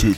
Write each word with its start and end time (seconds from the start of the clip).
Das 0.00 0.08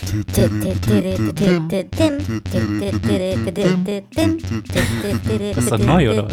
ist 5.64 5.78
neu, 5.84 6.10
oder? 6.10 6.28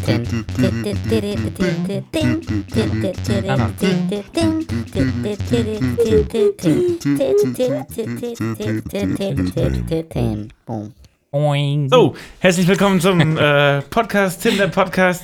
So, 11.90 12.16
herzlich 12.40 12.68
willkommen 12.68 13.02
zum 13.02 13.36
äh, 13.36 13.82
Podcast, 13.82 14.44
Tinder 14.44 14.68
Podcast. 14.68 15.24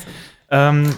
Ähm, 0.50 0.96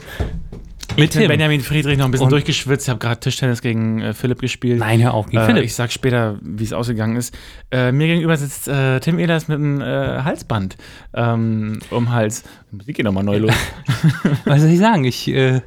mit 0.97 1.11
Tim. 1.11 1.27
Benjamin 1.27 1.61
Friedrich 1.61 1.97
noch 1.97 2.05
ein 2.05 2.11
bisschen 2.11 2.25
Und- 2.25 2.31
durchgeschwitzt. 2.31 2.85
Ich 2.85 2.89
habe 2.89 2.99
gerade 2.99 3.19
Tischtennis 3.19 3.61
gegen 3.61 4.01
äh, 4.01 4.13
Philipp 4.13 4.39
gespielt. 4.39 4.79
Nein, 4.79 5.01
hör 5.01 5.13
auf, 5.13 5.27
gegen 5.27 5.41
Äh, 5.41 5.45
Philipp. 5.45 5.63
ich 5.63 5.73
sag 5.75 5.91
später, 5.91 6.37
wie 6.41 6.63
es 6.63 6.73
ausgegangen 6.73 7.15
ist. 7.15 7.37
Äh, 7.71 7.91
mir 7.91 8.07
gegenüber 8.07 8.35
sitzt 8.37 8.67
äh, 8.67 8.99
Tim 8.99 9.19
Ehlers 9.19 9.47
mit 9.47 9.57
einem 9.59 9.81
äh, 9.81 9.85
Halsband 10.23 10.77
ähm, 11.13 11.79
um 11.91 12.11
Hals. 12.11 12.43
Die 12.71 12.75
Musik 12.77 12.95
geht 12.97 13.05
nochmal 13.05 13.23
neu 13.23 13.37
los. 13.37 13.53
Was 14.45 14.61
soll 14.61 14.69
ich 14.71 14.79
sagen? 14.79 15.03
Ich, 15.05 15.27
äh, 15.27 15.61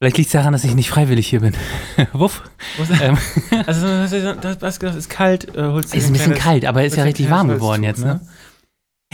vielleicht 0.00 0.16
liegt 0.18 0.26
es 0.28 0.32
daran, 0.32 0.52
dass 0.52 0.64
ich 0.64 0.74
nicht 0.74 0.90
freiwillig 0.90 1.26
hier 1.28 1.40
bin. 1.40 1.54
Wuff. 2.12 2.42
Wo 2.76 2.82
ist- 2.82 3.00
Ähm, 3.00 3.16
also, 3.66 3.86
das, 3.86 4.12
ist- 4.12 4.36
das, 4.42 4.58
das, 4.58 4.78
das 4.78 4.96
ist 4.96 5.08
kalt. 5.10 5.54
Äh, 5.56 5.62
holst 5.62 5.92
dir 5.94 5.98
ist 5.98 6.06
ein 6.08 6.12
bisschen 6.12 6.34
kalt, 6.34 6.64
aber 6.66 6.84
ist 6.84 6.96
ja 6.96 7.04
richtig 7.04 7.30
warm 7.30 7.48
geworden 7.48 7.82
jetzt, 7.84 8.04
ne? 8.04 8.20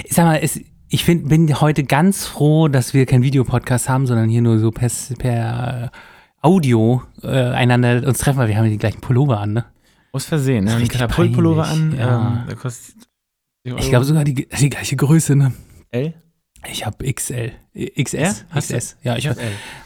Ich 0.02 0.12
sag 0.14 0.24
mal, 0.24 0.40
es, 0.42 0.58
ich 0.94 1.04
find, 1.04 1.28
bin 1.28 1.60
heute 1.60 1.82
ganz 1.82 2.24
froh, 2.24 2.68
dass 2.68 2.94
wir 2.94 3.04
keinen 3.04 3.24
Videopodcast 3.24 3.88
haben, 3.88 4.06
sondern 4.06 4.28
hier 4.28 4.42
nur 4.42 4.60
so 4.60 4.70
per, 4.70 4.88
per 5.18 5.90
Audio 6.40 7.02
äh, 7.22 7.28
einander 7.28 8.06
uns 8.06 8.18
treffen, 8.18 8.38
weil 8.38 8.46
wir 8.48 8.56
haben 8.56 8.66
ja 8.66 8.70
die 8.70 8.78
gleichen 8.78 9.00
Pullover 9.00 9.40
an, 9.40 9.54
ne? 9.54 9.64
Aus 10.12 10.24
Versehen, 10.24 10.64
ne? 10.64 10.86
Katapultpullover 10.86 11.66
an. 11.66 11.96
ja. 11.98 12.46
Ähm, 12.48 12.56
kostet 12.56 12.94
10 13.66 13.76
Ich 13.78 13.88
glaube 13.88 14.04
sogar 14.04 14.22
die, 14.22 14.34
die 14.34 14.70
gleiche 14.70 14.94
Größe, 14.94 15.34
ne? 15.34 15.52
L? 15.90 16.14
Ich 16.70 16.86
habe 16.86 17.12
XL. 17.12 17.50
XS. 18.00 18.44
Ja? 18.54 18.60
XS. 18.60 18.96
Ja, 19.02 19.16
ich 19.16 19.26
L. 19.26 19.36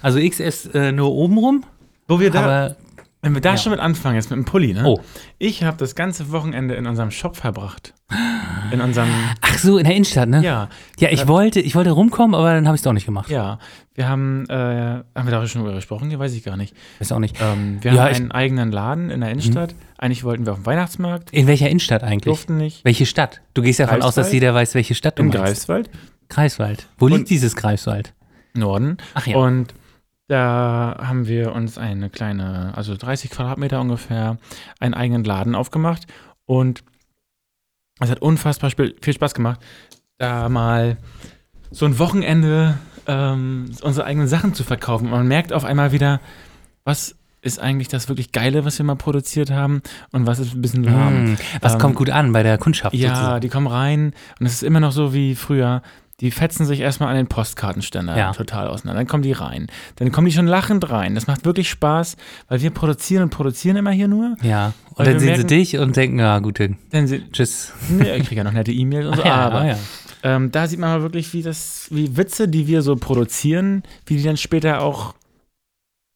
also 0.02 0.20
XS 0.20 0.66
äh, 0.74 0.92
nur 0.92 1.10
oben 1.12 1.38
rum, 1.38 1.64
Wo 2.06 2.20
wir 2.20 2.30
da, 2.30 2.76
wenn 3.22 3.34
wir 3.34 3.40
da 3.40 3.50
ja. 3.52 3.56
schon 3.56 3.70
mit 3.72 3.80
anfangen, 3.80 4.14
jetzt 4.16 4.30
mit 4.30 4.36
dem 4.36 4.44
Pulli, 4.44 4.72
ne? 4.74 4.84
Oh. 4.86 5.00
Ich 5.38 5.64
habe 5.64 5.76
das 5.76 5.94
ganze 5.94 6.30
Wochenende 6.30 6.74
in 6.74 6.86
unserem 6.86 7.10
Shop 7.10 7.36
verbracht. 7.36 7.94
In 8.72 8.80
unserem, 8.80 9.08
ach 9.40 9.58
so, 9.58 9.76
in 9.78 9.84
der 9.84 9.94
Innenstadt, 9.94 10.28
ne? 10.28 10.42
ja, 10.42 10.68
Ja, 10.98 11.08
ich 11.10 11.26
wollte, 11.26 11.60
ich 11.60 11.74
wollte 11.74 11.90
rumkommen, 11.90 12.34
aber 12.34 12.54
dann 12.54 12.66
habe 12.66 12.74
ich 12.76 12.80
es 12.80 12.84
doch 12.84 12.92
nicht 12.92 13.06
gemacht. 13.06 13.30
ja. 13.30 13.58
Wir 13.94 14.08
haben, 14.08 14.44
äh, 14.48 14.54
haben 14.54 15.04
wir 15.26 15.30
darüber 15.32 15.48
schon 15.48 15.62
drüber 15.62 15.74
gesprochen? 15.74 16.08
Ja, 16.12 16.20
weiß 16.20 16.32
ich 16.34 16.44
gar 16.44 16.56
nicht. 16.56 16.72
Weiß 17.00 17.10
auch 17.10 17.18
nicht. 17.18 17.36
Ähm, 17.42 17.78
wir 17.82 17.92
Ja, 17.94 18.04
haben 18.04 18.14
einen 18.14 18.30
eigenen 18.30 18.70
Laden 18.70 19.10
in 19.10 19.20
der 19.20 19.30
Innenstadt. 19.30 19.74
Eigentlich 19.98 20.22
wollten 20.22 20.46
wir 20.46 20.52
auf 20.52 20.60
dem 20.60 20.66
Weihnachtsmarkt, 20.66 21.32
In 21.32 21.48
welcher 21.48 21.68
Innenstadt 21.68 22.04
eigentlich? 22.04 22.22
durften 22.26 22.58
nicht. 22.58 22.84
Welche 22.84 23.06
Stadt? 23.06 23.40
Du 23.54 23.62
gehst 23.62 23.80
davon 23.80 24.00
aus, 24.02 24.14
dass 24.14 24.32
jeder 24.32 24.54
weiß, 24.54 24.76
welche 24.76 24.94
Stadt 24.94 25.18
du 25.18 25.22
In 25.24 25.28
meinst. 25.30 25.42
Greifswald, 25.42 25.90
Greifswald. 26.28 26.86
Wo 26.98 27.06
Und- 27.06 27.12
liegt 27.12 27.30
dieses 27.30 27.56
Greifswald? 27.56 28.14
Norden. 28.54 28.98
Ach 29.14 29.26
ja. 29.26 29.36
Und 29.36 29.74
da 30.28 30.96
haben 31.02 31.26
wir 31.26 31.52
uns 31.52 31.78
eine 31.78 32.10
kleine, 32.10 32.72
also 32.76 32.96
30 32.96 33.30
Quadratmeter 33.30 33.80
ungefähr, 33.80 34.38
einen 34.78 34.94
eigenen 34.94 35.24
Laden 35.24 35.54
aufgemacht. 35.54 36.06
Und 36.44 36.84
es 37.98 38.10
hat 38.10 38.20
unfassbar 38.20 38.70
viel 38.70 39.12
Spaß 39.12 39.34
gemacht, 39.34 39.60
da 40.18 40.48
mal 40.48 40.98
so 41.70 41.86
ein 41.86 41.98
Wochenende 41.98 42.78
ähm, 43.06 43.70
unsere 43.82 44.06
eigenen 44.06 44.28
Sachen 44.28 44.54
zu 44.54 44.64
verkaufen. 44.64 45.06
Und 45.06 45.12
man 45.12 45.28
merkt 45.28 45.52
auf 45.52 45.64
einmal 45.64 45.92
wieder, 45.92 46.20
was 46.84 47.16
ist 47.40 47.58
eigentlich 47.58 47.88
das 47.88 48.08
wirklich 48.08 48.32
Geile, 48.32 48.64
was 48.64 48.78
wir 48.78 48.84
mal 48.84 48.96
produziert 48.96 49.50
haben 49.50 49.80
und 50.12 50.26
was 50.26 50.38
ist 50.38 50.54
ein 50.54 50.60
bisschen 50.60 50.84
lahm. 50.84 51.26
Hm, 51.26 51.38
was 51.60 51.74
Ähm, 51.74 51.78
kommt 51.78 51.96
gut 51.96 52.10
an 52.10 52.32
bei 52.32 52.42
der 52.42 52.58
Kundschaft? 52.58 52.94
Ja, 52.94 53.14
sozusagen? 53.14 53.40
die 53.40 53.48
kommen 53.48 53.66
rein 53.66 54.12
und 54.40 54.46
es 54.46 54.54
ist 54.54 54.62
immer 54.62 54.80
noch 54.80 54.92
so 54.92 55.14
wie 55.14 55.34
früher. 55.34 55.82
Die 56.20 56.32
fetzen 56.32 56.66
sich 56.66 56.80
erstmal 56.80 57.10
an 57.10 57.16
den 57.16 57.28
Postkartenständer 57.28 58.16
Ja. 58.16 58.32
total 58.32 58.66
auseinander. 58.66 58.98
Dann 59.00 59.06
kommen 59.06 59.22
die 59.22 59.30
rein. 59.32 59.68
Dann 59.96 60.10
kommen 60.10 60.26
die 60.26 60.32
schon 60.32 60.48
lachend 60.48 60.90
rein. 60.90 61.14
Das 61.14 61.28
macht 61.28 61.44
wirklich 61.44 61.70
Spaß, 61.70 62.16
weil 62.48 62.60
wir 62.60 62.70
produzieren 62.70 63.22
und 63.22 63.30
produzieren 63.30 63.76
immer 63.76 63.92
hier 63.92 64.08
nur. 64.08 64.36
Ja. 64.42 64.72
Und 64.96 65.06
dann 65.06 65.18
sehen 65.20 65.28
merken- 65.28 65.42
sie 65.42 65.46
dich 65.54 65.78
und 65.78 65.94
denken, 65.94 66.18
ja, 66.18 66.40
gut, 66.40 66.58
dann 66.90 67.06
sie, 67.06 67.22
tschüss. 67.30 67.72
nee, 67.88 68.16
ich 68.16 68.24
kriege 68.26 68.38
ja 68.38 68.44
noch 68.44 68.52
nette 68.52 68.72
E-Mails 68.72 69.06
und 69.06 69.14
so. 69.16 69.22
Ach 69.22 69.26
ja, 69.28 69.34
aber 69.36 69.60
ah 69.60 69.66
ja. 69.68 69.78
ähm, 70.24 70.50
da 70.50 70.66
sieht 70.66 70.80
man 70.80 70.90
mal 70.90 71.02
wirklich, 71.02 71.32
wie 71.34 71.42
das, 71.42 71.86
wie 71.90 72.16
Witze, 72.16 72.48
die 72.48 72.66
wir 72.66 72.82
so 72.82 72.96
produzieren, 72.96 73.84
wie 74.06 74.16
die 74.16 74.24
dann 74.24 74.36
später 74.36 74.82
auch 74.82 75.14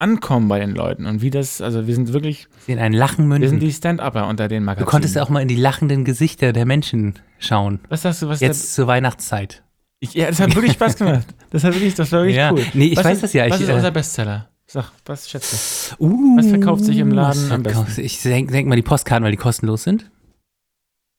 ankommen 0.00 0.48
bei 0.48 0.58
den 0.58 0.74
Leuten. 0.74 1.06
Und 1.06 1.22
wie 1.22 1.30
das, 1.30 1.60
also 1.60 1.86
wir 1.86 1.94
sind 1.94 2.12
wirklich, 2.12 2.48
Sehen 2.66 2.80
ein 2.80 2.92
Lachen 2.92 3.28
wir 3.28 3.34
sind 3.36 3.40
münden. 3.42 3.60
die 3.60 3.72
Stand-Upper 3.72 4.26
unter 4.26 4.48
den 4.48 4.62
Du 4.62 4.66
Magazinen. 4.66 4.88
konntest 4.88 5.16
auch 5.18 5.28
mal 5.28 5.42
in 5.42 5.46
die 5.48 5.54
lachenden 5.54 6.04
Gesichter 6.04 6.52
der 6.52 6.66
Menschen 6.66 7.14
schauen. 7.38 7.78
Was 7.88 8.02
sagst 8.02 8.22
du, 8.22 8.28
was 8.28 8.40
Jetzt 8.40 8.74
zur 8.74 8.88
Weihnachtszeit. 8.88 9.62
Ich, 10.02 10.14
Ja, 10.14 10.26
das 10.28 10.40
hat 10.40 10.54
wirklich 10.54 10.72
Spaß 10.72 10.96
gemacht. 10.96 11.26
Das 11.50 11.64
hat 11.64 11.74
wirklich, 11.74 11.94
das 11.94 12.10
war 12.12 12.20
wirklich 12.20 12.36
Ja. 12.36 12.52
cool. 12.52 12.64
Nee, 12.74 12.86
ich 12.86 12.96
was 12.96 13.04
weiß 13.04 13.14
ist, 13.14 13.22
das 13.22 13.32
ja. 13.32 13.48
Was 13.48 13.56
ich, 13.56 13.62
ist 13.62 13.68
äh, 13.70 13.74
unser 13.74 13.90
Bestseller? 13.90 14.48
Sag, 14.66 14.90
was 15.04 15.28
schätzt 15.28 15.96
du? 15.98 16.04
Uh, 16.06 16.36
Was 16.38 16.46
verkauft 16.46 16.84
sich 16.84 16.96
im 16.96 17.10
Laden 17.12 17.42
was 17.44 17.50
am 17.50 17.62
besten? 17.62 18.00
Ich 18.00 18.22
denke 18.22 18.52
denk 18.52 18.68
mal 18.68 18.76
die 18.76 18.82
Postkarten, 18.82 19.24
weil 19.24 19.30
die 19.32 19.36
kostenlos 19.36 19.82
sind. 19.82 20.10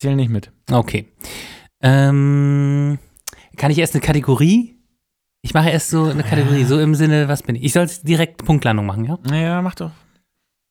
Zähl 0.01 0.16
nicht 0.16 0.29
mit. 0.29 0.51
Okay. 0.71 1.07
Ähm, 1.81 2.97
kann 3.55 3.71
ich 3.71 3.77
erst 3.77 3.94
eine 3.94 4.01
Kategorie? 4.01 4.75
Ich 5.41 5.53
mache 5.53 5.69
erst 5.69 5.89
so 5.89 6.05
eine 6.05 6.23
Kategorie, 6.23 6.63
so 6.63 6.79
im 6.79 6.95
Sinne, 6.95 7.27
was 7.27 7.44
bin 7.44 7.55
ich? 7.55 7.63
Ich 7.63 7.73
soll 7.73 7.88
direkt 8.03 8.44
Punktlandung 8.45 8.85
machen, 8.85 9.05
ja? 9.05 9.19
Naja, 9.29 9.61
mach 9.61 9.75
doch. 9.75 9.91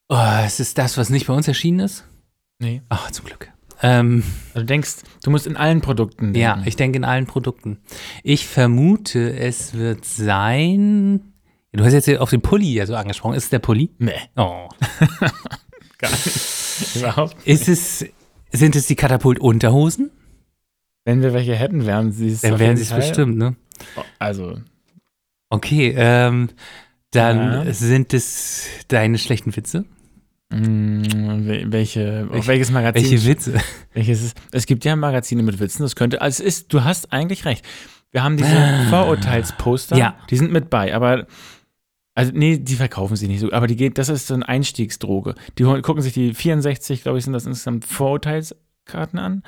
Oh, 0.09 0.39
es 0.45 0.61
ist 0.61 0.77
das, 0.79 0.97
was 0.99 1.09
nicht 1.11 1.27
bei 1.27 1.35
uns 1.35 1.47
erschienen 1.47 1.81
ist? 1.81 2.05
Nee. 2.59 2.83
Ach, 2.89 3.11
zum 3.11 3.27
Glück. 3.27 3.53
Ähm, 3.83 4.23
Also 4.55 4.61
du 4.61 4.67
denkst, 4.67 4.91
du 5.25 5.31
musst 5.31 5.47
in 5.47 5.57
allen 5.57 5.81
Produkten 5.81 6.33
denken. 6.33 6.39
ja, 6.39 6.63
ich 6.65 6.77
denke 6.77 6.97
in 6.97 7.05
allen 7.05 7.27
Produkten. 7.27 7.79
Ich 8.23 8.47
vermute, 8.47 9.33
es 9.37 9.75
wird 9.75 10.05
sein. 10.05 11.33
Du 11.73 11.85
hast 11.85 11.93
jetzt 11.93 12.05
hier 12.05 12.23
auf 12.23 12.31
den 12.31 12.43
Pulli 12.43 12.73
ja 12.75 12.87
so 12.87 12.95
angesprochen. 12.95 13.35
Ist 13.35 13.45
es 13.45 13.51
der 13.51 13.59
Pulli? 13.59 13.91
Nee, 13.99 14.13
Oh. 14.37 14.69
gar 15.99 16.11
nicht. 16.11 16.97
Überhaupt. 16.97 17.37
Ist 17.47 17.69
es, 17.69 18.05
sind 18.53 18.77
es 18.77 18.87
die 18.87 18.95
Katapult-Unterhosen? 18.97 20.11
Wenn 21.05 21.23
wir 21.23 21.33
welche 21.33 21.55
hätten, 21.57 21.85
wären 21.87 22.13
sie 22.13 22.29
es. 22.29 22.43
Dann 22.43 22.59
wären 22.59 22.77
sie 22.77 22.83
es 22.85 22.93
bestimmt, 22.93 23.37
ne? 23.37 23.57
Also, 24.19 24.59
Okay, 25.51 25.93
ähm, 25.97 26.49
dann 27.11 27.67
Ja. 27.67 27.73
sind 27.75 28.15
es 28.15 28.67
deine 28.89 29.19
schlechten 29.19 29.55
Witze. 29.57 29.85
Wel- 30.53 31.73
welche, 31.73 32.25
auf 32.29 32.35
Welche- 32.35 32.49
welches 32.49 32.71
Magazin? 32.71 33.03
Welche 33.11 33.27
Witze? 33.27 33.55
Welches 33.95 34.23
ist, 34.23 34.37
es 34.53 34.67
gibt 34.67 34.85
ja 34.85 34.95
Magazine 34.97 35.43
mit 35.43 35.59
Witzen, 35.61 35.83
das 35.83 35.97
könnte, 35.97 36.21
also 36.21 36.43
es 36.43 36.47
ist, 36.59 36.73
du 36.73 36.85
hast 36.85 37.13
eigentlich 37.13 37.45
recht. 37.45 37.65
Wir 38.11 38.23
haben 38.23 38.37
diese 38.37 38.55
Vorurteilsposter, 38.91 39.97
Ja. 39.97 40.15
die 40.31 40.37
sind 40.37 40.53
mit 40.53 40.69
bei, 40.71 40.95
aber, 40.95 41.27
also 42.15 42.31
nee, 42.35 42.59
die 42.59 42.75
verkaufen 42.75 43.17
sie 43.17 43.29
nicht 43.29 43.41
so, 43.41 43.51
aber 43.53 43.67
die 43.67 43.77
geht, 43.77 43.97
das 43.99 44.09
ist 44.11 44.27
so 44.27 44.35
eine 44.35 44.47
Einstiegsdroge. 44.49 45.35
Die 45.59 45.65
gucken 45.65 46.03
sich 46.03 46.13
die 46.13 46.35
64, 46.35 47.03
glaube 47.03 47.19
ich, 47.19 47.25
sind 47.25 47.33
das 47.33 47.47
insgesamt 47.47 47.85
Vorurteilskarten 47.87 49.19
an, 49.19 49.43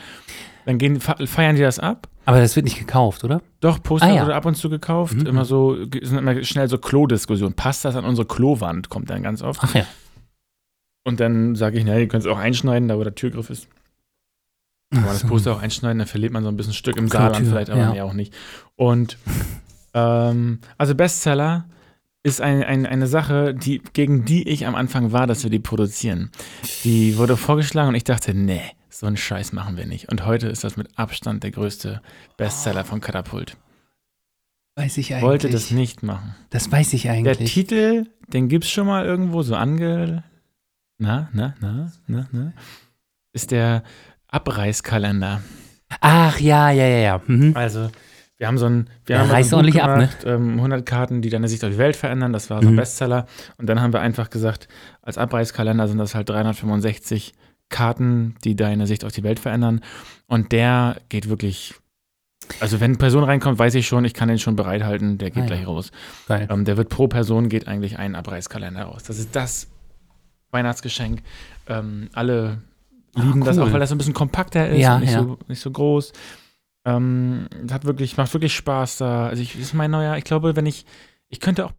dann 0.65 0.79
gehen, 0.79 0.99
fe- 1.01 1.27
feiern 1.27 1.57
die 1.57 1.63
das 1.63 1.79
ab. 1.79 2.09
Aber 2.27 2.41
das 2.41 2.57
wird 2.57 2.65
nicht 2.65 2.79
gekauft, 2.79 3.23
oder? 3.23 3.43
Doch, 3.61 3.83
Poster 3.83 4.07
Ah, 4.07 4.15
ja. 4.15 4.23
wurde 4.23 4.35
ab 4.35 4.47
und 4.47 4.55
zu 4.55 4.71
gekauft, 4.71 5.15
Mhm. 5.15 5.27
immer 5.27 5.45
so, 5.45 5.77
sind 6.03 6.17
immer 6.17 6.43
schnell 6.43 6.71
so 6.71 6.79
Klo-Diskussionen. 6.79 7.53
Passt 7.53 7.85
das 7.85 7.97
an 7.97 8.07
unsere 8.07 8.27
Klowand, 8.27 8.89
kommt 8.89 9.11
dann 9.11 9.23
ganz 9.23 9.43
oft. 9.43 9.61
Ach 9.63 9.75
ja. 9.75 9.85
Und 11.05 11.21
dann 11.21 11.55
sage 11.55 11.79
ich, 11.79 11.85
na, 11.85 11.99
ihr 11.99 12.09
könnt 12.09 12.25
es 12.25 12.31
auch 12.31 12.39
einschneiden, 12.39 12.89
da 12.89 12.99
wo 12.99 13.05
der 13.05 13.15
Türgriff 13.15 13.51
ist. 13.51 13.69
Kann 14.91 15.03
man 15.03 15.13
das 15.13 15.25
Poster 15.25 15.53
auch 15.53 15.63
einschneiden, 15.63 15.99
dann 15.99 16.09
verliert 16.09 16.33
man 16.33 16.43
so 16.43 16.49
ein 16.49 16.57
bisschen 16.57 16.73
Stück 16.73 16.97
im 16.97 17.09
Saarland 17.09 17.47
vielleicht, 17.47 17.71
aber 17.71 17.81
ja. 17.81 17.93
mehr 17.93 18.05
auch 18.05 18.13
nicht. 18.13 18.33
Und 18.77 19.19
ähm, 19.93 20.61
also 20.79 20.95
Bestseller 20.95 21.67
ist 22.23 22.41
ein, 22.41 22.63
ein, 22.63 22.87
eine 22.87 23.07
Sache, 23.07 23.55
die, 23.55 23.83
gegen 23.93 24.25
die 24.25 24.49
ich 24.49 24.67
am 24.67 24.75
Anfang 24.75 25.13
war, 25.13 25.27
dass 25.27 25.43
wir 25.43 25.51
die 25.51 25.59
produzieren. 25.59 26.31
Die 26.85 27.19
wurde 27.19 27.37
vorgeschlagen 27.37 27.91
und 27.91 27.95
ich 27.97 28.05
dachte, 28.05 28.35
nee, 28.35 28.63
so 28.89 29.07
einen 29.07 29.17
Scheiß 29.17 29.53
machen 29.53 29.77
wir 29.77 29.87
nicht. 29.87 30.11
Und 30.11 30.25
heute 30.25 30.49
ist 30.49 30.65
das 30.65 30.77
mit 30.77 30.89
Abstand 30.97 31.43
der 31.43 31.51
größte 31.51 32.01
Bestseller 32.37 32.85
von 32.85 33.01
Katapult. 33.01 33.57
Weiß 34.77 34.97
ich 34.97 35.13
eigentlich. 35.13 35.23
Wollte 35.23 35.51
das 35.51 35.71
nicht 35.71 36.03
machen. 36.03 36.35
Das 36.51 36.71
weiß 36.73 36.95
ich 36.95 37.03
Der 37.03 37.13
eigentlich. 37.13 37.53
Titel, 37.53 38.07
den 38.29 38.49
gibt's 38.49 38.71
schon 38.71 38.87
mal 38.87 39.05
irgendwo 39.05 39.43
so 39.43 39.55
ange... 39.55 40.25
Na, 40.99 41.29
na, 41.33 41.55
na, 41.61 41.93
na, 42.07 42.27
na. 42.33 42.53
Ist 43.33 43.51
der 43.51 43.83
Abreißkalender. 44.29 45.43
Ach 46.01 46.39
ja, 46.41 46.71
ja, 46.71 46.87
ja, 46.87 46.99
ja. 46.99 47.21
Mhm. 47.27 47.53
Also, 47.57 47.91
wir 48.37 48.47
haben 48.47 48.59
so 48.59 48.67
ein, 48.67 48.89
wir 49.07 49.19
haben 49.21 49.31
reißt 49.31 49.53
ordentlich 49.55 49.83
ab, 49.83 49.91
ne? 49.99 50.07
gemacht, 50.07 50.25
ähm, 50.27 50.55
100 50.57 50.85
Karten, 50.87 51.23
die 51.23 51.31
deine 51.31 51.49
Sicht 51.49 51.65
auf 51.65 51.71
die 51.71 51.79
Welt 51.79 51.97
verändern. 51.97 52.33
Das 52.33 52.51
war 52.51 52.61
so 52.63 52.69
ein 52.69 52.75
Mhm. 52.75 52.79
Bestseller. 52.79 53.27
Und 53.59 53.67
dann 53.69 53.81
haben 53.81 53.93
wir 53.93 54.01
einfach 54.01 54.31
gesagt, 54.31 54.69
als 55.03 55.19
Abreißkalender 55.19 55.89
sind 55.89 55.99
das 55.99 56.15
halt 56.15 56.29
365 56.29 57.33
Karten, 57.71 58.35
die 58.45 58.57
deine 58.57 58.87
Sicht 58.87 59.05
auf 59.05 59.13
die 59.13 59.23
Welt 59.23 59.39
verändern. 59.41 59.81
Und 60.27 60.53
der 60.53 60.97
geht 61.09 61.29
wirklich. 61.29 61.75
Also, 62.61 62.79
wenn 62.81 62.91
eine 62.91 62.99
Person 62.99 63.25
reinkommt, 63.25 63.59
weiß 63.59 63.75
ich 63.77 63.87
schon, 63.87 64.05
ich 64.05 64.13
kann 64.15 64.29
den 64.29 64.39
schon 64.39 64.55
bereithalten, 64.55 65.17
der 65.17 65.31
geht 65.31 65.39
Ah, 65.45 65.47
ja. 65.47 65.47
gleich 65.47 65.67
raus. 65.67 65.91
Geil. 66.29 66.47
Ähm, 66.51 66.65
der 66.65 66.77
wird 66.77 66.89
pro 66.91 67.09
Person 67.09 67.49
geht 67.49 67.67
eigentlich 67.69 67.99
ein 67.99 68.15
Abreißkalender 68.15 68.83
raus. 68.83 69.03
Das 69.05 69.19
ist 69.19 69.35
das 69.35 69.69
Weihnachtsgeschenk. 70.55 71.23
Ähm, 71.67 72.09
alle 72.15 72.63
lieben 73.15 73.43
Ach, 73.43 73.47
das 73.47 73.59
auch, 73.59 73.67
cool. 73.67 73.73
weil 73.75 73.81
das 73.81 73.91
so 73.91 73.95
ein 73.95 73.99
bisschen 73.99 74.15
kompakter 74.15 74.69
ist 74.71 74.81
Ja, 74.81 74.99
nicht, 74.99 75.13
ja. 75.13 75.23
so, 75.23 75.39
nicht 75.49 75.61
so 75.61 75.71
groß. 75.71 76.13
Ähm, 76.87 77.49
hat 77.71 77.85
wirklich, 77.85 78.17
macht 78.17 78.33
wirklich 78.35 78.55
Spaß 78.55 78.99
da. 78.99 79.27
Also 79.29 79.43
ich 79.43 79.59
ist 79.59 79.75
mein 79.75 79.91
neuer, 79.91 80.17
ich 80.17 80.25
glaube, 80.25 80.57
wenn 80.57 80.67
ich, 80.67 80.85
ich 81.29 81.41
könnte 81.41 81.67
auch 81.67 81.73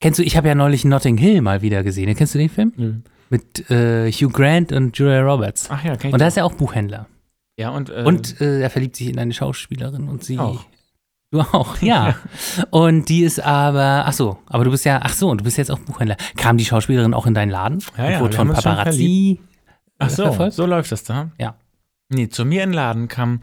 Kennst 0.00 0.18
du, 0.18 0.22
ich 0.22 0.36
habe 0.36 0.48
ja 0.48 0.54
neulich 0.54 0.84
Notting 0.84 1.16
Hill 1.18 1.42
mal 1.42 1.60
wieder 1.62 1.82
gesehen. 1.82 2.14
Kennst 2.14 2.34
du 2.34 2.38
den 2.38 2.48
Film? 2.48 2.72
Nö. 2.76 2.94
Mit 3.28 3.70
äh, 3.70 4.10
Hugh 4.10 4.32
Grant 4.32 4.72
und 4.72 4.96
Julia 4.96 5.20
Roberts. 5.22 5.68
Ach 5.70 5.84
ja, 5.84 5.96
kenn 5.96 6.08
ich 6.08 6.14
Und 6.14 6.20
da 6.20 6.24
auch. 6.26 6.28
ist 6.28 6.36
er 6.36 6.44
auch 6.46 6.54
Buchhändler. 6.54 7.06
Ja, 7.58 7.70
und, 7.70 7.90
äh, 7.90 8.02
Und 8.04 8.40
äh, 8.40 8.60
er 8.62 8.70
verliebt 8.70 8.96
sich 8.96 9.08
in 9.08 9.18
eine 9.18 9.34
Schauspielerin 9.34 10.08
und 10.08 10.24
sie. 10.24 10.38
Auch. 10.38 10.64
Du 11.32 11.40
auch, 11.40 11.78
ja. 11.80 12.16
und 12.70 13.08
die 13.08 13.22
ist 13.22 13.38
aber, 13.40 14.04
ach 14.06 14.12
so, 14.12 14.38
aber 14.46 14.64
du 14.64 14.70
bist 14.72 14.84
ja, 14.84 14.98
ach 15.02 15.12
so, 15.14 15.28
und 15.30 15.38
du 15.38 15.44
bist 15.44 15.58
jetzt 15.58 15.70
auch 15.70 15.78
Buchhändler. 15.78 16.16
Kam 16.36 16.56
die 16.56 16.64
Schauspielerin 16.64 17.14
auch 17.14 17.24
in 17.26 17.34
deinen 17.34 17.50
Laden? 17.50 17.78
Ja, 17.96 18.10
ja, 18.10 18.20
wurde 18.20 18.36
von 18.36 18.48
Paparazzi 18.52 19.40
Ach 19.98 20.10
so, 20.10 20.24
verfolgt? 20.24 20.54
so 20.54 20.66
läuft 20.66 20.90
das 20.90 21.04
da. 21.04 21.30
Ja. 21.38 21.54
Nee, 22.08 22.28
zu 22.30 22.44
mir 22.44 22.64
in 22.64 22.70
den 22.70 22.74
Laden 22.74 23.06
kam 23.06 23.42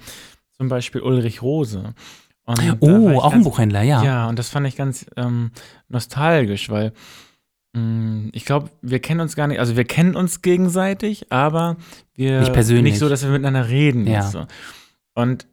zum 0.58 0.68
Beispiel 0.68 1.00
Ulrich 1.02 1.42
Rose. 1.42 1.94
Und 2.46 2.78
Oh, 2.82 3.20
auch 3.20 3.26
ein 3.26 3.32
ganz- 3.32 3.44
Buchhändler, 3.46 3.84
ja. 3.84 4.04
Ja. 4.04 4.28
und 4.28 4.38
das 4.38 4.50
fand 4.50 4.68
ich 4.68 4.76
ganz 4.76 5.06
ähm, 5.16 5.52
nostalgisch, 5.88 6.70
weil 6.70 6.92
mh, 7.74 8.30
ich 8.34 8.44
glaube, 8.44 8.70
wir 8.82 9.00
kennen 9.00 9.22
uns 9.22 9.36
gar 9.38 9.48
nicht, 9.48 9.60
also 9.60 9.78
wir 9.78 9.86
kennen 9.86 10.16
uns 10.16 10.42
gegenseitig, 10.42 11.32
aber 11.32 11.78
wir 12.16 12.40
Nicht 12.42 12.52
persönlich. 12.54 12.94
nicht 12.94 13.00
so, 13.00 13.08
dass 13.08 13.24
wir 13.24 13.30
miteinander 13.30 13.70
reden. 13.70 14.08
Ja. 14.08 14.24
So. 14.24 14.46
Und 15.14 15.48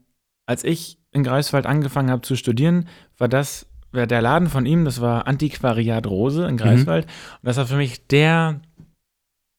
als 0.47 0.65
ich 0.65 0.99
in 1.15 1.25
Greifswald 1.25 1.65
angefangen 1.65 2.11
habe 2.11 2.23
zu 2.23 2.37
studieren, 2.37 2.89
war 3.17 3.29
das, 3.29 3.67
war 3.93 4.07
der 4.07 4.21
Laden 4.21 4.49
von 4.49 4.67
ihm, 4.67 4.85
das 4.85 5.01
war 5.01 5.27
Antiquariat 5.27 6.07
Rose 6.07 6.43
Mhm. 6.43 6.49
in 6.49 6.57
Greifswald. 6.59 7.05
Und 7.07 7.45
das 7.45 7.57
war 7.57 7.67
für 7.67 7.77
mich 7.77 8.07
der 8.09 8.61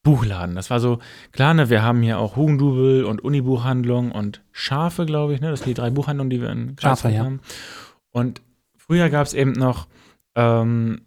Buchladen. 0.04 0.54
Das 0.54 0.70
war 0.70 0.78
so, 0.78 1.00
klar, 1.32 1.52
ne, 1.54 1.68
wir 1.68 1.82
haben 1.82 2.00
hier 2.02 2.20
auch 2.20 2.36
Hugendubel 2.36 3.04
und 3.04 3.24
Unibuchhandlung 3.24 4.12
und 4.12 4.42
Schafe, 4.52 5.04
glaube 5.04 5.34
ich, 5.34 5.40
ne? 5.40 5.50
Das 5.50 5.60
sind 5.60 5.70
die 5.70 5.74
drei 5.74 5.90
Buchhandlungen, 5.90 6.30
die 6.30 6.40
wir 6.40 6.50
in 6.50 6.76
Schafe, 6.78 7.02
Greifswald 7.02 7.14
ja. 7.16 7.24
haben. 7.24 7.40
Und 8.12 8.40
früher 8.76 9.10
gab 9.10 9.26
es 9.26 9.34
eben 9.34 9.52
noch 9.52 9.88
ähm, 10.36 11.00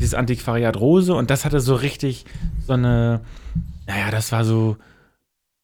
dieses 0.00 0.14
Antiquariat 0.14 0.76
Rose 0.78 1.14
und 1.14 1.30
das 1.30 1.44
hatte 1.44 1.60
so 1.60 1.74
richtig 1.74 2.24
so 2.66 2.72
eine, 2.72 3.20
naja, 3.86 4.10
das 4.10 4.32
war 4.32 4.44
so, 4.44 4.76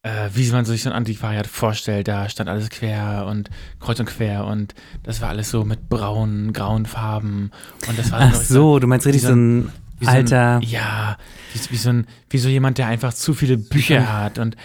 äh, 0.05 0.29
wie 0.35 0.49
man 0.53 0.65
sich 0.65 0.83
so 0.83 0.91
ein 0.91 0.95
Antiquariat 0.95 1.47
vorstellt. 1.49 2.07
Da 2.07 2.29
stand 2.29 2.49
alles 2.49 2.71
quer 2.71 3.27
und 3.29 3.51
kreuz 3.81 3.99
und 3.99 4.07
quer 4.07 4.47
und 4.47 4.75
das 5.03 5.21
war 5.21 5.31
alles 5.31 5.51
so 5.51 5.65
mit 5.65 5.89
braunen, 5.89 6.53
grauen 6.53 6.87
Farben. 6.87 7.51
Und 7.89 7.99
das 7.99 8.13
war 8.13 8.21
Ach 8.21 8.33
noch 8.33 8.41
so, 8.41 8.79
du 8.79 8.87
meinst 8.87 9.07
richtig 9.07 9.23
so 9.23 9.29
so 9.29 9.35
ein 9.35 9.71
wie 9.99 10.05
so 10.05 10.11
alter. 10.11 10.57
Ein, 10.57 10.63
ja, 10.63 11.17
wie, 11.53 11.61
wie, 11.73 11.77
so 11.77 11.89
ein, 11.91 12.07
wie 12.31 12.39
so 12.39 12.49
jemand, 12.49 12.79
der 12.79 12.87
einfach 12.89 13.13
zu 13.15 13.33
viele 13.35 13.57
Bücher 13.59 14.13
hat 14.13 14.39
und 14.39 14.57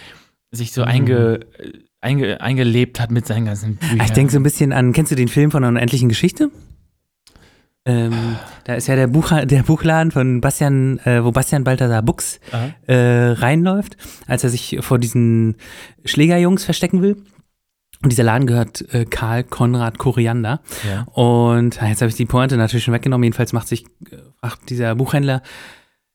sich 0.51 0.71
so 0.71 0.81
Mhm. 0.81 0.87
einge, 0.87 1.39
einge, 2.01 2.41
eingelebt 2.41 2.99
hat 2.99 3.11
mit 3.11 3.25
seinen 3.27 3.45
ganzen 3.45 3.75
Büchern. 3.75 4.01
Ah, 4.01 4.05
Ich 4.05 4.11
denke 4.11 4.31
so 4.33 4.39
ein 4.39 4.43
bisschen 4.43 4.73
an, 4.73 4.91
kennst 4.93 5.11
du 5.11 5.15
den 5.15 5.27
Film 5.27 5.51
von 5.51 5.63
einer 5.63 5.69
unendlichen 5.69 6.09
Geschichte? 6.09 6.49
Ähm, 7.85 8.35
da 8.65 8.75
ist 8.75 8.87
ja 8.87 8.95
der, 8.95 9.07
Buch, 9.07 9.31
der 9.31 9.63
Buchladen 9.63 10.11
von 10.11 10.41
Bastian, 10.41 10.99
äh, 10.99 11.23
wo 11.23 11.31
Bastian 11.31 11.63
Balthasar 11.63 12.01
Buchs 12.01 12.39
äh, 12.87 12.95
reinläuft, 12.95 13.97
als 14.27 14.43
er 14.43 14.49
sich 14.49 14.77
vor 14.81 14.99
diesen 14.99 15.55
Schlägerjungs 16.05 16.65
verstecken 16.65 17.01
will. 17.01 17.23
Und 18.01 18.11
dieser 18.11 18.23
Laden 18.23 18.47
gehört 18.47 18.93
äh, 18.93 19.05
Karl 19.05 19.43
Konrad 19.43 19.97
Koriander. 19.97 20.61
Ja. 20.87 21.03
Und 21.13 21.81
ah, 21.81 21.87
jetzt 21.87 22.01
habe 22.01 22.09
ich 22.09 22.15
die 22.15 22.25
Pointe 22.25 22.55
natürlich 22.55 22.85
schon 22.85 22.93
weggenommen. 22.93 23.23
Jedenfalls 23.25 23.51
macht 23.51 23.67
sich, 23.67 23.85
äh, 24.09 24.17
fragt 24.39 24.69
dieser 24.69 24.95
Buchhändler, 24.95 25.41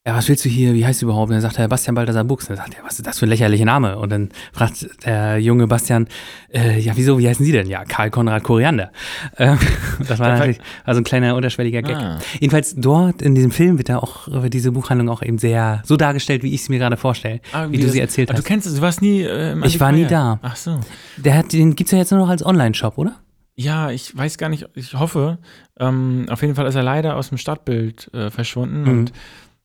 ja, 0.07 0.15
was 0.15 0.29
willst 0.29 0.45
du 0.45 0.51
hier? 0.51 0.75
Wie 0.75 0.85
heißt 0.85 1.01
du 1.01 1.07
überhaupt? 1.07 1.29
Und 1.31 1.33
dann 1.37 1.41
sagt 1.41 1.59
er 1.59 1.67
Bastian 1.67 1.95
Balthasar 1.95 2.25
Buchs. 2.25 2.45
Und 2.51 2.57
dann 2.59 2.67
sagt 2.67 2.79
er, 2.79 2.85
was 2.85 2.97
ist 2.99 3.07
das 3.07 3.19
für 3.19 3.25
ein 3.25 3.31
lächerlicher 3.31 3.65
Name? 3.65 3.97
Und 3.99 4.11
dann 4.13 4.29
fragt 4.53 4.87
der 5.07 5.39
junge 5.39 5.67
Bastian, 5.67 6.09
äh, 6.53 6.79
ja, 6.79 6.93
wieso, 6.97 7.19
wie 7.19 7.27
heißen 7.27 7.45
Sie 7.45 7.53
denn? 7.53 7.67
Ja, 7.67 7.85
Karl 7.85 8.11
Konrad 8.11 8.43
Koriander. 8.43 8.93
Ähm, 9.39 9.59
das 10.07 10.19
war 10.19 10.29
natürlich 10.29 10.59
also 10.85 11.01
ein 11.01 11.05
kleiner 11.05 11.35
unterschwelliger 11.35 11.81
Gag. 11.83 11.97
Ah. 11.97 12.19
Jedenfalls 12.39 12.75
dort 12.77 13.23
in 13.23 13.35
diesem 13.35 13.51
Film 13.51 13.79
wird 13.79 13.89
da 13.89 13.99
auch, 13.99 14.29
wird 14.29 14.53
diese 14.55 14.71
Buchhandlung 14.73 15.09
auch 15.09 15.23
eben 15.23 15.39
sehr 15.39 15.83
so 15.85 15.97
dargestellt, 15.97 16.43
wie 16.43 16.55
ich 16.55 16.61
es 16.61 16.69
mir 16.69 16.79
gerade 16.79 16.97
vorstelle, 16.99 17.41
Ah, 17.53 17.67
wie, 17.71 17.79
du 17.79 17.85
das- 17.85 17.93
sie 17.93 18.01
erzählt 18.01 18.31
ah, 18.31 18.35
hast. 18.35 18.41
Du 18.41 18.47
kennst 18.47 18.67
es, 18.67 18.75
du 18.77 18.81
warst 18.83 19.01
nie 19.03 19.23
äh, 19.23 19.53
im 19.53 19.65
Ich 19.65 19.81
war 19.81 19.91
nie 19.91 20.05
da. 20.05 20.39
Ach 20.43 20.55
so. 20.57 20.79
Der 21.17 21.37
hat, 21.39 21.53
den 21.53 21.75
gibt's 21.75 21.93
ja 21.93 21.99
jetzt 21.99 22.11
nur 22.11 22.21
noch 22.21 22.29
als 22.29 22.45
Online-Shop, 22.45 22.99
oder? 22.99 23.17
Ja, 23.57 23.91
ich 23.91 24.17
weiß 24.17 24.37
gar 24.39 24.49
nicht, 24.49 24.67
ich 24.75 24.95
hoffe. 24.95 25.39
Ähm, 25.79 26.27
auf 26.29 26.43
jeden 26.43 26.55
Fall 26.57 26.67
ist 26.67 26.75
er 26.75 26.83
leider 26.83 27.17
aus 27.17 27.29
dem 27.31 27.39
Stadtbild 27.39 28.11
äh, 28.13 28.31
verschwunden 28.31 28.83
Mhm. 28.83 28.89
und 28.91 29.13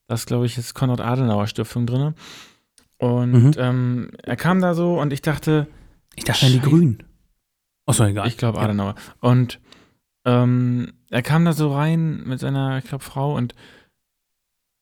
das, 0.09 0.25
glaube 0.25 0.45
ich, 0.47 0.57
ist 0.57 0.73
Konrad-Adenauer-Stiftung 0.73 1.85
drin. 1.85 2.13
Und 2.97 3.31
Mhm. 3.31 3.51
ähm, 3.57 4.11
er 4.23 4.35
kam 4.35 4.59
da 4.59 4.73
so 4.73 4.99
und 4.99 5.13
ich 5.13 5.21
dachte, 5.21 5.67
Ich 6.15 6.25
dachte 6.25 6.45
an 6.47 6.51
die. 6.51 6.59
Grünen. 6.59 7.03
Achso, 7.85 8.03
egal. 8.05 8.27
ich 8.27 8.35
glaube 8.37 8.57
Ja. 8.57 8.65
Adenauer. 8.65 8.95
Und 9.21 9.59
ähm, 10.25 10.91
er 11.09 11.21
kam 11.21 11.45
da 11.45 11.53
so 11.53 11.73
rein 11.73 12.23
mit 12.25 12.39
seiner, 12.39 12.77
ich 12.79 12.83
glaube, 12.85 13.03
Frau 13.03 13.35
und 13.35 13.55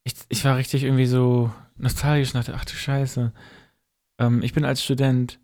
ich, 0.03 0.13
ich 0.29 0.44
war 0.45 0.57
richtig 0.57 0.83
irgendwie 0.83 1.06
so 1.06 1.51
nostalgisch 1.77 2.30
und 2.33 2.39
dachte, 2.39 2.56
ach 2.56 2.65
du 2.65 2.73
Scheiße. 2.73 3.33
Ähm, 4.19 4.41
ich 4.41 4.53
bin 4.53 4.65
als 4.65 4.83
Student, 4.83 5.39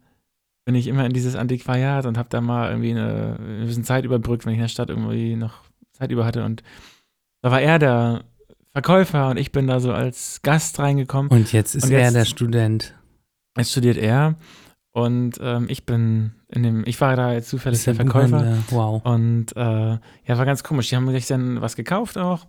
bin 0.65 0.75
ich 0.75 0.87
immer 0.87 1.05
in 1.05 1.13
dieses 1.13 1.35
Antiquariat 1.35 2.05
und 2.05 2.17
habe 2.17 2.29
da 2.29 2.41
mal 2.41 2.69
irgendwie 2.69 2.91
eine, 2.91 3.37
ein 3.39 3.65
bisschen 3.65 3.83
Zeit 3.83 4.05
überbrückt, 4.05 4.45
wenn 4.45 4.53
ich 4.53 4.57
in 4.57 4.63
der 4.63 4.69
Stadt 4.69 4.89
irgendwie 4.89 5.35
noch 5.35 5.55
Zeit 5.91 6.09
über 6.11 6.25
hatte. 6.25 6.43
Und 6.45 6.63
da 7.41 7.51
war 7.51 7.61
er 7.61 7.77
der 7.79 8.23
Verkäufer 8.73 9.29
und 9.29 9.37
ich 9.37 9.51
bin 9.51 9.67
da 9.67 9.79
so 9.79 9.91
als 9.93 10.41
Gast 10.41 10.79
reingekommen. 10.79 11.31
Und 11.31 11.51
jetzt 11.53 11.75
ist 11.75 11.85
Und 11.85 11.91
er 11.91 12.01
jetzt- 12.01 12.15
der 12.15 12.25
Student. 12.25 12.93
Jetzt 13.55 13.71
studiert 13.71 13.97
er 13.97 14.35
und 14.91 15.33
ähm, 15.41 15.65
ich 15.69 15.85
bin 15.85 16.31
in 16.49 16.63
dem, 16.63 16.83
ich 16.87 16.99
war 16.99 17.15
da 17.15 17.33
jetzt 17.33 17.49
zufällig 17.49 17.79
Ist 17.79 17.87
der 17.87 17.95
Verkäufer. 17.95 18.57
Wow. 18.71 19.01
Und 19.05 19.55
äh, 19.55 19.59
ja, 19.91 19.99
war 20.37 20.45
ganz 20.45 20.63
komisch. 20.63 20.89
Die 20.89 20.95
haben 20.95 21.09
sich 21.11 21.27
dann 21.27 21.61
was 21.61 21.75
gekauft 21.75 22.17
auch. 22.17 22.47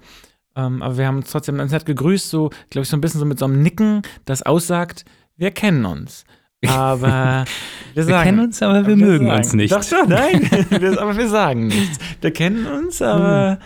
Ähm, 0.56 0.80
aber 0.82 0.96
wir 0.96 1.06
haben 1.06 1.16
uns 1.18 1.30
trotzdem 1.30 1.58
ganz 1.58 1.72
nett 1.72 1.84
gegrüßt, 1.84 2.30
so, 2.30 2.48
glaube 2.70 2.84
ich, 2.84 2.88
so 2.88 2.96
ein 2.96 3.00
bisschen 3.02 3.20
so 3.20 3.26
mit 3.26 3.38
so 3.38 3.44
einem 3.44 3.60
Nicken, 3.60 4.00
das 4.24 4.42
aussagt, 4.42 5.04
wir 5.36 5.50
kennen 5.50 5.84
uns. 5.84 6.24
Aber 6.66 7.44
wir 7.94 7.96
Wir 7.96 8.04
sagen. 8.04 8.24
kennen 8.24 8.40
uns, 8.40 8.62
aber 8.62 8.74
wir 8.86 8.94
aber 8.94 8.96
mögen 8.96 9.26
sagen, 9.26 9.38
uns 9.38 9.52
nicht. 9.52 9.72
Doch 9.72 9.82
schon, 9.82 10.08
nein. 10.08 10.40
wir, 10.70 11.02
aber 11.02 11.16
wir 11.18 11.28
sagen 11.28 11.66
nichts. 11.66 11.98
Wir 12.22 12.30
kennen 12.32 12.66
uns, 12.66 13.02
aber 13.02 13.58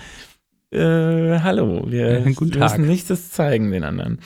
äh, 0.71 1.39
hallo. 1.41 1.83
Wir 1.87 2.21
guten 2.35 2.53
Tag. 2.53 2.73
müssen 2.79 2.87
nichts 2.87 3.09
zeigen 3.31 3.71
den 3.71 3.85
anderen. 3.85 4.21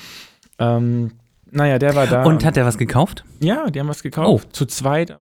Ähm, 0.59 1.13
naja, 1.51 1.79
der 1.79 1.95
war 1.95 2.07
da. 2.07 2.25
Und 2.25 2.45
hat 2.45 2.57
er 2.57 2.65
was 2.65 2.79
gekauft? 2.79 3.25
ja, 3.41 3.69
die 3.71 3.79
haben 3.81 3.89
was 3.89 4.03
gekauft. 4.03 4.47
Oh. 4.49 4.53
Zu 4.53 4.67
zweit. 4.67 5.19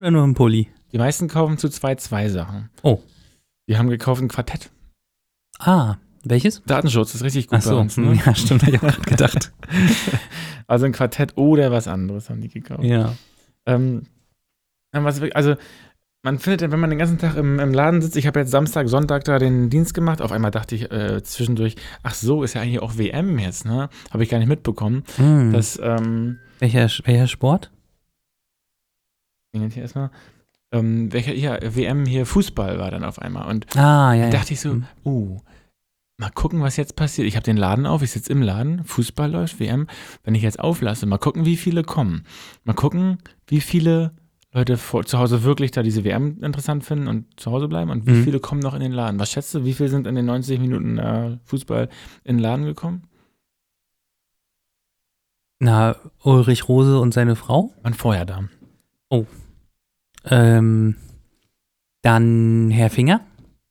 Oder 0.00 0.10
nur 0.10 0.24
ein 0.24 0.34
Pulli? 0.34 0.68
Die 0.92 0.98
meisten 0.98 1.28
kaufen 1.28 1.58
zu 1.58 1.68
zweit 1.68 2.00
zwei 2.00 2.28
Sachen. 2.28 2.70
Oh. 2.82 3.00
Die 3.68 3.78
haben 3.78 3.88
gekauft 3.88 4.22
ein 4.22 4.28
Quartett. 4.28 4.70
Ah, 5.58 5.96
welches? 6.24 6.62
Datenschutz 6.64 7.14
ist 7.14 7.22
richtig 7.24 7.48
gut 7.48 7.58
Ach 7.60 7.64
bei 7.64 7.70
so, 7.70 7.78
uns. 7.78 7.96
Ne? 7.96 8.14
ja, 8.24 8.34
stimmt, 8.34 8.62
hab 8.62 8.68
ich 8.68 8.76
auch 8.76 8.80
gerade 8.82 9.00
gedacht. 9.02 9.52
Also 10.66 10.86
ein 10.86 10.92
Quartett 10.92 11.36
oder 11.36 11.70
was 11.70 11.86
anderes 11.88 12.30
haben 12.30 12.40
die 12.40 12.48
gekauft. 12.48 12.84
ja. 12.84 13.14
Ähm, 13.66 14.06
wirklich- 14.92 15.36
also 15.36 15.56
man 16.24 16.38
findet, 16.38 16.72
wenn 16.72 16.80
man 16.80 16.88
den 16.90 16.98
ganzen 16.98 17.18
Tag 17.18 17.36
im, 17.36 17.60
im 17.60 17.74
Laden 17.74 18.00
sitzt, 18.00 18.16
ich 18.16 18.26
habe 18.26 18.40
jetzt 18.40 18.50
Samstag, 18.50 18.88
Sonntag 18.88 19.24
da 19.24 19.38
den 19.38 19.68
Dienst 19.68 19.92
gemacht, 19.92 20.22
auf 20.22 20.32
einmal 20.32 20.50
dachte 20.50 20.74
ich 20.74 20.90
äh, 20.90 21.22
zwischendurch, 21.22 21.76
ach 22.02 22.14
so, 22.14 22.42
ist 22.42 22.54
ja 22.54 22.62
eigentlich 22.62 22.80
auch 22.80 22.96
WM 22.96 23.38
jetzt, 23.38 23.66
ne? 23.66 23.90
Habe 24.10 24.22
ich 24.24 24.30
gar 24.30 24.38
nicht 24.38 24.48
mitbekommen. 24.48 25.04
Hm. 25.16 25.52
Das, 25.52 25.78
ähm, 25.82 26.38
welcher, 26.58 26.88
welcher 27.04 27.28
Sport? 27.28 27.70
hier 29.52 29.82
erstmal. 29.82 30.10
Ähm, 30.72 31.12
welcher, 31.12 31.34
ja, 31.34 31.58
WM 31.62 32.06
hier 32.06 32.26
Fußball 32.26 32.78
war 32.78 32.90
dann 32.90 33.04
auf 33.04 33.20
einmal. 33.20 33.48
Und 33.48 33.76
Ah, 33.76 34.14
ja, 34.14 34.22
da 34.22 34.24
ja. 34.24 34.30
dachte 34.30 34.54
ich 34.54 34.60
so, 34.60 34.70
Hm. 34.70 34.86
uh, 35.04 35.38
mal 36.16 36.30
gucken, 36.30 36.62
was 36.62 36.76
jetzt 36.78 36.96
passiert. 36.96 37.28
Ich 37.28 37.36
habe 37.36 37.44
den 37.44 37.58
Laden 37.58 37.86
auf, 37.86 38.02
ich 38.02 38.10
sitze 38.10 38.32
im 38.32 38.40
Laden, 38.42 38.82
Fußball 38.84 39.30
läuft, 39.30 39.60
WM. 39.60 39.86
Wenn 40.24 40.34
ich 40.34 40.42
jetzt 40.42 40.58
auflasse, 40.58 41.04
mal 41.06 41.18
gucken, 41.18 41.44
wie 41.44 41.56
viele 41.58 41.82
kommen. 41.84 42.24
Mal 42.64 42.72
gucken, 42.74 43.18
wie 43.46 43.60
viele 43.60 44.12
Leute 44.54 44.76
vor, 44.76 45.04
zu 45.04 45.18
Hause 45.18 45.42
wirklich 45.42 45.72
da 45.72 45.82
diese 45.82 46.04
WM 46.04 46.38
interessant 46.42 46.84
finden 46.84 47.08
und 47.08 47.26
zu 47.38 47.50
Hause 47.50 47.66
bleiben 47.66 47.90
und 47.90 48.06
wie 48.06 48.12
Mhm. 48.12 48.24
viele 48.24 48.38
kommen 48.40 48.60
noch 48.60 48.72
in 48.74 48.80
den 48.80 48.92
Laden. 48.92 49.18
Was 49.18 49.32
schätzt 49.32 49.52
du, 49.54 49.64
wie 49.64 49.72
viele 49.74 49.88
sind 49.88 50.06
in 50.06 50.14
den 50.14 50.26
90 50.26 50.60
Minuten 50.60 50.96
äh, 50.98 51.38
Fußball 51.44 51.88
in 52.22 52.36
den 52.36 52.42
Laden 52.42 52.64
gekommen? 52.64 53.02
Na, 55.58 55.96
Ulrich 56.22 56.68
Rose 56.68 56.98
und 56.98 57.12
seine 57.14 57.36
Frau? 57.36 57.72
Waren 57.82 57.94
vorher 57.94 58.24
da. 58.24 58.44
Ähm, 60.26 60.96
dann 62.02 62.70
Herr 62.70 62.90
Finger. 62.90 63.20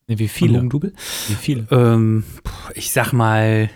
Nee, 0.08 0.20
wie 0.20 0.28
viele? 0.28 0.60
Wie 1.28 1.34
viele? 1.36 1.68
Ähm, 1.72 2.24
ich 2.76 2.92
sag 2.92 3.12
mal 3.14 3.70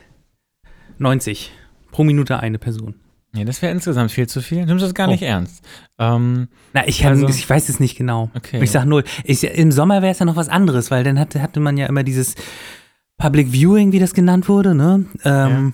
90. 1.00 1.52
Pro 1.92 2.04
Minute 2.04 2.40
eine 2.40 2.60
Person. 2.60 2.96
Nee, 3.38 3.46
das 3.46 3.62
wäre 3.62 3.72
insgesamt 3.72 4.12
viel 4.12 4.28
zu 4.28 4.42
viel. 4.42 4.66
Nimmst 4.66 4.82
du 4.82 4.88
das 4.88 4.94
gar 4.96 5.08
Oh. 5.08 5.12
nicht 5.12 5.22
ernst? 5.24 5.64
Ähm, 6.00 6.48
Na, 6.74 6.88
ich, 6.88 7.06
Also- 7.06 7.28
ich 7.28 7.48
weiß 7.50 7.70
es 7.70 7.80
nicht 7.80 7.96
genau. 7.98 8.30
okay. 8.36 8.62
Ich 8.64 8.72
sag 8.72 8.86
null. 8.86 9.04
Ich, 9.24 9.44
Im 9.44 9.72
Sommer 9.72 10.02
wäre 10.02 10.12
es 10.12 10.20
ja 10.20 10.26
noch 10.26 10.36
was 10.36 10.50
anderes, 10.50 10.90
weil 10.92 11.04
dann 11.04 11.20
hatte, 11.20 11.42
hatte 11.42 11.60
man 11.60 11.78
ja 11.78 11.86
immer 11.86 12.04
dieses 12.04 12.36
Public 13.18 13.52
Viewing, 13.52 13.92
wie 13.92 14.00
das 14.00 14.14
genannt 14.14 14.48
wurde, 14.50 14.74
ne? 14.76 15.06
Ähm, 15.24 15.74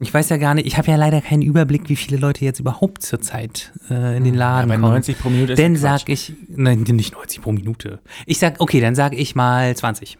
Ich 0.00 0.12
weiß 0.12 0.28
ja 0.28 0.36
gar 0.38 0.54
nicht, 0.54 0.66
ich 0.66 0.76
habe 0.76 0.90
ja 0.90 0.96
leider 0.96 1.20
keinen 1.20 1.42
Überblick, 1.42 1.88
wie 1.88 1.94
viele 1.96 2.16
Leute 2.16 2.44
jetzt 2.44 2.58
überhaupt 2.60 3.02
zurzeit 3.02 3.72
äh, 3.90 4.16
in 4.16 4.24
den 4.24 4.34
Laden 4.34 4.68
Ja, 4.68 4.76
kommen. 4.76 4.90
90 4.90 5.18
pro 5.18 5.30
Minute 5.30 5.52
ist 5.52 5.58
Dann 5.62 5.74
ja 5.74 5.80
sag 5.80 6.08
ich, 6.08 6.32
nein, 6.48 6.80
nicht 6.82 7.14
90 7.14 7.40
pro 7.40 7.52
Minute. 7.52 8.00
Ich 8.26 8.38
sag, 8.40 8.60
okay, 8.60 8.80
dann 8.80 8.94
sag 8.96 9.14
ich 9.14 9.34
mal 9.36 9.74
20. 9.74 10.18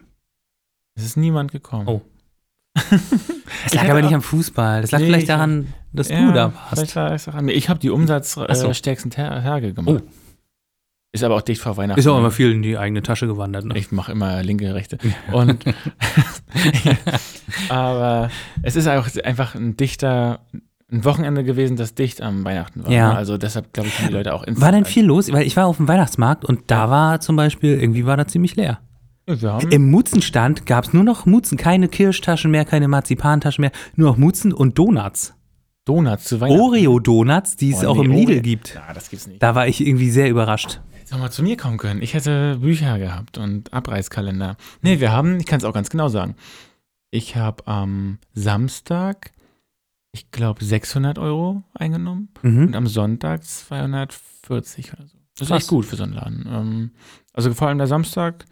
Es 0.95 1.05
ist 1.05 1.17
niemand 1.17 1.51
gekommen. 1.51 1.89
Oh. 1.89 2.03
Das 3.65 3.73
Ich 3.75 3.81
lag 3.83 3.89
aber 3.91 4.03
nicht 4.03 4.15
am 4.15 4.23
Fußball. 4.23 4.81
Das 4.83 4.91
lag 4.93 5.01
Nee, 5.01 5.07
vielleicht 5.07 5.23
ich- 5.23 5.29
daran, 5.29 5.73
dass 5.93 6.09
Ja, 6.09 6.21
du 6.27 6.33
da 6.33 6.53
vielleicht 6.71 6.97
warst. 6.97 7.29
es 7.29 7.35
an 7.35 7.45
mir. 7.45 7.53
Ich 7.53 7.69
habe 7.69 7.79
die 7.81 7.89
Ach 7.89 8.23
so. 8.23 8.37
umsatzstärksten 8.37 9.11
Ter 9.11 9.43
Tage 9.43 9.73
gemacht. 9.73 10.03
Oh. 10.05 10.11
Ist 11.13 11.23
aber 11.23 11.37
auch 11.37 11.43
dicht 11.43 11.61
vor 11.61 11.77
Weihnachten. 11.77 12.01
Ist 12.01 12.09
auch 12.09 12.19
immer 12.19 12.33
viel 12.33 12.51
in 12.51 12.63
die 12.63 12.77
eigene 12.77 13.01
Tasche 13.01 13.29
gewandert. 13.29 13.65
Ne? 13.65 13.79
Ich 13.79 13.93
mache 13.93 14.11
immer 14.11 14.43
linke, 14.43 14.75
rechte. 14.75 14.99
Und 15.31 15.65
aber 17.69 18.31
es 18.63 18.77
ist 18.77 18.89
auch 18.89 19.07
einfach 19.25 19.55
ein 19.55 19.77
dichter, 19.77 20.41
ein 20.91 21.05
Wochenende 21.05 21.45
gewesen, 21.45 21.77
das 21.77 21.95
dicht 21.95 22.21
am 22.21 22.45
Weihnachten 22.45 22.85
war. 22.85 22.91
Ja. 22.91 23.11
ne? 23.11 23.17
Also 23.17 23.39
deshalb 23.39 23.73
glaube 23.73 23.89
ich, 23.89 23.99
haben 23.99 24.09
die 24.09 24.13
Leute 24.15 24.35
auch 24.35 24.45
War 24.49 24.73
denn 24.73 24.85
viel 24.85 25.05
los? 25.05 25.33
Weil 25.33 25.47
ich 25.47 25.57
war 25.57 25.67
auf 25.67 25.77
dem 25.77 25.89
Weihnachtsmarkt 25.89 26.45
und 26.45 26.63
da 26.71 26.91
war 26.91 27.21
zum 27.21 27.37
Beispiel, 27.37 27.79
irgendwie 27.81 28.07
war 28.07 28.17
da 28.17 28.27
ziemlich 28.27 28.57
leer. 28.57 28.81
Im 29.27 29.91
Mutzenstand 29.91 30.67
gab 30.67 30.85
es 30.85 30.93
nur 30.93 31.05
noch 31.05 31.25
Mutzen, 31.27 31.57
keine 31.57 31.89
Kirschtaschen 31.89 32.51
mehr, 32.51 32.65
keine 32.65 32.89
Marzipantaschen 32.89 33.63
mehr, 33.63 33.73
nur 33.97 34.11
noch 34.11 34.17
Mutzen 34.19 34.53
und 34.53 34.79
Donuts. 34.79 35.35
Donuts 35.87 36.25
zu 36.25 36.41
Weihnachten. 36.41 36.61
Oreo-Donuts, 36.61 37.57
die 37.57 37.71
es 37.73 37.85
Oh, 37.85 37.89
auch 37.89 37.97
nee, 37.97 38.05
im 38.05 38.13
Lidl 38.13 38.31
Oreo. 38.33 38.43
gibt. 38.43 38.75
Ja, 38.75 38.93
das 38.93 39.11
gibt's 39.11 39.27
nicht. 39.27 39.43
Da 39.43 39.55
war 39.55 39.67
ich 39.69 39.81
irgendwie 39.87 40.11
sehr 40.11 40.29
überrascht. 40.31 40.81
Hättest 40.93 41.13
du 41.13 41.19
mal 41.19 41.31
zu 41.31 41.43
mir 41.43 41.57
kommen 41.57 41.77
können. 41.79 42.01
Ich 42.03 42.15
hätte 42.15 42.59
Bücher 42.61 42.99
gehabt 42.99 43.37
und 43.39 43.73
Abreißkalender. 43.73 44.57
Nee, 44.83 45.01
wir 45.01 45.13
haben, 45.13 45.39
ich 45.41 45.47
kann 45.47 45.59
es 45.59 45.65
auch 45.65 45.75
ganz 45.75 45.91
genau 45.91 46.09
sagen. 46.09 46.37
Ich 47.11 47.37
habe 47.37 47.67
am 47.67 48.19
Samstag, 48.33 49.33
ich 50.13 50.31
glaube, 50.31 50.65
600 50.65 51.19
Euro 51.19 51.63
eingenommen 51.75 52.29
Mhm. 52.43 52.67
und 52.69 52.77
am 52.77 52.87
Sonntag 52.87 53.43
240 53.45 54.93
oder 54.95 55.07
so. 55.07 55.17
Das 55.37 55.43
ist 55.43 55.49
Krass. 55.49 55.63
echt 55.63 55.69
gut 55.69 55.85
für 55.85 55.97
so 55.97 56.05
einen 56.05 56.13
Laden. 56.15 56.47
Ähm, 56.51 56.91
also 57.33 57.53
vor 57.55 57.69
allem 57.69 57.79
der 57.79 57.87
Samstag, 57.89 58.45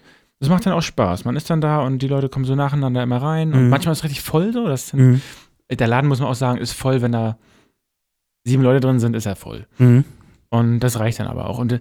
das 0.43 0.49
macht 0.51 0.67
dann 0.67 0.73
auch 0.73 0.83
Spaß. 0.83 1.25
Man 1.25 1.37
ist 1.37 1.49
dann 1.51 1.61
da 1.61 1.83
und 1.83 2.01
die 2.01 2.09
Leute 2.09 2.29
kommen 2.29 2.45
so 2.45 2.57
nacheinander 2.57 3.01
immer 3.01 3.23
rein 3.23 3.53
und 3.55 3.63
Mhm. 3.65 3.69
manchmal 3.71 3.93
ist 3.93 3.99
es 4.01 4.05
richtig 4.05 4.23
voll 4.23 4.53
so. 4.53 4.67
Das 4.67 4.93
Mhm. 4.93 5.21
der 5.71 5.87
Laden, 5.87 6.09
muss 6.09 6.19
man 6.19 6.29
auch 6.29 6.35
sagen, 6.35 6.59
ist 6.61 6.73
voll, 6.73 7.01
wenn 7.01 7.13
da 7.13 7.39
sieben 8.45 8.65
Leute 8.65 8.81
drin 8.81 8.99
sind, 8.99 9.15
ist 9.15 9.25
er 9.27 9.37
voll. 9.37 9.69
Mhm. 9.79 10.05
Und 10.51 10.81
das 10.81 10.99
reicht 10.99 11.21
dann 11.21 11.29
aber 11.29 11.49
auch. 11.49 11.59
Und 11.61 11.73
äh, 11.75 11.81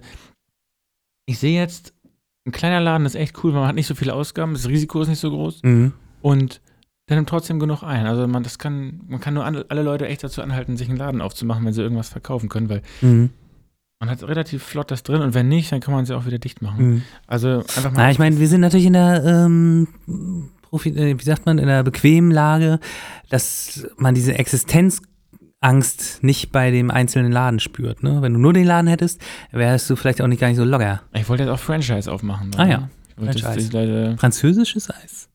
ich 1.26 1.38
sehe 1.40 1.58
jetzt, 1.58 1.92
ein 2.46 2.52
kleiner 2.52 2.80
Laden 2.80 3.04
ist 3.04 3.16
echt 3.16 3.42
cool, 3.42 3.52
weil 3.52 3.60
man 3.60 3.68
hat 3.68 3.74
nicht 3.74 3.86
so 3.88 3.94
viele 3.96 4.14
Ausgaben, 4.14 4.52
das 4.52 4.68
Risiko 4.68 5.02
ist 5.02 5.08
nicht 5.08 5.18
so 5.20 5.30
groß 5.30 5.62
Mhm. 5.64 5.92
und 6.20 6.60
der 7.08 7.16
nimmt 7.16 7.28
trotzdem 7.28 7.58
genug 7.58 7.82
ein. 7.82 8.06
Also 8.06 8.26
man, 8.28 8.44
das 8.44 8.58
kann, 8.60 9.00
man 9.08 9.20
kann 9.20 9.34
nur 9.34 9.44
alle, 9.44 9.66
alle 9.68 9.82
Leute 9.82 10.06
echt 10.06 10.22
dazu 10.24 10.40
anhalten, 10.40 10.76
sich 10.76 10.88
einen 10.88 10.98
Laden 10.98 11.20
aufzumachen, 11.20 11.64
wenn 11.66 11.72
sie 11.72 11.82
irgendwas 11.82 12.08
verkaufen 12.08 12.48
können, 12.48 12.68
weil 12.68 12.82
Mhm. 13.00 13.30
Man 14.02 14.10
hat 14.10 14.24
relativ 14.24 14.64
flott 14.64 14.90
das 14.90 15.04
drin 15.04 15.22
und 15.22 15.32
wenn 15.32 15.46
nicht, 15.46 15.70
dann 15.70 15.78
kann 15.78 15.94
man 15.94 16.04
sie 16.04 16.16
auch 16.16 16.26
wieder 16.26 16.40
dicht 16.40 16.60
machen. 16.60 16.84
Mhm. 16.84 17.02
Also 17.28 17.58
einfach 17.58 17.92
mal. 17.92 17.98
Na, 17.98 18.10
ich 18.10 18.18
meine, 18.18 18.40
wir 18.40 18.48
sind 18.48 18.60
natürlich 18.60 18.86
in 18.86 18.94
der, 18.94 19.22
ähm, 19.24 19.86
Profi, 20.60 20.88
äh, 20.88 21.16
wie 21.16 21.22
sagt 21.22 21.46
man, 21.46 21.58
in 21.58 21.68
der 21.68 21.84
bequemen 21.84 22.32
Lage, 22.32 22.80
dass 23.28 23.86
man 23.98 24.16
diese 24.16 24.36
Existenzangst 24.36 26.24
nicht 26.24 26.50
bei 26.50 26.72
dem 26.72 26.90
einzelnen 26.90 27.30
Laden 27.30 27.60
spürt. 27.60 28.02
Ne? 28.02 28.22
Wenn 28.22 28.32
du 28.32 28.40
nur 28.40 28.52
den 28.52 28.66
Laden 28.66 28.88
hättest, 28.88 29.20
wärst 29.52 29.88
du 29.88 29.94
vielleicht 29.94 30.20
auch 30.20 30.26
nicht 30.26 30.40
gar 30.40 30.48
nicht 30.48 30.56
so 30.56 30.64
locker. 30.64 31.02
ich 31.12 31.28
wollte 31.28 31.44
jetzt 31.44 31.52
auch 31.52 31.60
Franchise 31.60 32.10
aufmachen. 32.10 32.50
Ah 32.56 32.66
ja, 32.66 32.88
dass 33.16 33.40
Franchise. 33.40 33.70
Leute. 33.72 34.16
Französisches 34.18 34.90
Eis. 34.90 35.28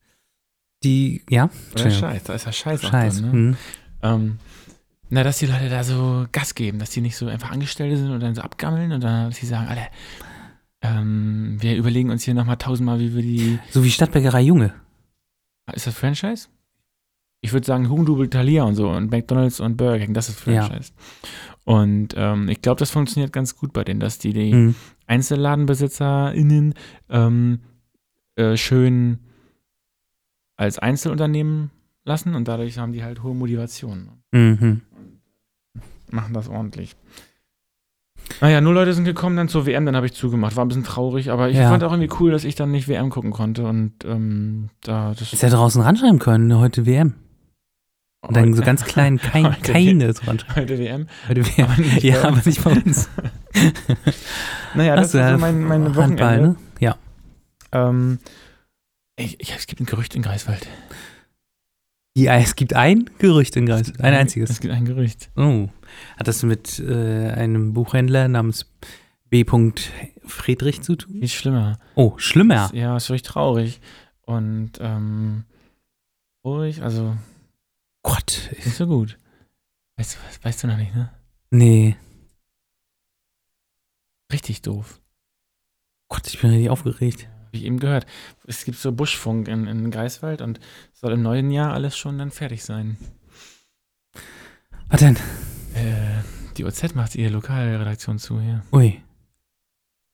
Die, 0.83 1.21
ja, 1.29 1.45
Oder 1.45 1.53
Entschuldigung. 1.85 1.99
Scheiß, 2.01 2.23
da 2.25 2.33
ist 2.33 2.45
ja 2.45 2.51
Scheiß, 2.51 2.83
auch 2.83 2.91
Scheiß. 2.91 3.21
drin. 3.21 3.31
Ne? 3.31 3.37
Mhm. 3.37 3.57
Ähm, 4.03 4.39
na, 5.09 5.23
dass 5.23 5.39
die 5.39 5.45
Leute 5.45 5.69
da 5.69 5.83
so 5.83 6.25
Gas 6.31 6.55
geben, 6.55 6.79
dass 6.79 6.89
die 6.89 7.01
nicht 7.01 7.15
so 7.15 7.27
einfach 7.27 7.51
Angestellte 7.51 7.97
sind 7.97 8.11
und 8.11 8.19
dann 8.21 8.35
so 8.35 8.41
abgammeln 8.41 8.91
und 8.91 9.03
dann, 9.03 9.29
dass 9.29 9.37
sie 9.37 9.45
sagen, 9.45 9.67
alle, 9.67 9.87
ähm, 10.81 11.57
wir 11.59 11.75
überlegen 11.75 12.09
uns 12.09 12.23
hier 12.23 12.33
nochmal 12.33 12.57
tausendmal, 12.57 12.99
wie 12.99 13.15
wir 13.15 13.21
die. 13.21 13.59
So 13.71 13.83
wie 13.83 13.91
Stadtbäckerei 13.91 14.41
Junge. 14.41 14.73
Ist 15.73 15.87
das 15.87 15.95
Franchise? 15.95 16.47
Ich 17.41 17.53
würde 17.53 17.65
sagen, 17.67 17.89
Hugendubel, 17.89 18.29
Thalia 18.29 18.63
und 18.63 18.75
so 18.75 18.89
und 18.89 19.11
McDonalds 19.11 19.59
und 19.59 19.77
Burger 19.77 19.99
King, 19.99 20.13
das 20.13 20.29
ist 20.29 20.39
Franchise. 20.39 20.91
Und 21.65 22.13
ähm, 22.17 22.47
ich 22.49 22.61
glaube, 22.61 22.79
das 22.79 22.91
funktioniert 22.91 23.31
ganz 23.33 23.55
gut 23.55 23.73
bei 23.73 23.83
denen, 23.83 23.99
dass 23.99 24.17
die 24.19 24.33
die 24.33 24.53
Mhm. 24.53 24.75
EinzelladenbesitzerInnen 25.07 26.73
ähm, 27.09 27.59
äh, 28.35 28.55
schön 28.57 29.19
als 30.55 30.79
Einzelunternehmen 30.79 31.71
lassen 32.05 32.35
und 32.35 32.47
dadurch 32.47 32.77
haben 32.77 32.93
die 32.93 33.03
halt 33.03 33.21
hohe 33.23 33.35
Motivation. 33.35 34.09
Mhm. 34.31 34.81
Machen 36.09 36.33
das 36.33 36.47
ordentlich. 36.49 36.95
Naja, 38.41 38.59
nur 38.61 38.73
Leute 38.73 38.93
sind 38.93 39.05
gekommen 39.05 39.37
dann 39.37 39.47
zur 39.47 39.65
WM, 39.65 39.85
dann 39.85 39.95
habe 39.95 40.05
ich 40.05 40.13
zugemacht. 40.13 40.55
War 40.57 40.65
ein 40.65 40.67
bisschen 40.67 40.83
traurig, 40.83 41.31
aber 41.31 41.49
ich 41.49 41.55
Ja. 41.57 41.69
fand 41.69 41.83
auch 41.83 41.91
irgendwie 41.93 42.13
cool, 42.19 42.31
dass 42.31 42.43
ich 42.43 42.55
dann 42.55 42.71
nicht 42.71 42.87
WM 42.87 43.09
gucken 43.09 43.31
konnte 43.31 43.65
und 43.65 43.93
ähm, 44.05 44.69
da 44.81 45.13
das 45.17 45.31
Ist 45.33 45.43
ja 45.43 45.49
draußen 45.49 45.81
ranschreiben 45.81 46.19
können, 46.19 46.57
heute 46.57 46.85
WM. 46.85 47.13
Und 48.21 48.35
dann 48.35 48.53
so 48.53 48.63
ganz 48.63 48.83
klein, 48.83 49.19
kein, 49.19 49.45
Heute 49.55 49.71
keine 49.71 50.11
so 50.13 50.23
ranschreiben. 50.25 50.55
heute 50.61 50.77
WM. 50.79 51.07
Heute 51.29 51.45
WM. 51.45 51.65
Aber 51.67 51.81
nicht 51.81 52.03
Ja, 52.03 52.23
aber 52.23 52.35
uns. 52.37 52.45
nicht 52.45 52.63
bei 52.63 52.71
uns. 52.71 53.09
Naja, 54.73 54.95
das 54.95 55.13
ja 55.13 55.31
so 55.33 55.37
mein, 55.39 55.63
mein 55.63 55.95
Handball, 55.95 56.15
Wochenende. 56.15 56.49
ne? 56.49 56.55
Ja. 56.79 56.95
Ähm, 57.71 58.19
ich, 59.15 59.39
ich, 59.39 59.55
es 59.55 59.65
gibt 59.67 59.81
ein 59.81 59.85
Gerücht 59.85 60.15
in 60.15 60.21
Greifswald. 60.21 60.67
Ja, 62.17 62.35
es 62.37 62.55
gibt 62.55 62.73
ein 62.73 63.11
Gerücht 63.19 63.55
in 63.57 63.67
Greis, 63.67 63.93
ein 63.99 64.15
einziges. 64.15 64.49
Es 64.49 64.59
gibt 64.59 64.73
ein 64.73 64.85
Gerücht. 64.85 65.29
Oh. 65.35 65.69
Hat 66.17 66.27
das 66.27 66.41
mit 66.41 66.79
äh, 66.79 67.29
einem 67.29 67.73
Buchhändler 67.73 68.27
namens 68.27 68.65
B. 69.29 69.45
Friedrich 70.25 70.81
zu 70.81 70.95
tun? 70.95 71.19
Viel 71.19 71.27
schlimmer. 71.27 71.77
Oh, 71.93 72.17
schlimmer. 72.17 72.55
Das, 72.55 72.71
ja, 72.71 72.97
ist 72.97 73.09
wirklich 73.09 73.21
traurig. 73.21 73.81
Und 74.23 74.79
ähm, 74.79 75.43
ruhig, 76.43 76.81
also 76.81 77.15
Gott. 78.01 78.49
nicht 78.65 78.75
so 78.75 78.87
gut. 78.87 79.19
Weißt 79.97 80.15
du, 80.15 80.43
weißt 80.43 80.63
du 80.63 80.67
noch 80.69 80.77
nicht, 80.77 80.95
ne? 80.95 81.11
Nee. 81.51 81.97
Richtig 84.33 84.63
doof. 84.63 84.99
Gott, 86.09 86.25
ich 86.25 86.41
bin 86.41 86.49
richtig 86.49 86.71
aufgeregt. 86.71 87.29
Wie 87.51 87.65
eben 87.65 87.79
gehört. 87.79 88.05
Es 88.45 88.65
gibt 88.65 88.77
so 88.77 88.91
Buschfunk 88.91 89.47
in, 89.47 89.67
in 89.67 89.91
Greifswald 89.91 90.41
und 90.41 90.59
soll 90.93 91.13
im 91.13 91.21
neuen 91.21 91.51
Jahr 91.51 91.73
alles 91.73 91.97
schon 91.97 92.17
dann 92.17 92.31
fertig 92.31 92.63
sein. 92.63 92.97
Was 94.89 94.99
denn? 95.01 95.15
Äh, 95.75 96.21
die 96.57 96.65
OZ 96.65 96.95
macht 96.95 97.15
ihre 97.15 97.31
Lokalredaktion 97.33 98.19
zu 98.19 98.39
hier. 98.41 98.63
Ui. 98.71 99.01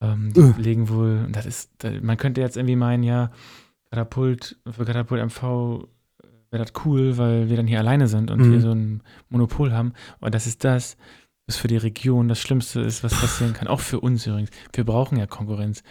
Ähm, 0.01 0.33
die 0.33 0.39
Uh. 0.39 0.53
legen 0.57 0.89
wohl, 0.89 1.27
das 1.31 1.45
ist, 1.45 1.71
da, 1.79 1.91
man 2.01 2.17
könnte 2.17 2.41
jetzt 2.41 2.57
irgendwie 2.57 2.75
meinen, 2.75 3.03
ja, 3.03 3.31
Katapult, 3.89 4.57
für 4.69 4.85
Katapult 4.85 5.21
MV 5.21 5.87
wäre 6.49 6.65
das 6.65 6.73
cool, 6.85 7.17
weil 7.17 7.49
wir 7.49 7.57
dann 7.57 7.67
hier 7.67 7.79
alleine 7.79 8.07
sind 8.07 8.29
und 8.31 8.39
Mhm. 8.41 8.51
hier 8.51 8.61
so 8.61 8.71
ein 8.71 9.01
Monopol 9.29 9.71
haben. 9.71 9.93
Aber 10.19 10.29
das 10.31 10.45
ist 10.47 10.63
das, 10.63 10.97
was 11.47 11.57
für 11.57 11.67
die 11.67 11.77
Region 11.77 12.27
das 12.27 12.39
Schlimmste 12.39 12.81
ist, 12.81 13.03
was 13.03 13.13
passieren 13.19 13.53
kann. 13.53 13.67
Auch 13.67 13.79
für 13.79 13.99
uns 13.99 14.25
übrigens. 14.27 14.49
Wir 14.73 14.83
brauchen 14.83 15.17
ja 15.17 15.25
Konkurrenz. 15.27 15.83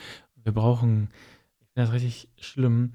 Wir 0.45 0.53
brauchen, 0.53 1.09
das 1.75 1.93
richtig 1.93 2.29
schlimm. 2.41 2.93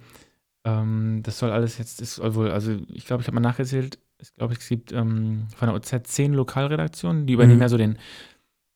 Ähm, 0.66 1.22
das 1.24 1.40
soll 1.40 1.52
alles 1.52 1.78
jetzt, 1.78 2.02
ist 2.02 2.16
soll 2.16 2.36
wohl, 2.36 2.52
also 2.52 2.78
ich 2.94 3.06
glaube, 3.06 3.22
ich 3.22 3.28
habe 3.28 3.36
mal 3.36 3.42
nachgezählt, 3.48 4.00
ich 4.20 4.34
glaube, 4.34 4.54
es 4.54 4.68
gibt 4.68 4.92
ähm, 4.92 5.48
von 5.56 5.68
der 5.70 5.76
OZ 5.76 5.94
zehn 6.04 6.34
Lokalredaktionen, 6.34 7.26
die 7.28 7.34
übernehmen 7.34 7.58
Mhm. 7.58 7.62
ja 7.62 7.70
so 7.70 7.78
den, 7.78 7.98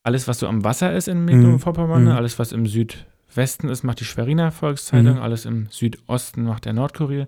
alles, 0.03 0.27
was 0.27 0.39
so 0.39 0.47
am 0.47 0.63
Wasser 0.63 0.93
ist 0.93 1.07
in 1.07 1.19
Mhm. 1.19 1.25
Mecklenburg-Vorpommern, 1.25 2.03
ne? 2.03 2.09
Mhm. 2.11 2.15
alles, 2.15 2.39
was 2.39 2.51
im 2.51 2.65
Südwesten 2.65 3.69
ist, 3.69 3.83
macht 3.83 3.99
die 3.99 4.05
Schweriner 4.05 4.51
Volkszeitung, 4.51 5.15
Mhm. 5.15 5.21
alles 5.21 5.45
im 5.45 5.67
Südosten 5.69 6.43
macht 6.43 6.65
der 6.65 6.73
Nordkurier 6.73 7.27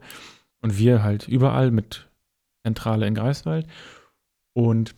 und 0.62 0.78
wir 0.78 1.04
halt 1.04 1.28
überall 1.28 1.72
mit 1.72 2.08
Zentrale 2.66 3.06
in 3.08 3.16
Greifswald. 3.16 3.68
Und 4.56 4.96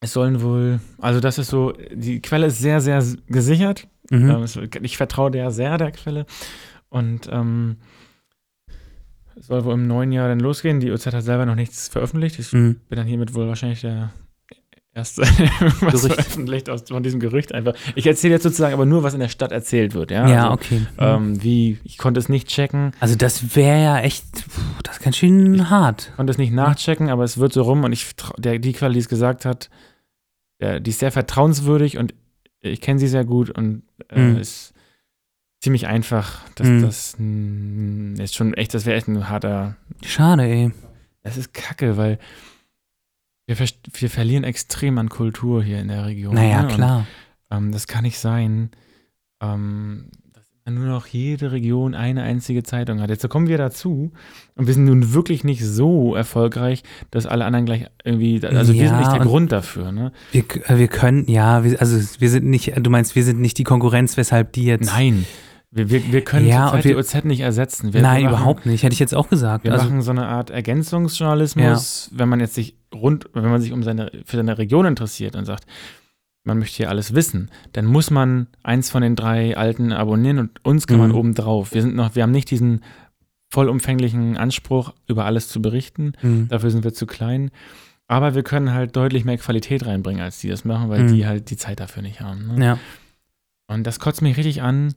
es 0.00 0.12
sollen 0.12 0.42
wohl, 0.42 0.80
also 0.98 1.20
das 1.20 1.38
ist 1.38 1.48
so, 1.48 1.72
die 1.92 2.20
Quelle 2.20 2.46
ist 2.46 2.58
sehr, 2.58 2.80
sehr 2.80 2.98
s- 2.98 3.16
gesichert. 3.26 3.88
Mhm. 4.10 4.30
Ähm, 4.30 4.42
es, 4.42 4.56
ich 4.82 4.96
vertraue 4.96 5.30
der 5.30 5.50
sehr, 5.50 5.78
der 5.78 5.90
Quelle. 5.90 6.26
Und 6.88 7.28
ähm, 7.30 7.76
es 9.38 9.46
soll 9.48 9.64
wohl 9.64 9.74
im 9.74 9.86
neuen 9.86 10.12
Jahr 10.12 10.28
dann 10.28 10.40
losgehen. 10.40 10.80
Die 10.80 10.90
OZ 10.90 11.06
hat 11.06 11.22
selber 11.22 11.46
noch 11.46 11.54
nichts 11.56 11.88
veröffentlicht. 11.88 12.38
Ich 12.38 12.52
Mhm. 12.52 12.76
bin 12.88 12.96
dann 12.96 13.06
hiermit 13.06 13.34
wohl 13.34 13.46
wahrscheinlich 13.48 13.82
der 13.82 14.12
erste, 14.94 15.20
was 15.82 16.02
Gerücht. 16.02 16.14
veröffentlicht 16.14 16.70
aus, 16.70 16.84
von 16.88 17.02
diesem 17.02 17.20
Gerücht 17.20 17.52
einfach. 17.54 17.74
Ich 17.96 18.06
erzähle 18.06 18.34
jetzt 18.34 18.44
sozusagen 18.44 18.72
aber 18.72 18.86
nur, 18.86 19.02
was 19.02 19.12
in 19.12 19.20
der 19.20 19.28
Stadt 19.28 19.52
erzählt 19.52 19.92
wird. 19.92 20.10
Ja, 20.10 20.26
Ja, 20.26 20.42
also, 20.50 20.54
okay. 20.54 20.78
Mhm. 20.78 20.86
ähm, 20.98 21.42
wie, 21.42 21.78
ich 21.84 21.98
konnte 21.98 22.18
es 22.18 22.30
nicht 22.30 22.48
checken, 22.48 22.92
also 22.98 23.14
das 23.14 23.54
wäre 23.54 23.82
ja 23.82 23.98
echt, 24.00 24.24
puh, 24.48 24.60
das 24.84 24.96
ist 24.96 25.02
ganz 25.02 25.18
schön 25.18 25.68
hart. 25.68 26.12
konnte 26.16 26.30
es 26.30 26.38
nicht 26.38 26.52
nachchecken, 26.52 27.10
aber 27.10 27.24
es 27.24 27.36
wird 27.36 27.52
so 27.52 27.60
rum 27.62 27.84
und 27.84 27.92
ich, 27.92 28.06
der, 28.38 28.58
die 28.58 28.72
Quelle, 28.72 28.94
die 28.94 29.00
es 29.00 29.08
gesagt 29.10 29.44
hat, 29.44 29.68
der, 30.62 30.80
die 30.80 30.90
ist 30.92 31.00
sehr 31.00 31.12
vertrauenswürdig 31.12 31.98
und 31.98 32.14
ich 32.62 32.80
kenne 32.80 32.98
sie 32.98 33.08
sehr 33.08 33.26
gut 33.26 33.50
und 33.50 33.82
äh, 34.08 34.18
Mhm. 34.18 34.36
es 34.38 34.72
ziemlich 35.60 35.86
einfach, 35.86 36.40
dass 36.54 36.66
Mhm. 36.68 36.82
das 36.82 37.16
mh, 37.18 38.22
ist 38.22 38.34
schon 38.34 38.54
echt, 38.54 38.74
das 38.74 38.86
wäre 38.86 38.96
echt 38.96 39.08
ein 39.08 39.28
harter. 39.28 39.76
Schade, 40.04 40.44
ey. 40.44 40.72
Das 41.22 41.36
ist 41.36 41.52
kacke, 41.54 41.96
weil 41.96 42.18
wir, 43.46 43.56
ver- 43.56 43.66
wir 43.92 44.10
verlieren 44.10 44.44
extrem 44.44 44.98
an 44.98 45.08
Kultur 45.08 45.62
hier 45.62 45.80
in 45.80 45.88
der 45.88 46.06
Region. 46.06 46.34
Naja, 46.34 46.62
ne? 46.62 46.68
Und, 46.68 46.74
klar. 46.74 47.06
ähm, 47.50 47.72
das 47.72 47.86
kann 47.86 48.02
nicht 48.04 48.18
sein, 48.18 48.70
ähm, 49.40 50.10
nur 50.68 50.86
noch 50.86 51.06
jede 51.06 51.52
Region 51.52 51.94
eine 51.94 52.24
einzige 52.24 52.64
Zeitung 52.64 53.00
hat. 53.00 53.08
Jetzt 53.08 53.28
kommen 53.28 53.46
wir 53.46 53.56
dazu 53.56 54.10
und 54.56 54.66
wir 54.66 54.74
sind 54.74 54.84
nun 54.84 55.12
wirklich 55.14 55.44
nicht 55.44 55.64
so 55.64 56.16
erfolgreich, 56.16 56.82
dass 57.12 57.24
alle 57.24 57.44
anderen 57.44 57.66
gleich 57.66 57.86
irgendwie, 58.04 58.44
also 58.44 58.72
wir 58.74 58.82
Ja, 58.82 58.88
sind 58.88 58.98
nicht 58.98 59.12
der 59.12 59.20
und- 59.20 59.28
Grund 59.28 59.52
dafür, 59.52 59.92
ne? 59.92 60.10
Wir, 60.32 60.42
äh, 60.68 60.78
wir 60.78 60.88
können, 60.88 61.28
ja, 61.28 61.62
wir, 61.62 61.80
also 61.80 61.96
wir 62.20 62.30
sind 62.30 62.46
nicht, 62.46 62.72
du 62.76 62.90
meinst, 62.90 63.14
wir 63.14 63.22
sind 63.22 63.40
nicht 63.40 63.58
die 63.58 63.64
Konkurrenz, 63.64 64.16
weshalb 64.16 64.52
die 64.54 64.64
jetzt. 64.64 64.86
Nein, 64.86 65.24
wir, 65.76 65.90
wir, 65.90 66.12
wir 66.12 66.20
können 66.22 66.46
Ja, 66.48 66.68
und 66.70 66.84
wir- 66.84 66.92
die 66.94 66.96
OZ 66.96 67.24
nicht 67.24 67.40
ersetzen. 67.40 67.92
Wir, 67.92 68.02
Nein, 68.02 68.24
machen, 68.24 68.34
überhaupt 68.34 68.66
nicht. 68.66 68.82
Hätte 68.82 68.92
ich 68.94 68.98
jetzt 68.98 69.14
auch 69.14 69.28
gesagt. 69.28 69.64
Wir 69.64 69.72
also, 69.72 69.84
machen 69.86 70.02
so 70.02 70.10
eine 70.10 70.26
Art 70.26 70.50
Ergänzungsjournalismus, 70.50 72.10
wenn 72.14 72.28
man 72.28 72.40
jetzt 72.40 72.54
sich 72.54 72.76
rund, 72.94 73.26
wenn 73.34 73.44
man 73.50 73.60
sich 73.60 73.72
um 73.72 73.82
seine, 73.82 74.10
für 74.24 74.36
seine 74.36 74.58
Region 74.58 74.86
interessiert 74.86 75.36
und 75.36 75.44
sagt, 75.44 75.64
man 76.44 76.58
möchte 76.58 76.76
hier 76.76 76.90
alles 76.90 77.14
wissen, 77.14 77.50
dann 77.72 77.86
muss 77.86 78.10
man 78.10 78.46
eins 78.62 78.88
von 78.90 79.02
den 79.02 79.16
drei 79.16 79.56
alten 79.56 79.92
abonnieren 79.92 80.38
und 80.38 80.64
uns 80.64 80.86
kann 80.86 80.98
man 80.98 81.10
Mhm. 81.10 81.16
oben 81.16 81.34
drauf. 81.34 81.74
Wir 81.74 81.82
sind 81.82 81.96
noch, 81.96 82.14
wir 82.14 82.22
haben 82.22 82.30
nicht 82.30 82.50
diesen 82.50 82.82
vollumfänglichen 83.50 84.36
Anspruch, 84.36 84.92
über 85.06 85.24
alles 85.24 85.48
zu 85.48 85.62
berichten. 85.62 86.12
mh, 86.22 86.46
Dafür 86.48 86.70
sind 86.70 86.84
wir 86.84 86.92
zu 86.94 87.06
klein. 87.06 87.50
Aber 88.08 88.34
wir 88.36 88.42
können 88.44 88.72
halt 88.72 88.94
deutlich 88.94 89.24
mehr 89.24 89.38
Qualität 89.38 89.84
reinbringen, 89.86 90.22
als 90.22 90.38
die 90.40 90.48
das 90.48 90.64
machen, 90.64 90.88
weil 90.88 91.04
Mhm. 91.04 91.12
die 91.14 91.26
halt 91.26 91.50
die 91.50 91.56
Zeit 91.56 91.80
dafür 91.80 92.02
nicht 92.02 92.20
haben. 92.20 92.54
Ne? 92.56 92.64
ja. 92.64 92.78
Und 93.68 93.84
das 93.84 93.98
kotzt 93.98 94.22
mich 94.22 94.36
richtig 94.36 94.62
an. 94.62 94.94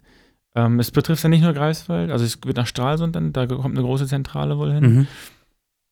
Ähm, 0.56 0.80
es 0.80 0.92
betrifft 0.92 1.24
ja 1.24 1.30
nicht 1.30 1.44
nur 1.44 1.54
Greifswald, 1.54 2.10
also 2.12 2.26
es 2.26 2.40
wird 2.44 2.58
nach 2.58 2.66
Stralsund, 2.68 3.16
dann, 3.16 3.34
da 3.34 3.46
kommt 3.46 3.78
eine 3.78 3.86
große 3.86 4.08
Zentrale 4.08 4.58
wohl 4.58 4.74
hin. 4.74 4.84
Mhm. 4.94 5.08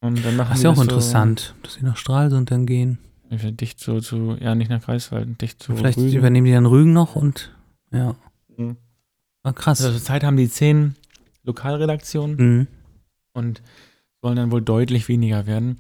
Und 0.02 0.26
dann 0.26 0.36
machen 0.36 0.50
Das 0.50 0.58
ist 0.60 0.64
ja 0.64 0.70
auch 0.72 0.76
das 0.76 0.84
interessant, 0.84 1.56
dass 1.64 1.74
sie 1.76 1.84
nach 1.86 1.98
Stralsund 1.98 2.50
dann 2.52 2.66
gehen. 2.66 2.98
So, 3.30 3.52
dicht 3.52 3.80
so 3.80 4.00
zu, 4.00 4.38
ja, 4.40 4.56
nicht 4.56 4.70
nach 4.70 4.82
Greifswald, 4.84 5.42
dicht 5.42 5.62
zu 5.62 5.76
Vielleicht 5.76 5.98
Rügen. 5.98 6.18
übernehmen 6.18 6.46
die 6.46 6.54
dann 6.54 6.66
Rügen 6.66 6.94
noch 6.94 7.16
und 7.16 7.54
ja. 7.92 8.16
Mhm. 8.56 8.78
Ah, 9.44 9.54
krass. 9.54 9.82
Also 9.82 9.98
zurzeit 9.98 10.24
haben 10.24 10.38
die 10.38 10.50
zehn 10.50 10.96
Lokalredaktionen 11.44 12.36
Mhm. 12.38 12.68
und 13.34 13.62
sollen 14.22 14.36
dann 14.38 14.52
wohl 14.52 14.62
deutlich 14.62 15.08
weniger 15.08 15.46
werden. 15.46 15.78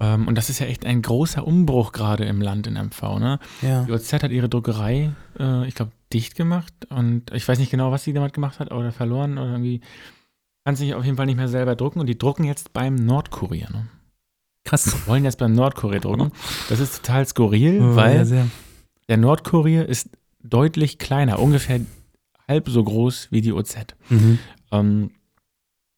Ähm, 0.00 0.26
und 0.26 0.36
das 0.36 0.50
ist 0.50 0.58
ja 0.58 0.66
echt 0.66 0.84
ein 0.84 1.02
großer 1.02 1.46
Umbruch 1.46 1.92
gerade 1.92 2.24
im 2.24 2.40
Land 2.40 2.66
in 2.66 2.74
MV. 2.74 3.18
Ne? 3.18 3.38
Ja. 3.62 3.84
Die 3.84 3.92
OZ 3.92 4.12
hat 4.12 4.30
ihre 4.30 4.48
Druckerei, 4.48 5.12
äh, 5.38 5.66
ich 5.66 5.74
glaube, 5.74 5.92
dicht 6.12 6.34
gemacht. 6.34 6.72
Und 6.90 7.32
ich 7.32 7.46
weiß 7.46 7.58
nicht 7.58 7.70
genau, 7.70 7.92
was 7.92 8.04
sie 8.04 8.12
damit 8.12 8.32
gemacht 8.32 8.58
hat 8.58 8.72
oder 8.72 8.92
verloren 8.92 9.38
oder 9.38 9.52
irgendwie. 9.52 9.80
Kann 10.64 10.76
sich 10.76 10.94
auf 10.94 11.04
jeden 11.04 11.16
Fall 11.16 11.26
nicht 11.26 11.36
mehr 11.36 11.48
selber 11.48 11.76
drucken. 11.76 12.00
Und 12.00 12.06
die 12.06 12.18
drucken 12.18 12.44
jetzt 12.44 12.72
beim 12.72 12.94
Nordkurier. 12.94 13.68
Ne? 13.70 13.86
Krass. 14.64 15.06
Wollen 15.06 15.24
jetzt 15.24 15.38
beim 15.38 15.52
Nordkurier 15.52 16.00
drucken. 16.00 16.32
Das 16.68 16.80
ist 16.80 17.04
total 17.04 17.26
skurril, 17.26 17.80
Oh, 17.82 17.96
weil 17.96 18.26
ja, 18.26 18.46
der 19.08 19.16
Nordkurier 19.18 19.86
ist 19.86 20.08
deutlich 20.42 20.98
kleiner, 20.98 21.38
ungefähr 21.38 21.80
halb 22.48 22.68
so 22.68 22.82
groß 22.82 23.28
wie 23.30 23.42
die 23.42 23.52
OZ. 23.52 23.76
Mhm. 24.08 24.38
Ähm, 24.72 25.10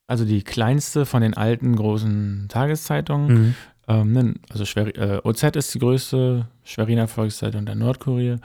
also 0.09 0.25
die 0.25 0.43
kleinste 0.43 1.07
von 1.07 1.23
den 1.23 1.35
alten 1.35 1.75
großen 1.77 2.47
Tageszeitungen. 2.49 3.29
Mhm. 3.35 3.55
Ähm, 3.89 4.35
also 4.49 4.65
Schwer, 4.65 4.97
äh, 4.97 5.21
OZ 5.23 5.43
ist 5.43 5.75
die 5.75 5.79
größte, 5.79 6.49
Schweriner 6.65 7.09
Volkszeitung, 7.09 7.67
der 7.67 7.75
Nordkurier, 7.75 8.41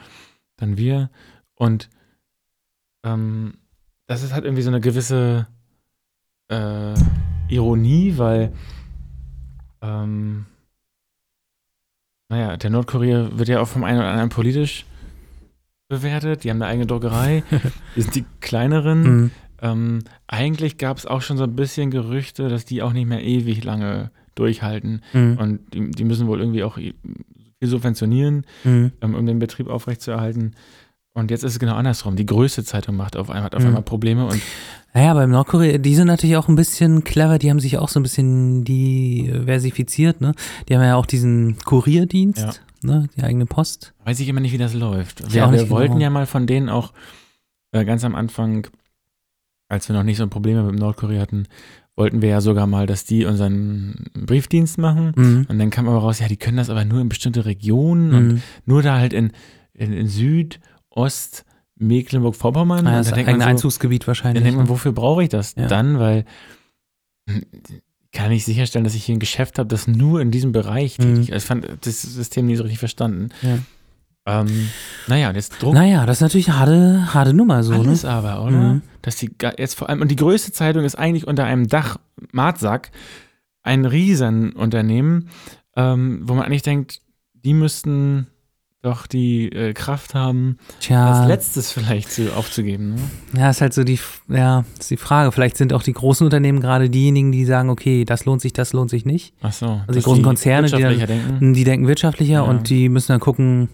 dann 0.58 0.78
wir. 0.78 1.10
Und 1.56 1.90
ähm, 3.04 3.56
das 4.08 4.24
ist 4.24 4.34
halt 4.34 4.46
irgendwie 4.46 4.64
so 4.64 4.70
eine 4.70 4.82
gewisse 4.82 5.48
äh, 6.50 6.94
Ironie, 7.50 8.18
weil 8.18 8.54
ähm, 9.82 10.46
naja, 12.30 12.56
der 12.56 12.70
Nordkurier 12.70 13.38
wird 13.38 13.50
ja 13.50 13.60
auch 13.60 13.68
vom 13.68 13.84
einen 13.84 14.00
oder 14.00 14.10
anderen 14.10 14.30
politisch 14.30 14.86
bewertet. 15.90 16.44
Die 16.44 16.50
haben 16.50 16.62
eine 16.62 16.72
eigene 16.72 16.88
Druckerei. 16.88 17.44
die 17.96 18.02
sind 18.02 18.16
die 18.16 18.26
kleineren. 18.40 19.02
Mhm. 19.04 19.32
Ähm, 19.62 20.00
eigentlich 20.28 20.78
gab 20.78 20.98
es 20.98 21.06
auch 21.06 21.22
schon 21.22 21.38
so 21.38 21.44
ein 21.44 21.56
bisschen 21.56 21.92
Gerüchte, 21.92 22.48
dass 22.48 22.66
die 22.66 22.82
auch 22.82 22.94
nicht 22.94 23.06
mehr 23.06 23.22
ewig 23.22 23.64
lange 23.64 24.12
durchhalten. 24.42 25.02
Mhm. 25.14 25.38
Und 25.40 25.60
die, 25.74 25.92
die 25.92 26.04
müssen 26.04 26.28
wohl 26.28 26.40
irgendwie 26.40 26.64
auch 26.64 26.76
viel 26.76 26.94
subventionieren, 27.62 28.46
Mhm. 28.64 28.92
ähm, 29.02 29.16
um 29.16 29.26
den 29.26 29.40
Betrieb 29.40 29.68
aufrechtzuerhalten. 29.70 30.56
Und 31.14 31.30
jetzt 31.30 31.44
ist 31.44 31.54
es 31.54 31.60
genau 31.60 31.76
andersrum. 31.76 32.16
Die 32.16 32.26
größte 32.26 32.64
Zeitung 32.64 32.96
macht 32.96 33.18
auf 33.18 33.30
einmal, 33.30 33.44
hat 33.44 33.56
auf 33.56 33.62
Mhm. 33.62 33.68
einmal 33.70 33.82
Probleme 33.84 34.26
und 34.26 34.42
Naja, 34.94 35.14
beim 35.14 35.30
Nordkorea, 35.32 35.78
die 35.78 35.96
sind 35.96 36.08
natürlich 36.08 36.36
auch 36.38 36.48
ein 36.50 36.56
bisschen 36.56 37.04
clever, 37.06 37.38
die 37.40 37.50
haben 37.50 37.60
sich 37.62 37.78
auch 37.78 37.88
so 37.90 38.00
ein 38.00 38.04
bisschen 38.04 38.64
diversifiziert, 38.66 40.20
ne? 40.22 40.34
Die 40.68 40.76
haben 40.76 40.84
ja 40.84 40.96
auch 40.96 41.06
diesen 41.06 41.58
Kurierdienst, 41.60 42.40
Ja. 42.40 42.54
ne? 42.84 43.08
Die 43.16 43.24
eigene 43.24 43.46
Post. 43.46 43.94
weiß 44.06 44.20
ich 44.20 44.28
immer 44.28 44.40
nicht, 44.42 44.52
wie 44.54 44.58
das 44.58 44.74
läuft. 44.74 45.32
Wir, 45.34 45.52
wir 45.52 45.70
wollten 45.70 45.94
genau. 45.94 46.04
ja 46.04 46.10
mal 46.10 46.26
von 46.26 46.48
denen 46.48 46.68
auch 46.70 46.92
äh, 47.74 47.86
ganz 47.86 48.04
am 48.04 48.16
Anfang, 48.16 48.68
als 49.70 49.88
wir 49.88 49.96
noch 49.96 50.04
nicht 50.04 50.18
so 50.18 50.28
Probleme 50.28 50.64
mit 50.64 50.72
dem 50.74 50.80
Nordkorea 50.80 51.22
hatten, 51.22 51.46
wollten 51.96 52.22
wir 52.22 52.30
ja 52.30 52.42
sogar 52.42 52.68
mal, 52.68 52.88
dass 52.88 53.04
die 53.04 53.26
unseren 53.26 54.06
Briefdienst 54.14 54.78
machen. 54.78 55.12
Mhm. 55.16 55.46
Und 55.50 55.60
dann 55.60 55.70
kam 55.70 55.88
aber 55.88 55.98
raus, 56.00 56.20
ja, 56.20 56.28
die 56.28 56.38
können 56.38 56.58
das 56.58 56.70
aber 56.70 56.86
nur 56.86 57.02
in 57.02 57.10
bestimmte 57.10 57.46
Regionen 57.46 58.14
und 58.14 58.28
Mhm. 58.28 58.42
nur 58.66 58.82
da 58.82 58.98
halt 58.98 59.14
in, 59.14 59.32
in, 59.74 59.92
in 59.94 60.08
Süd, 60.08 60.60
Ost, 60.90 61.46
Mecklenburg-Vorpommern. 61.76 62.88
Ah, 62.88 62.92
Und 62.92 62.98
das 62.98 63.08
ist 63.08 63.26
man 63.26 63.40
so, 63.42 63.46
Einzugsgebiet 63.48 64.04
dann 64.04 64.08
wahrscheinlich. 64.08 64.44
denkt 64.44 64.58
man, 64.58 64.66
ne? 64.66 64.70
wofür 64.70 64.92
brauche 64.92 65.24
ich 65.24 65.30
das 65.30 65.56
Ja. 65.56 65.68
dann? 65.68 66.00
Weil 66.00 66.26
hm, 67.30 67.42
ich 67.70 68.12
kann 68.12 68.30
nicht 68.30 68.46
sicherstellen, 68.46 68.84
dass 68.84 68.96
ich 68.96 69.06
hier 69.06 69.16
ein 69.16 69.20
Geschäft 69.20 69.58
habe, 69.60 69.68
das 69.68 69.88
nur 69.88 70.22
in 70.22 70.32
diesem 70.32 70.52
Bereich 70.52 70.98
Mhm. 70.98 71.04
tätig 71.16 71.30
ist. 71.30 71.38
Ich 71.44 71.48
fand 71.48 71.68
das 71.82 72.02
System 72.02 72.46
nie 72.46 72.56
so 72.56 72.64
richtig 72.64 72.80
verstanden. 72.80 73.30
Ja. 73.42 73.58
Ähm, 74.26 74.70
naja, 75.08 75.30
und 75.30 75.36
jetzt 75.36 75.62
druckt 75.62 75.74
Naja, 75.74 76.06
das 76.06 76.18
ist 76.18 76.22
natürlich 76.22 76.50
eine 76.50 76.60
harte, 76.60 77.14
harte 77.14 77.34
Nummer 77.34 77.64
so, 77.64 77.74
alles 77.74 78.04
ne? 78.04 78.10
aber, 78.10 78.44
oder? 78.44 78.52
Mhm. 78.52 78.82
Dass 79.02 79.16
die 79.16 79.32
jetzt 79.58 79.76
vor 79.76 79.90
allem, 79.90 80.02
und 80.02 80.10
die 80.10 80.16
größte 80.16 80.52
Zeitung 80.52 80.84
ist 80.84 80.96
eigentlich 80.96 81.28
unter 81.28 81.46
einem 81.46 81.68
Dach, 81.68 81.98
Martsack, 82.32 82.92
ein 83.64 83.86
Riesenunternehmen, 83.86 85.30
ähm, 85.76 86.22
wo 86.24 86.36
man 86.36 86.46
eigentlich 86.46 86.62
denkt, 86.62 87.02
die 87.34 87.54
müssten 87.54 88.28
doch 88.82 89.06
die 89.06 89.48
äh, 89.52 89.74
Kraft 89.74 90.16
haben, 90.16 90.58
Tja, 90.80 91.20
als 91.20 91.28
letztes 91.28 91.72
vielleicht 91.72 92.12
zu, 92.12 92.36
aufzugeben. 92.36 92.96
Ne? 92.96 93.02
ja, 93.40 93.50
ist 93.50 93.62
halt 93.62 93.74
so 93.74 93.84
die, 93.84 94.00
ja, 94.28 94.66
ist 94.80 94.90
die 94.90 94.98
Frage. 94.98 95.32
Vielleicht 95.32 95.58
sind 95.58 95.72
auch 95.74 95.84
die 95.84 95.94
großen 95.94 96.26
Unternehmen 96.26 96.60
gerade 96.62 96.90
diejenigen, 96.90 97.32
die 97.32 97.46
sagen, 97.46 97.70
okay, 97.70 98.06
das 98.06 98.26
lohnt 98.26 98.42
sich, 98.42 98.54
das 98.54 98.74
lohnt 98.74 98.90
sich 98.90 99.06
nicht. 99.06 99.34
Ach 99.42 99.54
so. 99.54 99.82
Also 99.88 100.00
die 100.00 100.04
großen 100.04 100.24
Konzerne, 100.24 100.68
die 100.68 100.82
dann- 100.82 100.98
denken. 100.98 101.54
Die 101.54 101.64
denken 101.64 101.88
wirtschaftlicher 101.88 102.34
Ja. 102.34 102.42
und 102.42 102.70
die 102.70 102.90
müssen 102.90 103.12
dann 103.12 103.20
gucken, 103.22 103.70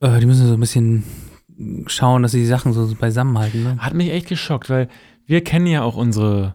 äh, 0.00 0.18
die 0.18 0.26
müssen 0.26 0.46
so 0.46 0.54
ein 0.54 0.60
bisschen 0.60 1.04
schauen, 1.86 2.22
dass 2.22 2.32
sie 2.32 2.40
die 2.40 2.46
Sachen 2.46 2.72
so 2.72 2.92
beisammenhalten. 2.98 3.62
Ne? 3.62 3.76
Hat 3.78 3.94
mich 3.94 4.10
echt 4.10 4.28
geschockt, 4.28 4.68
weil 4.68 4.88
wir 5.26 5.42
kennen 5.44 5.66
ja 5.66 5.82
auch 5.82 5.96
unsere 5.96 6.54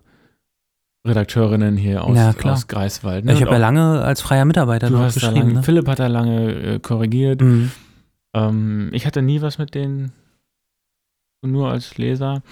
Redakteurinnen 1.05 1.77
hier 1.77 2.03
aus, 2.03 2.15
Ja, 2.15 2.33
aus 2.43 2.67
Greifswald. 2.67 3.25
Ne? 3.25 3.33
ich 3.33 3.41
habe 3.41 3.51
ja 3.53 3.57
lange 3.57 4.01
als 4.01 4.21
freier 4.21 4.45
Mitarbeiter 4.45 4.89
du 4.89 4.99
hast 4.99 5.15
geschrieben. 5.15 5.35
lange, 5.39 5.53
Ne? 5.55 5.63
Philipp 5.63 5.87
hat 5.87 5.99
da 5.99 6.07
lange 6.07 6.51
äh, 6.51 6.79
korrigiert. 6.79 7.41
Mhm. 7.41 7.71
Ähm, 8.33 8.89
ich 8.93 9.05
hatte 9.07 9.21
nie 9.21 9.41
was 9.41 9.57
mit 9.57 9.73
denen, 9.73 10.11
nur 11.43 11.69
als 11.71 11.97
Leser. 11.97 12.43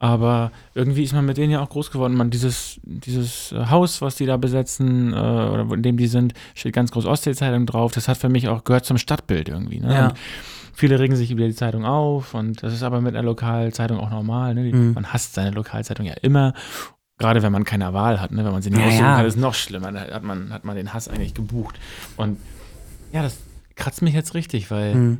Aber 0.00 0.50
irgendwie 0.74 1.04
ist 1.04 1.12
man 1.12 1.24
mit 1.24 1.36
denen 1.36 1.52
ja 1.52 1.60
auch 1.60 1.68
groß 1.68 1.92
geworden. 1.92 2.14
Man, 2.16 2.30
dieses, 2.30 2.80
dieses 2.82 3.54
Haus, 3.70 4.02
was 4.02 4.16
die 4.16 4.26
da 4.26 4.36
besetzen, 4.36 5.12
äh, 5.12 5.16
oder 5.16 5.68
in 5.72 5.82
dem 5.84 5.96
die 5.96 6.08
sind, 6.08 6.34
steht 6.56 6.74
ganz 6.74 6.90
groß 6.90 7.06
Ostsee-Zeitung 7.06 7.66
drauf. 7.66 7.92
Das 7.92 8.08
hat 8.08 8.16
für 8.16 8.28
mich 8.28 8.48
auch 8.48 8.64
gehört 8.64 8.84
zum 8.84 8.98
Stadtbild 8.98 9.48
irgendwie. 9.48 9.78
Ne? 9.78 9.94
Ja. 9.94 10.12
Viele 10.74 10.98
regen 10.98 11.14
sich 11.14 11.30
über 11.30 11.46
die 11.46 11.54
Zeitung 11.54 11.84
auf 11.84 12.34
und 12.34 12.64
das 12.64 12.72
ist 12.72 12.82
aber 12.82 13.00
mit 13.00 13.14
einer 13.14 13.22
Lokalzeitung 13.22 14.00
auch 14.00 14.10
normal. 14.10 14.54
Ne? 14.56 14.64
Die, 14.64 14.72
Mhm. 14.72 14.94
Man 14.94 15.12
hasst 15.12 15.34
seine 15.34 15.52
Lokalzeitung 15.52 16.04
ja 16.04 16.14
immer. 16.22 16.52
Gerade 17.22 17.42
wenn 17.42 17.52
man 17.52 17.64
keine 17.64 17.92
Wahl 17.94 18.20
hat, 18.20 18.30
ne? 18.32 18.44
wenn 18.44 18.52
man 18.52 18.60
sie 18.62 18.70
nicht 18.70 18.80
Ja, 18.80 18.86
aussuchen 18.86 19.04
ja. 19.04 19.16
kann, 19.16 19.26
ist 19.26 19.34
es 19.36 19.40
noch 19.40 19.54
schlimmer. 19.54 19.90
Da 19.92 20.00
hat 20.10 20.22
man, 20.22 20.52
hat 20.52 20.64
man 20.64 20.76
den 20.76 20.92
Hass 20.92 21.08
eigentlich 21.08 21.34
gebucht. 21.34 21.78
Und 22.16 22.38
ja, 23.12 23.22
das 23.22 23.38
kratzt 23.76 24.02
mich 24.02 24.14
jetzt 24.14 24.34
richtig, 24.34 24.70
weil 24.70 24.94
Mhm. 24.94 25.18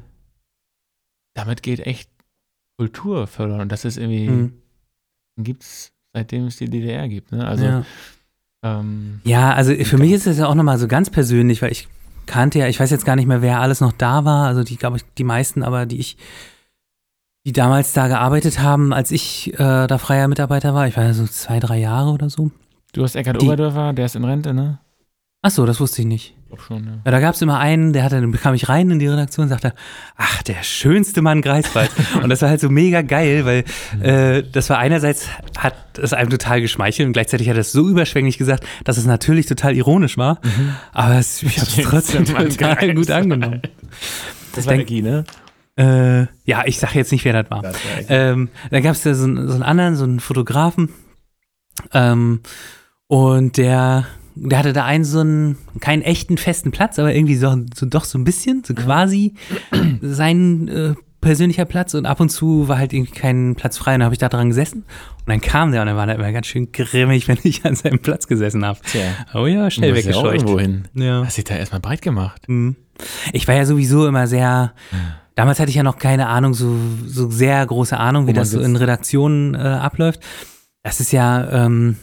damit 1.34 1.62
geht 1.62 1.80
echt 1.80 2.10
Kultur 2.78 3.26
verloren. 3.26 3.60
Und 3.62 3.72
das 3.72 3.84
ist 3.84 3.96
irgendwie, 3.96 4.28
Mhm. 4.28 4.52
gibt 5.38 5.62
es 5.62 5.92
seitdem 6.14 6.46
es 6.46 6.56
die 6.56 6.68
DDR 6.68 7.08
gibt. 7.08 7.32
Ne? 7.32 7.46
Also, 7.46 7.64
ja. 7.64 7.84
ähm, 8.62 9.20
ja, 9.24 9.52
also 9.54 9.74
für 9.84 9.96
mich 9.98 10.12
ist 10.12 10.26
das 10.26 10.38
ja 10.38 10.46
auch 10.46 10.54
nochmal 10.54 10.78
so 10.78 10.86
ganz 10.88 11.08
persönlich, 11.08 11.62
weil 11.62 11.72
ich 11.72 11.88
kannte 12.26 12.58
ja, 12.58 12.68
ich 12.68 12.78
weiß 12.78 12.90
jetzt 12.90 13.04
gar 13.06 13.16
nicht 13.16 13.26
mehr, 13.26 13.42
wer 13.42 13.60
alles 13.60 13.80
noch 13.80 13.92
da 13.92 14.24
war, 14.24 14.46
also 14.46 14.62
die, 14.62 14.76
glaube 14.76 14.98
ich, 14.98 15.04
die 15.16 15.24
meisten, 15.24 15.62
aber 15.62 15.86
die 15.86 15.98
ich, 15.98 16.16
die 17.44 17.52
damals 17.52 17.92
da 17.92 18.08
gearbeitet 18.08 18.60
haben, 18.60 18.92
als 18.92 19.10
ich 19.10 19.52
äh, 19.54 19.86
da 19.86 19.98
freier 19.98 20.28
Mitarbeiter 20.28 20.74
war, 20.74 20.86
ich 20.86 20.96
war 20.96 21.04
ja 21.04 21.12
so 21.14 21.26
zwei, 21.26 21.58
drei 21.60 21.78
Jahre 21.78 22.10
oder 22.10 22.30
so. 22.30 22.50
du 22.92 23.02
hast 23.02 23.16
Eckhard 23.16 23.40
Die- 23.40 23.46
Oberdörfer, 23.46 23.92
der 23.92 24.06
ist 24.06 24.16
in 24.16 24.24
Rente, 24.24 24.54
ne? 24.54 24.78
Ach 25.44 25.50
so, 25.50 25.66
das 25.66 25.80
wusste 25.80 26.02
ich 26.02 26.06
nicht. 26.06 26.34
Glaub 26.46 26.60
schon, 26.60 26.84
ja. 26.84 26.92
Ja, 27.04 27.10
da 27.10 27.18
gab 27.18 27.34
es 27.34 27.42
immer 27.42 27.58
einen, 27.58 27.92
der 27.92 28.04
hatte, 28.04 28.20
dann 28.20 28.30
bekam 28.30 28.54
ich 28.54 28.68
rein 28.68 28.88
in 28.92 29.00
die 29.00 29.08
Redaktion 29.08 29.44
und 29.44 29.48
sagte, 29.48 29.74
ach, 30.16 30.40
der 30.44 30.62
schönste 30.62 31.20
Mann 31.20 31.42
Greifswald. 31.42 31.90
und 32.22 32.28
das 32.28 32.42
war 32.42 32.48
halt 32.48 32.60
so 32.60 32.68
mega 32.68 33.02
geil, 33.02 33.44
weil 33.44 33.64
äh, 34.00 34.44
das 34.52 34.70
war 34.70 34.78
einerseits, 34.78 35.26
hat 35.58 35.74
es 35.98 36.12
einem 36.12 36.30
total 36.30 36.60
geschmeichelt 36.60 37.08
und 37.08 37.12
gleichzeitig 37.12 37.48
hat 37.48 37.56
er 37.56 37.62
es 37.62 37.72
so 37.72 37.88
überschwänglich 37.88 38.38
gesagt, 38.38 38.64
dass 38.84 38.98
es 38.98 39.04
natürlich 39.04 39.46
total 39.46 39.74
ironisch 39.74 40.16
war. 40.16 40.38
Aber 40.92 41.16
es, 41.18 41.42
ich 41.42 41.58
habe 41.58 41.68
es 41.68 41.76
trotzdem 41.90 42.24
total 42.24 42.94
gut 42.94 43.10
angenommen. 43.10 43.62
Das 44.54 44.66
war 44.68 44.78
Guy, 44.78 45.02
ne? 45.02 45.24
Äh, 45.76 46.22
ja, 46.44 46.64
ich 46.66 46.78
sage 46.78 46.94
jetzt 46.98 47.12
nicht, 47.12 47.24
wer 47.24 47.42
das 47.42 47.50
war. 47.50 47.62
Das 47.62 47.74
war. 47.76 48.10
Ähm, 48.10 48.48
dann 48.70 48.82
gab 48.82 48.92
es 48.92 49.02
da 49.02 49.14
so, 49.14 49.24
einen- 49.24 49.48
so 49.48 49.54
einen 49.54 49.62
anderen, 49.62 49.96
so 49.96 50.04
einen 50.04 50.20
Fotografen. 50.20 50.90
Ähm, 51.92 52.40
und 53.06 53.56
der, 53.56 54.06
der 54.34 54.58
hatte 54.58 54.72
da 54.72 54.84
einen 54.84 55.04
so 55.04 55.20
einen, 55.20 55.56
keinen 55.80 56.02
echten 56.02 56.36
festen 56.38 56.70
Platz, 56.70 56.98
aber 56.98 57.14
irgendwie 57.14 57.36
so, 57.36 57.56
so 57.74 57.86
doch 57.86 58.04
so 58.04 58.18
ein 58.18 58.24
bisschen, 58.24 58.62
so 58.64 58.74
quasi 58.74 59.34
sein 60.02 60.68
äh, 60.68 60.94
persönlicher 61.20 61.64
Platz. 61.64 61.94
Und 61.94 62.04
ab 62.06 62.20
und 62.20 62.28
zu 62.30 62.68
war 62.68 62.78
halt 62.78 62.92
irgendwie 62.92 63.12
kein 63.12 63.54
Platz 63.54 63.78
frei. 63.78 63.94
Und 63.94 64.00
dann 64.00 64.06
habe 64.06 64.14
ich 64.14 64.18
da 64.18 64.28
dran 64.28 64.48
gesessen. 64.50 64.80
Und 65.20 65.28
dann 65.28 65.40
kam 65.40 65.72
der 65.72 65.82
und 65.82 65.86
dann 65.86 65.96
war 65.96 66.06
der 66.06 66.16
immer 66.16 66.32
ganz 66.32 66.48
schön 66.48 66.72
grimmig, 66.72 67.28
wenn 67.28 67.38
ich 67.44 67.64
an 67.64 67.76
seinem 67.76 68.00
Platz 68.00 68.26
gesessen 68.26 68.64
habe. 68.66 68.78
Oh 69.34 69.46
ja, 69.46 69.70
schnell 69.70 69.90
ja 69.90 69.94
auch 69.94 69.98
weggescheucht. 69.98 70.34
irgendwo 70.34 70.58
hin. 70.60 70.88
Ja. 70.94 71.24
Hast 71.24 71.38
dich 71.38 71.44
da 71.44 71.54
erstmal 71.56 71.80
breit 71.80 72.02
gemacht. 72.02 72.42
Mhm. 72.48 72.76
Ich 73.32 73.48
war 73.48 73.54
ja 73.54 73.64
sowieso 73.64 74.06
immer 74.06 74.26
sehr, 74.26 74.74
damals 75.34 75.60
hatte 75.60 75.70
ich 75.70 75.76
ja 75.76 75.82
noch 75.82 75.98
keine 75.98 76.28
Ahnung, 76.28 76.54
so, 76.54 76.76
so 77.06 77.30
sehr 77.30 77.64
große 77.64 77.96
Ahnung, 77.96 78.26
wie 78.26 78.32
das 78.32 78.50
so 78.50 78.60
in 78.60 78.76
Redaktionen 78.76 79.54
äh, 79.54 79.58
abläuft. 79.58 80.20
Das 80.82 81.00
ist 81.00 81.12
ja, 81.12 81.66
ähm, 81.66 81.96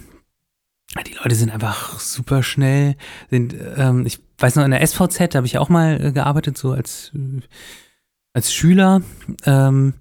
die 1.08 1.14
Leute 1.14 1.36
sind 1.36 1.52
einfach 1.52 2.00
super 2.00 2.44
schnell. 2.44 2.96
Sind, 3.30 3.56
ähm, 3.78 4.06
ich 4.06 4.20
weiß 4.38 4.56
noch, 4.56 4.66
in 4.66 4.72
der 4.72 4.86
SVZ 4.86 5.36
habe 5.36 5.46
ich 5.46 5.58
auch 5.58 5.70
mal 5.70 6.04
äh, 6.04 6.12
gearbeitet, 6.12 6.58
so 6.58 6.72
als, 6.72 7.12
äh, 7.16 7.42
als 8.34 8.54
Schüler. 8.54 9.02
Ähm, 9.46 9.94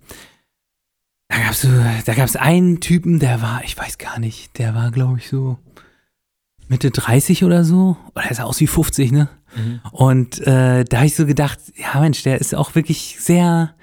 da 1.29 1.39
gab 1.39 1.51
es 1.51 1.61
so, 1.61 1.69
da 2.07 2.15
gab's 2.15 2.37
einen 2.37 2.81
Typen, 2.81 3.19
der 3.19 3.43
war, 3.43 3.63
ich 3.63 3.77
weiß 3.77 3.99
gar 3.99 4.19
nicht, 4.19 4.59
der 4.59 4.75
war, 4.75 4.91
glaube 4.91 5.19
ich, 5.19 5.29
so 5.29 5.59
Mitte 6.69 6.91
30 6.91 7.45
oder 7.45 7.65
so. 7.65 7.97
Oder 8.15 8.25
er 8.27 8.35
sah 8.35 8.45
aus 8.45 8.61
wie 8.61 8.67
50, 8.67 9.13
ne? 9.13 9.29
Mhm. 9.57 9.81
Und 9.93 10.41
äh, 10.47 10.85
da 10.85 10.99
habe 10.99 11.07
ich 11.07 11.17
so 11.17 11.27
gedacht, 11.27 11.59
ja 11.77 12.01
Mensch, 12.01 12.23
der 12.23 12.41
ist 12.41 12.55
auch 12.55 12.75
wirklich 12.75 13.17
sehr, 13.19 13.75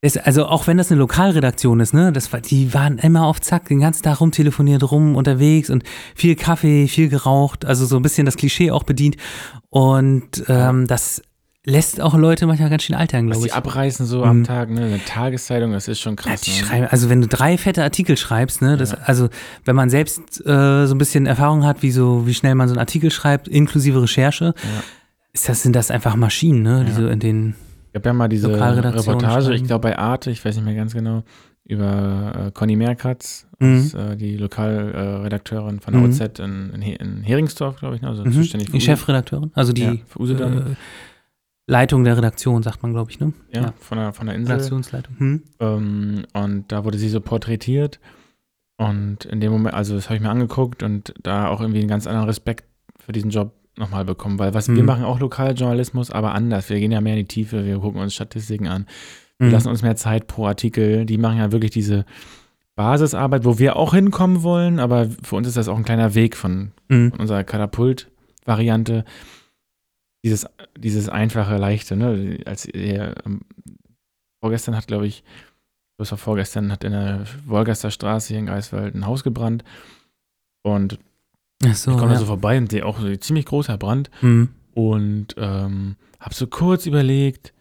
ist, 0.00 0.18
also 0.26 0.46
auch 0.46 0.66
wenn 0.66 0.76
das 0.76 0.90
eine 0.90 0.98
Lokalredaktion 0.98 1.80
ist, 1.80 1.94
ne, 1.94 2.12
das 2.12 2.32
war, 2.32 2.40
die 2.40 2.74
waren 2.74 2.98
immer 2.98 3.24
auf 3.24 3.40
Zack, 3.40 3.68
den 3.68 3.80
ganzen 3.80 4.02
Tag 4.02 4.20
rumtelefoniert, 4.20 4.90
rum 4.90 5.16
unterwegs 5.16 5.70
und 5.70 5.82
viel 6.14 6.36
Kaffee, 6.36 6.88
viel 6.88 7.08
geraucht, 7.08 7.64
also 7.64 7.86
so 7.86 7.96
ein 7.96 8.02
bisschen 8.02 8.26
das 8.26 8.36
Klischee 8.36 8.70
auch 8.70 8.84
bedient. 8.84 9.16
Und 9.70 10.44
ähm, 10.48 10.86
das 10.86 11.22
lässt 11.70 12.00
auch 12.00 12.14
Leute 12.14 12.46
manchmal 12.46 12.70
ganz 12.70 12.82
schön 12.84 12.96
altern, 12.96 13.26
glaube 13.26 13.40
die 13.42 13.48
ich. 13.48 13.54
abreißen 13.54 14.06
so 14.06 14.18
Mhm. 14.18 14.24
am 14.24 14.44
Tag, 14.44 14.70
ne? 14.70 14.80
Eine 14.86 15.04
Tageszeitung, 15.04 15.72
das 15.72 15.86
ist 15.88 16.00
schon 16.00 16.14
Ja, 16.16 16.22
krass. 16.22 16.40
die 16.40 16.50
ne? 16.50 16.56
schreiben, 16.56 16.86
also 16.90 17.10
wenn 17.10 17.20
du 17.20 17.28
drei 17.28 17.58
fette 17.58 17.82
Artikel 17.82 18.16
schreibst, 18.16 18.62
ne, 18.62 18.76
das, 18.76 18.92
Ja. 18.92 18.98
also 19.04 19.28
wenn 19.64 19.76
man 19.76 19.90
selbst 19.90 20.40
äh, 20.46 20.86
so 20.86 20.94
ein 20.94 20.98
bisschen 20.98 21.26
Erfahrung 21.26 21.64
hat, 21.64 21.82
wie 21.82 21.90
so, 21.90 22.26
wie 22.26 22.34
schnell 22.34 22.54
man 22.54 22.68
so 22.68 22.72
einen 22.74 22.80
Artikel 22.80 23.10
schreibt, 23.10 23.48
inklusive 23.48 24.00
Recherche, 24.02 24.46
Ja. 24.56 24.82
ist 25.32 25.48
das, 25.48 25.62
sind 25.62 25.76
das 25.76 25.90
einfach 25.90 26.16
Maschinen, 26.16 26.62
ne, 26.62 26.84
die 26.84 26.90
Ja. 26.92 26.96
so 26.96 27.08
in 27.08 27.20
den, 27.20 27.54
Ich 27.90 27.96
habe 27.96 28.08
ja 28.08 28.12
mal 28.14 28.28
diese 28.28 28.48
Reportage, 28.48 29.42
schreiben. 29.46 29.52
ich 29.56 29.64
glaube 29.64 29.82
bei 29.82 29.98
Arte, 29.98 30.30
ich 30.30 30.44
weiß 30.44 30.56
nicht 30.56 30.64
mehr 30.64 30.74
ganz 30.74 30.94
genau, 30.94 31.22
über 31.66 32.46
äh, 32.46 32.50
Conny 32.52 32.76
Merkatz, 32.76 33.46
Mhm. 33.58 33.90
das, 33.92 33.94
äh, 33.94 34.16
die 34.16 34.36
Lokalredakteurin 34.38 35.80
von 35.80 35.92
der 35.92 36.02
Mhm. 36.02 36.08
OZ 36.10 36.38
in, 36.38 36.70
in, 36.74 36.82
in 36.82 37.22
Heringsdorf, 37.22 37.76
glaube 37.76 37.96
ich, 37.96 38.02
ne? 38.02 38.08
also 38.08 38.24
mhm, 38.24 38.32
zuständig 38.32 38.70
die 38.70 38.76
Use- 38.78 38.86
Chefredakteurin, 38.86 39.50
also 39.54 39.72
die 39.72 39.82
ja, 39.82 39.94
für 40.06 40.20
Usedom, 40.20 40.52
äh, 40.58 40.60
Leitung 41.70 42.02
der 42.02 42.16
Redaktion, 42.16 42.62
sagt 42.62 42.82
man, 42.82 42.92
glaube 42.94 43.10
ich, 43.10 43.20
ne? 43.20 43.32
ja, 43.52 43.60
ja. 43.60 43.74
Von, 43.78 43.98
der, 43.98 44.12
von 44.14 44.26
der 44.26 44.34
Insel. 44.34 44.54
Redaktionsleitung. 44.54 45.14
Hm. 45.18 45.42
Ähm, 45.60 46.24
und 46.32 46.72
da 46.72 46.84
wurde 46.84 46.96
sie 46.98 47.10
so 47.10 47.20
porträtiert. 47.20 48.00
Und 48.78 49.26
in 49.26 49.40
dem 49.40 49.52
Moment, 49.52 49.74
also 49.74 49.94
das 49.94 50.06
habe 50.06 50.16
ich 50.16 50.22
mir 50.22 50.30
angeguckt 50.30 50.82
und 50.82 51.12
da 51.22 51.48
auch 51.48 51.60
irgendwie 51.60 51.80
einen 51.80 51.88
ganz 51.88 52.06
anderen 52.06 52.26
Respekt 52.26 52.64
für 52.98 53.12
diesen 53.12 53.30
Job 53.30 53.52
nochmal 53.76 54.04
bekommen. 54.04 54.38
Weil 54.38 54.54
was 54.54 54.68
wir 54.68 54.80
Mhm. 54.80 54.86
machen 54.86 55.04
auch 55.04 55.20
Lokaljournalismus, 55.20 56.10
aber 56.10 56.32
anders. 56.34 56.70
Wir 56.70 56.80
gehen 56.80 56.90
ja 56.90 57.00
mehr 57.00 57.12
in 57.14 57.20
die 57.20 57.24
Tiefe, 57.28 57.64
wir 57.64 57.78
gucken 57.80 58.00
uns 58.00 58.14
Statistiken 58.14 58.66
an. 58.66 58.86
Wir 59.38 59.48
Mhm. 59.48 59.52
lassen 59.52 59.68
uns 59.68 59.82
mehr 59.82 59.94
Zeit 59.96 60.26
pro 60.26 60.46
Artikel. 60.46 61.04
Die 61.06 61.18
machen 61.18 61.38
ja 61.38 61.52
wirklich 61.52 61.70
diese 61.72 62.06
Basisarbeit, 62.76 63.44
wo 63.44 63.58
wir 63.58 63.76
auch 63.76 63.92
hinkommen 63.94 64.42
wollen, 64.42 64.78
aber 64.78 65.08
für 65.22 65.36
uns 65.36 65.48
ist 65.48 65.56
das 65.56 65.68
auch 65.68 65.76
ein 65.76 65.84
kleiner 65.84 66.14
Weg 66.14 66.36
von, 66.36 66.70
Mhm. 66.88 67.10
von 67.10 67.20
unserer 67.20 67.44
Katapult-Variante. 67.44 69.04
Dieses, 70.28 70.46
dieses 70.76 71.08
einfache, 71.08 71.56
leichte, 71.56 71.96
ne? 71.96 72.38
Als 72.44 72.66
ihr, 72.66 73.14
ähm, 73.24 73.40
vorgestern 74.40 74.76
hat, 74.76 74.86
glaube 74.86 75.06
ich, 75.06 75.24
das 75.98 76.12
war 76.12 76.18
vorgestern, 76.18 76.70
hat 76.70 76.84
in 76.84 76.92
der 76.92 77.24
Wolgaster 77.46 77.90
Straße 77.90 78.28
hier 78.28 78.38
in 78.38 78.46
Greifswald 78.46 78.94
ein 78.94 79.06
Haus 79.06 79.24
gebrannt. 79.24 79.64
Und 80.62 80.98
Ach 81.64 81.74
so, 81.74 81.90
ich 81.90 81.96
komme 81.96 82.12
ja. 82.12 82.14
da 82.14 82.20
so 82.20 82.26
vorbei 82.26 82.56
und 82.56 82.70
sehe 82.70 82.86
auch 82.86 83.00
so 83.00 83.06
ein 83.06 83.20
ziemlich 83.20 83.46
großer 83.46 83.76
Brand. 83.78 84.10
Mhm. 84.20 84.50
Und 84.74 85.34
ähm, 85.38 85.96
habe 86.20 86.34
so 86.34 86.46
kurz 86.46 86.86
überlegt, 86.86 87.52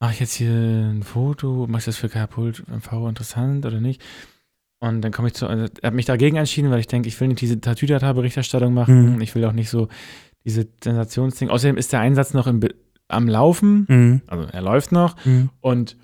mache 0.00 0.12
ich 0.12 0.20
jetzt 0.20 0.34
hier 0.34 0.52
ein 0.52 1.02
Foto, 1.02 1.66
mache 1.66 1.80
ich 1.80 1.84
das 1.86 1.96
für 1.96 2.08
Katapult 2.08 2.68
MV 2.68 3.08
interessant 3.08 3.66
oder 3.66 3.80
nicht? 3.80 4.00
Und 4.78 5.00
dann 5.00 5.10
komme 5.10 5.28
ich 5.28 5.34
zu, 5.34 5.48
also, 5.48 5.66
habe 5.82 5.96
mich 5.96 6.04
dagegen 6.04 6.36
entschieden, 6.36 6.70
weil 6.70 6.80
ich 6.80 6.86
denke, 6.86 7.08
ich 7.08 7.18
will 7.20 7.28
nicht 7.28 7.40
diese 7.40 7.60
Tatütata-Berichterstattung 7.60 8.74
machen. 8.74 9.14
Mhm. 9.14 9.20
Ich 9.22 9.34
will 9.34 9.44
auch 9.44 9.52
nicht 9.52 9.70
so 9.70 9.88
diese 10.46 10.66
Sensationsding. 10.82 11.50
Außerdem 11.50 11.76
ist 11.76 11.92
der 11.92 12.00
Einsatz 12.00 12.32
noch 12.32 12.46
im, 12.46 12.60
am 13.08 13.28
Laufen, 13.28 13.84
Mhm. 13.88 14.22
also 14.26 14.44
er 14.50 14.62
läuft 14.62 14.92
noch. 14.92 15.16
Mhm. 15.26 15.50
Und 15.60 15.96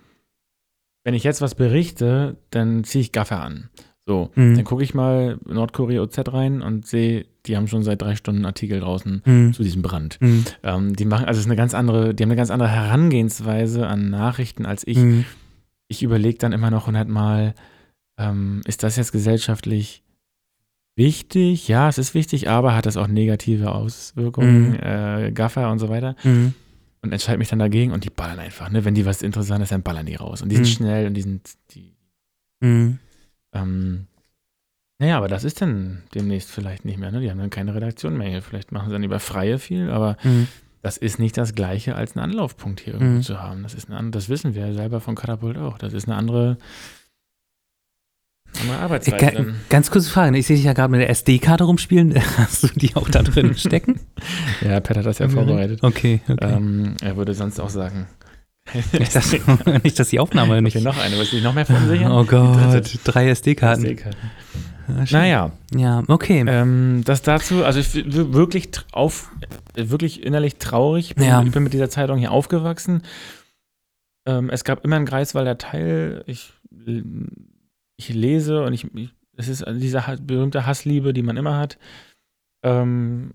wenn 1.04 1.14
ich 1.14 1.24
jetzt 1.24 1.40
was 1.40 1.54
berichte, 1.54 2.36
dann 2.50 2.84
ziehe 2.84 3.00
ich 3.02 3.12
Gaffer 3.12 3.40
an. 3.42 3.70
So, 4.06 4.30
Mhm. 4.34 4.56
dann 4.56 4.64
gucke 4.64 4.82
ich 4.82 4.94
mal 4.94 5.38
Nordkorea 5.46 6.02
OZ 6.02 6.18
rein 6.32 6.60
und 6.60 6.86
sehe, 6.86 7.24
die 7.46 7.56
haben 7.56 7.68
schon 7.68 7.82
seit 7.84 8.02
drei 8.02 8.14
Stunden 8.16 8.44
Artikel 8.44 8.80
draußen 8.80 9.22
Mhm. 9.24 9.52
zu 9.52 9.62
diesem 9.62 9.82
Brand. 9.82 10.18
Mhm. 10.20 10.44
Ähm, 10.64 10.94
die 10.96 11.04
machen, 11.04 11.24
also 11.26 11.38
es 11.38 11.44
ist 11.44 11.50
eine 11.50 11.56
ganz 11.56 11.72
andere, 11.74 12.14
die 12.14 12.22
haben 12.24 12.30
eine 12.30 12.36
ganz 12.36 12.50
andere 12.50 12.68
Herangehensweise 12.68 13.86
an 13.86 14.10
Nachrichten 14.10 14.66
als 14.66 14.86
ich. 14.86 14.98
Mhm. 14.98 15.24
Ich 15.88 16.02
überlege 16.02 16.38
dann 16.38 16.52
immer 16.52 16.70
noch 16.70 16.86
hundertmal, 16.88 17.54
ähm, 18.18 18.60
ist 18.66 18.82
das 18.82 18.96
jetzt 18.96 19.12
gesellschaftlich 19.12 20.02
wichtig? 20.96 21.68
Ja, 21.68 21.88
es 21.88 21.98
ist 21.98 22.14
wichtig, 22.14 22.48
aber 22.48 22.74
hat 22.74 22.86
das 22.86 22.96
auch 22.96 23.06
negative 23.08 23.72
Auswirkungen, 23.72 24.70
Mhm. 24.72 24.78
äh, 24.80 25.32
Gaffer 25.32 25.70
und 25.70 25.78
so 25.78 25.88
weiter. 25.88 26.16
Mhm. 26.24 26.54
Und 27.04 27.12
entscheide 27.12 27.38
mich 27.38 27.48
dann 27.48 27.58
dagegen 27.58 27.92
und 27.92 28.04
die 28.04 28.10
ballern 28.10 28.38
einfach, 28.38 28.70
ne? 28.70 28.84
Wenn 28.84 28.94
die 28.94 29.04
was 29.04 29.22
Interessantes, 29.22 29.70
dann 29.70 29.82
ballern 29.82 30.06
die 30.06 30.14
raus. 30.14 30.40
Und 30.42 30.50
die 30.50 30.56
sind 30.56 30.66
Mhm. 30.66 30.70
schnell 30.70 31.06
und 31.08 31.14
die 31.14 31.22
sind, 31.22 31.50
die, 31.72 31.96
Mhm. 32.60 32.98
ähm, 33.52 34.06
naja, 35.00 35.16
aber 35.18 35.26
das 35.26 35.42
ist 35.42 35.60
dann 35.60 36.02
demnächst 36.14 36.50
vielleicht 36.52 36.84
nicht 36.84 36.98
mehr, 36.98 37.10
ne? 37.10 37.20
Die 37.20 37.28
haben 37.30 37.38
dann 37.38 37.50
keine 37.50 37.74
Redaktion 37.74 38.16
mehr 38.16 38.28
hier. 38.28 38.40
Vielleicht 38.42 38.70
machen 38.70 38.88
sie 38.88 38.92
dann 38.92 39.02
über 39.02 39.18
Freie 39.18 39.58
viel, 39.58 39.90
aber 39.90 40.16
Mhm. 40.22 40.46
das 40.80 40.96
ist 40.96 41.18
nicht 41.18 41.36
das 41.36 41.56
Gleiche, 41.56 41.96
als 41.96 42.16
einen 42.16 42.30
Anlaufpunkt 42.30 42.78
hier 42.80 42.92
irgendwo 42.94 43.16
Mhm. 43.16 43.22
zu 43.22 43.42
haben. 43.42 43.64
Das 43.64 43.74
ist 43.74 43.90
eine, 43.90 44.10
das 44.10 44.28
wissen 44.28 44.54
wir 44.54 44.72
selber 44.72 45.00
von 45.00 45.16
Katapult 45.16 45.56
auch. 45.58 45.78
Das 45.78 45.92
ist 45.94 46.06
eine 46.06 46.14
andere, 46.16 46.56
Ga- 49.18 49.30
dann. 49.30 49.54
Ganz 49.68 49.90
kurze 49.90 50.10
Frage. 50.10 50.36
Ich 50.36 50.46
sehe 50.46 50.56
dich 50.56 50.64
ja 50.64 50.72
gerade 50.72 50.90
mit 50.90 51.00
der 51.00 51.10
SD-Karte 51.10 51.64
rumspielen. 51.64 52.14
Hast 52.36 52.62
du 52.64 52.68
die 52.68 52.94
auch 52.96 53.08
da 53.08 53.22
drin 53.22 53.54
stecken? 53.56 54.00
Ja, 54.60 54.80
Pat 54.80 54.98
hat 54.98 55.06
das 55.06 55.18
ja 55.18 55.28
vorbereitet. 55.28 55.80
Okay, 55.82 56.20
okay. 56.28 56.44
Ähm, 56.54 56.94
er 57.02 57.16
würde 57.16 57.34
sonst 57.34 57.58
auch 57.60 57.70
sagen. 57.70 58.06
nicht, 58.92 59.16
dass, 59.16 59.34
nicht, 59.82 59.98
dass 59.98 60.08
die 60.10 60.20
Aufnahme 60.20 60.62
Nicht 60.62 60.76
nicht. 60.76 60.84
noch 60.84 60.96
eine, 61.02 61.16
willst 61.18 61.32
du 61.32 61.36
dich 61.36 61.44
noch 61.44 61.54
mehr 61.54 61.66
verunsichern? 61.66 62.12
Oh. 62.12 62.24
Gott, 62.24 62.98
drei 63.04 63.28
SD-Karten. 63.30 63.84
Ja, 64.88 65.06
schön. 65.06 65.18
Naja, 65.18 65.52
Ja, 65.74 66.02
okay. 66.06 66.44
ähm, 66.46 67.02
das 67.04 67.22
dazu, 67.22 67.64
also 67.64 67.80
ich 67.80 67.92
wirklich 67.94 68.68
auf, 68.92 69.30
wirklich 69.74 70.22
innerlich 70.22 70.56
traurig. 70.56 71.10
Ich 71.10 71.14
bin, 71.16 71.24
Ja. 71.26 71.42
ich 71.42 71.50
bin 71.50 71.64
mit 71.64 71.72
dieser 71.72 71.90
Zeitung 71.90 72.18
hier 72.18 72.30
aufgewachsen. 72.30 73.02
Ähm, 74.26 74.48
es 74.50 74.62
gab 74.62 74.84
immer 74.84 74.94
einen 74.96 75.06
Greifswalder 75.06 75.58
Teil. 75.58 76.22
Ich, 76.26 76.52
ich 77.96 78.08
lese 78.10 78.62
und 78.64 78.72
ich, 78.72 78.86
es 79.36 79.48
ist 79.48 79.64
diese 79.68 80.06
ha- 80.06 80.16
berühmte 80.20 80.66
Hassliebe, 80.66 81.12
die 81.12 81.22
man 81.22 81.36
immer 81.36 81.56
hat. 81.58 81.78
Ähm, 82.62 83.32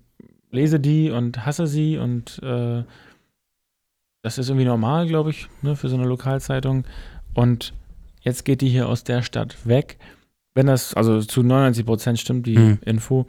lese 0.51 0.79
die 0.79 1.11
und 1.11 1.45
hasse 1.45 1.67
sie 1.67 1.97
und 1.97 2.39
äh, 2.43 2.83
das 4.23 4.37
ist 4.37 4.49
irgendwie 4.49 4.65
normal, 4.65 5.07
glaube 5.07 5.29
ich, 5.29 5.47
ne, 5.61 5.75
für 5.75 5.89
so 5.89 5.95
eine 5.95 6.07
Lokalzeitung. 6.07 6.85
Und 7.33 7.73
jetzt 8.21 8.45
geht 8.45 8.61
die 8.61 8.69
hier 8.69 8.87
aus 8.89 9.03
der 9.03 9.21
Stadt 9.21 9.65
weg. 9.65 9.97
Wenn 10.53 10.67
das, 10.67 10.93
also 10.95 11.21
zu 11.21 11.43
99 11.43 11.85
Prozent 11.85 12.19
stimmt, 12.19 12.47
die 12.47 12.55
Hm. 12.57 12.79
Info. 12.83 13.27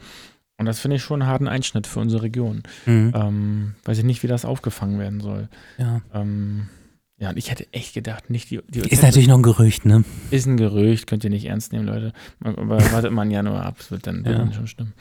Und 0.57 0.67
das 0.67 0.81
finde 0.81 0.97
ich 0.97 1.03
schon 1.03 1.23
einen 1.23 1.31
harten 1.31 1.47
Einschnitt 1.47 1.87
für 1.87 2.01
unsere 2.01 2.23
Region. 2.23 2.63
Mhm. 2.87 3.13
Ähm, 3.15 3.75
weiß 3.85 3.99
ich 3.99 4.05
nicht, 4.05 4.23
wie 4.25 4.27
das 4.29 4.45
aufgefangen 4.45 4.99
werden 4.99 5.21
soll. 5.21 5.49
Ja. 5.77 6.01
Ähm, 6.13 6.69
ja, 7.19 7.31
und 7.31 7.37
ich 7.37 7.51
hätte 7.51 7.67
echt 7.73 7.95
gedacht, 7.95 8.31
nicht 8.31 8.51
die, 8.51 8.61
die 8.69 8.81
Ist 8.81 9.03
natürlich 9.03 9.29
noch 9.29 9.39
ein 9.39 9.43
Gerücht, 9.43 9.85
ne? 9.85 10.05
ist 10.31 10.47
ein 10.47 10.57
Gerücht, 10.57 11.07
könnt 11.07 11.25
ihr 11.25 11.31
nicht 11.31 11.47
ernst 11.47 11.73
nehmen, 11.73 11.87
Leute. 11.87 12.13
Aber 12.45 12.79
wartet 12.93 13.11
mal 13.13 13.23
einen 13.23 13.31
Januar 13.33 13.65
ab, 13.67 13.77
es 13.81 13.91
wird 13.91 14.07
dann, 14.07 14.25
wird 14.25 14.37
Ja. 14.37 14.45
dann 14.45 14.53
schon 14.53 14.67
stimmen. 14.67 14.93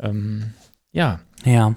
Ähm, 0.00 0.54
Ja, 0.92 1.20
Ja. 1.44 1.74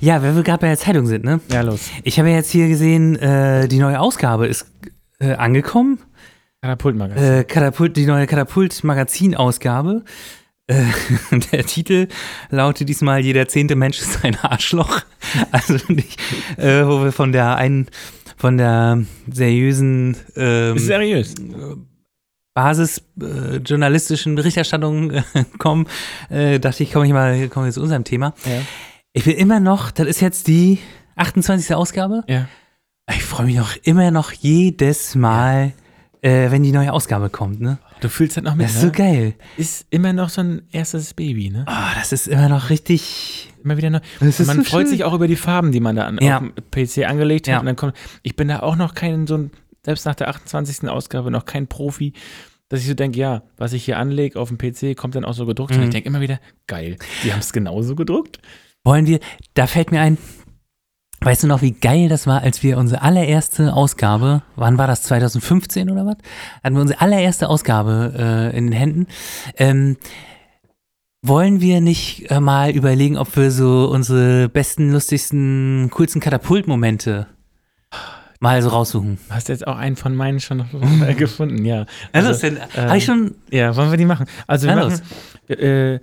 Ja, 0.00 0.22
wenn 0.22 0.36
wir 0.36 0.42
gerade 0.42 0.60
bei 0.60 0.68
der 0.68 0.76
Zeitung 0.78 1.06
sind, 1.06 1.24
ne? 1.24 1.40
ja, 1.50 1.62
los. 1.62 1.88
Ich 2.04 2.18
habe 2.18 2.28
jetzt 2.28 2.50
hier 2.50 2.68
gesehen, 2.68 3.16
äh, 3.16 3.66
die 3.68 3.78
neue 3.78 3.98
Ausgabe 3.98 4.46
ist 4.46 4.66
äh, 5.20 5.32
angekommen. 5.34 5.98
Katapultmagazin. 6.62 7.22
Äh, 7.40 7.44
Katapult, 7.44 7.96
die 7.96 8.04
neue 8.04 8.26
Katapult-Magazin-Ausgabe. 8.26 10.04
Äh, 10.66 10.84
der 11.52 11.64
Titel 11.64 12.08
lautet 12.50 12.88
diesmal 12.88 13.20
Jeder 13.20 13.48
zehnte 13.48 13.76
Mensch 13.76 13.98
ist 14.00 14.24
ein 14.24 14.36
Arschloch. 14.42 15.00
Also 15.52 15.74
nicht, 15.88 16.18
äh, 16.56 16.84
wo 16.86 17.04
wir 17.04 17.12
von 17.12 17.30
der 17.32 17.54
einen, 17.56 17.86
von 18.40 18.56
der 18.56 19.04
seriösen 19.30 20.16
ähm, 20.34 20.78
seriös. 20.78 21.34
Basis 22.54 23.02
äh, 23.20 23.56
journalistischen 23.58 24.34
Berichterstattung 24.34 25.10
äh, 25.10 25.22
kommen, 25.58 25.86
äh, 26.30 26.58
dachte 26.58 26.82
ich, 26.82 26.92
komme 26.92 27.06
ich 27.06 27.12
mal, 27.12 27.48
komme 27.48 27.66
wir 27.66 27.72
zu 27.72 27.82
unserem 27.82 28.04
Thema. 28.04 28.34
Ja. 28.46 28.62
Ich 29.12 29.24
bin 29.24 29.36
immer 29.36 29.60
noch, 29.60 29.90
das 29.90 30.06
ist 30.06 30.20
jetzt 30.20 30.48
die 30.48 30.78
28. 31.16 31.74
Ausgabe. 31.74 32.24
ja. 32.28 32.48
Ich 33.12 33.24
freue 33.24 33.46
mich 33.46 33.56
noch 33.56 33.74
immer 33.82 34.12
noch 34.12 34.30
jedes 34.30 35.16
Mal, 35.16 35.72
äh, 36.22 36.52
wenn 36.52 36.62
die 36.62 36.70
neue 36.70 36.92
Ausgabe 36.92 37.28
kommt, 37.28 37.60
ne? 37.60 37.78
Du 38.00 38.08
fühlst 38.08 38.36
das 38.36 38.44
noch 38.44 38.54
mit, 38.54 38.64
Das 38.66 38.76
ist 38.76 38.82
ne? 38.82 38.88
so 38.88 38.92
geil. 38.92 39.34
Ist 39.56 39.86
immer 39.90 40.12
noch 40.12 40.28
so 40.30 40.40
ein 40.40 40.62
erstes 40.72 41.14
Baby, 41.14 41.50
ne? 41.50 41.64
Oh, 41.68 41.94
das 41.94 42.12
ist 42.12 42.28
immer 42.28 42.48
noch 42.48 42.70
richtig. 42.70 43.52
Immer 43.62 43.76
wieder 43.76 43.88
Und 44.20 44.26
ist 44.28 44.44
man 44.46 44.56
so 44.56 44.64
freut 44.64 44.82
schön. 44.82 44.90
sich 44.90 45.04
auch 45.04 45.12
über 45.12 45.28
die 45.28 45.36
Farben, 45.36 45.70
die 45.72 45.80
man 45.80 45.96
da 45.96 46.04
an, 46.06 46.18
Ja. 46.22 46.38
auf 46.38 46.44
dem 46.44 46.52
PC 46.70 47.06
angelegt 47.08 47.46
hat. 47.48 47.52
Ja. 47.52 47.60
Und 47.60 47.66
dann 47.66 47.76
kommt, 47.76 47.94
ich 48.22 48.36
bin 48.36 48.48
da 48.48 48.60
auch 48.60 48.76
noch 48.76 48.94
kein, 48.94 49.26
so 49.26 49.36
ein, 49.36 49.50
selbst 49.84 50.06
nach 50.06 50.14
der 50.14 50.28
28. 50.28 50.88
Ausgabe 50.88 51.30
noch 51.30 51.44
kein 51.44 51.66
Profi, 51.66 52.14
dass 52.70 52.80
ich 52.80 52.86
so 52.86 52.94
denke, 52.94 53.18
ja, 53.18 53.42
was 53.58 53.72
ich 53.74 53.84
hier 53.84 53.98
anlege 53.98 54.38
auf 54.38 54.48
dem 54.48 54.56
PC, 54.58 54.96
kommt 54.96 55.14
dann 55.14 55.24
auch 55.26 55.34
so 55.34 55.44
gedruckt. 55.44 55.72
Und 55.72 55.78
Mhm. 55.78 55.84
ich 55.84 55.90
denke 55.90 56.08
immer 56.08 56.20
wieder, 56.20 56.40
geil, 56.66 56.96
die 57.24 57.32
haben 57.32 57.40
es 57.40 57.52
genauso 57.52 57.94
gedruckt. 57.96 58.38
Wollen 58.84 59.06
wir, 59.06 59.20
da 59.54 59.66
fällt 59.66 59.90
mir 59.92 60.00
ein, 60.00 60.16
weißt 61.20 61.42
du 61.42 61.46
noch, 61.46 61.62
wie 61.62 61.72
geil 61.72 62.08
das 62.08 62.26
war, 62.26 62.42
als 62.42 62.62
wir 62.62 62.78
unsere 62.78 63.02
allererste 63.02 63.74
Ausgabe, 63.74 64.42
wann 64.56 64.78
war 64.78 64.86
das, 64.86 65.02
2015 65.02 65.90
oder 65.90 66.06
was? 66.06 66.16
Hatten 66.62 66.74
wir 66.76 66.82
unsere 66.82 67.00
allererste 67.00 67.48
Ausgabe 67.48 68.14
äh, 68.16 68.56
in 68.56 68.66
den 68.66 68.72
Händen. 68.72 69.06
Ähm, 69.56 69.96
wollen 71.22 71.60
wir 71.60 71.82
nicht 71.82 72.30
äh, 72.30 72.40
mal 72.40 72.70
überlegen, 72.70 73.18
ob 73.18 73.36
wir 73.36 73.50
so 73.50 73.90
unsere 73.92 74.48
besten, 74.48 74.90
lustigsten, 74.90 75.90
coolsten 75.92 76.20
Katapultmomente 76.20 77.26
mal 78.40 78.62
so 78.62 78.70
raussuchen? 78.70 79.18
Du 79.28 79.34
hast 79.34 79.50
jetzt 79.50 79.66
auch 79.66 79.76
einen 79.76 79.96
von 79.96 80.14
meinen 80.16 80.40
schon 80.40 80.64
äh, 81.06 81.14
gefunden, 81.18 81.66
ja. 81.66 81.84
Also, 82.12 82.32
denn, 82.40 82.56
ähm, 82.56 82.88
hab 82.88 82.96
ich 82.96 83.04
schon, 83.04 83.34
Ja, 83.50 83.76
wollen 83.76 83.90
wir 83.90 83.98
die 83.98 84.06
machen? 84.06 84.24
Also 84.46 84.66
wir 84.66 84.76
machen, 84.76 85.00
äh, 85.48 86.00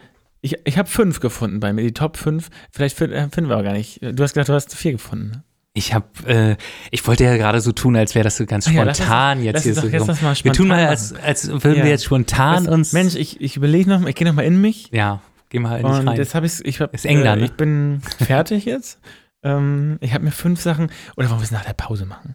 ich, 0.54 0.56
ich 0.66 0.78
habe 0.78 0.90
fünf 0.90 1.20
gefunden 1.20 1.60
bei 1.60 1.74
mir, 1.74 1.82
die 1.84 1.94
Top 1.94 2.18
fünf. 2.18 2.50
Vielleicht 2.72 2.98
fin- 2.98 3.12
äh, 3.12 3.30
finden 3.30 3.50
wir 3.50 3.56
aber 3.56 3.64
gar 3.64 3.74
nicht. 3.74 4.02
Du 4.02 4.24
hast 4.24 4.34
gesagt, 4.34 4.50
du 4.50 4.54
hast 4.54 4.76
vier 4.76 4.94
gefunden. 4.94 5.30
ne? 5.32 5.44
ich 5.74 5.94
hab, 5.94 6.28
äh, 6.28 6.58
ich 6.90 7.06
wollte 7.06 7.24
ja 7.24 7.38
gerade 7.38 7.62
so 7.62 7.72
tun, 7.72 7.96
als 7.96 8.16
wäre 8.16 8.24
das 8.24 8.36
so 8.38 8.48
ganz 8.48 8.68
Ah 8.68 8.72
ja, 8.72 8.84
lass 8.84 8.98
spontan 8.98 9.44
jetzt 9.44 9.54
lass 9.58 9.64
hier 9.64 9.74
so. 9.76 9.88
jetzt 9.88 10.08
das 10.08 10.22
mal 10.24 10.36
wir 10.36 10.52
tun 10.52 10.66
spontan 10.66 10.68
mal, 10.70 10.88
als, 10.88 11.14
als 11.14 11.48
würden 11.50 11.76
Ja. 11.78 11.84
wir 11.84 11.92
jetzt 11.92 12.06
spontan 12.06 12.66
Weißt- 12.66 12.70
uns. 12.72 12.94
Mensch, 12.94 13.14
ich, 13.16 13.40
ich 13.42 13.56
überlege 13.58 13.88
noch 13.88 14.00
mal, 14.00 14.10
ich 14.10 14.16
gehe 14.16 14.26
noch 14.28 14.34
mal 14.34 14.42
in 14.46 14.60
mich. 14.60 14.90
Ja, 14.92 15.22
geh 15.50 15.60
mal 15.60 15.76
nicht 15.82 15.86
Und 15.86 16.08
rein. 16.08 16.18
jetzt 16.18 16.34
habe 16.34 16.48
ich 16.48 16.66
ich 16.66 16.82
hab, 16.82 16.96
Ist 16.96 17.06
eng 17.06 17.24
da, 17.24 17.34
äh, 17.34 17.36
ne? 17.36 17.46
Ich 17.46 17.52
bin 17.54 18.02
fertig 18.26 18.66
jetzt. 18.66 19.00
ähm, 19.44 19.98
ich 20.02 20.16
habe 20.16 20.24
mir 20.26 20.32
fünf 20.32 20.60
Sachen. 20.62 20.90
Oder 21.16 21.30
wollen 21.30 21.42
wir 21.42 21.44
es 21.46 21.52
nach 21.52 21.64
der 21.66 21.74
Pause 21.74 22.08
machen? 22.08 22.34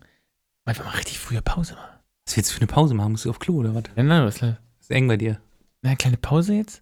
Einfach 0.65 0.85
mal 0.85 0.93
richtig 0.93 1.19
frühe 1.19 1.43
Pause 1.43 1.75
machen. 1.75 1.99
Was 2.27 2.37
willst 2.37 2.51
du 2.51 2.55
für 2.55 2.61
eine 2.61 2.69
Pause 2.69 2.95
machen? 2.95 3.11
Musst 3.11 3.25
du 3.25 3.31
auf 3.31 3.41
Klo 3.41 3.55
oder 3.57 3.75
was? 3.75 3.83
Ja, 3.97 4.05
na, 4.05 4.25
was, 4.25 4.41
na, 4.41 4.57
Ist 4.81 4.93
eng 4.93 5.09
bei 5.09 5.17
dir. 5.17 5.41
eine 5.83 5.97
kleine 5.97 6.17
Pause 6.17 6.55
jetzt? 6.55 6.81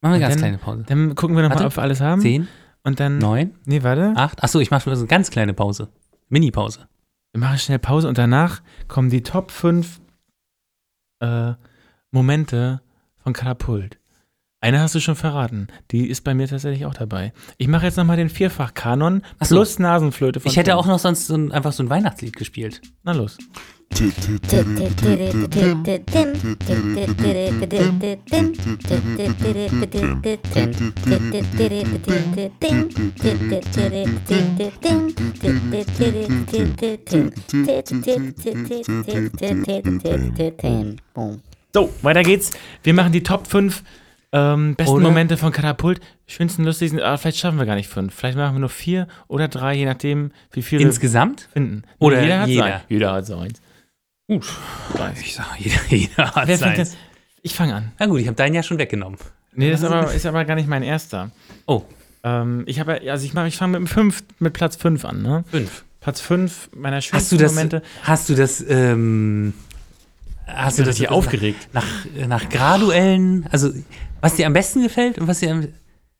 Machen 0.00 0.12
wir 0.12 0.16
eine 0.16 0.20
ganz 0.20 0.34
dann- 0.34 0.40
kleine 0.40 0.58
Pause. 0.58 0.84
Dann 0.86 1.14
gucken 1.14 1.36
wir 1.36 1.42
noch 1.42 1.50
Warte. 1.50 1.62
mal, 1.64 1.66
ob 1.68 1.76
wir 1.76 1.82
alles 1.82 2.00
haben. 2.00 2.20
Zehn, 2.20 2.48
Und 2.84 3.00
dann. 3.00 3.18
neun, 3.18 3.54
Nee, 3.64 3.82
warte. 3.82 4.12
acht. 4.16 4.42
Achso, 4.42 4.60
ich 4.60 4.70
mache 4.70 4.82
schon 4.82 4.94
so 4.94 5.00
eine 5.02 5.08
ganz 5.08 5.30
kleine 5.30 5.54
Pause. 5.54 5.88
Mini-Pause. 6.28 6.86
Wir 7.32 7.40
machen 7.40 7.58
schnell 7.58 7.78
Pause 7.78 8.08
und 8.08 8.16
danach 8.18 8.62
kommen 8.86 9.10
die 9.10 9.22
Top 9.22 9.50
5 9.50 10.00
äh, 11.20 11.52
Momente 12.10 12.80
von 13.18 13.32
Katapult. 13.32 13.98
Eine 14.60 14.80
hast 14.80 14.94
du 14.94 15.00
schon 15.00 15.14
verraten. 15.14 15.68
Die 15.92 16.08
ist 16.08 16.22
bei 16.24 16.34
mir 16.34 16.48
tatsächlich 16.48 16.84
auch 16.86 16.94
dabei. 16.94 17.32
Ich 17.58 17.68
mache 17.68 17.84
jetzt 17.86 17.96
nochmal 17.96 18.16
den 18.16 18.28
Vierfach-Kanon 18.28 19.22
Ach 19.38 19.46
so. 19.46 19.54
plus 19.54 19.78
Nasenflöte 19.78 20.40
von 20.40 20.50
Ich 20.50 20.56
hätte 20.56 20.70
Tim. 20.70 20.78
auch 20.78 20.86
noch 20.86 20.98
sonst 20.98 21.28
so 21.28 21.34
ein, 21.36 21.52
einfach 21.52 21.72
so 21.72 21.82
ein 21.84 21.90
Weihnachtslied 21.90 22.34
gespielt. 22.36 22.80
Na 23.04 23.12
los. 23.12 23.38
So, 41.74 41.90
weiter 42.02 42.22
geht's. 42.22 42.52
Wir 42.82 42.94
machen 42.94 43.12
die 43.12 43.22
Top 43.22 43.46
5 43.46 43.82
ähm, 44.32 44.74
besten 44.74 44.92
Oder- 44.94 45.02
Momente 45.08 45.36
von 45.36 45.52
Katapult. 45.52 46.00
Schönsten, 46.26 46.64
lustigsten, 46.64 47.00
aber 47.00 47.16
vielleicht 47.18 47.38
schaffen 47.38 47.58
wir 47.58 47.66
gar 47.66 47.74
nicht 47.74 47.88
fünf. 47.88 48.14
Vielleicht 48.14 48.36
machen 48.36 48.56
wir 48.56 48.60
nur 48.60 48.68
vier 48.68 49.08
oder 49.28 49.48
drei, 49.48 49.74
je 49.74 49.86
nachdem, 49.86 50.30
wie 50.52 50.62
viel 50.62 50.80
Insgesamt? 50.80 51.48
finden. 51.52 51.82
Oder 51.98 52.22
jeder 52.22 52.40
hat 52.40 52.48
jeder? 52.48 52.62
seins. 52.62 52.82
Jeder 52.88 53.12
hat 53.12 53.26
seins. 53.26 53.62
Gut. 54.28 54.46
Ich 55.20 55.34
sag, 55.34 55.58
jeder, 55.58 55.80
jeder 55.88 56.34
hat 56.34 56.46
Wer 56.46 56.58
fängt 56.58 56.78
denn? 56.78 56.84
seins. 56.84 56.96
Ich 57.42 57.54
fange 57.54 57.74
an. 57.74 57.92
Na 57.98 58.06
gut, 58.06 58.20
ich 58.20 58.26
habe 58.26 58.36
deinen 58.36 58.54
ja 58.54 58.62
schon 58.62 58.78
weggenommen. 58.78 59.18
Nee, 59.54 59.70
das 59.70 59.80
ist 59.80 59.86
aber, 59.86 60.12
ist 60.12 60.26
aber 60.26 60.44
gar 60.44 60.54
nicht 60.54 60.68
mein 60.68 60.82
erster. 60.82 61.30
Oh, 61.66 61.82
Ähm, 62.22 62.64
ich 62.66 62.78
habe, 62.80 63.00
also 63.10 63.24
ich 63.24 63.32
mache, 63.32 63.48
ich 63.48 63.56
fange 63.56 63.78
mit, 63.78 63.88
dem 63.88 63.92
fünf, 63.92 64.22
mit 64.38 64.52
Platz 64.52 64.76
5 64.76 65.04
an, 65.04 65.22
ne? 65.22 65.44
fünf. 65.50 65.84
Platz 66.00 66.20
5 66.20 66.70
meiner 66.76 66.96
Hast 66.96 67.06
du 67.08 67.10
schönsten 67.16 67.38
das, 67.38 67.52
Momente. 67.54 67.82
hast 68.02 68.28
du 68.28 68.34
das, 68.34 68.64
ähm, 68.68 69.54
hast 70.46 70.78
du 70.78 70.82
das 70.84 70.96
hier 70.96 71.10
aufgeregt? 71.12 71.68
Nach, 71.72 71.86
nach 72.26 72.48
graduellen, 72.48 73.46
also 73.50 73.70
was 74.20 74.34
dir 74.34 74.46
am 74.46 74.52
besten 74.52 74.82
gefällt 74.82 75.18
und 75.18 75.26
was 75.28 75.40
dir 75.40 75.50
am, 75.52 75.68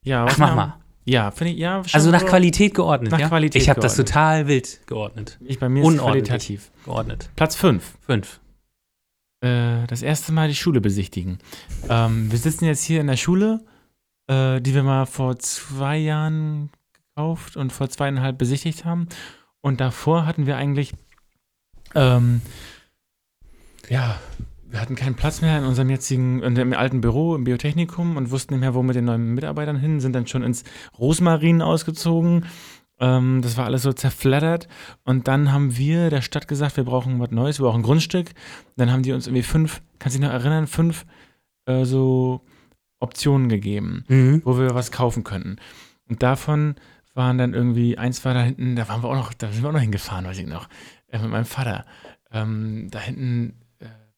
Ja, 0.03 0.23
ach 0.25 0.31
was 0.31 0.37
mach 0.37 0.49
mir- 0.51 0.55
mal. 0.55 0.77
Ja, 1.05 1.31
finde 1.31 1.53
ich, 1.53 1.59
ja. 1.59 1.81
Also 1.93 2.11
nach 2.11 2.25
Qualität 2.25 2.73
geordnet, 2.73 3.11
Nach 3.11 3.19
ja? 3.19 3.27
Qualität 3.27 3.61
Ich 3.61 3.69
habe 3.69 3.81
das 3.81 3.95
total 3.95 4.47
wild 4.47 4.85
geordnet. 4.85 5.39
Ich, 5.45 5.59
bei 5.59 5.69
mir 5.69 5.83
ist 5.83 5.97
qualitativ. 5.97 6.71
Geordnet. 6.85 7.29
Platz 7.35 7.55
5. 7.55 7.97
Fünf. 8.05 8.39
Äh, 9.41 9.87
das 9.87 10.01
erste 10.01 10.31
Mal 10.31 10.49
die 10.49 10.55
Schule 10.55 10.81
besichtigen. 10.81 11.39
Ähm, 11.89 12.31
wir 12.31 12.37
sitzen 12.37 12.65
jetzt 12.65 12.83
hier 12.83 13.01
in 13.01 13.07
der 13.07 13.17
Schule, 13.17 13.61
äh, 14.27 14.59
die 14.61 14.75
wir 14.75 14.83
mal 14.83 15.05
vor 15.05 15.39
zwei 15.39 15.97
Jahren 15.97 16.69
gekauft 16.93 17.57
und 17.57 17.71
vor 17.71 17.89
zweieinhalb 17.89 18.37
besichtigt 18.37 18.85
haben. 18.85 19.07
Und 19.61 19.81
davor 19.81 20.25
hatten 20.25 20.45
wir 20.45 20.57
eigentlich, 20.57 20.93
ähm, 21.95 22.41
ja, 23.89 24.19
wir 24.71 24.79
hatten 24.81 24.95
keinen 24.95 25.15
Platz 25.15 25.41
mehr 25.41 25.57
in 25.57 25.65
unserem 25.65 25.89
jetzigen, 25.89 26.41
in 26.43 26.55
dem 26.55 26.73
alten 26.73 27.01
Büro 27.01 27.35
im 27.35 27.43
Biotechnikum 27.43 28.17
und 28.17 28.31
wussten 28.31 28.53
nicht 28.53 28.61
mehr, 28.61 28.73
wo 28.75 28.83
mit 28.83 28.95
den 28.95 29.05
neuen 29.05 29.33
Mitarbeitern 29.33 29.77
hin, 29.77 29.99
sind 29.99 30.13
dann 30.13 30.27
schon 30.27 30.43
ins 30.43 30.63
Rosmarin 30.97 31.61
ausgezogen. 31.61 32.45
Ähm, 32.99 33.41
das 33.41 33.57
war 33.57 33.65
alles 33.65 33.81
so 33.83 33.93
zerflattert. 33.93 34.67
Und 35.03 35.27
dann 35.27 35.51
haben 35.51 35.77
wir 35.77 36.09
der 36.09 36.21
Stadt 36.21 36.47
gesagt, 36.47 36.77
wir 36.77 36.83
brauchen 36.83 37.19
was 37.19 37.31
Neues, 37.31 37.59
wir 37.59 37.65
brauchen 37.65 37.79
ein 37.81 37.83
Grundstück. 37.83 38.31
Dann 38.75 38.91
haben 38.91 39.03
die 39.03 39.11
uns 39.13 39.27
irgendwie 39.27 39.43
fünf, 39.43 39.81
kannst 39.97 40.15
du 40.17 40.19
dich 40.21 40.27
noch 40.27 40.33
erinnern, 40.33 40.67
fünf 40.67 41.05
äh, 41.65 41.85
so 41.85 42.41
Optionen 42.99 43.49
gegeben, 43.49 44.03
Mhm. 44.07 44.41
wo 44.43 44.57
wir 44.57 44.75
was 44.75 44.91
kaufen 44.91 45.23
könnten. 45.23 45.55
Und 46.09 46.21
davon 46.21 46.75
waren 47.13 47.37
dann 47.37 47.53
irgendwie, 47.53 47.97
eins 47.97 48.23
war 48.25 48.33
da 48.33 48.41
hinten, 48.43 48.75
da 48.75 48.87
waren 48.89 49.01
wir 49.01 49.09
auch 49.09 49.15
noch, 49.15 49.33
da 49.33 49.51
sind 49.51 49.63
wir 49.63 49.69
auch 49.69 49.73
noch 49.73 49.79
hingefahren, 49.79 50.25
weiß 50.25 50.37
ich 50.39 50.47
noch, 50.47 50.67
äh, 51.07 51.19
mit 51.19 51.31
meinem 51.31 51.45
Vater. 51.45 51.85
Ähm, 52.31 52.87
da 52.91 52.99
hinten 52.99 53.53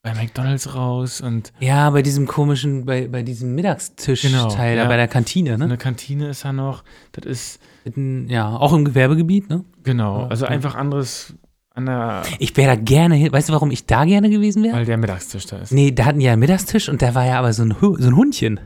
bei 0.03 0.13
McDonalds 0.15 0.73
raus 0.75 1.21
und 1.21 1.53
Ja, 1.59 1.89
bei 1.91 2.01
diesem 2.01 2.25
komischen, 2.27 2.85
bei, 2.85 3.07
bei 3.07 3.21
diesem 3.21 3.53
Mittagstischteil 3.55 4.31
Genau, 4.31 4.49
da 4.55 4.65
ja. 4.83 4.85
bei 4.87 4.97
der 4.97 5.07
Kantine, 5.07 5.57
ne? 5.57 5.65
eine 5.65 5.77
Kantine 5.77 6.29
ist 6.29 6.43
da 6.43 6.51
noch. 6.53 6.83
Das 7.11 7.25
ist, 7.25 7.59
Mitten- 7.85 8.27
Ja, 8.29 8.49
auch 8.55 8.73
im 8.73 8.83
Gewerbegebiet, 8.85 9.49
ne? 9.49 9.63
genau, 9.83 10.21
Ja, 10.23 10.27
also 10.27 10.45
ja. 10.45 10.51
einfach 10.51 10.75
anderes 10.75 11.33
an 11.73 11.85
der, 11.85 12.23
Ich 12.39 12.57
wäre 12.57 12.75
da 12.75 12.81
gerne 12.81 13.15
hin. 13.15 13.31
Weißt 13.31 13.49
du, 13.49 13.53
warum 13.53 13.69
ich 13.71 13.85
da 13.85 14.05
gerne 14.05 14.29
gewesen 14.29 14.63
wäre? 14.63 14.75
weil 14.75 14.85
der 14.85 14.97
Mittagstisch 14.97 15.45
da 15.45 15.57
ist. 15.57 15.71
Nee, 15.71 15.91
da 15.91 16.05
hatten 16.05 16.19
die 16.19 16.25
ja 16.25 16.33
einen 16.33 16.39
Mittagstisch 16.39 16.89
und 16.89 17.01
da 17.01 17.13
war 17.15 17.25
ja 17.25 17.37
aber 17.39 17.53
so 17.53 17.63
ein, 17.63 17.75
so 17.79 17.95
ein 17.95 18.15
Hundchen. 18.15 18.59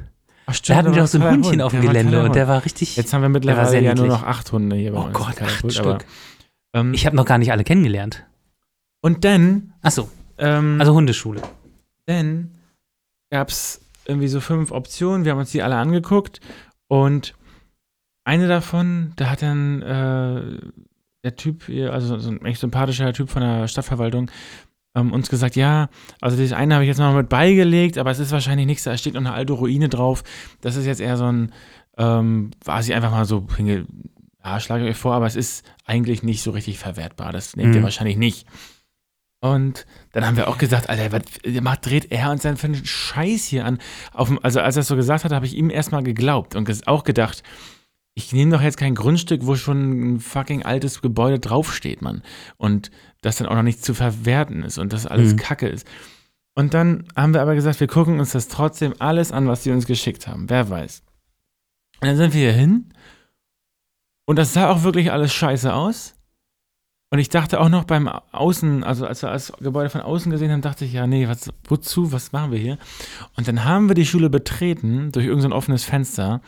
Ach, 0.48 0.48
Da 0.48 0.54
stimmt, 0.54 0.78
hatten 0.80 0.92
die 0.94 0.96
war 0.98 1.04
doch 1.04 1.08
so 1.12 1.20
ein 1.20 1.30
Hundchen 1.32 1.52
Hund. 1.54 1.62
auf 1.64 1.72
dem 1.72 1.82
Der 1.82 1.90
Gelände 1.92 2.24
und 2.24 2.34
der 2.36 2.48
war 2.48 2.64
richtig. 2.64 2.96
Jetzt 2.96 3.14
haben 3.14 3.22
wir 3.22 3.30
mittlerweile 3.30 3.82
ja 3.82 3.94
nur 3.94 4.08
noch 4.08 4.24
acht 4.24 4.52
Hunde 4.54 4.76
hier 4.78 4.94
bei 4.94 5.00
oh 5.00 5.04
uns. 5.06 5.14
Gott, 5.14 5.36
Keine 5.36 5.52
acht 5.52 5.64
Hund, 5.64 5.74
Stück. 5.74 5.86
aber, 5.86 5.98
ähm, 6.74 6.94
Ich 6.94 7.06
habe 7.06 7.16
noch 7.16 7.26
gar 7.26 7.38
nicht 7.40 7.52
alle 7.52 7.64
kennengelernt. 7.64 8.26
und 9.02 9.24
dann, 9.26 9.74
Achso, 9.82 10.10
ähm, 10.38 10.78
also 10.80 10.94
Hundeschule. 10.94 11.42
dann 12.06 12.52
gab 13.32 13.50
es 13.50 13.82
irgendwie 14.06 14.28
so 14.28 14.40
fünf 14.40 14.72
Optionen. 14.72 15.26
Wir 15.26 15.32
haben 15.32 15.40
uns 15.40 15.52
die 15.52 15.64
alle 15.64 15.76
angeguckt 15.78 16.40
und 16.88 17.34
eine 18.24 18.48
davon, 18.48 19.14
da 19.16 19.30
hat 19.30 19.42
dann 19.42 19.82
äh, 19.82 20.60
der 21.24 21.36
Typ, 21.36 21.70
also 21.92 22.18
so 22.20 22.30
ein 22.30 22.44
echt 22.46 22.60
sympathischer 22.60 23.12
Typ 23.14 23.30
von 23.30 23.42
der 23.42 23.68
Stadtverwaltung, 23.68 24.30
ähm, 24.96 25.12
uns 25.12 25.30
gesagt, 25.30 25.56
ja, 25.56 25.90
also 26.22 26.38
das 26.38 26.54
eine 26.54 26.76
habe 26.76 26.84
ich 26.84 26.88
jetzt 26.88 27.00
noch 27.00 27.14
mit 27.16 27.30
beigelegt, 27.30 27.98
aber 27.98 28.12
es 28.12 28.20
ist 28.20 28.32
wahrscheinlich 28.32 28.66
nichts, 28.68 28.84
da 28.84 28.98
steht 28.98 29.14
noch 29.16 29.22
eine 29.22 29.34
alte 29.34 29.54
Ruine 29.54 29.90
drauf. 29.90 30.24
Das 30.62 30.76
ist 30.76 30.86
jetzt 30.86 31.02
eher 31.02 31.18
so 31.18 31.26
ein, 31.26 31.52
ähm, 31.98 32.52
war 32.64 32.82
sie 32.84 32.94
einfach 32.94 33.12
mal 33.12 33.26
so, 33.26 33.46
hinge 33.58 33.86
ja, 34.44 34.60
schlage 34.60 34.86
euch 34.86 34.96
vor, 34.98 35.16
aber 35.16 35.26
es 35.26 35.36
ist 35.36 35.66
eigentlich 35.86 36.22
nicht 36.22 36.44
so 36.44 36.52
richtig 36.52 36.78
verwertbar. 36.78 37.32
Das 37.32 37.56
nehmt 37.56 37.74
ihr 37.74 37.80
Mhm. 37.82 37.86
wahrscheinlich 37.86 38.16
nicht. 38.16 38.46
Und 39.42 39.86
dann 40.14 40.26
haben 40.26 40.38
wir 40.38 40.48
auch 40.48 40.58
gesagt, 40.58 40.90
Alter, 40.90 41.12
was 41.12 41.62
macht, 41.62 41.86
dreht 41.86 42.12
er 42.12 42.32
uns 42.32 42.42
denn 42.42 42.58
für 42.58 42.68
einen 42.68 42.84
Scheiß 42.86 43.46
hier 43.46 43.66
an? 43.66 43.80
Dem- 44.18 44.40
also 44.44 44.60
als 44.60 44.76
er 44.76 44.82
es 44.82 44.88
so 44.88 44.96
gesagt 44.96 45.24
hat, 45.24 45.32
habe 45.32 45.46
ich 45.46 45.56
ihm 45.56 45.70
erstmal 45.70 46.04
geglaubt 46.04 46.56
und 46.56 46.88
auch 46.88 47.04
gedacht, 47.04 47.44
ich 48.16 48.32
nehme 48.32 48.52
doch 48.52 48.62
jetzt 48.62 48.78
kein 48.78 48.96
Grundstück, 48.96 49.46
wo 49.46 49.56
schon 49.56 50.16
ein 50.16 50.20
fucking 50.20 50.64
altes 50.64 51.02
Gebäude 51.02 51.38
draufsteht, 51.38 52.02
Mann. 52.02 52.24
Und 52.58 52.90
das 53.22 53.36
dann 53.38 53.48
auch 53.48 53.56
noch 53.56 53.62
nicht 53.64 53.84
zu 53.84 53.94
verwerten 53.94 54.64
ist 54.64 54.78
und 54.78 54.94
das 54.94 55.06
alles 55.06 55.34
Mhm. 55.34 55.38
Kacke 55.38 55.68
ist. 55.68 55.86
Und 56.56 56.74
dann 56.74 57.06
haben 57.18 57.34
wir 57.34 57.42
aber 57.42 57.54
gesagt, 57.56 57.82
wir 57.82 57.88
gucken 57.88 58.20
uns 58.20 58.32
das 58.32 58.48
trotzdem 58.48 58.94
alles 59.00 59.34
an, 59.34 59.48
was 59.48 59.64
sie 59.64 59.72
uns 59.72 59.86
geschickt 59.86 60.28
haben. 60.28 60.50
Wer 60.50 60.70
weiß. 60.70 61.04
Und 62.00 62.08
dann 62.08 62.16
sind 62.18 62.34
wir 62.34 62.40
hier 62.40 62.54
hin. 62.54 62.94
Und 64.26 64.38
das 64.40 64.54
sah 64.54 64.70
auch 64.70 64.84
wirklich 64.84 65.12
alles 65.12 65.34
scheiße 65.34 65.74
aus. 65.74 66.15
Und 67.16 67.20
ich 67.20 67.30
dachte 67.30 67.62
auch 67.62 67.70
noch 67.70 67.86
beim 67.86 68.10
Außen, 68.34 68.84
also 68.84 69.08
als 69.08 69.24
wir 69.24 69.30
das 69.30 69.54
Gebäude 69.62 69.90
von 69.90 70.02
außen 70.02 70.30
gesehen 70.30 70.52
haben, 70.52 70.62
dachte 70.62 70.84
ich, 70.84 70.92
ja, 70.92 71.08
nee, 71.08 71.30
was, 71.30 71.50
wozu, 71.64 72.12
was 72.12 72.34
machen 72.34 72.52
wir 72.52 72.60
hier? 72.60 72.78
Und 73.38 73.48
dann 73.48 73.64
haben 73.64 73.88
wir 73.88 73.96
die 73.96 74.06
Schule 74.06 74.30
betreten 74.30 75.14
durch 75.14 75.26
irgendein 75.26 75.54
offenes 75.54 75.86
Fenster. 75.86 76.42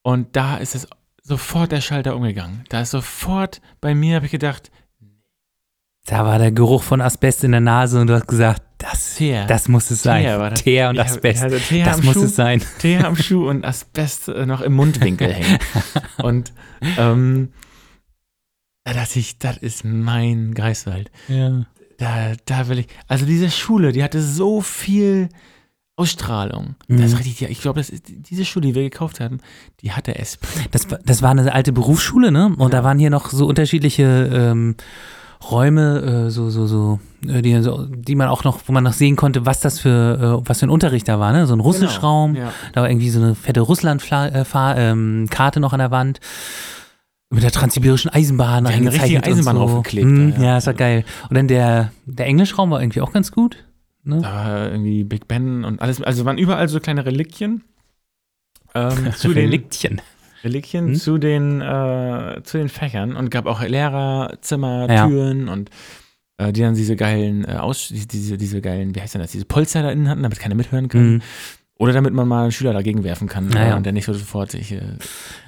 Und 0.00 0.34
da 0.34 0.56
ist 0.56 0.74
es 0.74 0.88
sofort 1.22 1.72
der 1.72 1.82
Schalter 1.82 2.16
umgegangen. 2.16 2.64
Da 2.70 2.80
ist 2.80 2.92
sofort 2.92 3.60
bei 3.82 3.94
mir, 3.94 4.16
habe 4.16 4.24
ich 4.24 4.32
gedacht, 4.32 4.70
Da 6.06 6.24
war 6.24 6.38
der 6.38 6.52
Geruch 6.52 6.82
von 6.82 7.02
Asbest 7.02 7.44
in 7.44 7.50
der 7.50 7.60
Nase 7.60 8.00
und 8.00 8.06
du 8.06 8.14
hast 8.14 8.28
gesagt, 8.28 8.62
das, 8.78 9.16
Teer. 9.16 9.44
das 9.44 9.68
muss 9.68 9.90
es 9.90 10.02
sein. 10.02 10.22
Teer. 10.22 10.54
Teer 10.54 10.88
und 10.88 10.98
Asbest. 10.98 11.42
hatte 11.42 11.60
Teer 11.60 11.84
das 11.84 12.02
muss 12.02 12.14
Schuh. 12.14 12.24
es 12.24 12.34
sein. 12.34 12.62
Teer 12.78 13.06
am 13.06 13.14
Schuh 13.14 13.50
und 13.50 13.66
Asbest 13.66 14.28
äh, 14.28 14.46
noch 14.46 14.62
im 14.62 14.72
Mundwinkel 14.72 15.34
hängen. 15.34 15.58
Und 16.22 16.54
ähm, 16.96 17.50
da 18.84 18.92
dachte 18.94 19.18
ich, 19.18 19.38
das 19.38 19.56
ist 19.58 19.84
mein 19.84 20.54
Greifswald. 20.54 21.10
Ja. 21.28 21.66
Da, 21.98 22.32
da 22.46 22.68
will 22.68 22.78
ich. 22.80 22.86
Also 23.08 23.26
diese 23.26 23.50
Schule, 23.50 23.92
die 23.92 24.02
hatte 24.02 24.22
so 24.22 24.60
viel 24.62 25.28
Ausstrahlung. 25.96 26.76
Das 26.88 26.98
Mhm. 26.98 27.04
ist 27.04 27.18
richtig, 27.18 27.40
ja, 27.40 27.48
ich 27.48 27.60
glaube, 27.60 27.78
das 27.80 27.92
diese 28.08 28.44
Schule, 28.46 28.68
die 28.68 28.74
wir 28.74 28.82
gekauft 28.82 29.20
haben, 29.20 29.38
die 29.82 29.92
hatte 29.92 30.18
Esprit. 30.18 30.68
Das, 30.70 30.90
war- 30.90 30.98
das 31.04 31.20
war 31.20 31.30
eine 31.30 31.52
alte 31.52 31.72
Berufsschule, 31.72 32.32
ne? 32.32 32.54
Und 32.56 32.72
da 32.72 32.82
waren 32.84 32.98
hier 32.98 33.10
noch 33.10 33.28
so 33.30 33.46
unterschiedliche 33.46 34.30
ähm, 34.32 34.76
Räume, 35.50 36.26
äh, 36.26 36.30
so, 36.30 36.48
so, 36.48 36.66
so, 36.66 37.00
äh, 37.26 37.42
die, 37.42 37.60
so, 37.62 37.84
die 37.86 38.14
man 38.14 38.28
auch 38.28 38.44
noch, 38.44 38.60
wo 38.66 38.72
man 38.72 38.84
noch 38.84 38.92
sehen 38.94 39.16
konnte, 39.16 39.44
was 39.44 39.60
das 39.60 39.78
für, 39.78 40.40
äh, 40.42 40.48
was 40.48 40.60
für 40.60 40.66
ein 40.66 40.70
Unterricht 40.70 41.06
da 41.08 41.18
war, 41.20 41.32
ne? 41.32 41.46
So 41.46 41.54
ein 41.54 41.60
Russischraum, 41.60 42.32
Genau, 42.34 42.46
Ja. 42.46 42.52
da 42.72 42.80
war 42.82 42.88
irgendwie 42.90 43.10
so 43.10 43.20
eine 43.20 43.34
fette 43.34 43.60
Russland-Karte 43.60 44.46
ähm, 44.80 45.26
Karte 45.30 45.60
noch 45.60 45.74
an 45.74 45.80
der 45.80 45.90
Wand. 45.90 46.20
Mit 47.32 47.44
der 47.44 47.52
transsibirischen 47.52 48.10
Eisenbahn 48.10 48.64
Die 48.64 48.70
eine 48.72 48.88
eingezeichnet 48.88 49.26
Eisenbahn 49.26 49.56
so. 49.56 49.66
draufgeklebt, 49.66 50.06
Hm, 50.06 50.32
ja. 50.38 50.42
ja, 50.42 50.58
ist 50.58 50.66
ja 50.66 50.72
geil. 50.72 51.04
Und 51.28 51.36
dann 51.36 51.46
der, 51.48 51.92
der 52.06 52.26
Englischraum 52.26 52.70
war 52.70 52.80
irgendwie 52.82 53.00
auch 53.00 53.12
ganz 53.12 53.30
gut. 53.30 53.64
Ne? 54.02 54.20
Da 54.22 54.32
war 54.32 54.70
irgendwie 54.72 55.04
Big 55.04 55.28
Ben 55.28 55.64
und 55.64 55.80
alles. 55.80 56.02
Also 56.02 56.24
waren 56.24 56.38
überall 56.38 56.68
so 56.68 56.80
kleine 56.80 57.06
Reliquien. 57.06 57.62
Ähm, 58.74 59.12
zu 59.16 59.28
den 59.28 59.44
Reliktchen. 59.44 60.00
Reliquien 60.42 60.86
Hm? 60.88 60.94
zu 60.96 61.18
den 61.18 61.60
äh, 61.60 62.40
zu 62.42 62.56
den 62.58 62.68
Fächern 62.68 63.14
und 63.14 63.30
gab 63.30 63.46
auch 63.46 63.60
Lehrerzimmer, 63.62 64.90
Ja. 64.90 65.06
Türen 65.06 65.48
und 65.48 65.70
äh, 66.38 66.50
die 66.52 66.62
dann 66.62 66.74
diese 66.74 66.96
geilen 66.96 67.44
äh, 67.44 67.56
Aus 67.56 67.88
diese, 67.88 68.06
diese 68.08 68.38
diese 68.38 68.60
geilen, 68.62 68.94
wie 68.94 69.00
heißt 69.02 69.14
denn 69.14 69.20
das, 69.22 69.32
diese 69.32 69.44
Polster 69.44 69.82
da 69.82 69.90
innen 69.90 70.08
hatten, 70.08 70.22
damit 70.22 70.38
keiner 70.40 70.54
mithören 70.54 70.88
kann. 70.88 71.12
Mhm. 71.14 71.22
Oder 71.80 71.94
damit 71.94 72.12
man 72.12 72.28
mal 72.28 72.42
einen 72.42 72.52
Schüler 72.52 72.74
dagegen 72.74 73.04
werfen 73.04 73.26
kann 73.26 73.48
Naja. 73.48 73.72
äh, 73.72 73.76
und 73.76 73.84
der 73.86 73.92
nicht 73.94 74.04
so 74.04 74.12
sofort 74.12 74.50
sich 74.50 74.72
äh, 74.72 74.82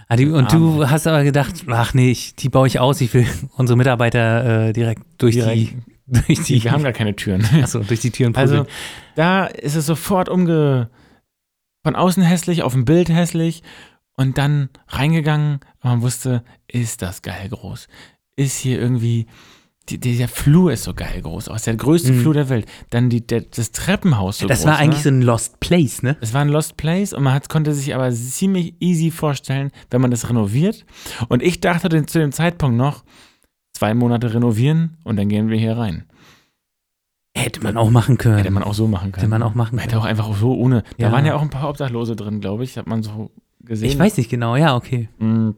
Ah, 0.09 0.15
und 0.15 0.53
du 0.53 0.89
hast 0.91 1.07
aber 1.07 1.25
gedacht, 1.25 1.65
ach 1.69 1.95
nee, 1.95 2.11
ich, 2.11 2.35
die 2.37 2.49
baue 2.49 2.67
ich 2.67 2.81
aus, 2.81 3.01
ich 3.01 3.13
will 3.15 3.27
unsere 3.57 3.77
Mitarbeiter 3.77 4.69
äh, 4.69 4.73
direkt 4.73 5.03
durch 5.19 5.35
direkt, 5.37 5.57
die, 5.57 5.77
durch 6.27 6.43
die, 6.45 6.65
wir 6.65 6.73
haben 6.73 6.83
gar 6.83 6.93
keine 6.93 7.15
Türen. 7.17 7.45
achso, 7.63 7.81
durch 7.81 8.01
die 8.01 8.11
Türen 8.11 8.35
Also 8.35 8.57
prügeln. 8.65 8.75
da 9.15 9.45
ist 9.47 9.75
es 9.75 9.87
sofort 9.87 10.29
umge 10.29 10.89
von 11.85 11.97
außen 11.97 12.23
hässlich 12.23 12.63
auf 12.63 12.73
dem 12.73 12.85
Bild 12.85 13.09
hässlich 13.11 13.63
und 14.17 14.39
dann 14.39 14.69
reingegangen 14.89 15.61
man 15.83 16.01
wusste, 16.03 16.45
ist 16.69 17.03
das 17.03 17.23
geil 17.23 17.49
groß. 17.51 17.89
Ist 18.37 18.59
hier 18.59 18.79
irgendwie 18.81 19.27
die, 19.89 19.99
dieser 19.99 20.29
Flur 20.29 20.73
ist 20.73 20.85
so 20.85 20.95
geil 20.95 21.21
groß, 21.23 21.49
auch 21.49 21.57
ist 21.57 21.67
der 21.67 21.77
größte 21.77 22.13
Mhm. 22.13 22.21
Flur 22.21 22.35
der 22.35 22.49
Welt. 22.49 22.67
Dann 22.91 23.11
die, 23.11 23.27
der, 23.27 23.41
das 23.43 23.73
Treppenhaus 23.73 24.39
so 24.39 24.47
das 24.47 24.61
groß. 24.61 24.67
war 24.69 24.79
eigentlich 24.79 24.99
ne? 24.99 25.03
so 25.03 25.09
ein 25.11 25.23
Lost 25.23 25.61
Place, 25.61 26.03
ne? 26.03 26.17
Es 26.21 26.33
war 26.35 26.41
ein 26.43 26.49
Lost 26.49 26.77
Place 26.77 27.13
und 27.13 27.23
man 27.25 27.35
hat, 27.35 27.49
konnte 27.49 27.75
sich 27.75 27.95
aber 27.95 28.11
ziemlich 28.13 28.75
easy 28.81 29.11
vorstellen, 29.11 29.71
wenn 29.91 30.01
man 30.01 30.11
das 30.11 30.29
renoviert. 30.29 30.85
Und 31.29 31.43
ich 31.43 31.61
dachte 31.61 31.89
den, 31.89 32.07
zu 32.07 32.19
dem 32.21 32.33
Zeitpunkt 32.33 32.77
noch, 32.77 33.03
zwei 33.73 33.95
Monate 33.95 34.33
renovieren 34.35 34.97
und 35.05 35.17
dann 35.17 35.29
gehen 35.29 35.49
wir 35.49 35.59
hier 35.59 35.77
rein. 35.77 36.05
Hätte 37.37 37.61
man 37.63 37.77
auch 37.77 37.91
machen 37.91 38.19
können. 38.19 38.37
Hätte 38.37 38.51
man 38.51 38.63
auch 38.63 38.75
so 38.75 38.87
machen 38.87 39.11
können. 39.11 39.23
Hätte 39.23 39.31
man 39.31 39.43
auch 39.43 39.55
machen 39.55 39.79
Hätte 39.79 39.93
können. 39.93 40.03
auch 40.03 40.07
einfach 40.07 40.37
so 40.37 40.55
ohne. 40.55 40.83
Da 40.99 41.07
Ja. 41.07 41.13
waren 41.13 41.25
ja 41.25 41.35
auch 41.35 41.43
ein 41.43 41.51
paar 41.51 41.69
Obdachlose 41.69 42.15
drin, 42.15 42.41
glaube 42.41 42.63
ich. 42.63 42.77
Hat 42.77 42.87
man 42.87 43.03
so 43.03 43.31
gesehen. 43.61 43.89
Ich 43.89 43.99
weiß 43.99 44.17
nicht 44.19 44.29
genau, 44.31 44.55
ja, 44.57 44.77
okay. 44.77 45.09
Mm. 45.19 45.51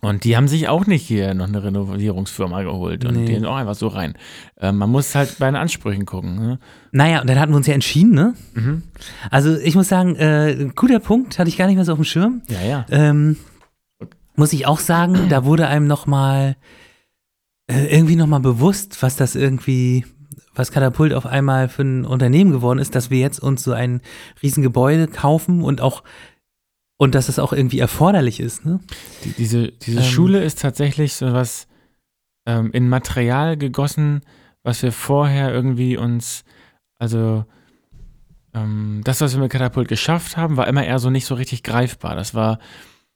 Und 0.00 0.22
die 0.22 0.36
haben 0.36 0.46
sich 0.46 0.68
auch 0.68 0.86
nicht 0.86 1.04
hier 1.04 1.34
noch 1.34 1.48
eine 1.48 1.62
Renovierungsfirma 1.64 2.62
geholt. 2.62 3.04
Und 3.04 3.16
Nee. 3.16 3.24
die 3.26 3.34
sind 3.34 3.46
auch 3.46 3.56
einfach 3.56 3.74
so 3.74 3.88
rein. 3.88 4.14
Äh, 4.56 4.70
man 4.70 4.90
muss 4.90 5.14
halt 5.16 5.38
bei 5.40 5.46
den 5.46 5.56
Ansprüchen 5.56 6.06
gucken. 6.06 6.36
Ne? 6.36 6.58
Naja, 6.92 7.20
und 7.20 7.28
dann 7.28 7.40
hatten 7.40 7.52
wir 7.52 7.56
uns 7.56 7.66
ja 7.66 7.74
entschieden, 7.74 8.12
ne? 8.14 8.34
Mhm. 8.54 8.82
Also 9.30 9.56
ich 9.58 9.74
muss 9.74 9.88
sagen, 9.88 10.14
äh, 10.14 10.68
guter 10.76 11.00
Punkt, 11.00 11.38
hatte 11.40 11.48
ich 11.48 11.56
gar 11.56 11.66
nicht 11.66 11.74
mehr 11.76 11.84
so 11.84 11.92
auf 11.92 11.98
dem 11.98 12.04
Schirm. 12.04 12.42
Ja, 12.48 12.62
ja. 12.62 12.86
Ähm, 12.90 13.36
muss 14.36 14.52
ich 14.52 14.66
auch 14.66 14.78
sagen, 14.78 15.28
da 15.30 15.44
wurde 15.44 15.66
einem 15.66 15.88
nochmal 15.88 16.54
äh, 17.66 17.86
irgendwie 17.92 18.14
nochmal 18.14 18.38
bewusst, 18.40 19.02
was 19.02 19.16
das 19.16 19.34
irgendwie, 19.34 20.06
was 20.54 20.70
Katapult 20.70 21.12
auf 21.12 21.26
einmal 21.26 21.68
für 21.68 21.82
ein 21.82 22.04
Unternehmen 22.04 22.52
geworden 22.52 22.78
ist, 22.78 22.94
dass 22.94 23.10
wir 23.10 23.18
jetzt 23.18 23.40
uns 23.40 23.64
so 23.64 23.72
ein 23.72 24.00
Riesengebäude 24.44 25.08
kaufen 25.08 25.62
und 25.62 25.80
auch 25.80 26.04
und 26.98 27.14
dass 27.14 27.28
es 27.28 27.38
auch 27.38 27.52
irgendwie 27.52 27.78
erforderlich 27.78 28.40
ist, 28.40 28.66
ne? 28.66 28.80
Die, 29.24 29.32
diese 29.32 29.68
diese 29.68 30.00
Ähm. 30.00 30.04
Schule 30.04 30.44
ist 30.44 30.60
tatsächlich 30.60 31.14
so 31.14 31.32
was 31.32 31.66
ähm, 32.44 32.70
in 32.72 32.88
Material 32.88 33.56
gegossen, 33.56 34.20
was 34.62 34.82
wir 34.82 34.92
vorher 34.92 35.52
irgendwie 35.52 35.96
uns, 35.96 36.44
also 36.98 37.44
ähm, 38.52 39.00
das, 39.04 39.20
was 39.20 39.34
wir 39.34 39.40
mit 39.40 39.52
Katapult 39.52 39.88
geschafft 39.88 40.36
haben, 40.36 40.56
war 40.56 40.66
immer 40.66 40.84
eher 40.84 40.98
so 40.98 41.10
nicht 41.10 41.26
so 41.26 41.34
richtig 41.34 41.62
greifbar. 41.62 42.16
Das 42.16 42.34
war 42.34 42.58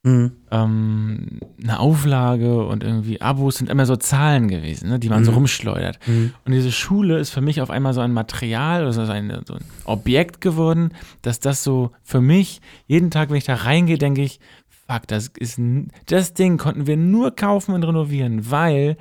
Mhm. 0.05 0.33
ähm, 0.51 1.39
eine 1.63 1.79
Auflage 1.79 2.67
und 2.67 2.83
irgendwie 2.83 3.21
Abos 3.21 3.57
sind 3.59 3.71
immer 3.71 3.87
so 3.87 3.95
Zahlen 3.95 4.49
gewesen, 4.49 4.89
ne, 4.89 4.99
die 4.99 5.09
man 5.09 5.25
so 5.25 5.31
Mhm. 5.31 5.37
rumschleudert. 5.39 6.01
Mhm. 6.09 6.33
Und 6.45 6.51
diese 6.53 6.73
Schule 6.73 7.19
ist 7.19 7.31
für 7.31 7.41
mich 7.41 7.61
auf 7.61 7.71
einmal 7.71 7.95
so 7.95 8.01
ein 8.01 8.13
Material 8.13 8.83
oder 8.83 8.93
so 8.93 9.03
ein, 9.03 9.43
so 9.47 9.55
ein 9.55 9.65
Objekt 9.85 10.41
geworden, 10.41 10.91
dass 11.23 11.39
das 11.39 11.63
so 11.63 11.93
für 12.03 12.21
mich, 12.21 12.61
jeden 12.89 13.13
Tag, 13.13 13.31
wenn 13.31 13.37
ich 13.37 13.45
da 13.45 13.55
reingehe, 13.55 13.97
denke 13.97 14.23
ich, 14.23 14.41
fuck, 14.89 15.07
das 15.07 15.29
ist 15.39 15.61
das 16.07 16.35
Ding 16.35 16.59
konnten 16.59 16.89
wir 16.89 16.97
nur 16.97 17.37
kaufen 17.37 17.73
und 17.73 17.85
renovieren, 17.85 18.51
weil 18.51 18.97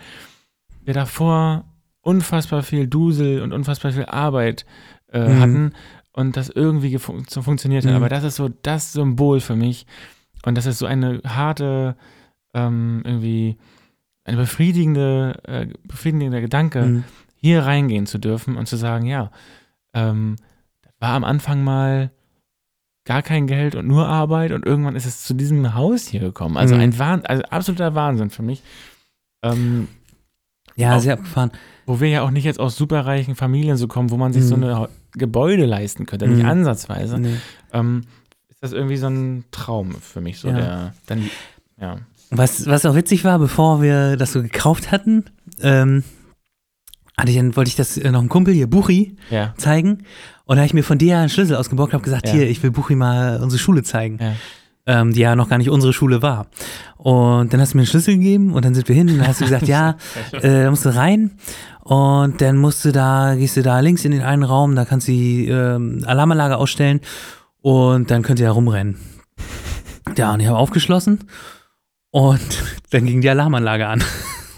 wir 0.85 0.93
davor 0.93 1.65
unfassbar 2.01 2.61
viel 2.61 2.85
Dusel 2.85 3.41
und 3.41 3.53
unfassbar 3.53 3.91
viel 3.91 4.05
Arbeit 4.05 4.67
äh, 5.11 5.27
Mhm. 5.27 5.39
hatten 5.39 5.71
und 6.13 6.37
das 6.37 6.49
irgendwie 6.49 6.95
so 7.27 7.41
funktioniert 7.41 7.85
hat. 7.85 7.89
Mhm. 7.91 7.97
Aber 7.97 8.09
das 8.09 8.23
ist 8.23 8.35
so 8.35 8.49
das 8.61 8.93
Symbol 8.93 9.39
für 9.39 9.55
mich. 9.55 9.87
Und 10.45 10.55
das 10.57 10.65
ist 10.65 10.79
so 10.79 10.85
eine 10.85 11.21
harte, 11.25 11.95
ähm, 12.53 13.01
irgendwie, 13.05 13.57
eine 14.23 14.37
befriedigende, 14.37 15.39
äh, 15.47 15.67
befriedigender 15.87 16.41
Gedanke, 16.41 16.81
Mhm. 16.83 17.03
hier 17.35 17.63
reingehen 17.63 18.05
zu 18.05 18.17
dürfen 18.19 18.55
und 18.57 18.67
zu 18.67 18.75
sagen, 18.77 19.05
ja, 19.05 19.31
ähm, 19.93 20.35
war 20.99 21.13
am 21.13 21.23
Anfang 21.23 21.63
mal 21.63 22.11
gar 23.05 23.23
kein 23.23 23.47
Geld 23.47 23.73
und 23.75 23.87
nur 23.87 24.07
Arbeit 24.07 24.51
und 24.51 24.65
irgendwann 24.65 24.95
ist 24.95 25.07
es 25.07 25.23
zu 25.23 25.33
diesem 25.33 25.73
Haus 25.73 26.07
hier 26.07 26.19
gekommen. 26.19 26.55
Also 26.57 26.75
Mhm. 26.75 26.81
ein 26.81 26.99
Wahnsinn, 26.99 27.25
also 27.27 27.43
absoluter 27.43 27.95
Wahnsinn 27.95 28.29
für 28.29 28.43
mich. 28.43 28.61
Ähm, 29.43 29.87
Ja, 30.77 30.95
Auch- 30.95 31.01
sehr 31.01 31.13
abgefahren. 31.15 31.51
wo 31.85 31.99
wir 31.99 32.07
ja 32.07 32.21
auch 32.21 32.31
nicht 32.31 32.45
jetzt 32.45 32.59
aus 32.59 32.77
superreichen 32.77 33.35
Familien 33.35 33.75
so 33.75 33.87
kommen, 33.89 34.09
wo 34.09 34.15
man 34.17 34.31
sich 34.31 34.43
so 34.45 34.55
Mhm. 34.55 34.63
eine 34.63 34.79
Ha- 34.79 34.89
Gebäude 35.13 35.65
leisten 35.65 36.05
könnte, 36.05 36.27
nicht 36.27 36.43
Mhm. 36.43 36.49
ansatzweise, 36.49 37.19
Nee. 37.19 37.35
ähm, 37.73 38.03
das 38.61 38.73
irgendwie 38.73 38.97
so 38.97 39.07
ein 39.07 39.43
Traum 39.51 39.91
für 39.99 40.21
mich, 40.21 40.39
so 40.39 40.47
Ja. 40.49 40.53
der, 40.55 40.93
dann, 41.07 41.29
ja. 41.79 41.97
Was, 42.29 42.67
was 42.67 42.85
auch 42.85 42.95
witzig 42.95 43.23
war, 43.25 43.39
bevor 43.39 43.81
wir 43.81 44.15
das 44.15 44.31
so 44.31 44.41
gekauft 44.41 44.91
hatten, 44.91 45.25
ähm, 45.61 46.03
hatte 47.17 47.31
ich 47.31 47.37
dann, 47.37 47.55
wollte 47.55 47.69
ich 47.69 47.75
das 47.75 47.97
äh, 47.97 48.09
noch 48.11 48.19
einem 48.19 48.29
Kumpel 48.29 48.53
hier, 48.53 48.67
Buchi, 48.69 49.17
Ja, 49.31 49.53
zeigen. 49.57 50.03
Und 50.45 50.55
da 50.55 50.61
habe 50.61 50.67
ich 50.67 50.73
mir 50.73 50.83
von 50.83 50.97
dir 50.97 51.17
einen 51.17 51.29
Schlüssel 51.29 51.55
ausgeborgt 51.55 51.91
und 51.93 51.95
habe 51.95 52.03
gesagt, 52.03 52.27
Ja. 52.27 52.33
hier, 52.33 52.49
ich 52.49 52.61
will 52.63 52.71
Buchi 52.71 52.95
mal 52.95 53.39
unsere 53.41 53.59
Schule 53.59 53.83
zeigen. 53.83 54.17
ja. 54.21 54.33
ähm, 54.87 55.13
die 55.13 55.19
ja 55.21 55.35
noch 55.35 55.47
gar 55.49 55.57
nicht 55.59 55.69
unsere 55.69 55.93
Schule 55.93 56.21
war. 56.23 56.47
Und 56.97 57.53
dann 57.53 57.61
hast 57.61 57.73
du 57.73 57.77
mir 57.77 57.81
einen 57.81 57.87
Schlüssel 57.87 58.15
gegeben 58.15 58.53
und 58.53 58.63
dann 58.65 58.73
sind 58.73 58.87
wir 58.87 58.95
hin 58.95 59.09
und 59.09 59.17
dann 59.19 59.27
hast 59.27 59.39
du 59.41 59.45
gesagt, 59.45 59.67
ja, 59.67 59.95
äh, 60.31 60.63
da 60.63 60.69
musst 60.71 60.85
du 60.85 60.89
rein 60.95 61.31
und 61.83 62.41
dann 62.41 62.57
musst 62.57 62.83
du 62.85 62.91
da, 62.91 63.35
gehst 63.35 63.57
du 63.57 63.61
da 63.63 63.79
links 63.79 64.05
in 64.05 64.11
den 64.11 64.21
einen 64.23 64.41
Raum, 64.43 64.75
da 64.75 64.85
kannst 64.85 65.07
du 65.07 65.11
die 65.11 65.47
ähm, 65.47 66.03
Alarmanlage 66.05 66.57
ausstellen 66.57 66.99
und 67.61 68.11
dann 68.11 68.21
könnt 68.21 68.39
ihr 68.39 68.47
da 68.47 68.51
rumrennen. 68.51 68.97
Ja, 70.17 70.33
und 70.33 70.41
ich 70.41 70.47
habe 70.47 70.57
aufgeschlossen 70.57 71.19
und 72.09 72.63
dann 72.89 73.05
ging 73.05 73.21
die 73.21 73.29
Alarmanlage 73.29 73.87
an. 73.87 74.03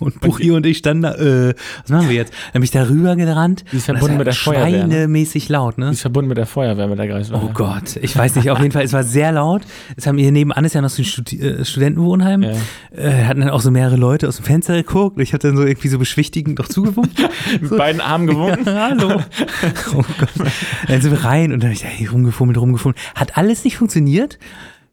Und 0.04 0.20
Buchi 0.22 0.52
und 0.52 0.66
ich 0.66 0.78
standen 0.78 1.04
da, 1.04 1.16
äh, 1.16 1.54
was 1.82 1.90
machen 1.90 2.10
wir 2.10 2.16
jetzt? 2.16 2.34
Dann 2.52 2.62
bin 2.62 2.64
ich 2.64 2.72
da 2.72 2.88
rüber 2.88 3.16
gerannt. 3.16 3.64
Die 3.72 3.78
ist 3.78 3.86
verbunden 3.86 4.18
mit 4.18 4.28
der 4.28 4.34
Feuerwehr. 4.34 4.86
Ne? 4.86 4.94
Schweinemäßig 4.94 5.50
laut, 5.50 5.78
ne? 5.78 5.88
Die 5.88 5.94
ist 5.94 6.02
verbunden 6.02 6.30
mit 6.30 6.38
der 6.38 6.46
Feuerwehr 6.46 6.88
mit 6.88 7.00
der 7.00 7.08
Greifswalder. 7.08 7.46
Oh 7.46 7.54
Gott, 7.54 7.98
ich 8.02 8.16
weiß 8.16 8.36
nicht, 8.36 8.50
auf 8.52 8.60
jeden 8.60 8.72
Fall, 8.72 8.84
es 8.84 8.94
war 8.94 9.04
sehr 9.04 9.32
laut. 9.32 9.62
Es 9.96 10.08
haben 10.08 10.18
hier 10.18 10.32
nebenan 10.32 10.66
ist 10.66 10.74
ja 10.74 10.82
noch 10.82 10.90
so 10.90 11.02
ein 11.02 11.06
Studi 11.06 11.40
äh, 11.40 11.66
Studentenwohnheim. 11.66 12.44
Ja. 12.44 12.52
Äh, 12.96 13.26
hatten 13.26 13.42
dann 13.42 13.50
auch 13.50 13.62
so 13.62 13.72
mehrere 13.72 13.96
Leute 13.96 14.28
aus 14.28 14.38
dem 14.38 14.46
Fenster 14.46 14.76
geguckt. 14.76 15.20
Ich 15.20 15.34
hatte 15.34 15.48
dann 15.48 15.58
so 15.58 15.64
irgendwie 15.64 15.88
so 15.88 16.00
beschwichtigend 16.00 16.60
doch 16.60 16.68
zugewunken. 16.68 17.26
Mit 17.62 17.78
beiden 17.78 18.02
Armen 18.02 18.28
gewunken. 18.28 18.66
Ja, 18.66 18.90
hallo. 18.90 19.22
oh 19.96 20.04
Gott. 20.20 20.48
Dann 20.88 21.02
sind 21.02 21.12
wir 21.12 21.24
rein 21.24 21.54
und 21.54 21.64
dann 21.64 21.70
hab 21.70 21.78
ich 21.78 21.84
hey, 21.84 22.08
rumgefummelt, 22.08 22.58
rumgefummelt. 22.58 22.98
Hat 23.16 23.38
alles 23.38 23.64
nicht 23.64 23.78
funktioniert. 23.78 24.38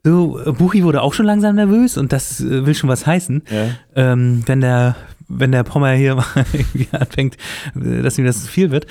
So, 0.03 0.39
äh, 0.39 0.51
Buchi 0.51 0.83
wurde 0.83 1.01
auch 1.01 1.13
schon 1.13 1.25
langsam 1.25 1.55
nervös 1.55 1.97
und 1.97 2.11
das 2.11 2.41
äh, 2.41 2.65
will 2.65 2.73
schon 2.73 2.89
was 2.89 3.05
heißen. 3.05 3.43
Ja. 3.49 3.67
Ähm, 3.95 4.43
wenn 4.45 4.61
der, 4.61 4.95
wenn 5.27 5.51
der 5.51 5.63
Pommer 5.63 5.91
hier 5.91 6.15
mal 6.15 6.25
irgendwie 6.53 6.87
anfängt, 6.91 7.37
äh, 7.75 8.01
dass 8.01 8.17
ihm 8.17 8.25
das 8.25 8.41
zu 8.41 8.47
viel 8.47 8.71
wird. 8.71 8.87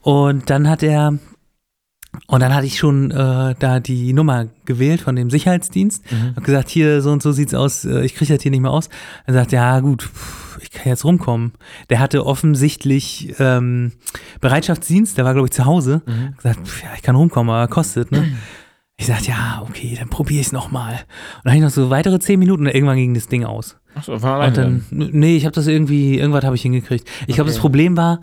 Und 0.00 0.48
dann 0.50 0.68
hat 0.68 0.82
er, 0.82 1.18
und 2.26 2.40
dann 2.40 2.54
hatte 2.54 2.66
ich 2.66 2.78
schon 2.78 3.10
äh, 3.10 3.54
da 3.58 3.80
die 3.80 4.12
Nummer 4.12 4.46
gewählt 4.64 5.02
von 5.02 5.16
dem 5.16 5.30
Sicherheitsdienst. 5.30 6.10
Mhm. 6.10 6.36
Hab 6.36 6.44
gesagt, 6.44 6.70
hier, 6.70 7.02
so 7.02 7.10
und 7.10 7.22
so 7.22 7.32
sieht's 7.32 7.54
aus, 7.54 7.84
ich 7.84 8.14
kriege 8.14 8.32
das 8.32 8.42
hier 8.42 8.50
nicht 8.50 8.60
mehr 8.60 8.70
aus. 8.70 8.88
Er 9.26 9.34
sagt, 9.34 9.52
ja 9.52 9.80
gut, 9.80 10.08
ich 10.60 10.70
kann 10.70 10.88
jetzt 10.88 11.04
rumkommen. 11.04 11.52
Der 11.90 11.98
hatte 12.00 12.24
offensichtlich 12.24 13.34
ähm, 13.38 13.92
Bereitschaftsdienst, 14.40 15.18
der 15.18 15.24
war, 15.24 15.32
glaube 15.34 15.48
ich, 15.48 15.52
zu 15.52 15.64
Hause. 15.64 16.02
Mhm. 16.06 16.26
Hab 16.28 16.36
gesagt, 16.36 16.60
ja, 16.82 16.88
ich 16.96 17.02
kann 17.02 17.16
rumkommen, 17.16 17.54
aber 17.54 17.68
kostet, 17.68 18.12
ne? 18.12 18.36
Ich 18.96 19.06
sagte, 19.06 19.28
ja, 19.30 19.62
okay, 19.68 19.96
dann 19.98 20.08
probiere 20.08 20.40
ich 20.40 20.46
es 20.48 20.52
nochmal. 20.52 20.92
Und 20.92 21.00
dann 21.44 21.52
hatte 21.52 21.56
ich 21.58 21.62
noch 21.64 21.70
so 21.70 21.90
weitere 21.90 22.18
zehn 22.20 22.38
Minuten 22.38 22.66
und 22.66 22.72
irgendwann 22.74 22.96
ging 22.96 23.14
das 23.14 23.26
Ding 23.26 23.44
aus. 23.44 23.76
Achso, 23.96 24.22
war 24.22 24.38
Und 24.38 24.58
alleine. 24.58 24.82
dann, 24.90 25.10
nee, 25.12 25.36
ich 25.36 25.44
habe 25.46 25.54
das 25.54 25.66
irgendwie, 25.66 26.16
irgendwas 26.18 26.44
habe 26.44 26.54
ich 26.56 26.62
hingekriegt. 26.62 27.08
Ich 27.26 27.34
glaube, 27.34 27.42
Okay. 27.42 27.54
das 27.54 27.58
Problem 27.58 27.96
war, 27.96 28.20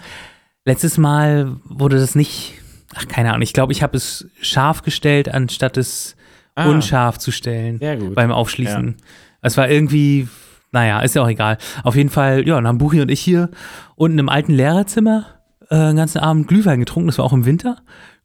letztes 0.65 0.97
Mal 0.97 1.57
wurde 1.65 1.97
das 1.97 2.15
nicht, 2.15 2.53
ach, 2.95 3.07
keine 3.07 3.29
Ahnung, 3.29 3.41
ich 3.41 3.53
glaube, 3.53 3.73
ich 3.73 3.83
habe 3.83 3.97
es 3.97 4.27
scharf 4.41 4.81
gestellt, 4.81 5.33
anstatt 5.33 5.77
es 5.77 6.15
Ah. 6.55 6.67
unscharf 6.69 7.17
zu 7.17 7.31
stellen 7.31 7.79
Sehr 7.79 7.95
gut. 7.97 8.13
beim 8.13 8.29
Aufschließen. 8.31 8.95
Es 9.41 9.55
war 9.55 9.69
irgendwie, 9.69 10.27
naja, 10.73 10.99
ist 10.99 11.15
ja 11.15 11.23
auch 11.23 11.29
egal. 11.29 11.57
Auf 11.83 11.95
jeden 11.95 12.09
Fall, 12.09 12.45
ja, 12.45 12.55
dann 12.55 12.67
haben 12.67 12.77
Buchi 12.77 12.99
und 13.01 13.09
ich 13.09 13.21
hier 13.21 13.49
unten 13.95 14.19
im 14.19 14.27
alten 14.27 14.51
Lehrerzimmer 14.53 15.25
äh, 15.69 15.75
den 15.77 15.95
ganzen 15.95 16.19
Abend 16.19 16.49
Glühwein 16.49 16.79
getrunken, 16.81 17.07
das 17.07 17.17
war 17.19 17.25
auch 17.25 17.31
im 17.33 17.45
Winter. 17.45 17.77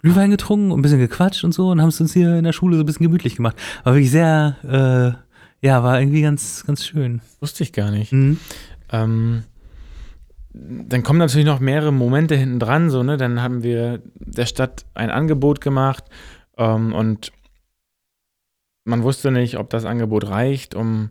Glühwein 0.06 0.30
getrunken 0.30 0.70
und 0.70 0.78
ein 0.78 0.82
bisschen 0.82 1.00
gequatscht 1.00 1.42
und 1.42 1.52
so 1.52 1.70
und 1.70 1.80
haben 1.80 1.88
es 1.88 2.00
uns 2.00 2.12
hier 2.12 2.36
in 2.36 2.44
der 2.44 2.52
Schule 2.52 2.76
so 2.76 2.82
ein 2.84 2.86
bisschen 2.86 3.06
gemütlich 3.06 3.36
gemacht. 3.36 3.56
War 3.82 3.94
wirklich 3.94 4.12
sehr, 4.12 4.56
äh, 4.62 5.66
ja, 5.66 5.82
war 5.82 5.98
irgendwie 5.98 6.22
ganz, 6.22 6.64
ganz 6.64 6.84
schön. 6.84 7.22
Wusste 7.40 7.64
ich 7.64 7.72
gar 7.72 7.90
nicht. 7.90 8.12
Mhm. 8.12 8.38
Ähm, 8.92 9.42
dann 10.52 11.02
kommen 11.02 11.18
natürlich 11.18 11.44
noch 11.44 11.58
mehrere 11.58 11.92
Momente 11.92 12.36
hinten 12.36 12.60
dran, 12.60 12.88
so, 12.88 13.02
ne? 13.02 13.16
Dann 13.16 13.42
haben 13.42 13.64
wir 13.64 14.00
der 14.14 14.46
Stadt 14.46 14.86
ein 14.94 15.10
Angebot 15.10 15.60
gemacht 15.60 16.04
ähm, 16.56 16.92
und 16.92 17.32
man 18.84 19.02
wusste 19.02 19.32
nicht, 19.32 19.58
ob 19.58 19.70
das 19.70 19.84
Angebot 19.84 20.28
reicht, 20.28 20.76
um 20.76 21.10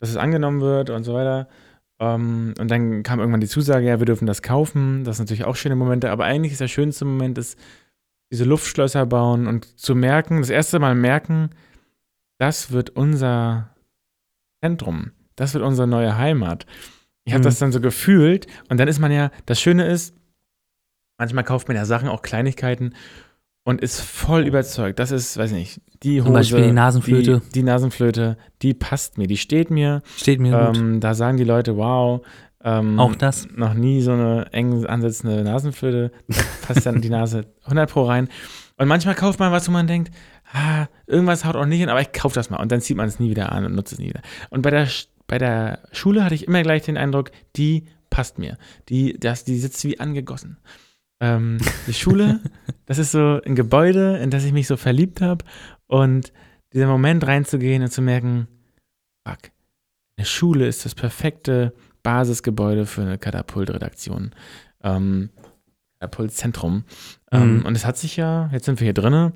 dass 0.00 0.10
es 0.10 0.16
angenommen 0.16 0.60
wird 0.60 0.90
und 0.90 1.04
so 1.04 1.14
weiter. 1.14 1.48
Ähm, 1.98 2.52
und 2.58 2.70
dann 2.70 3.02
kam 3.04 3.20
irgendwann 3.20 3.40
die 3.40 3.46
Zusage, 3.46 3.86
ja, 3.86 4.00
wir 4.00 4.06
dürfen 4.06 4.26
das 4.26 4.42
kaufen. 4.42 5.02
Das 5.04 5.16
sind 5.16 5.24
natürlich 5.24 5.46
auch 5.46 5.56
schöne 5.56 5.76
Momente, 5.76 6.10
aber 6.10 6.24
eigentlich 6.24 6.52
ist 6.52 6.60
der 6.60 6.68
schönste 6.68 7.06
Moment, 7.06 7.38
ist 7.38 7.58
diese 8.32 8.44
Luftschlösser 8.44 9.06
bauen 9.06 9.46
und 9.46 9.78
zu 9.78 9.94
merken, 9.94 10.40
das 10.40 10.50
erste 10.50 10.78
Mal 10.78 10.94
merken, 10.94 11.50
das 12.38 12.72
wird 12.72 12.90
unser 12.90 13.70
Zentrum. 14.62 15.12
Das 15.36 15.54
wird 15.54 15.64
unsere 15.64 15.86
neue 15.86 16.16
Heimat. 16.16 16.66
Ich 17.24 17.32
habe 17.32 17.40
Mhm. 17.40 17.44
das 17.44 17.58
dann 17.58 17.72
so 17.72 17.80
gefühlt 17.80 18.46
und 18.68 18.78
dann 18.78 18.88
ist 18.88 18.98
man 18.98 19.10
ja, 19.12 19.30
das 19.46 19.60
Schöne 19.60 19.86
ist, 19.86 20.14
manchmal 21.18 21.44
kauft 21.44 21.68
man 21.68 21.76
ja 21.76 21.84
Sachen, 21.84 22.08
auch 22.08 22.22
Kleinigkeiten 22.22 22.94
und 23.64 23.80
ist 23.80 24.00
voll 24.00 24.46
überzeugt. 24.46 24.98
Das 24.98 25.10
ist, 25.10 25.36
weiß 25.36 25.52
nicht, 25.52 25.80
die 26.02 26.20
Hose. 26.20 26.26
Zum 26.26 26.34
Beispiel 26.34 26.62
die 26.64 26.72
Nasenflöte. 26.72 27.40
Die, 27.46 27.52
die 27.52 27.62
Nasenflöte, 27.62 28.36
die 28.62 28.74
passt 28.74 29.16
mir, 29.16 29.26
die 29.26 29.36
steht 29.38 29.70
mir. 29.70 30.02
Steht 30.16 30.38
mir 30.40 30.66
gut. 30.66 30.76
Ähm, 30.76 31.00
da 31.00 31.14
sagen 31.14 31.36
die 31.38 31.44
Leute, 31.44 31.76
wow. 31.76 32.24
Ähm, 32.64 32.98
Auch 32.98 33.14
das. 33.14 33.46
Noch 33.54 33.74
nie 33.74 34.00
so 34.00 34.12
eine 34.12 34.46
eng 34.52 34.86
ansetzende 34.86 35.44
Nasenflöte. 35.44 36.10
Passt 36.66 36.86
dann 36.86 37.02
die 37.02 37.10
Nase 37.10 37.46
100 37.64 37.90
pro 37.90 38.04
rein. 38.04 38.28
Und 38.76 38.88
manchmal 38.88 39.14
kauft 39.14 39.38
man 39.38 39.52
was, 39.52 39.68
wo 39.68 39.72
man 39.72 39.86
denkt, 39.86 40.10
ah, 40.52 40.86
irgendwas 41.06 41.44
haut 41.44 41.56
auch 41.56 41.66
nicht 41.66 41.80
hin, 41.80 41.90
aber 41.90 42.00
ich 42.00 42.12
kaufe 42.12 42.34
das 42.34 42.50
mal. 42.50 42.60
Und 42.60 42.72
dann 42.72 42.80
zieht 42.80 42.96
man 42.96 43.06
es 43.06 43.20
nie 43.20 43.30
wieder 43.30 43.52
an 43.52 43.66
und 43.66 43.74
nutzt 43.74 43.92
es 43.92 43.98
nie 43.98 44.08
wieder. 44.08 44.22
Und 44.50 44.62
bei 44.62 44.70
der, 44.70 44.88
bei 45.26 45.38
der 45.38 45.80
Schule 45.92 46.24
hatte 46.24 46.34
ich 46.34 46.48
immer 46.48 46.62
gleich 46.62 46.82
den 46.82 46.96
Eindruck, 46.96 47.30
die 47.54 47.84
passt 48.08 48.38
mir. 48.38 48.56
Die, 48.88 49.18
das, 49.18 49.44
die 49.44 49.58
sitzt 49.58 49.84
wie 49.84 50.00
angegossen. 50.00 50.56
Ähm, 51.20 51.58
die 51.86 51.94
Schule, 51.94 52.40
das 52.86 52.98
ist 52.98 53.12
so 53.12 53.40
ein 53.44 53.54
Gebäude, 53.54 54.16
in 54.16 54.30
das 54.30 54.44
ich 54.44 54.52
mich 54.52 54.66
so 54.66 54.76
verliebt 54.76 55.20
habe. 55.20 55.44
Und 55.86 56.32
dieser 56.72 56.86
Moment 56.86 57.26
reinzugehen 57.26 57.82
und 57.82 57.92
zu 57.92 58.00
merken, 58.02 58.48
fuck, 59.28 59.50
eine 60.16 60.26
Schule 60.26 60.66
ist 60.66 60.84
das 60.84 60.94
perfekte 60.94 61.74
Basisgebäude 62.04 62.86
für 62.86 63.02
eine 63.02 63.18
Katapultredaktion. 63.18 64.30
Ähm, 64.84 65.30
Katapultzentrum. 65.98 66.84
Ähm, 67.32 67.58
Mhm. 67.58 67.66
und 67.66 67.74
es 67.76 67.84
hat 67.84 67.96
sich 67.96 68.16
ja, 68.16 68.48
jetzt 68.52 68.66
sind 68.66 68.78
wir 68.78 68.84
hier 68.84 68.94
drinnen, 68.94 69.32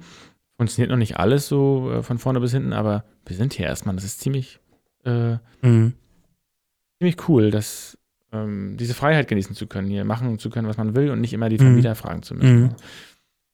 funktioniert 0.57 0.91
noch 0.91 0.97
nicht 0.99 1.17
alles 1.19 1.49
so 1.49 1.91
äh, 1.91 2.03
von 2.05 2.19
vorne 2.19 2.39
bis 2.41 2.53
hinten, 2.53 2.73
aber 2.73 3.05
wir 3.27 3.35
sind 3.37 3.55
hier 3.55 3.67
erstmal. 3.67 3.95
Das 3.97 4.05
ist 4.05 4.21
ziemlich, 4.21 4.61
äh, 5.05 5.37
Mhm. 5.63 5.95
ziemlich 7.01 7.29
cool, 7.29 7.51
dass 7.51 7.97
ähm, 8.31 8.77
diese 8.77 8.93
Freiheit 8.93 9.27
genießen 9.29 9.57
zu 9.57 9.67
können, 9.67 9.89
hier 9.89 10.05
machen 10.05 10.39
zu 10.39 10.51
können, 10.51 10.69
was 10.69 10.77
man 10.77 10.95
will 10.95 11.11
und 11.11 11.21
nicht 11.23 11.33
immer 11.33 11.49
die 11.49 11.57
Mhm. 11.57 11.63
Vermieter 11.63 11.95
fragen 11.95 12.23
zu 12.23 12.35
müssen. 12.35 12.75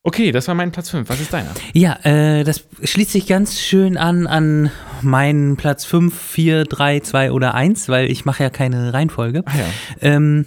Okay, 0.07 0.33
das 0.33 0.49
war 0.49 0.55
mein 0.55 0.71
Platz 0.71 0.91
5. 0.91 1.09
Was 1.09 1.19
ist 1.19 1.33
deiner? 1.33 1.55
Ja, 1.73 1.99
äh, 2.05 2.45
das 2.45 2.65
schließt 2.83 3.11
sich 3.13 3.27
ganz 3.27 3.59
schön 3.59 3.97
an 3.97 4.27
an 4.27 4.71
meinen 5.01 5.57
Platz 5.57 5.87
5, 5.87 6.15
4, 6.15 6.65
3, 6.65 7.01
2 7.01 7.33
oder 7.33 7.55
1, 7.55 7.89
weil 7.89 8.11
ich 8.11 8.27
mache 8.27 8.43
ja 8.43 8.51
keine 8.51 8.93
Reihenfolge. 8.93 9.43
Ah 9.47 9.57
ja. 9.57 9.65
Ähm, 10.03 10.45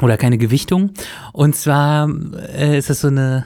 oder 0.00 0.16
keine 0.16 0.38
Gewichtung. 0.38 0.92
Und 1.32 1.56
zwar 1.56 2.08
äh, 2.56 2.78
ist 2.78 2.90
das 2.90 3.00
so 3.00 3.08
eine, 3.08 3.44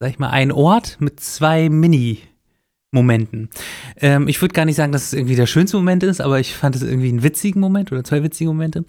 sag 0.00 0.10
ich 0.10 0.18
mal, 0.18 0.30
ein 0.30 0.50
Ort 0.50 0.96
mit 0.98 1.20
zwei 1.20 1.68
Mini-Momenten. 1.68 3.50
Ähm, 3.98 4.28
ich 4.28 4.40
würde 4.40 4.54
gar 4.54 4.64
nicht 4.64 4.76
sagen, 4.76 4.92
dass 4.92 5.04
es 5.04 5.12
irgendwie 5.12 5.36
der 5.36 5.46
schönste 5.46 5.76
Moment 5.76 6.02
ist, 6.04 6.22
aber 6.22 6.40
ich 6.40 6.56
fand 6.56 6.74
es 6.74 6.82
irgendwie 6.82 7.10
einen 7.10 7.22
witzigen 7.22 7.60
Moment 7.60 7.92
oder 7.92 8.02
zwei 8.02 8.22
witzige 8.22 8.48
Momente. 8.48 8.86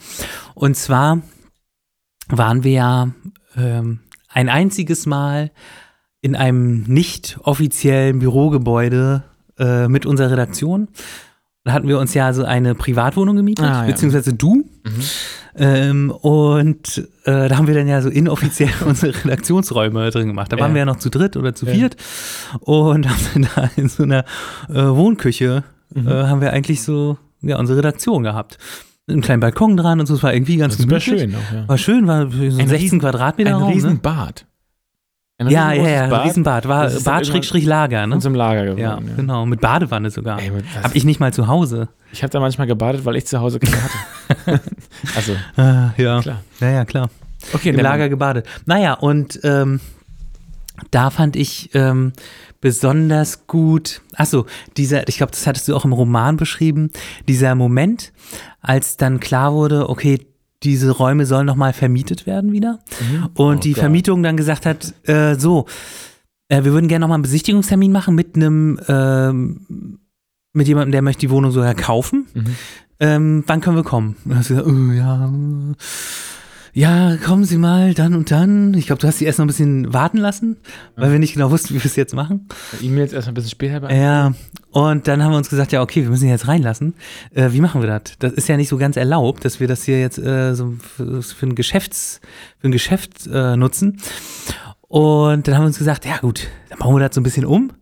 Und 0.56 0.78
zwar 0.78 1.22
waren 2.30 2.64
wir 2.64 2.72
ja 2.72 3.14
ähm, 3.58 4.00
ein 4.30 4.50
einziges 4.50 5.06
Mal 5.06 5.52
in 6.22 6.36
einem 6.36 6.84
nicht 6.84 7.38
offiziellen 7.44 8.20
Bürogebäude 8.20 9.24
äh, 9.58 9.88
mit 9.88 10.06
unserer 10.06 10.32
Redaktion. 10.32 10.88
Da 11.66 11.74
hatten 11.74 11.88
wir 11.88 12.00
uns 12.00 12.14
ja 12.14 12.32
so 12.34 12.44
eine 12.46 12.74
Privatwohnung 12.76 13.36
gemietet, 13.36 13.66
Ah, 13.66 13.82
ja. 13.82 13.88
beziehungsweise 13.92 14.34
du. 14.34 14.56
Mhm. 14.56 14.66
Ähm, 15.56 16.12
und 16.12 17.08
äh, 17.26 17.50
da 17.50 17.58
haben 17.58 17.68
wir 17.68 17.74
dann 17.76 17.88
ja 17.88 18.02
so 18.02 18.10
inoffiziell 18.10 18.70
unsere 18.86 19.14
Redaktionsräume 19.26 20.10
drin 20.12 20.28
gemacht. 20.28 20.52
Da 20.52 20.58
waren 20.60 20.72
Ja. 20.72 20.76
wir 20.76 20.80
ja 20.80 20.86
noch 20.86 20.98
zu 21.00 21.10
dritt 21.10 21.36
oder 21.38 21.54
zu 21.54 21.66
Ja. 21.66 21.74
viert 21.74 21.96
und 22.62 23.08
haben 23.10 23.20
dann 23.34 23.48
da 23.56 23.70
in 23.76 23.90
so 23.90 24.04
einer 24.04 24.24
äh, 24.70 24.74
Wohnküche 24.76 25.64
Mhm. 25.94 26.08
äh, 26.08 26.12
haben 26.28 26.40
wir 26.40 26.54
eigentlich 26.54 26.84
so 26.84 27.18
ja, 27.42 27.58
unsere 27.58 27.80
Redaktion 27.80 28.22
gehabt. 28.22 28.60
Einen 29.10 29.22
kleinen 29.22 29.40
Balkon 29.40 29.76
dran 29.78 30.00
und 30.00 30.06
so, 30.06 30.16
es 30.16 30.24
war 30.24 30.34
irgendwie 30.34 30.58
ganz 30.58 30.78
Das 30.78 30.86
gemütlich. 30.88 31.22
schön. 31.22 31.36
Auch, 31.36 31.54
ja. 31.54 31.68
War 31.68 31.78
schön, 31.78 32.08
war 32.08 32.30
so 32.32 32.38
ein 32.38 32.44
Ein 32.44 32.50
16 32.68 32.76
riesen- 32.78 33.00
Quadratmeter 33.00 33.50
Ein 33.50 33.56
Raum. 33.56 33.70
Ne? 33.70 33.76
Riesenbad. 33.76 34.46
Ein 35.40 35.50
Ja, 35.50 35.72
ja, 35.72 35.88
ja, 35.90 36.08
Bad. 36.08 36.26
Riesenbad. 36.26 36.68
War 36.68 36.90
Bad-Lager, 36.90 38.08
ne? 38.08 38.16
in 38.16 38.22
so 38.22 38.28
einem 38.28 38.36
Lager 38.36 38.64
geworden. 38.66 38.80
Ja, 38.82 39.00
Ja, 39.00 39.16
genau. 39.16 39.46
Mit 39.46 39.62
Badewanne 39.62 40.10
sogar. 40.12 40.40
Ey, 40.42 40.52
mit- 40.52 40.66
das- 40.76 40.84
Hab 40.84 40.96
ich 40.96 41.06
nicht 41.06 41.20
mal 41.22 41.32
zu 41.34 41.48
Hause. 41.48 41.88
Ich 42.12 42.24
habe 42.24 42.32
da 42.32 42.40
manchmal 42.42 42.68
gebadet, 42.68 43.06
weil 43.06 43.16
ich 43.16 43.26
zu 43.26 43.40
Hause 43.40 43.60
keine 43.60 43.78
hatte. 43.82 44.62
also, 45.16 45.34
Ah, 45.56 45.92
ja. 45.98 46.20
klar. 46.22 46.44
Ja, 46.60 46.70
ja, 46.70 46.86
klar. 46.86 47.10
Okay, 47.54 47.70
Im 47.70 47.78
Lager 47.80 48.10
gebadet. 48.10 48.46
Naja, 48.66 48.94
und 48.96 49.40
ähm, 49.44 49.80
da 50.92 51.10
fand 51.10 51.38
ich 51.38 51.70
ähm, 51.74 52.12
besonders 52.60 53.48
gut, 53.48 54.02
achso, 54.16 54.46
dieser, 54.76 55.08
ich 55.08 55.18
glaube, 55.18 55.32
das 55.32 55.48
hattest 55.48 55.68
du 55.70 55.76
auch 55.76 55.86
im 55.86 55.94
Roman 55.94 56.36
beschrieben, 56.36 56.92
dieser 57.30 57.56
Moment, 57.56 58.12
als 58.62 58.98
dann 58.98 59.20
klar 59.20 59.54
wurde, 59.54 59.90
okay, 59.90 60.26
diese 60.64 60.92
Räume 60.92 61.26
sollen 61.26 61.46
nochmal 61.46 61.74
vermietet 61.74 62.26
werden 62.26 62.52
wieder. 62.52 62.80
Mhm. 63.00 63.30
Und 63.36 63.58
Oh 63.58 63.60
die 63.62 63.72
Gott. 63.74 63.80
Vermietung 63.80 64.24
dann 64.24 64.38
gesagt 64.38 64.66
hat, 64.66 64.94
äh, 65.08 65.36
so, 65.36 65.66
Äh, 66.52 66.64
wir 66.64 66.74
würden 66.74 66.88
gerne 66.88 67.04
nochmal 67.04 67.18
einen 67.18 67.22
Besichtigungstermin 67.22 67.92
machen 67.92 68.16
mit 68.16 68.36
einem, 68.36 68.80
ähm, 68.88 70.00
mit 70.52 70.68
jemandem, 70.68 70.92
der 70.92 71.04
möchte 71.04 71.20
die 71.22 71.30
Wohnung 71.30 71.52
sogar 71.52 71.76
kaufen. 71.76 72.26
Mhm. 72.34 72.56
Ähm, 73.00 73.44
wann 73.46 73.62
können 73.62 73.76
wir 73.76 73.84
kommen? 73.84 74.16
Und 74.26 74.32
dann 74.32 74.40
gesagt, 74.40 74.66
oh, 74.66 74.92
ja, 74.92 75.32
ja, 76.80 77.18
kommen 77.18 77.44
Sie 77.44 77.58
mal, 77.58 77.94
dann 77.94 78.16
und 78.16 78.32
dann. 78.32 78.74
Ich 78.74 78.86
glaube, 78.86 79.02
du 79.02 79.08
hast 79.08 79.18
sie 79.18 79.26
erst 79.26 79.38
noch 79.38 79.44
ein 79.44 79.50
bisschen 79.50 79.94
warten 79.94 80.18
lassen, 80.18 80.56
weil 80.96 81.12
wir 81.12 81.20
nicht 81.20 81.34
genau 81.34 81.52
wussten, 81.52 81.74
wie 81.74 81.80
wir 81.80 81.86
es 81.86 81.98
jetzt 81.98 82.16
machen. 82.16 82.48
E-Mails 82.82 83.12
erst 83.12 83.28
mal 83.28 83.32
ein 83.32 83.34
bisschen 83.34 83.50
später 83.50 83.82
beantworten. 83.82 84.02
Ja, 84.02 84.34
und 84.72 85.06
dann 85.10 85.22
haben 85.22 85.32
wir 85.32 85.38
uns 85.38 85.50
gesagt, 85.50 85.74
ja, 85.74 85.82
okay, 85.82 86.04
wir 86.04 86.10
müssen 86.10 86.24
ihn 86.24 86.30
jetzt 86.30 86.48
reinlassen. 86.48 86.94
Äh, 87.34 87.52
wie 87.52 87.60
machen 87.60 87.82
wir 87.82 87.90
das? 87.90 88.14
Das 88.20 88.32
ist 88.32 88.48
ja 88.48 88.56
nicht 88.56 88.70
so 88.70 88.78
ganz 88.78 88.96
erlaubt, 88.96 89.44
dass 89.44 89.60
wir 89.60 89.68
das 89.68 89.84
hier 89.84 90.00
jetzt 90.00 90.20
äh, 90.20 90.56
so 90.56 90.76
für, 90.80 91.22
für 91.22 91.48
ein 91.48 91.56
Geschäfts, 91.56 92.22
für 92.60 92.70
ein 92.70 92.72
Geschäft 92.72 93.28
äh, 93.28 93.58
nutzen. 93.58 93.98
Und 94.88 95.50
dann 95.50 95.56
haben 95.56 95.64
wir 95.64 95.68
uns 95.68 95.80
gesagt, 95.80 96.06
ja 96.06 96.16
gut, 96.20 96.48
dann 96.70 96.80
bauen 96.80 96.96
wir 96.96 97.06
das 97.06 97.14
so 97.14 97.20
ein 97.20 97.26
bisschen 97.26 97.46
um. 97.46 97.74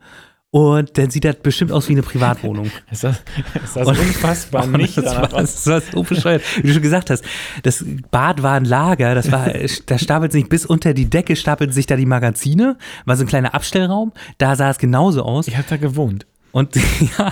Und 0.57 0.97
dann 0.97 1.11
sieht 1.11 1.23
das 1.23 1.35
bestimmt 1.35 1.71
aus 1.71 1.87
wie 1.87 1.91
eine 1.93 2.01
Privatwohnung. 2.01 2.71
Ist 2.91 3.03
das, 3.03 3.17
ist 3.63 3.75
das 3.75 3.87
Und- 3.87 3.99
unfassbar 3.99 4.63
Und 4.63 4.71
nicht 4.77 4.97
das, 4.97 5.05
war, 5.15 5.27
das 5.27 5.67
war 5.67 5.81
so 5.81 6.01
bescheuert. 6.01 6.41
Wie 6.57 6.67
du 6.67 6.73
schon 6.73 6.81
gesagt 6.81 7.11
hast, 7.11 7.23
das 7.61 7.85
Bad 8.09 8.41
war 8.41 8.53
ein 8.55 8.65
Lager, 8.65 9.13
das 9.13 9.31
war, 9.31 9.51
da 9.85 9.99
stapelt 9.99 10.31
sich 10.31 10.49
bis 10.49 10.65
unter 10.65 10.95
die 10.95 11.09
Decke, 11.09 11.35
stapelten 11.35 11.73
sich 11.75 11.85
da 11.85 11.95
die 11.95 12.07
Magazine, 12.07 12.77
war 13.05 13.15
so 13.15 13.23
ein 13.23 13.27
kleiner 13.27 13.53
Abstellraum, 13.53 14.13
da 14.39 14.55
sah 14.55 14.71
es 14.71 14.79
genauso 14.79 15.21
aus. 15.21 15.47
Ich 15.47 15.57
habe 15.57 15.67
da 15.69 15.77
gewohnt. 15.77 16.25
Und 16.51 16.75
ja, 17.17 17.31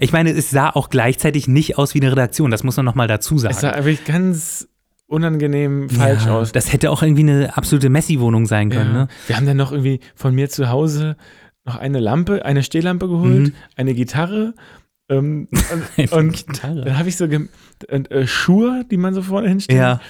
ich 0.00 0.12
meine, 0.12 0.30
es 0.32 0.50
sah 0.50 0.70
auch 0.70 0.90
gleichzeitig 0.90 1.46
nicht 1.46 1.78
aus 1.78 1.94
wie 1.94 2.00
eine 2.00 2.10
Redaktion, 2.10 2.50
das 2.50 2.64
muss 2.64 2.76
man 2.76 2.84
nochmal 2.86 3.06
dazu 3.06 3.38
sagen. 3.38 3.54
Es 3.54 3.60
sah 3.60 3.72
wirklich 3.76 4.04
ganz 4.04 4.66
unangenehm 5.06 5.88
falsch 5.88 6.24
ja, 6.26 6.34
aus. 6.34 6.50
Das 6.50 6.72
hätte 6.72 6.90
auch 6.90 7.02
irgendwie 7.02 7.22
eine 7.22 7.56
absolute 7.56 7.88
Messi-Wohnung 7.88 8.46
sein 8.46 8.70
können, 8.70 8.92
Ja. 8.94 9.00
ne? 9.02 9.08
Wir 9.28 9.36
haben 9.36 9.46
dann 9.46 9.56
noch 9.56 9.70
irgendwie 9.70 10.00
von 10.16 10.34
mir 10.34 10.48
zu 10.50 10.68
Hause 10.70 11.16
noch 11.66 11.76
eine 11.76 12.00
Lampe, 12.00 12.44
eine 12.44 12.62
Stehlampe 12.62 13.08
geholt, 13.08 13.48
Mhm. 13.48 13.52
eine 13.76 13.94
Gitarre. 13.94 14.54
Ähm, 15.08 15.48
und 15.98 16.12
und 16.12 16.46
Gitarre. 16.46 16.82
dann 16.84 16.98
habe 16.98 17.08
ich 17.08 17.16
so 17.16 17.24
und, 17.26 18.10
äh, 18.10 18.26
Schuhe, 18.26 18.84
die 18.90 18.96
man 18.96 19.14
so 19.14 19.22
vorne 19.22 19.48
hinstellt. 19.48 19.78
Ja, 19.78 20.00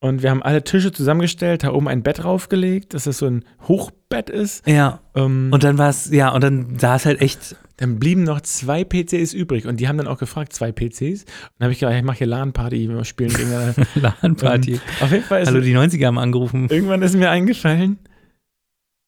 Und 0.00 0.22
wir 0.22 0.30
haben 0.30 0.42
alle 0.42 0.64
Tische 0.64 0.90
zusammengestellt, 0.90 1.62
da 1.62 1.72
oben 1.72 1.86
ein 1.86 2.02
Bett 2.02 2.24
draufgelegt, 2.24 2.92
dass 2.94 3.04
das 3.04 3.18
so 3.18 3.26
ein 3.26 3.44
Hochbett 3.68 4.30
ist. 4.30 4.66
ja. 4.66 5.00
Ähm, 5.14 5.50
Und 5.52 5.62
dann 5.62 5.78
war 5.78 5.90
es, 5.90 6.10
ja, 6.10 6.30
und 6.30 6.42
dann 6.42 6.76
sah 6.80 6.96
es 6.96 7.06
halt 7.06 7.20
echt, 7.20 7.54
dann 7.76 8.00
blieben 8.00 8.24
noch 8.24 8.40
zwei 8.40 8.82
PCs 8.82 9.32
übrig. 9.32 9.66
Und 9.66 9.78
die 9.78 9.86
haben 9.86 9.96
dann 9.98 10.08
auch 10.08 10.18
gefragt, 10.18 10.52
zwei 10.52 10.72
PCs. 10.72 11.22
Und 11.22 11.50
dann 11.58 11.66
habe 11.66 11.72
ich 11.72 11.78
gedacht, 11.78 11.94
ich 11.96 12.02
mache 12.02 12.18
hier 12.18 12.26
LAN-Party, 12.26 12.88
wir 12.88 13.04
spielen 13.04 13.30
gegeneinander. 13.32 13.74
LAN-Party. 14.22 14.80
Auf 15.00 15.12
jeden 15.12 15.22
Fall 15.24 15.42
ist 15.42 15.48
Hallo, 15.48 15.60
die 15.60 15.76
90er 15.76 16.06
haben 16.06 16.18
angerufen. 16.18 16.66
irgendwann 16.68 17.02
ist 17.02 17.14
mir 17.14 17.30
eingefallen, 17.30 17.98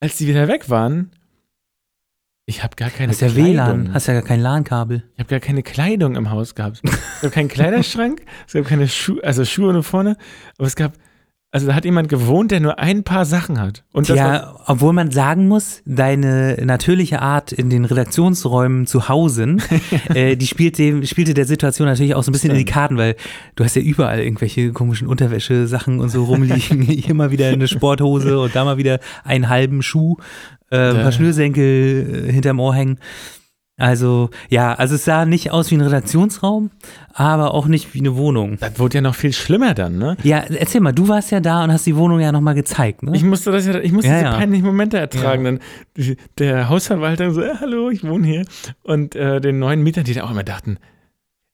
als 0.00 0.16
die 0.18 0.28
wieder 0.28 0.46
weg 0.46 0.70
waren, 0.70 1.10
ich 2.46 2.62
habe 2.62 2.76
gar 2.76 2.90
keine 2.90 3.12
Hast 3.12 3.20
ja 3.20 3.28
Kleidung. 3.28 3.54
WLAN, 3.54 3.94
hast 3.94 4.06
ja 4.06 4.14
gar 4.14 4.22
kein 4.22 4.40
LAN-Kabel. 4.40 5.02
Ich 5.14 5.18
habe 5.20 5.30
gar 5.30 5.40
keine 5.40 5.62
Kleidung 5.62 6.14
im 6.14 6.30
Haus 6.30 6.54
gehabt. 6.54 6.82
Es 6.84 7.22
gab 7.22 7.32
keinen 7.32 7.48
Kleiderschrank, 7.48 8.22
es 8.46 8.52
gab 8.52 8.66
keine 8.66 8.86
Schuhe, 8.88 9.22
also 9.24 9.44
Schuhe 9.44 9.72
nur 9.72 9.82
vorne, 9.82 10.16
aber 10.58 10.66
es 10.66 10.76
gab, 10.76 10.92
also 11.52 11.68
da 11.68 11.74
hat 11.74 11.84
jemand 11.84 12.08
gewohnt, 12.08 12.50
der 12.50 12.60
nur 12.60 12.80
ein 12.80 13.04
paar 13.04 13.24
Sachen 13.24 13.60
hat. 13.60 13.84
Und 13.92 14.08
Ja, 14.08 14.56
obwohl 14.66 14.92
man 14.92 15.10
sagen 15.10 15.46
muss, 15.48 15.82
deine 15.86 16.58
natürliche 16.64 17.22
Art 17.22 17.52
in 17.52 17.70
den 17.70 17.84
Redaktionsräumen 17.86 18.86
zu 18.86 19.08
hausen, 19.08 19.62
äh, 20.14 20.36
die 20.36 20.46
spielt 20.46 20.76
dem, 20.78 21.06
spielte 21.06 21.32
der 21.32 21.46
Situation 21.46 21.86
natürlich 21.86 22.14
auch 22.14 22.24
so 22.24 22.30
ein 22.30 22.32
bisschen 22.32 22.50
in 22.50 22.58
die 22.58 22.64
Karten, 22.64 22.98
weil 22.98 23.14
du 23.54 23.64
hast 23.64 23.76
ja 23.76 23.82
überall 23.82 24.18
irgendwelche 24.18 24.72
komischen 24.72 25.06
Unterwäsche-Sachen 25.06 26.00
und 26.00 26.08
so 26.10 26.24
rumliegen. 26.24 26.82
Hier 26.82 27.14
mal 27.14 27.30
wieder 27.30 27.48
eine 27.48 27.68
Sporthose 27.68 28.38
und 28.38 28.54
da 28.54 28.64
mal 28.64 28.76
wieder 28.76 28.98
einen 29.22 29.48
halben 29.48 29.80
Schuh, 29.80 30.16
äh, 30.70 30.76
ein 30.90 31.02
paar 31.02 31.12
Schnürsenkel 31.12 32.26
äh, 32.28 32.32
hinterm 32.32 32.60
Ohr 32.60 32.74
hängen. 32.74 32.98
Also, 33.76 34.30
ja, 34.50 34.72
also 34.74 34.94
es 34.94 35.04
sah 35.04 35.24
nicht 35.26 35.50
aus 35.50 35.72
wie 35.72 35.74
ein 35.74 35.80
Redaktionsraum, 35.80 36.70
aber 37.12 37.54
auch 37.54 37.66
nicht 37.66 37.92
wie 37.92 37.98
eine 37.98 38.14
Wohnung. 38.14 38.56
das 38.60 38.78
wurde 38.78 38.98
ja 38.98 39.00
noch 39.00 39.16
viel 39.16 39.32
schlimmer 39.32 39.74
dann, 39.74 39.98
ne? 39.98 40.16
Ja, 40.22 40.38
erzähl 40.48 40.80
mal, 40.80 40.92
du 40.92 41.08
warst 41.08 41.32
ja 41.32 41.40
da 41.40 41.64
und 41.64 41.72
hast 41.72 41.84
die 41.84 41.96
Wohnung 41.96 42.20
ja 42.20 42.30
nochmal 42.30 42.54
gezeigt, 42.54 43.02
ne? 43.02 43.10
Ich 43.16 43.24
musste 43.24 43.50
das 43.50 43.66
ja, 43.66 43.80
ich 43.80 43.90
musste 43.90 44.10
Ja, 44.12 44.18
diese 44.18 44.30
ja. 44.30 44.36
peinlichen 44.38 44.64
Momente 44.66 44.98
ertragen. 44.98 45.42
Dann 45.42 45.58
die- 45.96 46.16
der 46.38 46.68
Hausverwalter 46.68 47.32
so, 47.32 47.42
ja, 47.42 47.58
hallo, 47.60 47.90
ich 47.90 48.04
wohne 48.06 48.24
hier. 48.24 48.44
Und 48.84 49.16
äh, 49.16 49.40
den 49.40 49.58
neuen 49.58 49.82
Mietern, 49.82 50.04
die 50.04 50.14
da 50.14 50.22
auch 50.22 50.30
immer 50.30 50.44
dachten, 50.44 50.76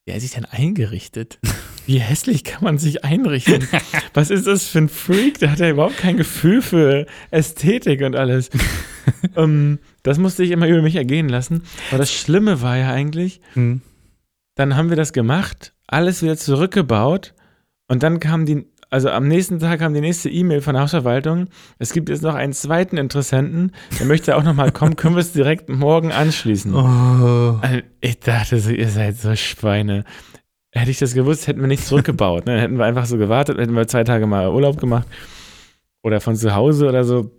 wie 0.07 0.13
hat 0.15 0.21
sich 0.21 0.33
denn 0.33 0.45
eingerichtet? 0.47 1.39
Wie 1.87 1.99
hässlich 1.99 2.45
kann 2.45 2.65
man 2.65 2.79
sich 2.79 3.05
einrichten? 3.05 3.67
Was 4.15 4.31
ist 4.31 4.47
das 4.47 4.67
für 4.69 4.79
ein 4.79 4.89
Freak? 4.89 5.39
Der 5.39 5.51
hat 5.53 5.59
ja 5.61 5.69
überhaupt 5.71 5.99
kein 5.99 6.17
Gefühl 6.17 6.63
für 6.63 7.07
Ästhetik 7.31 8.01
und 8.03 8.17
alles. 8.17 8.51
ähm, 9.37 9.79
das 10.03 10.19
musste 10.19 10.43
ich 10.43 10.51
immer 10.51 10.69
über 10.69 10.83
mich 10.83 10.97
ergehen 10.97 11.29
lassen. 11.29 11.63
Aber 11.91 11.99
das 11.99 12.13
Schlimme 12.13 12.63
war 12.63 12.77
ja 12.77 12.91
eigentlich, 12.93 13.41
Hm. 13.55 13.83
dann 14.55 14.77
haben 14.77 14.89
wir 14.89 14.97
das 14.97 15.13
gemacht, 15.13 15.75
alles 15.87 16.23
wieder 16.23 16.37
zurückgebaut 16.37 17.35
und 17.89 18.03
dann 18.03 18.21
kam 18.21 18.47
die, 18.47 18.67
also 18.91 19.09
am 19.09 19.29
nächsten 19.29 19.61
Tag 19.61 19.79
kam 19.79 19.95
die 19.95 20.01
nächste 20.01 20.29
E-Mail 20.29 20.61
von 20.61 20.75
der 20.75 20.83
Hausverwaltung. 20.83 21.47
Es 21.79 21.93
gibt 21.93 22.09
jetzt 22.09 22.23
noch 22.23 22.35
einen 22.35 22.53
zweiten 22.53 22.97
Interessenten, 22.97 23.73
der 23.99 24.07
möchte 24.07 24.37
auch 24.37 24.43
nochmal 24.43 24.73
kommen, 24.73 24.97
können 24.97 25.15
wir 25.15 25.21
es 25.21 25.33
direkt 25.33 25.69
morgen 25.69 26.11
anschließen. 26.11 26.75
Oh. 26.75 27.59
Also 27.61 27.79
ich 28.01 28.19
dachte 28.19 28.59
so, 28.59 28.71
ihr 28.71 28.89
seid 28.89 29.17
so 29.17 29.35
Schweine. 29.37 30.05
Hätte 30.73 30.91
ich 30.91 30.99
das 30.99 31.15
gewusst, 31.15 31.47
hätten 31.47 31.61
wir 31.61 31.69
nicht 31.69 31.87
zurückgebaut. 31.87 32.47
Ne? 32.47 32.61
Hätten 32.61 32.79
wir 32.79 32.85
einfach 32.85 33.07
so 33.07 33.17
gewartet, 33.17 33.59
hätten 33.59 33.75
wir 33.75 33.87
zwei 33.87 34.03
Tage 34.03 34.27
mal 34.27 34.49
Urlaub 34.49 34.81
gemacht 34.81 35.07
oder 36.03 36.21
von 36.21 36.35
zu 36.35 36.55
Hause 36.55 36.89
oder 36.89 37.05
so. 37.05 37.31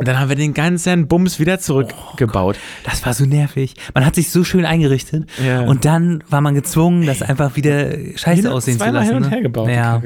Und 0.00 0.06
dann 0.06 0.20
haben 0.20 0.28
wir 0.28 0.36
den 0.36 0.54
ganzen 0.54 1.08
Bums 1.08 1.40
wieder 1.40 1.58
zurückgebaut. 1.58 2.56
Das 2.84 3.04
war 3.04 3.14
so 3.14 3.26
nervig. 3.26 3.74
Man 3.94 4.06
hat 4.06 4.14
sich 4.14 4.30
so 4.30 4.44
schön 4.44 4.64
eingerichtet 4.64 5.28
ja. 5.44 5.62
und 5.62 5.84
dann 5.84 6.22
war 6.30 6.40
man 6.40 6.54
gezwungen, 6.54 7.04
das 7.04 7.20
einfach 7.20 7.56
wieder 7.56 7.96
scheiße 8.14 8.52
aussehen 8.52 8.78
zu 8.78 8.88
lassen. 8.88 9.06
hin 9.06 9.16
und 9.16 9.22
ne? 9.22 9.30
her 9.30 9.42
gebaut. 9.42 9.68
Ja. 9.68 10.00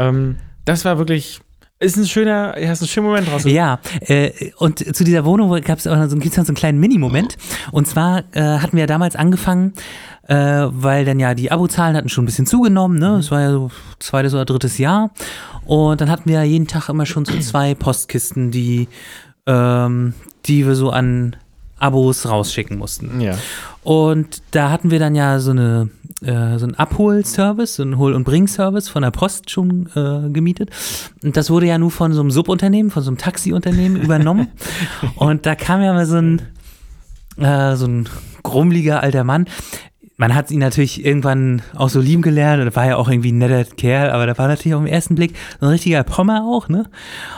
Ähm, 0.00 0.36
das 0.64 0.84
war 0.84 0.98
wirklich, 0.98 1.40
ist 1.78 1.96
ein 1.96 2.06
schöner, 2.06 2.54
hast 2.56 2.82
einen 2.82 2.88
schönen 2.88 3.06
Moment 3.06 3.30
raus. 3.30 3.44
Ja, 3.44 3.80
äh, 4.00 4.50
und 4.56 4.78
zu 4.96 5.04
dieser 5.04 5.24
Wohnung 5.24 5.50
gab 5.62 5.78
es 5.78 5.86
auch 5.86 5.96
noch 5.96 6.08
so, 6.08 6.16
gibt's 6.16 6.36
noch 6.36 6.44
so 6.44 6.50
einen 6.50 6.56
kleinen 6.56 6.80
Mini-Moment. 6.80 7.36
Und 7.72 7.86
zwar 7.86 8.24
äh, 8.32 8.42
hatten 8.58 8.72
wir 8.72 8.80
ja 8.80 8.86
damals 8.86 9.16
angefangen, 9.16 9.74
äh, 10.26 10.34
weil 10.34 11.04
dann 11.04 11.20
ja 11.20 11.34
die 11.34 11.50
Abozahlen 11.50 11.96
hatten 11.96 12.08
schon 12.08 12.24
ein 12.24 12.26
bisschen 12.26 12.46
zugenommen, 12.46 12.98
ne? 12.98 13.18
Es 13.18 13.30
war 13.30 13.40
ja 13.40 13.50
so 13.50 13.70
zweites 13.98 14.34
oder 14.34 14.44
drittes 14.44 14.78
Jahr. 14.78 15.10
Und 15.64 16.00
dann 16.00 16.10
hatten 16.10 16.28
wir 16.28 16.36
ja 16.36 16.42
jeden 16.42 16.66
Tag 16.66 16.88
immer 16.88 17.06
schon 17.06 17.24
so 17.24 17.38
zwei 17.38 17.74
Postkisten, 17.74 18.50
die, 18.50 18.88
ähm, 19.46 20.14
die 20.46 20.66
wir 20.66 20.74
so 20.74 20.90
an 20.90 21.36
Abos 21.78 22.28
rausschicken 22.28 22.76
mussten. 22.76 23.20
Ja. 23.20 23.36
Und 23.82 24.42
da 24.50 24.70
hatten 24.70 24.90
wir 24.90 24.98
dann 24.98 25.14
ja 25.14 25.40
so 25.40 25.52
eine 25.52 25.88
äh, 26.22 26.58
so 26.58 26.66
einen 26.66 26.74
Abholservice, 26.74 27.76
so 27.76 27.82
einen 27.82 27.98
Hol- 27.98 28.14
und 28.14 28.24
Bring-Service 28.24 28.88
von 28.88 29.02
der 29.02 29.10
Post 29.10 29.50
schon 29.50 29.88
äh, 29.94 30.30
gemietet. 30.30 30.70
Und 31.22 31.36
das 31.36 31.50
wurde 31.50 31.66
ja 31.66 31.78
nur 31.78 31.90
von 31.90 32.12
so 32.12 32.20
einem 32.20 32.30
Subunternehmen, 32.30 32.90
von 32.90 33.02
so 33.02 33.10
einem 33.10 33.18
Taxiunternehmen 33.18 34.00
übernommen. 34.02 34.48
Und 35.16 35.46
da 35.46 35.54
kam 35.54 35.82
ja 35.82 35.92
mal 35.92 36.06
so 36.06 36.16
ein 36.16 36.42
äh, 37.40 37.76
so 37.76 37.86
ein 37.86 38.08
grummeliger 38.42 39.02
alter 39.02 39.24
Mann. 39.24 39.46
Man 40.16 40.34
hat 40.34 40.50
ihn 40.50 40.58
natürlich 40.58 41.04
irgendwann 41.04 41.62
auch 41.74 41.88
so 41.88 41.98
lieben 41.98 42.20
gelernt 42.20 42.60
und 42.60 42.68
er 42.68 42.76
war 42.76 42.86
ja 42.86 42.96
auch 42.96 43.08
irgendwie 43.08 43.32
ein 43.32 43.38
netter 43.38 43.64
Kerl, 43.64 44.10
aber 44.10 44.26
da 44.26 44.36
war 44.36 44.48
natürlich 44.48 44.74
auf 44.74 44.82
den 44.82 44.92
ersten 44.92 45.14
Blick 45.14 45.34
so 45.58 45.66
ein 45.66 45.72
richtiger 45.72 46.04
Pommer 46.04 46.44
auch, 46.44 46.68
ne? 46.68 46.90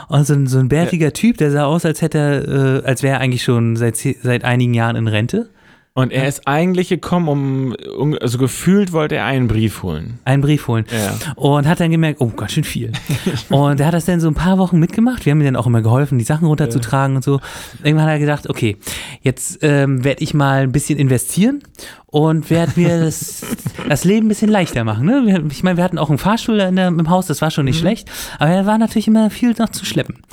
Und 0.09 0.27
so 0.27 0.33
ein, 0.33 0.47
so 0.47 0.59
ein 0.59 0.67
bärtiger 0.67 1.13
Typ, 1.13 1.37
der 1.37 1.49
sah 1.51 1.63
aus, 1.63 1.85
als 1.85 2.01
hätte 2.01 2.17
er, 2.17 2.81
äh, 2.81 2.85
als 2.85 3.01
wäre 3.01 3.15
er 3.15 3.21
eigentlich 3.21 3.43
schon 3.43 3.77
seit, 3.77 3.95
seit 3.95 4.43
einigen 4.43 4.73
Jahren 4.73 4.97
in 4.97 5.07
Rente. 5.07 5.49
Und 5.95 6.11
er 6.11 6.27
ist 6.27 6.47
eigentlich 6.47 6.89
gekommen, 6.89 7.75
um, 7.75 8.17
also 8.19 8.39
gefühlt 8.39 8.93
wollte 8.93 9.15
er 9.15 9.25
einen 9.25 9.47
Brief 9.47 9.83
holen. 9.83 10.17
einen 10.25 10.41
Brief 10.41 10.67
holen. 10.67 10.85
Ja. 10.91 11.33
Und 11.35 11.67
hat 11.67 11.79
dann 11.79 11.91
gemerkt, 11.91 12.19
oh, 12.19 12.29
ganz 12.29 12.53
schön 12.53 12.63
viel. 12.63 12.91
und 13.49 13.79
er 13.79 13.85
hat 13.85 13.93
das 13.93 14.05
dann 14.05 14.19
so 14.19 14.27
ein 14.27 14.33
paar 14.33 14.57
Wochen 14.57 14.79
mitgemacht. 14.79 15.23
Wir 15.23 15.31
haben 15.31 15.41
ihm 15.41 15.45
dann 15.45 15.55
auch 15.55 15.67
immer 15.67 15.83
geholfen, 15.83 16.17
die 16.17 16.23
Sachen 16.23 16.47
runterzutragen 16.47 17.15
und 17.15 17.23
so. 17.23 17.39
Irgendwann 17.83 18.07
hat 18.07 18.13
er 18.13 18.19
gedacht, 18.19 18.49
okay, 18.49 18.77
jetzt 19.21 19.59
ähm, 19.61 20.03
werde 20.03 20.23
ich 20.23 20.33
mal 20.33 20.63
ein 20.63 20.71
bisschen 20.71 20.97
investieren 20.97 21.61
und 22.07 22.49
werde 22.49 22.71
mir 22.75 22.99
das, 23.03 23.45
das 23.87 24.03
Leben 24.03 24.25
ein 24.25 24.29
bisschen 24.29 24.49
leichter 24.49 24.83
machen. 24.83 25.05
Ne? 25.05 25.45
Ich 25.51 25.61
meine, 25.61 25.77
wir 25.77 25.83
hatten 25.83 25.99
auch 25.99 26.09
einen 26.09 26.17
Fahrstuhl 26.17 26.59
in 26.59 26.75
der, 26.75 26.87
im 26.87 27.09
Haus, 27.11 27.27
das 27.27 27.39
war 27.43 27.51
schon 27.51 27.65
nicht 27.65 27.77
schlecht, 27.77 28.09
aber 28.39 28.49
er 28.49 28.65
war 28.65 28.79
natürlich 28.79 29.07
immer 29.07 29.29
viel 29.29 29.53
noch 29.59 29.69
zu 29.69 29.85
schleppen. 29.85 30.23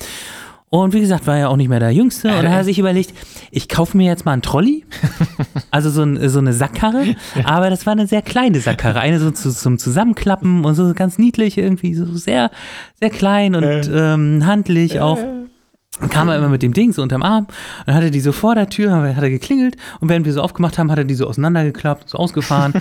Und 0.73 0.93
wie 0.93 1.01
gesagt, 1.01 1.27
war 1.27 1.37
ja 1.37 1.49
auch 1.49 1.57
nicht 1.57 1.69
mehr 1.69 1.81
der 1.81 1.91
Jüngste. 1.91 2.29
Und 2.29 2.45
dann 2.45 2.51
hat 2.51 2.59
er 2.59 2.65
sich 2.65 2.79
überlegt, 2.79 3.13
ich 3.51 3.69
kaufe 3.69 3.97
mir 3.97 4.07
jetzt 4.07 4.25
mal 4.25 4.33
einen 4.33 4.43
Trolley, 4.43 4.87
also 5.73 5.91
so, 5.91 6.03
ein, 6.03 6.29
so 6.29 6.39
eine 6.39 6.53
Sackkarre, 6.53 7.17
aber 7.43 7.71
das 7.71 7.87
war 7.87 7.93
eine 7.93 8.07
sehr 8.07 8.23
kleine 8.23 8.61
Sackkarre, 8.61 9.01
eine 9.01 9.19
so 9.19 9.33
zu, 9.33 9.51
zum 9.51 9.79
Zusammenklappen 9.79 10.65
und 10.65 10.75
so 10.77 10.95
ganz 10.95 11.19
niedlich 11.19 11.59
irgendwie, 11.59 11.95
so 11.95 12.07
sehr, 12.15 12.53
sehr 13.01 13.11
klein 13.11 13.57
und 13.57 13.91
ähm, 13.93 14.47
handlich 14.47 15.01
auch. 15.01 15.19
Dann 15.99 16.09
kam 16.09 16.29
er 16.29 16.37
immer 16.37 16.49
mit 16.49 16.63
dem 16.63 16.73
Ding 16.73 16.93
so 16.93 17.03
unterm 17.03 17.25
Arm, 17.25 17.49
dann 17.85 17.97
hatte 17.97 18.13
die 18.13 18.21
so 18.21 18.31
vor 18.31 18.55
der 18.55 18.69
Tür, 18.69 18.93
hat 18.93 19.23
er 19.23 19.31
geklingelt. 19.31 19.77
Und 19.99 20.09
während 20.09 20.25
wir 20.25 20.33
so 20.33 20.41
aufgemacht 20.41 20.79
haben, 20.79 20.91
hat 20.91 20.99
er 20.99 21.05
die 21.05 21.17
so 21.17 21.27
auseinandergeklappt, 21.27 22.09
so 22.09 22.17
ausgefahren. 22.17 22.75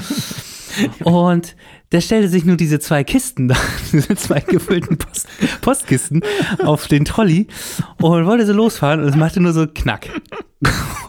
Und 1.03 1.55
der 1.91 2.01
stellte 2.01 2.29
sich 2.29 2.45
nur 2.45 2.55
diese 2.55 2.79
zwei 2.79 3.03
Kisten 3.03 3.47
da, 3.47 3.55
diese 3.91 4.15
zwei 4.15 4.39
gefüllten 4.41 4.97
Post, 4.97 5.27
Postkisten 5.61 6.21
auf 6.63 6.87
den 6.87 7.05
Trolley 7.05 7.47
und 8.01 8.25
wollte 8.25 8.45
so 8.45 8.53
losfahren 8.53 9.01
und 9.01 9.09
es 9.09 9.15
machte 9.15 9.39
nur 9.41 9.53
so 9.53 9.65
Knack. 9.67 10.07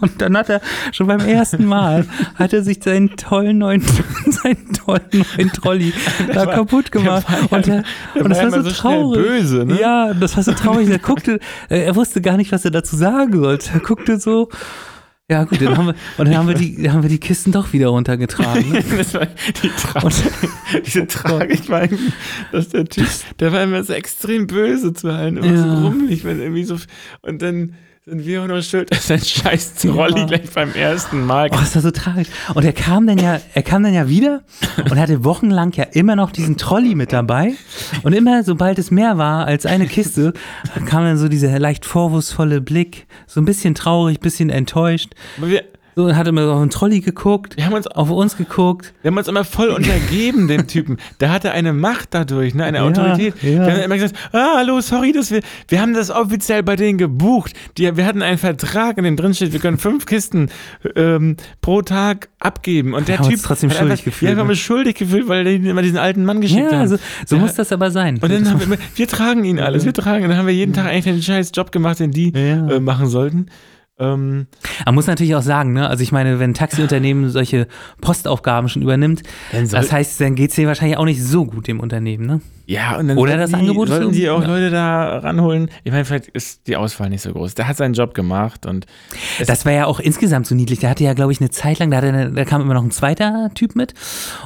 Und 0.01 0.22
dann 0.22 0.37
hat 0.37 0.49
er 0.49 0.61
schon 0.93 1.09
beim 1.09 1.20
ersten 1.20 1.64
Mal 1.66 2.07
hat 2.37 2.53
er 2.53 2.62
sich 2.62 2.78
seinen 2.83 3.16
tollen 3.16 3.59
neuen, 3.59 3.83
seinen 4.26 4.72
tollen 4.72 5.01
neuen 5.12 5.53
Trolley 5.53 5.93
da 6.33 6.47
war- 6.47 6.55
kaputt 6.55 6.91
gemacht. 6.93 7.26
der 7.28 7.53
und, 7.53 7.66
ja- 7.66 7.74
er, 7.74 7.85
der 8.14 8.24
und 8.24 8.31
das 8.31 8.53
war 8.53 8.62
so 8.62 8.70
traurig. 8.70 9.22
böse, 9.26 9.64
ne? 9.66 9.78
Ja, 9.81 10.14
das 10.14 10.37
war 10.37 10.45
so 10.45 10.53
traurig. 10.53 10.89
Er 10.89 10.99
guckte, 11.01 11.41
er 11.68 11.95
wusste 11.97 12.20
gar 12.22 12.37
nicht, 12.37 12.53
was 12.53 12.64
er 12.64 12.70
dazu 12.70 12.97
sagen 12.97 13.39
sollte. 13.39 13.70
Er 13.74 13.81
guckte 13.81 14.18
so. 14.18 14.49
Ja, 15.31 15.45
gut, 15.45 15.61
dann 15.62 15.76
haben 15.78 15.87
wir, 15.87 15.95
und 16.18 16.26
dann 16.28 16.37
haben 16.37 16.49
wir 16.49 16.55
die, 16.57 16.91
haben 16.91 17.03
wir 17.03 17.09
die 17.09 17.20
Kisten 17.20 17.53
doch 17.53 17.72
wieder 17.72 17.89
runtergetragen. 17.89 18.68
Ne? 18.72 18.83
das 18.97 19.14
war 19.14 19.26
die 19.62 19.68
Tra 19.68 20.01
Und, 20.03 20.14
diese 20.87 21.07
Tragik 21.07 21.68
war 21.68 21.83
irgendwie, 21.83 22.12
dass 22.51 22.68
der 22.70 22.85
Typ, 22.85 23.07
der 23.39 23.53
war 23.53 23.62
immer 23.62 23.83
so 23.85 23.93
extrem 23.93 24.49
böse 24.49 24.93
zu 24.93 25.09
allen, 25.09 25.37
immer 25.37 25.47
Ja. 25.47 25.76
so 25.76 25.87
rummelig, 25.87 26.24
wenn 26.24 26.41
irgendwie 26.41 26.64
so, 26.64 26.76
und 27.22 27.41
dann 27.43 27.74
sind 28.07 28.24
wir 28.24 28.46
noch 28.46 28.62
schuld, 28.62 28.90
dass 28.90 29.11
ein 29.11 29.20
scheiß 29.20 29.74
Trolli 29.74 30.20
Ja. 30.20 30.24
gleich 30.26 30.51
beim 30.51 30.72
ersten 30.72 31.24
Mal 31.26 31.48
Oh, 31.53 31.57
das 31.57 31.74
war 31.74 31.82
so 31.82 31.90
tragisch. 31.90 32.28
Und 32.55 32.64
er 32.64 32.72
kam 32.72 33.07
dann 33.07 33.18
ja, 33.18 33.40
er 33.55 33.62
kam 33.62 33.82
dann 33.82 33.92
ja 33.94 34.09
wieder 34.09 34.42
und 34.90 34.98
hatte 34.98 35.22
wochenlang 35.22 35.72
ja 35.74 35.84
immer 35.92 36.16
noch 36.16 36.30
diesen 36.32 36.57
Trolley 36.57 36.94
mit 36.94 37.12
dabei. 37.12 37.53
Und 38.03 38.14
immer, 38.14 38.42
sobald 38.42 38.78
es 38.78 38.90
mehr 38.90 39.18
war 39.18 39.46
als 39.46 39.66
eine 39.66 39.86
Kiste, 39.86 40.32
kam 40.86 41.05
dann 41.05 41.18
so 41.18 41.28
dieser 41.28 41.59
leicht 41.59 41.84
vorwurfsvolle 41.84 42.61
Blick, 42.61 43.07
so 43.26 43.40
ein 43.40 43.44
bisschen 43.44 43.74
traurig, 43.74 44.18
bisschen 44.20 44.48
enttäuscht. 44.51 45.12
Aber 45.36 45.48
wir, 45.48 45.64
So 45.97 46.05
und 46.05 46.16
hat 46.16 46.26
immer 46.28 46.45
so 46.45 46.53
auf 46.53 46.61
den 46.61 46.70
Trolley 46.70 47.01
geguckt, 47.01 47.57
wir 47.57 47.66
haben 47.66 47.72
uns 47.72 47.86
auf 47.88 48.11
uns 48.11 48.36
geguckt. 48.36 48.95
Wir 49.03 49.11
haben 49.11 49.18
uns 49.18 49.26
immer 49.28 49.45
voll 49.45 49.68
untergeben, 49.76 50.47
dem 50.49 50.66
Typen. 50.68 50.99
Der 51.18 51.30
hatte 51.32 51.51
eine 51.53 51.72
Macht 51.72 52.09
dadurch, 52.12 52.55
ne? 52.55 52.64
eine 52.64 52.78
Ja, 52.78 52.84
Autorität. 52.84 53.34
ja. 53.43 53.66
Wir 53.66 53.72
haben 53.74 53.80
immer 53.82 53.95
gesagt, 53.97 54.14
ah, 54.32 54.57
hallo, 54.59 54.80
sorry, 54.80 55.12
dass 55.12 55.30
wir, 55.30 55.41
wir 55.68 55.80
haben 55.80 55.93
das 55.95 56.11
offiziell 56.11 56.62
bei 56.62 56.76
denen 56.76 56.97
gebucht. 56.99 57.55
Die, 57.76 57.97
wir 57.97 58.07
hatten 58.07 58.22
einen 58.22 58.38
Vertrag, 58.38 58.99
in 58.99 59.05
dem 59.05 59.16
drin 59.16 59.34
steht, 59.34 59.53
wir 59.53 59.61
können 59.61 59.78
fünf 59.78 60.07
Kisten 60.07 60.49
ähm, 60.95 61.36
pro 61.61 61.82
Tag 61.82 62.28
abgeben. 62.38 62.95
Und 62.95 63.09
der 63.09 63.18
uns 63.20 63.28
Typ 63.28 63.41
trotzdem 63.43 63.70
hat 63.70 63.76
schuldig 63.78 63.93
einfach, 63.93 64.05
gefühlt, 64.05 64.30
Ja, 64.30 64.36
wir 64.36 64.41
haben 64.41 64.47
ne? 64.47 64.53
uns 64.53 64.61
schuldig 64.61 64.95
gefühlt, 64.95 65.28
weil 65.28 65.45
die 65.45 65.68
immer 65.68 65.82
diesen 65.82 65.99
alten 65.99 66.24
Mann 66.24 66.41
geschickt 66.41 66.70
Ja, 66.70 66.78
haben. 66.78 66.88
so, 66.88 66.97
so 67.26 67.36
muss 67.36 67.55
das 67.55 67.72
aber 67.72 67.91
sein. 67.91 68.18
und 68.22 68.30
dann 68.32 68.49
haben 68.49 68.70
wir 68.70 68.78
wir 68.95 69.09
tragen 69.09 69.45
ihn 69.45 69.59
alles, 69.59 69.84
wir 69.84 69.93
tragen 69.93 70.22
ihn. 70.24 70.30
Dann 70.30 70.38
haben 70.38 70.47
wir 70.47 70.55
jeden 70.55 70.72
Tag 70.72 70.86
eigentlich 70.86 71.05
den 71.16 71.22
scheiß 71.22 71.51
Job 71.55 71.72
gemacht, 71.72 71.99
den 72.01 72.12
die 72.12 72.32
Ja. 72.34 72.68
äh, 72.70 72.80
machen 72.80 73.07
sollten. 73.09 73.47
Ähm, 74.01 74.46
Man 74.86 74.94
muss 74.94 75.07
natürlich 75.07 75.34
auch 75.34 75.42
sagen, 75.42 75.72
ne? 75.72 75.88
Also 75.88 76.03
ich 76.03 76.11
meine, 76.12 76.38
wenn 76.40 76.51
ein 76.51 76.55
Taxiunternehmen 76.55 77.30
solche 77.30 77.66
Postaufgaben 78.01 78.68
schon 78.68 78.82
übernimmt, 78.82 79.22
Dann 79.53 79.68
das 79.68 79.92
heißt, 79.92 80.20
dann 80.20 80.34
geht 80.34 80.51
es 80.51 80.57
denen 80.57 80.68
wahrscheinlich 80.68 80.96
auch 80.96 81.05
nicht 81.05 81.22
so 81.22 81.44
gut 81.46 81.68
dem 81.68 81.80
Unternehmen, 81.80 82.26
ne? 82.26 82.40
Ja, 82.66 82.96
und 82.98 83.09
dann 83.09 83.18
Oder 83.18 83.36
das 83.36 83.51
die, 83.51 83.57
Angebot 83.57 83.88
sollten 83.88 84.05
so- 84.05 84.11
die 84.12 84.30
auch 84.30 84.42
ja. 84.42 84.46
Leute 84.46 84.70
da 84.70 85.18
ranholen. 85.18 85.70
Ich 85.82 85.90
meine, 85.90 86.05
vielleicht 86.05 86.28
ist 86.28 86.68
die 86.68 86.76
Auswahl 86.76 87.11
nicht 87.11 87.20
so 87.20 87.32
groß. 87.32 87.55
Der 87.57 87.66
hat 87.66 87.76
seinen 87.76 87.94
Job 87.94 88.14
gemacht 88.14 88.64
und 88.64 88.86
Das 89.44 89.66
war 89.66 89.72
ja 89.72 89.86
auch 89.86 89.98
insgesamt 89.98 90.46
so 90.46 90.55
niedlich. 90.55 90.78
Der 90.78 90.90
hatte 90.90 91.03
ja, 91.03 91.12
glaube 91.14 91.32
ich, 91.32 91.40
eine 91.40 91.51
Zeit 91.51 91.80
lang, 91.80 91.90
da, 91.90 91.98
eine, 91.98 92.30
da 92.30 92.44
kam 92.44 92.62
immer 92.62 92.74
noch 92.74 92.84
ein 92.84 92.92
zweiter 92.92 93.51
Typ 93.57 93.74
mit. 93.74 93.94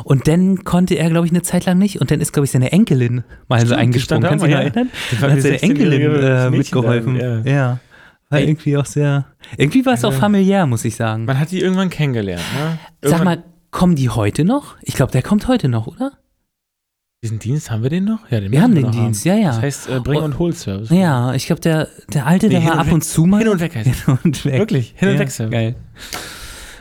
Und 0.04 0.26
dann 0.26 0.64
konnte 0.64 0.94
er, 0.94 1.10
glaube 1.10 1.26
ich, 1.26 1.32
eine 1.32 1.42
Zeit 1.42 1.66
lang 1.66 1.76
nicht. 1.76 2.00
Und 2.00 2.10
dann 2.10 2.20
ist, 2.22 2.32
glaube 2.32 2.46
ich, 2.46 2.50
seine 2.50 2.72
Enkelin 2.72 3.24
mal 3.48 3.60
so 3.60 3.66
Stimmt, 3.66 3.78
die 3.78 3.82
eingesprungen. 3.82 4.22
Kannst 4.28 4.42
du 4.42 4.48
dich 4.48 4.56
erinnern? 4.56 4.90
Dann 5.20 5.30
hat 5.32 5.42
seine 5.42 5.62
Enkelin 5.62 6.00
16-jährige 6.00 6.46
äh, 6.46 6.50
mitgeholfen. 6.50 7.18
da, 7.18 7.38
ja. 7.40 7.42
ja. 7.44 7.78
War 8.30 8.38
Ey. 8.40 8.46
irgendwie 8.48 8.76
auch 8.76 8.86
sehr. 8.86 9.26
Irgendwie 9.58 9.84
war 9.86 9.92
es 9.94 10.04
auch 10.04 10.12
familiär, 10.12 10.66
muss 10.66 10.84
ich 10.84 10.96
sagen. 10.96 11.24
man 11.26 11.38
hat 11.38 11.50
die 11.50 11.60
irgendwann 11.60 11.90
kennengelernt. 11.90 12.42
Ne? 12.58 12.78
Sag 13.02 13.12
Irgendwann- 13.20 13.24
mal, 13.38 13.44
kommen 13.70 13.94
die 13.96 14.08
heute 14.08 14.44
noch? 14.44 14.76
Ich 14.82 14.94
glaube, 14.94 15.12
der 15.12 15.22
kommt 15.22 15.46
heute 15.48 15.68
noch, 15.68 15.86
oder? 15.86 16.12
Diesen 17.22 17.38
Dienst 17.38 17.70
haben 17.70 17.82
wir 17.82 17.90
den 17.90 18.04
noch? 18.04 18.30
Ja, 18.30 18.40
den 18.40 18.52
Wir 18.52 18.60
haben 18.60 18.74
den 18.74 18.84
noch 18.84 18.90
Dienst, 18.90 19.24
ja, 19.24 19.34
ja. 19.34 19.48
Das 19.48 19.62
heißt, 19.62 19.88
äh, 19.88 20.00
Bring- 20.00 20.18
Und- 20.18 20.24
und 20.24 20.38
Hol-Service. 20.38 20.90
Ja, 20.90 21.32
ich 21.34 21.46
glaube, 21.46 21.60
der, 21.62 21.88
der 22.12 22.26
alte, 22.26 22.46
Nee, 22.46 22.52
der 22.52 22.60
hin 22.60 22.68
war 22.68 22.74
und 22.74 22.80
ab 22.80 22.86
weg. 22.86 22.92
und 22.94 23.04
zu 23.04 23.24
mal. 23.26 23.38
Hin 23.38 23.48
und 23.48 23.60
weg 23.60 23.74
heißt 23.74 23.88
es. 23.90 24.04
Hin 24.06 24.18
und 24.24 24.44
weg. 24.44 24.58
Wirklich, 24.58 24.94
Hin- 24.96 25.08
und 25.08 25.14
Ja, 25.14 25.20
Weg-Service. 25.20 25.52
Geil. 25.52 25.74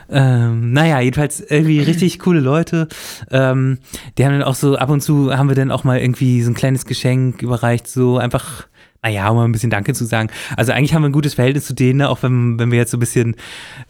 Ähm, 0.10 0.74
naja, 0.74 1.00
jedenfalls 1.00 1.40
irgendwie 1.40 1.80
richtig 1.82 2.20
coole 2.20 2.40
Leute. 2.42 2.88
Ähm, 3.32 3.80
die 4.18 4.26
haben 4.26 4.34
dann 4.34 4.44
auch 4.44 4.56
so, 4.56 4.76
ab 4.78 4.90
und 4.90 5.02
zu 5.02 5.36
haben 5.36 5.48
wir 5.48 5.56
dann 5.56 5.72
auch 5.72 5.84
mal 5.84 6.00
irgendwie 6.00 6.42
so 6.42 6.52
ein 6.52 6.56
kleines 6.56 6.86
Geschenk 6.86 7.42
überreicht, 7.42 7.88
so 7.88 8.18
einfach, 8.18 8.68
naja, 9.04 9.30
um 9.30 9.36
mal 9.38 9.46
ein 9.46 9.52
bisschen 9.52 9.70
Danke 9.70 9.94
zu 9.94 10.06
sagen. 10.06 10.30
Also 10.58 10.72
eigentlich 10.72 10.94
haben 10.94 11.04
wir 11.04 11.10
ein 11.10 11.14
gutes 11.14 11.34
Verhältnis 11.36 11.66
zu 11.66 11.74
denen, 11.76 11.98
ne, 12.00 12.10
auch 12.10 12.24
wenn, 12.24 12.58
wenn 12.58 12.72
wir 12.72 12.80
jetzt 12.80 12.92
so 12.92 12.98
ein 12.98 13.02
bisschen, 13.02 13.36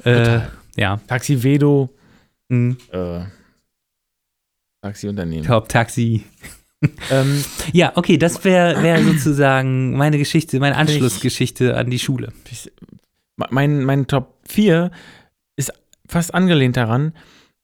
äh, 0.03 0.39
ja, 0.75 0.99
Taxi 1.07 1.43
Vedo, 1.43 1.89
mh, 2.49 2.75
äh, 2.91 3.25
Taxiunternehmen. 4.81 5.45
Top 5.45 5.69
Taxi. 5.69 6.23
Ähm, 7.11 7.43
Ja, 7.71 7.93
okay, 7.95 8.17
das 8.17 8.43
wäre 8.43 8.83
wär 8.83 9.01
sozusagen 9.03 9.95
meine 9.95 10.17
Geschichte, 10.17 10.59
meine 10.59 10.75
Anschlussgeschichte 10.75 11.77
an 11.77 11.89
die 11.89 11.99
Schule. 11.99 12.33
ich, 12.51 12.71
mein, 13.49 13.83
mein 13.85 14.07
Top 14.07 14.35
4 14.47 14.91
ist 15.55 15.71
fast 16.07 16.33
angelehnt 16.33 16.75
daran. 16.75 17.13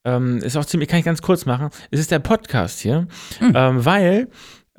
Ähm, 0.06 0.38
ist 0.38 0.56
auch 0.56 0.64
ziemlich, 0.66 0.88
kann 0.88 1.00
ich 1.00 1.06
ganz 1.06 1.22
kurz 1.22 1.46
machen. 1.46 1.70
Es 1.92 2.00
ist 2.00 2.10
der 2.12 2.20
Podcast 2.20 2.80
hier, 2.80 3.08
Hm. 3.40 3.54
ähm, 3.54 3.86
weil 3.86 4.30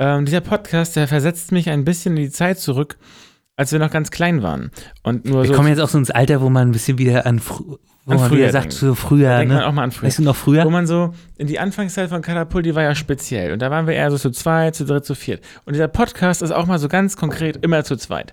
ähm, 0.01 0.25
dieser 0.25 0.41
Podcast, 0.41 0.97
der 0.97 1.07
versetzt 1.07 1.53
mich 1.53 1.69
ein 1.69 1.85
bisschen 1.85 2.17
in 2.17 2.23
die 2.23 2.31
Zeit 2.31 2.59
zurück, 2.59 2.97
als 3.55 3.71
wir 3.71 3.79
noch 3.79 3.91
ganz 3.91 4.11
klein 4.11 4.43
waren. 4.43 4.71
Und 5.03 5.27
nur 5.27 5.43
Wir 5.43 5.49
so. 5.49 5.55
kommen 5.55 5.69
jetzt 5.69 5.79
auch 5.79 5.91
so 5.91 5.99
ins 5.99 6.11
Alter, 6.11 6.41
wo 6.41 6.49
man 6.49 6.69
ein 6.69 6.73
bisschen 6.73 6.97
wieder 6.97 7.27
an, 7.27 7.43
wo 7.47 7.79
An 8.07 8.17
man 8.17 8.19
früher 8.31 8.39
wieder 8.39 8.53
sagt, 8.53 8.73
so 8.73 8.95
früher, 8.95 9.37
denkt 9.37 9.53
man 9.53 9.63
ne? 9.63 9.67
auch 9.67 9.73
mal 9.73 9.83
an 9.85 9.91
früher. 9.93 10.07
Weißt 10.07 10.19
du 10.19 10.23
noch 10.23 10.37
früher? 10.37 10.65
Wo 10.65 10.71
man 10.71 10.87
so, 10.87 11.13
in 11.37 11.47
die 11.47 11.59
Anfangszeit 11.59 12.09
von 12.09 12.23
Katapult, 12.23 12.65
die 12.65 12.75
war 12.75 12.83
ja 12.83 12.95
speziell. 12.95 13.53
Und 13.53 13.61
da 13.61 13.71
waren 13.71 13.87
wir 13.87 13.93
eher 13.93 14.11
so 14.11 14.17
zu 14.17 14.31
zweit, 14.31 14.75
zu 14.75 14.87
dritt, 14.87 15.05
zu 15.05 15.15
viert. 15.15 15.45
Und 15.67 15.75
dieser 15.75 15.89
Podcast 15.89 16.41
ist 16.41 16.51
auch 16.51 16.65
mal 16.65 16.79
so 16.79 16.89
ganz 16.89 17.19
konkret 17.19 17.63
immer 17.63 17.85
zu 17.85 17.97
zweit. 17.97 18.33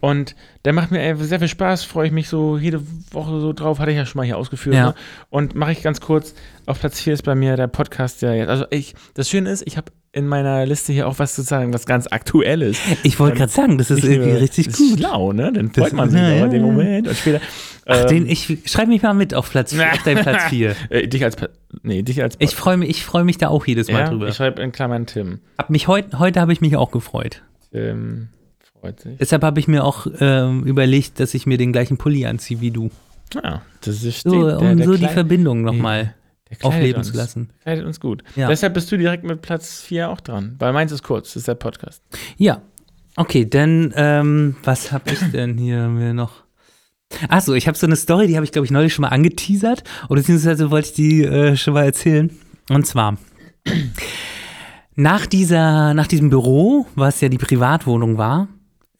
Und 0.00 0.34
der 0.64 0.72
macht 0.72 0.90
mir 0.90 1.14
sehr 1.16 1.38
viel 1.38 1.48
Spaß, 1.48 1.84
freue 1.84 2.06
ich 2.06 2.12
mich 2.12 2.28
so 2.28 2.56
jede 2.56 2.80
Woche 3.12 3.38
so 3.40 3.52
drauf, 3.52 3.78
hatte 3.78 3.90
ich 3.90 3.96
ja 3.98 4.06
schon 4.06 4.18
mal 4.18 4.24
hier 4.24 4.38
ausgeführt. 4.38 4.74
Ja. 4.74 4.86
Ne? 4.88 4.94
Und 5.28 5.54
mache 5.54 5.72
ich 5.72 5.82
ganz 5.82 6.00
kurz, 6.00 6.34
auf 6.66 6.80
Platz 6.80 7.00
4 7.00 7.12
ist 7.14 7.22
bei 7.22 7.34
mir 7.34 7.56
der 7.56 7.66
Podcast, 7.66 8.22
der 8.22 8.34
jetzt, 8.34 8.48
also 8.48 8.64
ich, 8.70 8.94
das 9.14 9.28
Schöne 9.28 9.50
ist, 9.50 9.62
ich 9.66 9.76
habe 9.76 9.92
in 10.12 10.26
meiner 10.26 10.64
Liste 10.66 10.92
hier 10.92 11.06
auch 11.06 11.18
was 11.18 11.34
zu 11.34 11.42
sagen, 11.42 11.72
was 11.72 11.86
ganz 11.86 12.06
aktuelles. 12.10 12.78
Ich 13.04 13.20
wollte 13.20 13.36
gerade 13.38 13.52
sagen, 13.52 13.78
das 13.78 13.90
ist 13.90 14.02
irgendwie 14.02 14.30
nur- 14.32 14.40
richtig 14.40 14.66
das 14.66 14.80
ist 14.80 14.90
gut. 14.90 14.98
schlau, 14.98 15.32
ne? 15.32 15.52
Dann 15.52 15.70
Das- 15.70 15.84
freut 15.84 15.92
man 15.92 16.10
sich 16.10 16.20
ja, 16.20 16.30
ja, 16.30 16.44
in 16.46 16.50
dem 16.50 16.66
ja. 16.66 16.72
Moment 16.72 17.06
und 17.06 17.16
später. 17.16 17.40
Ach, 17.86 18.00
ähm, 18.02 18.06
den, 18.08 18.26
ich 18.26 18.58
schreib 18.66 18.88
mich 18.88 19.02
mal 19.02 19.14
mit 19.14 19.34
auf 19.34 19.50
Platz 19.50 19.72
vier, 19.74 19.92
auf 19.92 20.02
deinen 20.02 20.18
Platz 20.22 20.44
4. 20.44 20.74
äh, 20.88 21.06
dich 21.08 21.22
als, 21.24 21.36
nee, 21.82 22.02
dich 22.02 22.22
als 22.22 22.36
Ich 22.40 22.56
freue 22.56 22.76
mich, 22.76 22.88
ich 22.90 23.04
freue 23.04 23.22
mich 23.24 23.38
da 23.38 23.48
auch 23.48 23.66
jedes 23.66 23.90
Mal 23.90 24.00
ja, 24.00 24.08
drüber. 24.08 24.28
ich 24.28 24.34
schreibe 24.34 24.60
in 24.62 24.72
Klammern 24.72 25.06
Tim. 25.06 25.40
Hab 25.58 25.70
mich 25.70 25.86
heut, 25.88 26.06
heute 26.18 26.40
habe 26.40 26.52
ich 26.52 26.60
mich 26.60 26.76
auch 26.76 26.90
gefreut. 26.90 27.42
Tim 27.70 28.28
freut 28.80 29.00
sich. 29.00 29.18
Deshalb 29.18 29.42
habe 29.44 29.60
ich 29.60 29.68
mir 29.68 29.84
auch 29.84 30.06
ähm, 30.20 30.64
überlegt, 30.64 31.20
dass 31.20 31.34
ich 31.34 31.46
mir 31.46 31.58
den 31.58 31.72
gleichen 31.72 31.96
Pulli 31.98 32.26
anziehe 32.26 32.60
wie 32.60 32.70
du. 32.70 32.90
Ja, 33.34 33.62
das 33.82 34.02
ist 34.02 34.22
So, 34.22 34.30
steht, 34.30 34.60
um 34.60 34.82
so 34.82 34.92
die 34.94 34.98
Kleid- 35.00 35.12
Verbindung 35.12 35.62
nochmal 35.62 36.14
der 36.50 36.66
aufleben 36.66 36.98
uns, 36.98 37.10
zu 37.12 37.16
lassen. 37.16 37.50
Kleidet 37.62 37.84
uns 37.84 38.00
gut. 38.00 38.24
Ja. 38.34 38.48
Deshalb 38.48 38.74
bist 38.74 38.90
du 38.90 38.96
direkt 38.98 39.22
mit 39.22 39.40
Platz 39.40 39.80
4 39.82 40.10
auch 40.10 40.20
dran. 40.20 40.56
Weil 40.58 40.72
meins 40.72 40.90
ist 40.90 41.04
kurz, 41.04 41.28
das 41.28 41.36
ist 41.36 41.48
der 41.48 41.54
Podcast. 41.54 42.02
Ja. 42.36 42.62
Okay, 43.16 43.48
dann, 43.48 43.92
ähm, 43.96 44.56
was 44.64 44.90
habe 44.92 45.10
ich 45.12 45.20
denn 45.32 45.58
hier 45.58 45.88
mir 45.88 46.12
noch? 46.14 46.42
Achso, 47.28 47.54
ich 47.54 47.66
habe 47.68 47.76
so 47.76 47.86
eine 47.86 47.96
Story, 47.96 48.26
die 48.28 48.36
habe 48.36 48.44
ich, 48.44 48.52
glaube 48.52 48.64
ich, 48.66 48.70
neulich 48.72 48.94
schon 48.94 49.02
mal 49.02 49.08
angeteasert. 49.08 49.84
Oder 50.08 50.20
beziehungsweise 50.20 50.70
wollte 50.70 50.88
ich 50.88 50.94
die 50.94 51.24
äh, 51.24 51.56
schon 51.56 51.74
mal 51.74 51.84
erzählen. 51.84 52.30
Und 52.68 52.86
zwar, 52.86 53.16
nach, 54.94 55.26
dieser, 55.26 55.94
nach 55.94 56.06
diesem 56.06 56.30
Büro, 56.30 56.86
was 56.94 57.20
ja 57.20 57.28
die 57.28 57.38
Privatwohnung 57.38 58.18
war, 58.18 58.48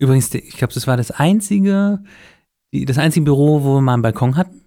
übrigens, 0.00 0.34
ich 0.34 0.56
glaube, 0.56 0.74
das 0.74 0.86
war 0.86 0.96
das 0.96 1.12
einzige, 1.12 2.00
das 2.72 2.98
einzige 2.98 3.24
Büro, 3.24 3.62
wo 3.62 3.76
wir 3.76 3.80
mal 3.80 3.94
einen 3.94 4.02
Balkon 4.02 4.36
hatten. 4.36 4.62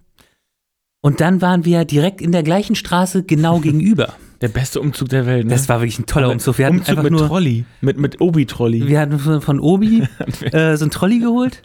Und 1.02 1.20
dann 1.20 1.42
waren 1.42 1.66
wir 1.66 1.84
direkt 1.84 2.22
in 2.22 2.32
der 2.32 2.42
gleichen 2.42 2.74
Straße 2.74 3.24
genau 3.24 3.58
gegenüber. 3.60 4.14
Der 4.40 4.48
beste 4.48 4.80
Umzug 4.80 5.08
der 5.10 5.26
Welt, 5.26 5.46
ne? 5.46 5.52
Das 5.52 5.68
war 5.68 5.80
wirklich 5.80 5.98
ein 5.98 6.06
toller 6.06 6.30
Umzug. 6.30 6.58
Wir 6.58 6.66
hatten 6.66 6.78
Umzug 6.78 6.88
einfach 6.90 7.02
mit 7.02 7.12
nur, 7.12 7.26
Trolley. 7.26 7.64
Mit, 7.80 7.98
mit 7.98 8.20
Obi-Trolley. 8.20 8.88
wir 8.88 9.00
hatten 9.00 9.18
von, 9.18 9.60
Obi 9.60 10.02
äh, 10.52 10.76
so 10.76 10.86
ein 10.86 10.90
Trolley 10.90 11.18
geholt. 11.18 11.62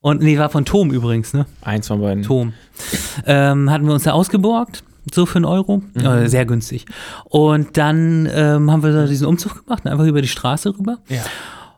Und 0.00 0.20
nee, 0.20 0.38
war 0.38 0.50
von 0.50 0.64
Tom 0.64 0.90
übrigens, 0.90 1.32
ne? 1.32 1.46
Eins 1.60 1.88
von 1.88 2.00
beiden. 2.00 2.24
Tom. 2.24 2.54
Ähm, 3.24 3.70
hatten 3.70 3.86
wir 3.86 3.94
uns 3.94 4.02
da 4.02 4.12
ausgeborgt, 4.12 4.82
so 5.12 5.26
für 5.26 5.36
einen 5.36 5.44
Euro. 5.44 5.82
Mhm. 5.94 6.04
Äh, 6.04 6.28
sehr 6.28 6.44
günstig. 6.44 6.86
Und 7.24 7.76
dann 7.76 8.28
ähm, 8.32 8.70
haben 8.70 8.82
wir 8.82 8.92
da 8.92 9.06
diesen 9.06 9.26
Umzug 9.26 9.64
gemacht, 9.64 9.86
einfach 9.86 10.06
über 10.06 10.20
die 10.20 10.28
Straße 10.28 10.76
rüber. 10.76 10.98
Ja. 11.08 11.22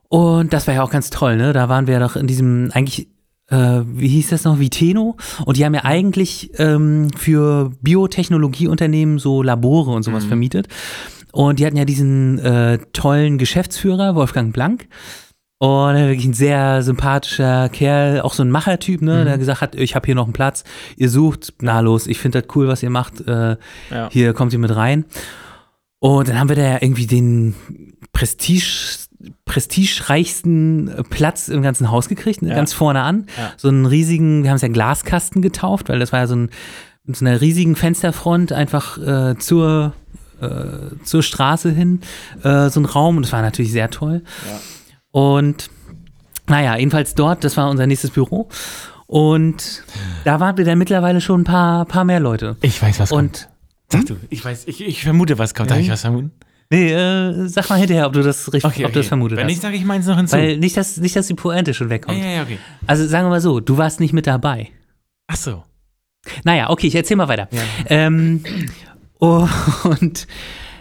Und 0.09 0.53
das 0.53 0.67
war 0.67 0.75
ja 0.75 0.83
auch 0.83 0.91
ganz 0.91 1.11
toll, 1.11 1.37
ne? 1.37 1.53
Da 1.53 1.69
waren 1.69 1.87
wir 1.87 1.99
doch 1.99 2.15
in 2.17 2.27
diesem, 2.27 2.71
eigentlich, 2.73 3.09
äh, 3.49 3.81
wie 3.85 4.09
hieß 4.09 4.31
das 4.31 4.45
noch, 4.45 4.59
Viteno. 4.61 5.17
Und 5.45 5.57
die 5.57 5.65
haben 5.65 5.75
ja 5.75 5.85
eigentlich 5.85 6.51
ähm, 6.59 7.11
für 7.17 7.73
Biotechnologieunternehmen 7.83 9.19
so 9.19 9.43
Labore 9.43 9.91
und 9.93 10.03
sowas 10.03 10.25
Mhm. 10.25 10.29
vermietet. 10.29 10.69
Und 11.33 11.59
die 11.59 11.67
hatten 11.67 11.77
ja 11.77 11.85
diesen 11.85 12.39
äh, 12.39 12.79
tollen 12.93 13.39
Geschäftsführer, 13.39 14.15
Wolfgang 14.15 14.53
Blank. 14.53 14.87
Und 15.59 15.95
er 15.97 16.09
wirklich 16.09 16.27
ein 16.27 16.35
sehr 16.35 16.83
sympathischer 16.83 17.69
Kerl, 17.71 18.21
auch 18.21 18.35
so 18.35 18.43
ein 18.43 18.51
Machertyp, 18.51 19.01
ne, 19.03 19.21
Mhm. 19.23 19.25
der 19.25 19.39
gesagt 19.39 19.61
hat, 19.63 19.75
ich 19.75 19.95
habe 19.95 20.05
hier 20.07 20.15
noch 20.15 20.25
einen 20.25 20.33
Platz, 20.33 20.63
ihr 20.97 21.09
sucht, 21.09 21.55
na 21.61 21.81
los, 21.81 22.07
ich 22.07 22.19
finde 22.19 22.43
das 22.43 22.55
cool, 22.55 22.69
was 22.69 22.83
ihr 22.83 22.91
macht, 22.91 23.21
äh, 23.27 23.57
Ja. 23.91 24.09
hier 24.11 24.33
kommt 24.35 24.53
ihr 24.53 24.59
mit 24.59 24.75
rein. 24.77 25.07
Und 26.01 26.29
dann 26.29 26.39
haben 26.39 26.49
wir 26.51 26.57
da 26.57 26.63
ja 26.63 26.79
irgendwie 26.83 27.07
den 27.07 27.55
Prestige, 28.13 28.99
prestigereichsten 29.45 30.91
Platz 31.11 31.49
im 31.49 31.63
ganzen 31.63 31.91
Haus 31.91 32.09
gekriegt, 32.09 32.43
ne, 32.43 32.51
Ja. 32.51 32.55
ganz 32.55 32.73
vorne 32.73 33.03
an. 33.03 33.27
Ja. 33.37 33.53
So 33.57 33.69
einen 33.69 33.87
riesigen, 33.87 34.43
wir 34.43 34.51
haben 34.51 34.57
es 34.57 34.63
ja 34.63 34.69
Glaskasten 34.69 35.43
getauft, 35.43 35.89
weil 35.89 35.99
das 35.99 36.13
war 36.13 36.21
ja 36.21 36.27
so 36.27 36.37
ein 36.37 36.51
mit 37.07 37.17
so 37.17 37.27
einer 37.27 37.41
riesigen 37.41 37.77
Fensterfront 37.77 38.53
einfach 38.53 38.97
äh, 38.97 39.37
zur, 39.39 39.93
äh, 40.41 40.49
zur 41.05 41.23
Straße 41.23 41.71
hin, 41.71 42.01
äh, 42.43 42.71
so 42.71 42.81
ein 42.81 42.87
Raum. 42.87 43.19
Und 43.19 43.25
das 43.27 43.33
war 43.33 43.43
natürlich 43.43 43.73
sehr 43.73 43.91
toll. 43.91 44.23
Ja. 44.49 44.61
Und 45.11 45.69
naja, 46.49 46.77
jedenfalls 46.79 47.15
dort, 47.15 47.45
das 47.45 47.59
war 47.59 47.69
unser 47.69 47.87
nächstes 47.87 48.11
Büro. 48.11 48.49
Und 49.07 49.85
da 50.25 50.41
waren 50.41 50.57
wir 50.57 50.65
dann 50.65 50.79
mittlerweile 50.79 51.21
schon 51.21 51.43
ein 51.43 51.45
paar, 51.45 51.85
paar 51.85 52.05
mehr 52.05 52.21
Leute. 52.21 52.57
Ich 52.63 52.83
weiß, 52.83 53.01
was 53.01 53.13
Und 53.13 53.49
Sag 53.91 54.07
du, 54.07 54.17
ich 54.31 54.43
weiß, 54.43 54.65
ich, 54.67 54.83
ich 54.83 55.03
vermute, 55.05 55.39
was 55.39 55.55
kommt. 55.55 55.71
Darf 55.71 55.79
ich 55.79 55.91
was 55.91 56.01
vermuten? 56.01 56.33
Nee, 56.75 56.93
äh, 56.93 57.49
sag 57.49 57.69
mal 57.71 57.79
hinterher, 57.79 58.07
ob 58.07 58.13
du 58.13 58.23
das 58.23 58.53
richtig, 58.53 58.65
Okay, 58.71 58.85
ob 58.85 58.93
du 58.93 59.01
das 59.01 59.09
vermutet 59.09 59.37
Wenn 59.39 59.45
hast. 59.45 59.51
nicht, 59.53 59.63
sage 59.63 59.77
ich 59.77 59.85
meins 59.85 60.07
noch 60.07 60.17
hinzu. 60.17 60.37
Weil 60.37 60.59
nicht, 60.59 60.77
dass, 60.77 60.97
nicht, 60.97 61.15
dass 61.17 61.27
die 61.27 61.35
Pointe 61.35 61.75
schon 61.75 61.91
wegkommt. 61.91 62.19
ja, 62.19 62.27
ja, 62.27 62.43
okay. 62.43 62.59
Also 62.87 63.07
sagen 63.07 63.27
wir 63.27 63.31
mal 63.31 63.41
so, 63.41 63.61
du 63.61 63.77
warst 63.79 64.01
nicht 64.01 64.13
mit 64.13 64.27
dabei. 64.27 64.69
Ach 65.27 65.37
so. 65.37 65.63
Naja, 66.45 66.71
okay, 66.71 66.87
ich 66.87 66.95
erzähl 66.95 67.17
mal 67.17 67.29
weiter. 67.29 67.49
Ja. 67.51 67.61
Ähm, 67.89 68.43
und 69.19 70.27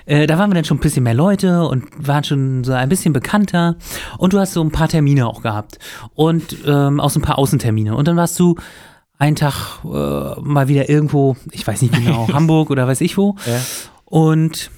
äh, 0.05 0.27
da 0.27 0.37
waren 0.37 0.49
wir 0.49 0.55
dann 0.55 0.65
schon 0.65 0.77
ein 0.77 0.81
bisschen 0.81 1.03
mehr 1.03 1.13
Leute 1.13 1.65
und 1.65 1.85
waren 1.97 2.23
schon 2.23 2.63
so 2.63 2.73
ein 2.73 2.89
bisschen 2.89 3.13
bekannter. 3.13 3.75
Und 4.17 4.33
du 4.33 4.39
hast 4.39 4.53
so 4.53 4.61
ein 4.63 4.71
paar 4.71 4.87
Termine 4.89 5.27
auch 5.27 5.41
gehabt. 5.41 5.79
Und 6.13 6.57
ähm, 6.65 6.99
auch 6.99 7.09
so 7.09 7.19
ein 7.19 7.23
paar 7.23 7.37
Außentermine. 7.37 7.95
Und 7.95 8.07
dann 8.07 8.17
warst 8.17 8.39
du 8.39 8.55
einen 9.17 9.35
Tag 9.35 9.79
äh, 9.85 9.87
mal 10.41 10.67
wieder 10.67 10.89
irgendwo, 10.89 11.37
ich 11.51 11.65
weiß 11.65 11.81
nicht 11.81 11.93
genau, 11.93 12.27
Hamburg 12.33 12.69
oder 12.69 12.87
weiß 12.87 13.01
ich 13.01 13.17
wo. 13.17 13.35
Ja. 13.45 13.59
Und 14.05 14.71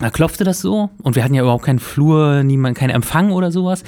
da 0.00 0.10
klopfte 0.10 0.44
das 0.44 0.60
so. 0.60 0.90
Und 1.02 1.14
wir 1.16 1.22
hatten 1.24 1.34
ja 1.34 1.42
überhaupt 1.42 1.64
keinen 1.64 1.78
Flur, 1.78 2.42
niemand, 2.42 2.76
keinen 2.76 2.90
Empfang 2.90 3.30
oder 3.32 3.52
sowas. 3.52 3.84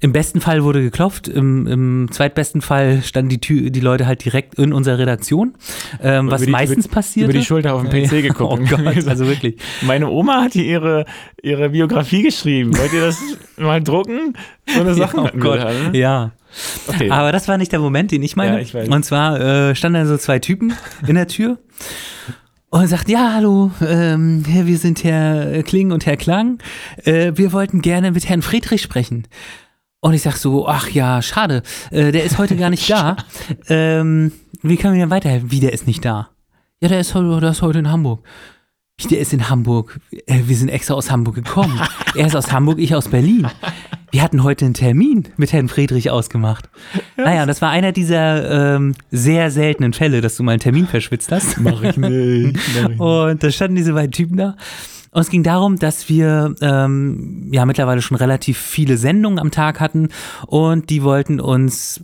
Im 0.00 0.12
besten 0.12 0.40
Fall 0.40 0.62
wurde 0.62 0.80
geklopft, 0.80 1.26
im, 1.26 1.66
im 1.66 2.08
zweitbesten 2.12 2.60
Fall 2.60 3.02
standen 3.02 3.30
die, 3.30 3.40
Tür, 3.40 3.70
die 3.70 3.80
Leute 3.80 4.06
halt 4.06 4.24
direkt 4.24 4.54
in 4.54 4.72
unserer 4.72 4.96
Redaktion, 4.98 5.54
ähm, 6.00 6.30
was 6.30 6.42
die- 6.42 6.50
meistens 6.52 6.86
über, 6.86 6.94
passierte. 6.94 7.30
Über 7.32 7.38
die 7.40 7.44
Schulter 7.44 7.74
auf 7.74 7.82
den 7.82 8.06
PC 8.06 8.10
geguckt. 8.22 8.52
Oh 8.70 8.76
Gott, 8.76 8.80
also 9.08 9.26
wirklich. 9.26 9.56
Meine 9.82 10.08
Oma 10.08 10.42
hat 10.44 10.52
hier 10.52 10.62
ihre, 10.64 11.04
ihre 11.42 11.70
Biografie 11.70 12.22
geschrieben. 12.22 12.78
Wollt 12.78 12.92
ihr 12.92 13.00
das 13.00 13.20
mal 13.56 13.82
drucken? 13.82 14.34
So 14.68 14.80
eine 14.82 14.94
Sache. 14.94 15.16
oh 15.16 15.24
hatten 15.24 15.42
wir 15.42 15.50
Gott, 15.50 15.60
da, 15.62 15.72
ne? 15.72 15.98
ja. 15.98 16.30
Okay. 16.86 17.10
Aber 17.10 17.32
das 17.32 17.48
war 17.48 17.58
nicht 17.58 17.72
der 17.72 17.80
Moment, 17.80 18.12
den 18.12 18.22
ich 18.22 18.36
meine. 18.36 18.52
Ja, 18.54 18.60
ich 18.60 18.72
weiß. 18.74 18.88
Und 18.88 19.04
zwar 19.04 19.40
äh, 19.40 19.74
standen 19.74 20.00
da 20.02 20.06
so 20.06 20.16
zwei 20.16 20.38
Typen 20.38 20.74
in 21.08 21.16
der 21.16 21.26
Tür 21.26 21.58
und 22.70 22.86
sagt, 22.88 23.08
ja, 23.08 23.32
hallo, 23.34 23.70
ähm, 23.80 24.44
wir 24.46 24.76
sind 24.78 25.02
Herr 25.04 25.62
Kling 25.62 25.90
und 25.92 26.04
Herr 26.06 26.16
Klang. 26.16 26.58
Äh, 27.04 27.32
wir 27.36 27.52
wollten 27.52 27.80
gerne 27.80 28.10
mit 28.12 28.28
Herrn 28.28 28.42
Friedrich 28.42 28.82
sprechen. 28.82 29.26
Und 30.00 30.14
ich 30.14 30.22
sag 30.22 30.36
so, 30.36 30.68
ach 30.68 30.88
ja, 30.90 31.22
schade, 31.22 31.62
äh, 31.90 32.12
der 32.12 32.24
ist 32.24 32.38
heute 32.38 32.56
gar 32.56 32.70
nicht 32.70 32.88
da. 32.90 33.16
Ähm, 33.68 34.32
wie 34.62 34.76
können 34.76 34.94
wir 34.94 35.00
denn 35.00 35.10
weiterhelfen? 35.10 35.50
Wie, 35.50 35.60
der 35.60 35.72
ist 35.72 35.86
nicht 35.86 36.04
da? 36.04 36.28
Ja, 36.80 36.88
der 36.88 37.00
ist, 37.00 37.14
heute- 37.14 37.40
der 37.40 37.50
ist 37.50 37.62
heute 37.62 37.78
in 37.80 37.90
Hamburg. 37.90 38.24
Der 39.10 39.20
ist 39.20 39.32
in 39.32 39.48
Hamburg. 39.48 39.98
Äh, 40.26 40.42
wir 40.46 40.56
sind 40.56 40.68
extra 40.68 40.94
aus 40.94 41.10
Hamburg 41.10 41.36
gekommen. 41.36 41.80
er 42.14 42.26
ist 42.26 42.36
aus 42.36 42.52
Hamburg, 42.52 42.78
ich 42.78 42.94
aus 42.94 43.08
Berlin. 43.08 43.46
Wir 44.10 44.22
hatten 44.22 44.42
heute 44.42 44.64
einen 44.64 44.74
Termin 44.74 45.28
mit 45.36 45.52
Herrn 45.52 45.68
Friedrich 45.68 46.10
ausgemacht. 46.10 46.68
Naja, 47.16 47.44
das 47.44 47.60
war 47.60 47.70
einer 47.70 47.92
dieser 47.92 48.76
ähm, 48.76 48.94
sehr 49.10 49.50
seltenen 49.50 49.92
Fälle, 49.92 50.20
dass 50.22 50.36
du 50.36 50.42
mal 50.42 50.52
einen 50.52 50.60
Termin 50.60 50.86
verschwitzt 50.86 51.30
hast. 51.30 51.60
Mach 51.60 51.82
ich 51.82 51.96
nicht. 51.98 52.56
Mach 52.56 52.80
ich 52.82 52.88
nicht. 52.88 53.00
Und 53.00 53.42
da 53.42 53.50
standen 53.50 53.76
diese 53.76 53.92
beiden 53.92 54.12
Typen 54.12 54.36
da. 54.38 54.56
Und 55.10 55.20
es 55.20 55.28
ging 55.30 55.42
darum, 55.42 55.76
dass 55.76 56.08
wir 56.08 56.54
ähm, 56.60 57.48
ja 57.52 57.66
mittlerweile 57.66 58.00
schon 58.02 58.16
relativ 58.16 58.58
viele 58.58 58.96
Sendungen 58.96 59.38
am 59.38 59.50
Tag 59.50 59.80
hatten 59.80 60.08
und 60.46 60.90
die 60.90 61.02
wollten 61.02 61.40
uns 61.40 62.02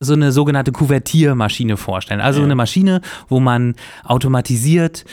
so 0.00 0.12
eine 0.14 0.32
sogenannte 0.32 0.72
Kuvertiermaschine 0.72 1.76
vorstellen. 1.78 2.20
Also 2.20 2.40
Ja. 2.40 2.44
eine 2.46 2.54
Maschine, 2.56 3.00
wo 3.28 3.40
man 3.40 3.74
automatisiert 4.02 5.04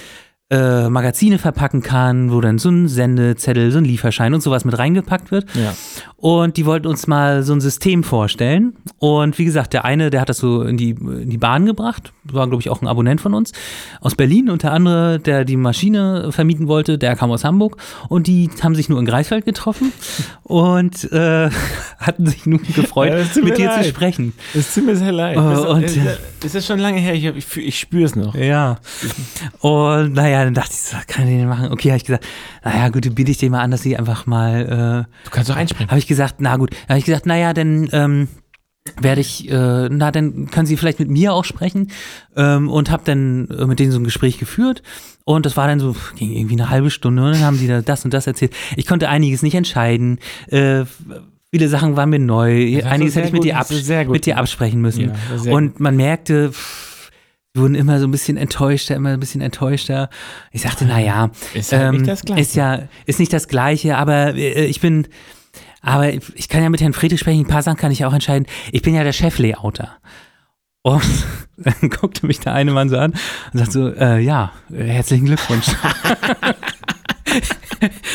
äh, 0.51 0.89
Magazine 0.89 1.39
verpacken 1.39 1.81
kann, 1.81 2.31
wo 2.31 2.41
dann 2.41 2.59
so 2.59 2.69
ein 2.69 2.87
Sendezettel, 2.89 3.71
so 3.71 3.77
ein 3.77 3.85
Lieferschein 3.85 4.33
und 4.33 4.41
sowas 4.43 4.65
mit 4.65 4.77
reingepackt 4.77 5.31
wird. 5.31 5.45
Ja. 5.55 5.73
Und 6.17 6.57
die 6.57 6.65
wollten 6.67 6.85
uns 6.87 7.07
mal 7.07 7.41
so 7.41 7.53
ein 7.53 7.61
System 7.61 8.03
vorstellen. 8.03 8.73
Und 8.99 9.39
wie 9.39 9.45
gesagt, 9.45 9.73
der 9.73 9.85
eine, 9.85 10.09
der 10.11 10.21
hat 10.21 10.29
das 10.29 10.37
so 10.37 10.61
in 10.63 10.77
die, 10.77 10.89
in 10.91 11.29
die 11.29 11.37
Bahn 11.37 11.65
gebracht, 11.65 12.11
war, 12.25 12.47
glaube 12.47 12.61
ich, 12.61 12.69
auch 12.69 12.81
ein 12.81 12.87
Abonnent 12.87 13.21
von 13.21 13.33
uns, 13.33 13.53
aus 14.01 14.13
Berlin. 14.15 14.49
Und 14.49 14.61
der 14.63 14.73
andere, 14.73 15.19
der 15.19 15.45
die 15.45 15.55
Maschine 15.57 16.31
vermieten 16.31 16.67
wollte, 16.67 16.97
der 16.99 17.15
kam 17.15 17.31
aus 17.31 17.43
Hamburg. 17.43 17.77
Und 18.09 18.27
die 18.27 18.49
haben 18.61 18.75
sich 18.75 18.89
nur 18.89 18.99
in 18.99 19.05
Greifswald 19.05 19.45
getroffen 19.45 19.91
und 20.43 21.11
äh, 21.13 21.49
hatten 21.97 22.25
sich 22.27 22.45
nun 22.45 22.61
gefreut, 22.75 23.09
Ja, 23.35 23.41
mit 23.43 23.57
dir 23.57 23.67
leid. 23.67 23.83
zu 23.85 23.89
sprechen. 23.89 24.33
Es 24.53 24.73
tut 24.75 24.85
mir 24.85 24.95
sehr 24.97 25.13
leid. 25.13 25.37
Das, 25.37 25.65
und- 25.65 25.83
ist, 25.83 25.97
das 26.41 26.55
ist 26.55 26.67
schon 26.67 26.79
lange 26.79 26.99
her. 26.99 27.13
Ich, 27.15 27.25
ich, 27.25 27.57
ich 27.57 27.79
spüre 27.79 28.03
es 28.03 28.15
noch. 28.15 28.35
Ja. 28.35 28.77
Und 29.61 30.13
naja, 30.13 30.40
dann 30.45 30.53
dachte 30.53 30.71
ich, 30.71 30.79
so, 30.79 30.97
kann 31.07 31.27
ich 31.27 31.37
denn 31.37 31.47
machen? 31.47 31.71
Okay, 31.71 31.89
habe 31.89 31.97
ich 31.97 32.05
gesagt, 32.05 32.25
naja, 32.63 32.89
gut, 32.89 33.05
dann 33.05 33.15
biete 33.15 33.31
ich 33.31 33.37
dir 33.37 33.49
mal 33.49 33.61
an, 33.61 33.71
dass 33.71 33.81
sie 33.81 33.97
einfach 33.97 34.25
mal 34.25 35.07
äh, 35.09 35.25
Du 35.25 35.31
kannst 35.31 35.49
doch 35.49 35.55
einspringen. 35.55 35.89
habe 35.89 35.99
ich 35.99 36.07
gesagt, 36.07 36.35
na 36.39 36.57
gut, 36.57 36.71
habe 36.87 36.99
ich 36.99 37.05
gesagt, 37.05 37.25
naja, 37.25 37.53
dann 37.53 37.89
ähm, 37.91 38.27
werde 38.99 39.21
ich, 39.21 39.49
äh, 39.49 39.89
na 39.89 40.11
dann 40.11 40.47
können 40.49 40.65
Sie 40.65 40.75
vielleicht 40.77 40.99
mit 40.99 41.09
mir 41.09 41.33
auch 41.33 41.45
sprechen 41.45 41.91
ähm, 42.35 42.69
und 42.69 42.89
habe 42.89 43.03
dann 43.05 43.47
äh, 43.49 43.65
mit 43.65 43.79
denen 43.79 43.91
so 43.91 43.99
ein 43.99 44.03
Gespräch 44.03 44.39
geführt 44.39 44.81
und 45.23 45.45
das 45.45 45.55
war 45.55 45.67
dann 45.67 45.79
so, 45.79 45.95
ging 46.15 46.31
irgendwie 46.31 46.55
eine 46.55 46.69
halbe 46.69 46.89
Stunde 46.89 47.23
und 47.23 47.33
dann 47.33 47.41
haben 47.43 47.59
die 47.59 47.67
da 47.67 47.81
das 47.81 48.05
und 48.05 48.13
das 48.13 48.25
erzählt. 48.25 48.53
Ich 48.75 48.87
konnte 48.87 49.07
einiges 49.07 49.43
nicht 49.43 49.53
entscheiden, 49.53 50.17
äh, 50.47 50.85
viele 51.53 51.67
Sachen 51.67 51.95
waren 51.95 52.09
mir 52.09 52.19
neu, 52.19 52.81
einiges 52.83 53.15
hätte 53.15 53.27
ich 53.27 53.33
mit 53.33 53.43
dir, 53.43 53.59
mit 54.07 54.25
dir 54.25 54.37
absprechen 54.37 54.81
müssen. 54.81 55.11
Ja, 55.43 55.53
und 55.53 55.79
man 55.79 55.95
merkte, 55.95 56.51
pff, 56.51 56.90
sie 57.53 57.61
wurden 57.61 57.75
immer 57.75 57.99
so 57.99 58.07
ein 58.07 58.11
bisschen 58.11 58.37
enttäuschter, 58.37 58.95
immer 58.95 59.09
ein 59.09 59.19
bisschen 59.19 59.41
enttäuschter. 59.41 60.09
Ich 60.51 60.61
sagte, 60.61 60.85
naja, 60.85 61.31
Ist 61.53 61.71
halt 61.71 61.81
ähm, 61.83 61.95
nicht 61.95 62.07
das 62.07 62.21
Gleiche. 62.21 62.41
Ist 62.41 62.55
ja, 62.55 62.83
ist 63.05 63.19
nicht 63.19 63.33
das 63.33 63.47
Gleiche, 63.47 63.97
aber 63.97 64.35
äh, 64.35 64.65
ich 64.65 64.79
bin, 64.79 65.07
aber 65.81 66.13
ich 66.13 66.47
kann 66.47 66.63
ja 66.63 66.69
mit 66.69 66.81
Herrn 66.81 66.93
Friedrich 66.93 67.19
sprechen, 67.19 67.41
ein 67.41 67.47
paar 67.47 67.63
Sachen 67.63 67.77
kann 67.77 67.91
ich 67.91 68.05
auch 68.05 68.13
entscheiden. 68.13 68.47
Ich 68.71 68.81
bin 68.81 68.95
ja 68.95 69.03
der 69.03 69.13
Cheflayouter. 69.13 69.97
Und 70.83 71.03
dann 71.57 71.89
guckte 71.89 72.25
mich 72.25 72.39
der 72.39 72.53
eine 72.53 72.71
Mann 72.71 72.89
so 72.89 72.97
an 72.97 73.13
und 73.53 73.59
sagt 73.59 73.71
so, 73.73 73.93
äh, 73.93 74.19
ja, 74.19 74.53
herzlichen 74.73 75.25
Glückwunsch. 75.25 75.67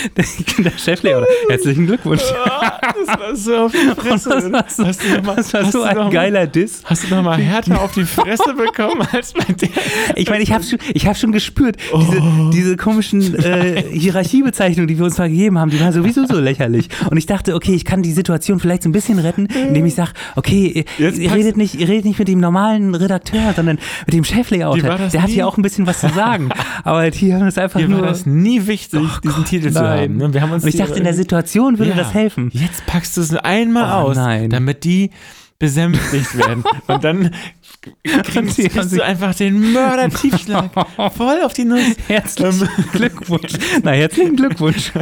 der 0.65 0.71
Cheflayouter, 0.79 1.27
herzlichen 1.49 1.87
Glückwunsch. 1.87 2.23
das 2.23 3.19
war 3.19 3.37
so 3.37 3.57
auf 3.57 3.73
die 3.73 4.01
Fresse. 4.01 4.17
Das 4.37 4.51
war 4.53 4.69
so, 4.69 4.87
hast 4.87 5.03
du 5.03 5.09
noch 5.17 5.23
mal, 5.23 5.37
das 5.37 5.53
war 5.55 5.65
so 5.71 5.83
ein 5.83 5.97
noch 5.97 6.05
mal- 6.05 6.11
geiler 6.11 6.47
Diss. 6.47 6.83
Hast 6.85 7.05
du 7.05 7.15
noch 7.15 7.23
mal 7.23 7.39
härter 7.39 7.81
auf 7.81 7.93
die 7.93 8.05
Fresse 8.05 8.55
bekommen 8.55 9.07
als 9.13 9.33
bei 9.33 9.45
der? 9.53 9.69
Ich 10.17 10.29
meine, 10.29 10.43
ich 10.43 10.53
habe 10.53 10.65
schon, 10.65 10.79
ich 10.95 11.07
hab 11.07 11.17
schon 11.17 11.33
gespürt, 11.33 11.77
Oh. 11.93 11.99
diese, 12.01 12.21
diese 12.53 12.77
komischen 12.77 13.35
äh, 13.37 13.83
Hierarchiebezeichnungen, 13.93 14.89
die 14.89 14.99
wir 14.99 15.05
uns 15.05 15.19
mal 15.19 15.29
gegeben 15.29 15.59
haben, 15.59 15.71
die 15.71 15.81
waren 15.81 15.93
sowieso 15.93 16.27
so 16.27 16.39
lächerlich. 16.39 16.89
Und 17.11 17.17
ich 17.17 17.27
dachte, 17.27 17.55
okay, 17.55 17.75
ich 17.75 17.85
kann 17.85 18.03
die 18.03 18.13
Situation 18.13 18.59
vielleicht 18.61 18.83
so 18.83 18.89
ein 18.89 18.93
bisschen 18.93 19.19
retten, 19.19 19.47
indem 19.47 19.87
ich 19.87 19.95
sage, 19.95 20.11
okay, 20.37 20.85
ihr, 20.99 21.07
Jetzt 21.07 21.19
ihr, 21.19 21.33
redet 21.33 21.57
nicht, 21.57 21.75
ihr 21.75 21.89
redet 21.89 22.05
nicht 22.07 22.19
mit 22.19 22.29
dem 22.29 22.41
normalen 22.41 22.95
Redakteur, 22.95 23.53
sondern 23.55 23.79
mit 24.07 24.15
dem 24.15 24.25
das 24.99 25.13
Der 25.13 25.23
hat 25.23 25.29
nie? 25.29 25.35
hier 25.35 25.47
auch 25.47 25.57
ein 25.57 25.63
bisschen 25.63 25.87
was 25.87 26.01
zu 26.01 26.09
sagen. 26.09 26.49
Aber 26.85 27.11
die 27.11 27.35
haben 27.35 27.47
es 27.47 27.59
einfach 27.59 27.81
Mir 27.81 27.89
nur. 27.89 28.01
war 28.03 28.09
das 28.09 28.27
nie 28.27 28.67
wichtig, 28.67 29.01
diesen 29.23 29.45
Titel 29.45 29.71
zu. 29.73 29.79
Haben. 29.89 30.17
ne? 30.17 30.35
Wir 30.35 30.41
haben 30.43 30.53
uns 30.53 30.63
Und 30.65 30.69
ich 30.71 30.77
dachte, 30.77 30.95
in 30.99 31.05
der 31.05 31.15
Situation 31.15 31.79
würde 31.79 31.91
Ja. 31.93 31.97
das 31.97 32.15
helfen. 32.15 32.51
Jetzt 32.53 32.87
packst 32.87 33.17
du 33.17 33.21
es 33.21 33.35
einmal 33.35 33.85
Oh, 34.05 34.09
aus, 34.09 34.17
nein. 34.17 34.51
damit 34.51 34.85
die 34.85 35.11
besänftigt 35.59 36.37
werden. 36.37 36.65
Und 36.87 37.03
dann 37.03 37.31
kriegst, 38.25 38.59
kriegst 38.59 38.93
du 38.93 39.03
einfach 39.03 39.35
den 39.35 39.73
Mörder-Tiefschlag 39.73 40.71
voll 41.17 41.41
auf 41.45 41.55
die 41.55 41.65
Nuss. 41.65 41.81
Herzlichen 42.09 42.69
Glückwunsch. 42.93 43.53
Na, 43.83 43.93
herzlichen 43.93 44.37
Glückwunsch. 44.37 44.93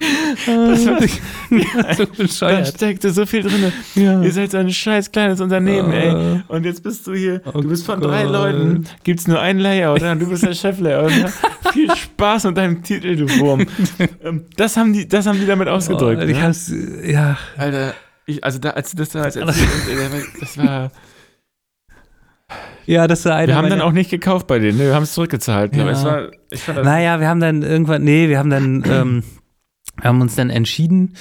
Das 0.00 0.86
war, 0.86 1.00
so 1.94 2.04
da 2.04 2.12
bescheuert. 2.16 2.68
steckte 2.68 3.10
so 3.10 3.26
viel 3.26 3.42
drin. 3.42 3.72
Ja. 3.94 4.22
Ihr 4.22 4.32
seid 4.32 4.50
so 4.50 4.58
ein 4.58 4.70
scheiß 4.70 5.10
kleines 5.12 5.40
Unternehmen, 5.40 5.92
Äh. 5.92 6.08
ey. 6.08 6.40
Und 6.48 6.64
jetzt 6.64 6.82
bist 6.82 7.06
du 7.06 7.14
hier, 7.14 7.40
Oh 7.52 7.60
du 7.60 7.68
bist 7.68 7.84
von 7.86 8.00
drei 8.00 8.24
Gott. 8.24 8.32
Leuten, 8.32 8.84
gibt's 9.04 9.26
nur 9.28 9.40
einen 9.40 9.60
Layout, 9.60 10.02
und 10.02 10.18
du 10.20 10.28
bist 10.28 10.42
der 10.44 10.54
Chef-Layout. 10.54 11.12
Viel 11.72 11.94
Spaß 11.94 12.44
mit 12.44 12.56
deinem 12.56 12.82
Titel, 12.82 13.16
du 13.16 13.28
Wurm. 13.38 13.66
Ähm, 14.22 14.44
Das 14.56 14.76
haben 14.76 14.92
die, 14.92 15.06
das 15.08 15.26
haben 15.26 15.38
die 15.40 15.46
damit 15.46 15.68
ausgedrückt. 15.68 16.22
Oh, 16.22 16.26
ich 16.26 16.36
ne? 16.36 16.42
hab's, 16.42 16.72
ja. 17.04 17.36
Alter, 17.56 17.94
ich, 18.26 18.42
also 18.44 18.58
da, 18.58 18.70
als 18.70 18.90
du 18.90 18.96
das 18.96 19.10
da 19.10 19.22
als 19.22 19.36
erzählt, 19.36 19.68
das 20.40 20.58
war. 20.58 20.90
Ja, 22.86 23.08
das 23.08 23.24
war 23.24 23.34
einer 23.34 23.48
Wir 23.48 23.56
haben 23.56 23.68
dann 23.70 23.80
auch 23.80 23.90
nicht 23.92 24.10
gekauft 24.10 24.46
bei 24.46 24.60
denen, 24.60 24.78
ne? 24.78 24.84
wir 24.84 24.94
haben 24.94 25.02
es 25.02 25.12
zurückgezahlt. 25.14 25.74
Ja. 25.74 25.82
Aber 25.82 25.90
es 25.90 26.04
war, 26.04 26.28
ich 26.50 26.60
fand 26.60 26.84
Naja, 26.84 27.18
wir 27.18 27.26
haben 27.28 27.40
dann 27.40 27.62
irgendwann, 27.62 28.04
nee, 28.04 28.28
wir 28.28 28.38
haben 28.38 28.50
dann, 28.50 28.84
ähm, 28.88 29.22
Wir 30.00 30.08
haben 30.08 30.20
uns 30.20 30.34
dann 30.34 30.50
entschieden, 30.50 31.14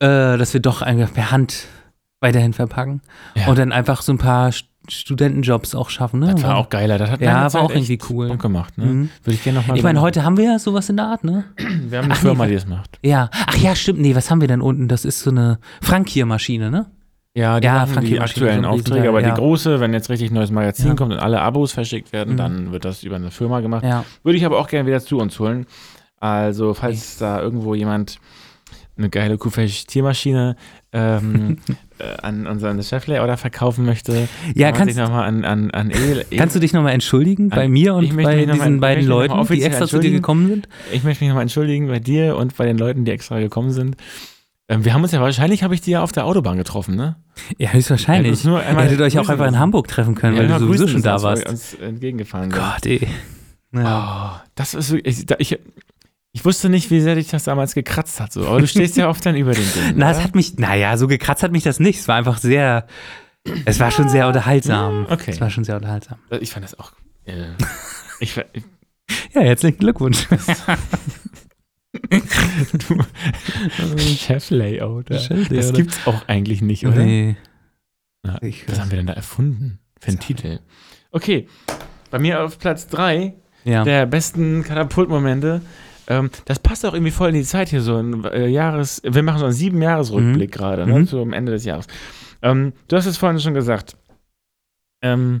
äh, 0.00 0.36
dass 0.36 0.52
wir 0.52 0.60
doch 0.60 0.82
einfach 0.82 1.12
per 1.12 1.30
Hand 1.30 1.66
weiterhin 2.20 2.52
verpacken 2.52 3.00
Ja. 3.36 3.48
und 3.48 3.58
dann 3.58 3.72
einfach 3.72 4.02
so 4.02 4.12
ein 4.12 4.18
paar 4.18 4.50
St- 4.50 4.64
Studentenjobs 4.88 5.74
auch 5.76 5.90
schaffen. 5.90 6.18
Ne? 6.20 6.32
Das 6.34 6.42
war 6.42 6.56
auch 6.56 6.68
geiler. 6.68 6.98
Das 6.98 7.08
hat 7.10 7.20
Ja, 7.20 7.52
war 7.54 7.62
auch 7.62 7.70
irgendwie 7.70 7.98
cool. 8.10 8.28
Bock 8.28 8.40
gemacht. 8.40 8.76
Ne? 8.78 8.84
Mhm. 8.86 9.08
Würde 9.22 9.34
ich 9.34 9.44
gerne 9.44 9.60
nochmal 9.60 9.76
Ich 9.76 9.82
meine, 9.84 10.00
heute 10.00 10.24
haben 10.24 10.36
wir 10.36 10.44
ja 10.44 10.58
sowas 10.58 10.88
in 10.88 10.96
der 10.96 11.06
Art, 11.06 11.22
ne? 11.22 11.44
Wir 11.56 11.98
haben 11.98 12.06
eine 12.06 12.14
Ach, 12.14 12.18
Firma, 12.18 12.44
nee, 12.44 12.50
die 12.50 12.56
das 12.56 12.66
macht. 12.66 12.98
Ja. 13.02 13.30
Ach 13.46 13.56
ja, 13.56 13.76
stimmt. 13.76 14.00
Nee, 14.00 14.16
was 14.16 14.28
haben 14.30 14.40
wir 14.40 14.48
denn 14.48 14.60
unten? 14.60 14.88
Das 14.88 15.04
ist 15.04 15.20
so 15.20 15.30
eine 15.30 15.58
Frankiermaschine, 15.80 16.70
ne? 16.72 16.86
Ja, 17.34 17.60
die 17.60 17.66
Ja, 17.66 17.86
die 17.86 18.20
aktuellen 18.20 18.64
Aufträge, 18.64 19.08
aber 19.08 19.20
ja. 19.22 19.30
die 19.30 19.34
große, 19.40 19.78
wenn 19.80 19.92
jetzt 19.94 20.10
richtig 20.10 20.32
neues 20.32 20.50
Magazin 20.50 20.88
Ja. 20.88 20.94
kommt 20.96 21.12
und 21.12 21.18
alle 21.20 21.40
Abos 21.40 21.72
verschickt 21.72 22.12
werden, 22.12 22.34
Mhm. 22.34 22.38
dann 22.38 22.72
wird 22.72 22.84
das 22.84 23.04
über 23.04 23.16
eine 23.16 23.30
Firma 23.30 23.60
gemacht. 23.60 23.84
Würde 24.24 24.36
ich 24.36 24.44
aber 24.44 24.58
auch 24.58 24.66
gerne 24.68 24.86
wieder 24.86 25.00
zu 25.00 25.18
uns 25.18 25.38
holen. 25.38 25.66
Also, 26.22 26.72
falls 26.72 27.18
da 27.18 27.40
irgendwo 27.40 27.74
jemand 27.74 28.20
eine 28.96 29.10
geile 29.10 29.38
Kuhfisch 29.38 29.86
Tiermaschine 29.86 30.54
ähm, 30.92 31.56
äh, 31.98 32.04
an 32.22 32.46
unseren 32.46 32.80
Cheflayout 32.80 33.40
verkaufen 33.40 33.84
möchte, 33.84 34.28
Ja, 34.54 34.68
kann 34.70 34.86
kannst, 34.86 34.98
nochmal 34.98 35.24
an, 35.26 35.44
an, 35.44 35.70
an 35.72 35.90
El, 35.90 36.24
kannst 36.36 36.54
du 36.54 36.60
dich 36.60 36.72
nochmal 36.72 36.92
entschuldigen 36.92 37.48
bei 37.48 37.64
An- 37.64 37.70
mir 37.72 37.94
und 37.94 38.14
bei 38.16 38.22
mal- 38.22 38.36
diesen 38.46 38.74
ich 38.76 38.80
beiden 38.80 39.08
mal 39.08 39.14
Leuten, 39.28 39.46
die 39.52 39.62
extra 39.64 39.88
zu 39.88 39.98
dir 39.98 40.12
gekommen 40.12 40.46
sind? 40.46 40.68
Ich 40.92 41.02
möchte 41.02 41.24
mich 41.24 41.28
nochmal 41.30 41.42
entschuldigen 41.42 41.88
bei 41.88 41.98
dir 41.98 42.36
und 42.36 42.56
bei 42.56 42.66
den 42.66 42.78
Leuten, 42.78 43.04
die 43.04 43.10
extra 43.10 43.40
gekommen 43.40 43.72
sind. 43.72 43.96
Ähm, 44.68 44.84
wir 44.84 44.94
haben 44.94 45.02
uns 45.02 45.10
ja 45.10 45.20
wahrscheinlich, 45.20 45.64
habe 45.64 45.74
ich 45.74 45.80
die 45.80 45.90
ja 45.90 46.02
auf 46.04 46.12
der 46.12 46.24
Autobahn 46.24 46.56
getroffen, 46.56 46.94
ne? 46.94 47.16
Ja, 47.58 47.70
höchstwahrscheinlich. 47.72 48.30
das 48.30 48.44
nur 48.44 48.60
Ihr 48.62 48.76
hättet 48.76 49.00
euch 49.00 49.18
auch 49.18 49.28
einfach 49.28 49.48
in. 49.48 49.58
Hamburg 49.58 49.88
treffen 49.88 50.14
können, 50.14 50.36
Ja, 50.36 50.42
weil 50.42 50.48
du 50.60 50.66
sowieso 50.66 50.86
schon 50.86 51.02
da 51.02 51.20
warst. 51.22 51.48
uns 51.48 51.74
entgegengefahren. 51.74 52.50
Gott, 52.50 52.86
ey. 52.86 53.08
Ja. 53.74 54.36
Oh, 54.36 54.48
das 54.54 54.74
ist 54.74 54.92
wirklich, 54.92 55.24
ich, 55.38 55.58
ich, 56.32 56.44
wusste 56.44 56.68
nicht, 56.68 56.90
wie 56.90 57.00
sehr 57.00 57.14
dich 57.14 57.28
das 57.28 57.44
damals 57.44 57.74
gekratzt 57.74 58.20
hat, 58.20 58.32
so. 58.32 58.46
Aber 58.46 58.60
du 58.60 58.66
stehst 58.66 58.96
ja 58.96 59.08
oft 59.08 59.24
dann 59.24 59.36
über 59.36 59.52
den 59.52 59.64
Ding. 59.72 59.92
Na, 59.96 60.10
es 60.10 60.22
hat 60.22 60.34
mich, 60.34 60.58
naja, 60.58 60.96
so 60.96 61.06
gekratzt 61.06 61.42
hat 61.42 61.52
mich 61.52 61.62
das 61.62 61.80
nicht. 61.80 62.00
Es 62.00 62.08
war 62.08 62.16
einfach 62.16 62.38
sehr, 62.38 62.86
es 63.64 63.80
war 63.80 63.90
schon 63.90 64.08
sehr 64.08 64.26
unterhaltsam. 64.26 65.06
Okay. 65.08 65.30
Es 65.32 65.40
war 65.40 65.50
schon 65.50 65.64
sehr 65.64 65.76
unterhaltsam. 65.76 66.18
ich 66.40 66.50
fand 66.50 66.64
das 66.64 66.78
auch. 66.78 66.92
Äh, 67.24 67.48
ich, 68.20 68.36
ich, 68.52 68.64
Ja, 69.34 69.42
herzlichen 69.42 69.78
Glückwunsch. 69.78 70.26
du, 72.72 73.04
Chef-Layout. 73.98 75.10
Ja. 75.10 75.18
Chef-Layout. 75.18 75.52
Das 75.52 75.72
gibt's 75.72 76.06
auch 76.06 76.28
eigentlich 76.28 76.62
nicht, 76.62 76.86
oder? 76.86 77.04
Nee. 77.04 77.36
Ich, 78.40 78.68
Was 78.68 78.80
haben 78.80 78.90
wir 78.90 78.98
denn 78.98 79.06
da 79.06 79.14
erfunden 79.14 79.80
für 79.98 80.08
einen. 80.08 80.20
Titel? 80.20 80.60
Okay, 81.10 81.48
bei 82.10 82.18
mir 82.18 82.42
auf 82.42 82.58
Platz 82.58 82.86
3 82.86 83.34
ja. 83.64 83.84
der 83.84 84.06
besten 84.06 84.62
Katapultmomente. 84.62 85.60
Ähm, 86.12 86.30
das 86.44 86.58
passt 86.58 86.84
auch 86.84 86.92
irgendwie 86.94 87.10
voll 87.12 87.28
in 87.30 87.34
die 87.36 87.42
Zeit 87.44 87.68
hier, 87.70 87.80
so 87.80 87.96
ein 87.96 88.24
äh, 88.24 88.46
Jahres, 88.48 89.00
wir 89.04 89.22
machen 89.22 89.38
so 89.38 89.44
einen 89.46 89.54
sieben 89.54 89.80
Jahresrückblick 89.80 90.52
gerade, 90.52 90.86
ne, 90.86 91.00
Mhm. 91.00 91.06
so 91.06 91.22
am 91.22 91.32
Ende 91.32 91.52
des 91.52 91.64
Jahres. 91.64 91.86
Ähm, 92.42 92.72
du 92.88 92.96
hast 92.96 93.06
es 93.06 93.16
vorhin 93.16 93.40
schon 93.40 93.54
gesagt. 93.54 93.96
Ähm, 95.02 95.40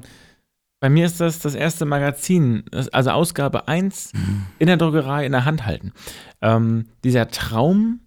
bei 0.80 0.88
mir 0.88 1.06
ist 1.06 1.20
das 1.20 1.38
das 1.40 1.54
erste 1.54 1.84
Magazin, 1.84 2.64
also 2.90 3.10
Ausgabe 3.10 3.68
1 3.68 4.12
Mhm. 4.14 4.46
in 4.58 4.66
der 4.66 4.76
Druckerei 4.76 5.26
in 5.26 5.32
der 5.32 5.44
Hand 5.44 5.64
halten. 5.66 5.92
Ähm, 6.40 6.86
dieser 7.04 7.28
Traum 7.28 8.00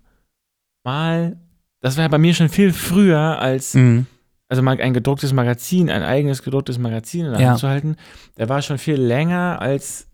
mal, 0.84 1.38
das 1.82 1.98
war 1.98 2.04
ja 2.04 2.08
bei 2.10 2.18
mir 2.18 2.34
schon 2.34 2.50
viel 2.50 2.74
früher 2.74 3.40
als 3.40 3.74
Mhm. 3.76 4.08
also 4.50 4.62
mal 4.62 4.80
ein 4.80 4.94
gedrucktes 4.94 5.34
Magazin, 5.34 5.90
ein 5.90 6.04
eigenes 6.04 6.44
gedrucktes 6.44 6.78
Magazin 6.78 7.26
in 7.28 7.32
der 7.32 7.42
Ja. 7.42 7.50
Hand 7.52 7.60
zu 7.60 7.68
halten, 7.68 7.96
der 8.38 8.50
war 8.50 8.62
schon 8.62 8.78
viel 8.78 8.96
länger 8.96 9.62
als 9.62 10.08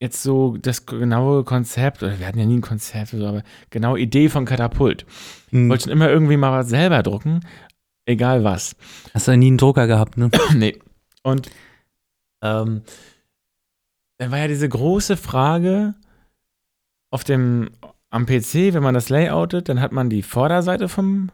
jetzt 0.00 0.22
so 0.22 0.56
das 0.56 0.86
genaue 0.86 1.44
Konzept, 1.44 2.02
oder 2.02 2.18
wir 2.18 2.26
hatten 2.26 2.38
ja 2.38 2.46
nie 2.46 2.58
ein 2.58 2.62
Konzept, 2.62 3.10
so, 3.10 3.26
aber 3.26 3.42
genau 3.70 3.96
Idee 3.96 4.28
von 4.28 4.44
Katapult. 4.44 5.06
Mhm. 5.50 5.68
wollte 5.68 5.84
schon 5.84 5.92
immer 5.92 6.08
irgendwie 6.08 6.36
mal 6.36 6.52
was 6.52 6.68
selber 6.68 7.02
drucken, 7.02 7.40
egal 8.06 8.44
was. 8.44 8.76
Hast 9.14 9.28
du 9.28 9.36
nie 9.36 9.48
einen 9.48 9.58
Drucker 9.58 9.86
gehabt, 9.86 10.16
ne? 10.16 10.30
nee. 10.54 10.78
Und 11.22 11.50
ähm, 12.42 12.82
dann 14.18 14.30
war 14.30 14.38
ja 14.38 14.48
diese 14.48 14.68
große 14.68 15.16
Frage 15.16 15.94
auf 17.10 17.24
dem 17.24 17.70
am 18.10 18.26
PC, 18.26 18.72
wenn 18.72 18.82
man 18.82 18.94
das 18.94 19.10
layoutet, 19.10 19.68
dann 19.68 19.80
hat 19.80 19.92
man 19.92 20.08
die 20.08 20.22
Vorderseite 20.22 20.88
vom 20.88 21.30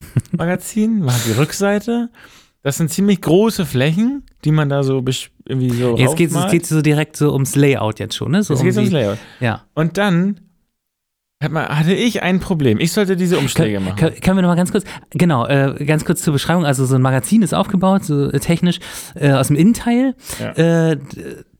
Magazin, 0.32 1.00
man 1.00 1.14
hat 1.14 1.26
die 1.26 1.32
Rückseite. 1.32 2.10
Das 2.66 2.78
sind 2.78 2.90
ziemlich 2.90 3.20
große 3.20 3.64
Flächen, 3.64 4.24
die 4.44 4.50
man 4.50 4.68
da 4.68 4.82
so 4.82 5.00
irgendwie 5.46 5.70
so 5.70 5.96
Jetzt 5.96 6.16
geht 6.16 6.32
es 6.32 6.50
geht 6.50 6.66
so 6.66 6.82
direkt 6.82 7.16
so 7.16 7.32
ums 7.32 7.54
Layout 7.54 8.00
jetzt 8.00 8.16
schon, 8.16 8.32
ne? 8.32 8.42
So 8.42 8.54
Jetzt 8.54 8.60
um 8.60 8.64
geht's 8.64 8.76
ums 8.76 8.88
die- 8.90 8.96
Layout. 8.96 9.18
Ja. 9.38 9.62
Und 9.74 9.96
dann 9.98 10.40
hatte 11.42 11.92
ich 11.92 12.22
ein 12.22 12.40
Problem. 12.40 12.78
Ich 12.80 12.92
sollte 12.92 13.14
diese 13.14 13.38
Umschläge 13.38 13.78
machen. 13.78 13.96
Können, 13.96 14.20
können 14.20 14.38
wir 14.38 14.42
noch 14.42 14.48
mal 14.48 14.56
ganz 14.56 14.72
kurz, 14.72 14.84
genau, 15.10 15.46
äh, 15.46 15.84
ganz 15.84 16.06
kurz 16.06 16.22
zur 16.22 16.32
Beschreibung. 16.32 16.64
Also 16.64 16.86
so 16.86 16.94
ein 16.94 17.02
Magazin 17.02 17.42
ist 17.42 17.52
aufgebaut, 17.54 18.04
so 18.04 18.30
äh, 18.30 18.40
technisch, 18.40 18.78
äh, 19.14 19.32
aus 19.32 19.48
dem 19.48 19.56
Innenteil. 19.56 20.14
Ja. 20.40 20.52
Äh, 20.52 20.98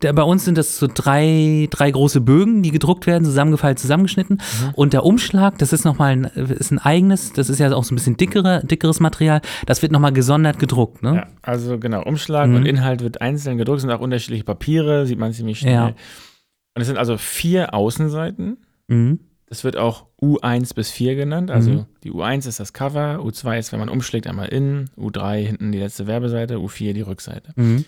der, 0.00 0.14
bei 0.14 0.22
uns 0.22 0.46
sind 0.46 0.56
das 0.56 0.78
so 0.78 0.88
drei, 0.92 1.68
drei 1.70 1.90
große 1.90 2.22
Bögen, 2.22 2.62
die 2.62 2.70
gedruckt 2.70 3.06
werden, 3.06 3.24
zusammengefaltet, 3.24 3.78
zusammengeschnitten. 3.78 4.36
Mhm. 4.36 4.70
Und 4.74 4.92
der 4.94 5.04
Umschlag, 5.04 5.58
das 5.58 5.74
ist 5.74 5.84
nochmal 5.84 6.12
ein, 6.12 6.24
ist 6.24 6.70
ein 6.70 6.78
eigenes, 6.78 7.34
das 7.34 7.50
ist 7.50 7.58
ja 7.58 7.70
auch 7.72 7.84
so 7.84 7.94
ein 7.94 7.96
bisschen 7.96 8.16
dickere, 8.16 8.64
dickeres 8.64 9.00
Material, 9.00 9.42
das 9.66 9.82
wird 9.82 9.92
nochmal 9.92 10.12
gesondert 10.12 10.58
gedruckt, 10.58 11.02
ne? 11.02 11.14
Ja, 11.16 11.26
also 11.42 11.78
genau, 11.78 12.02
Umschlag 12.02 12.48
Mhm. 12.48 12.56
und 12.56 12.66
Inhalt 12.66 13.02
wird 13.02 13.20
einzeln 13.20 13.58
gedruckt, 13.58 13.82
sind 13.82 13.90
auch 13.90 14.00
unterschiedliche 14.00 14.44
Papiere, 14.44 15.04
sieht 15.06 15.18
man 15.18 15.32
ziemlich 15.34 15.58
schnell. 15.58 15.72
Ja. 15.74 15.86
Und 15.86 16.80
es 16.82 16.86
sind 16.86 16.96
also 16.98 17.16
vier 17.18 17.74
Außenseiten. 17.74 18.56
Mhm. 18.88 19.20
Das 19.48 19.62
wird 19.62 19.76
auch 19.76 20.06
U1 20.20 20.74
bis 20.74 20.90
4 20.90 21.14
genannt. 21.14 21.50
Also 21.52 21.70
Mhm. 21.70 21.86
die 22.02 22.10
U1 22.12 22.48
ist 22.48 22.58
das 22.58 22.72
Cover, 22.72 23.20
U2 23.20 23.58
ist, 23.58 23.72
wenn 23.72 23.78
man 23.78 23.88
umschlägt, 23.88 24.26
einmal 24.26 24.48
innen, 24.48 24.90
U3 24.96 25.36
hinten 25.46 25.70
die 25.72 25.78
letzte 25.78 26.06
Werbeseite, 26.08 26.56
U4 26.56 26.92
die 26.94 27.00
Rückseite. 27.02 27.52
Mhm. 27.54 27.84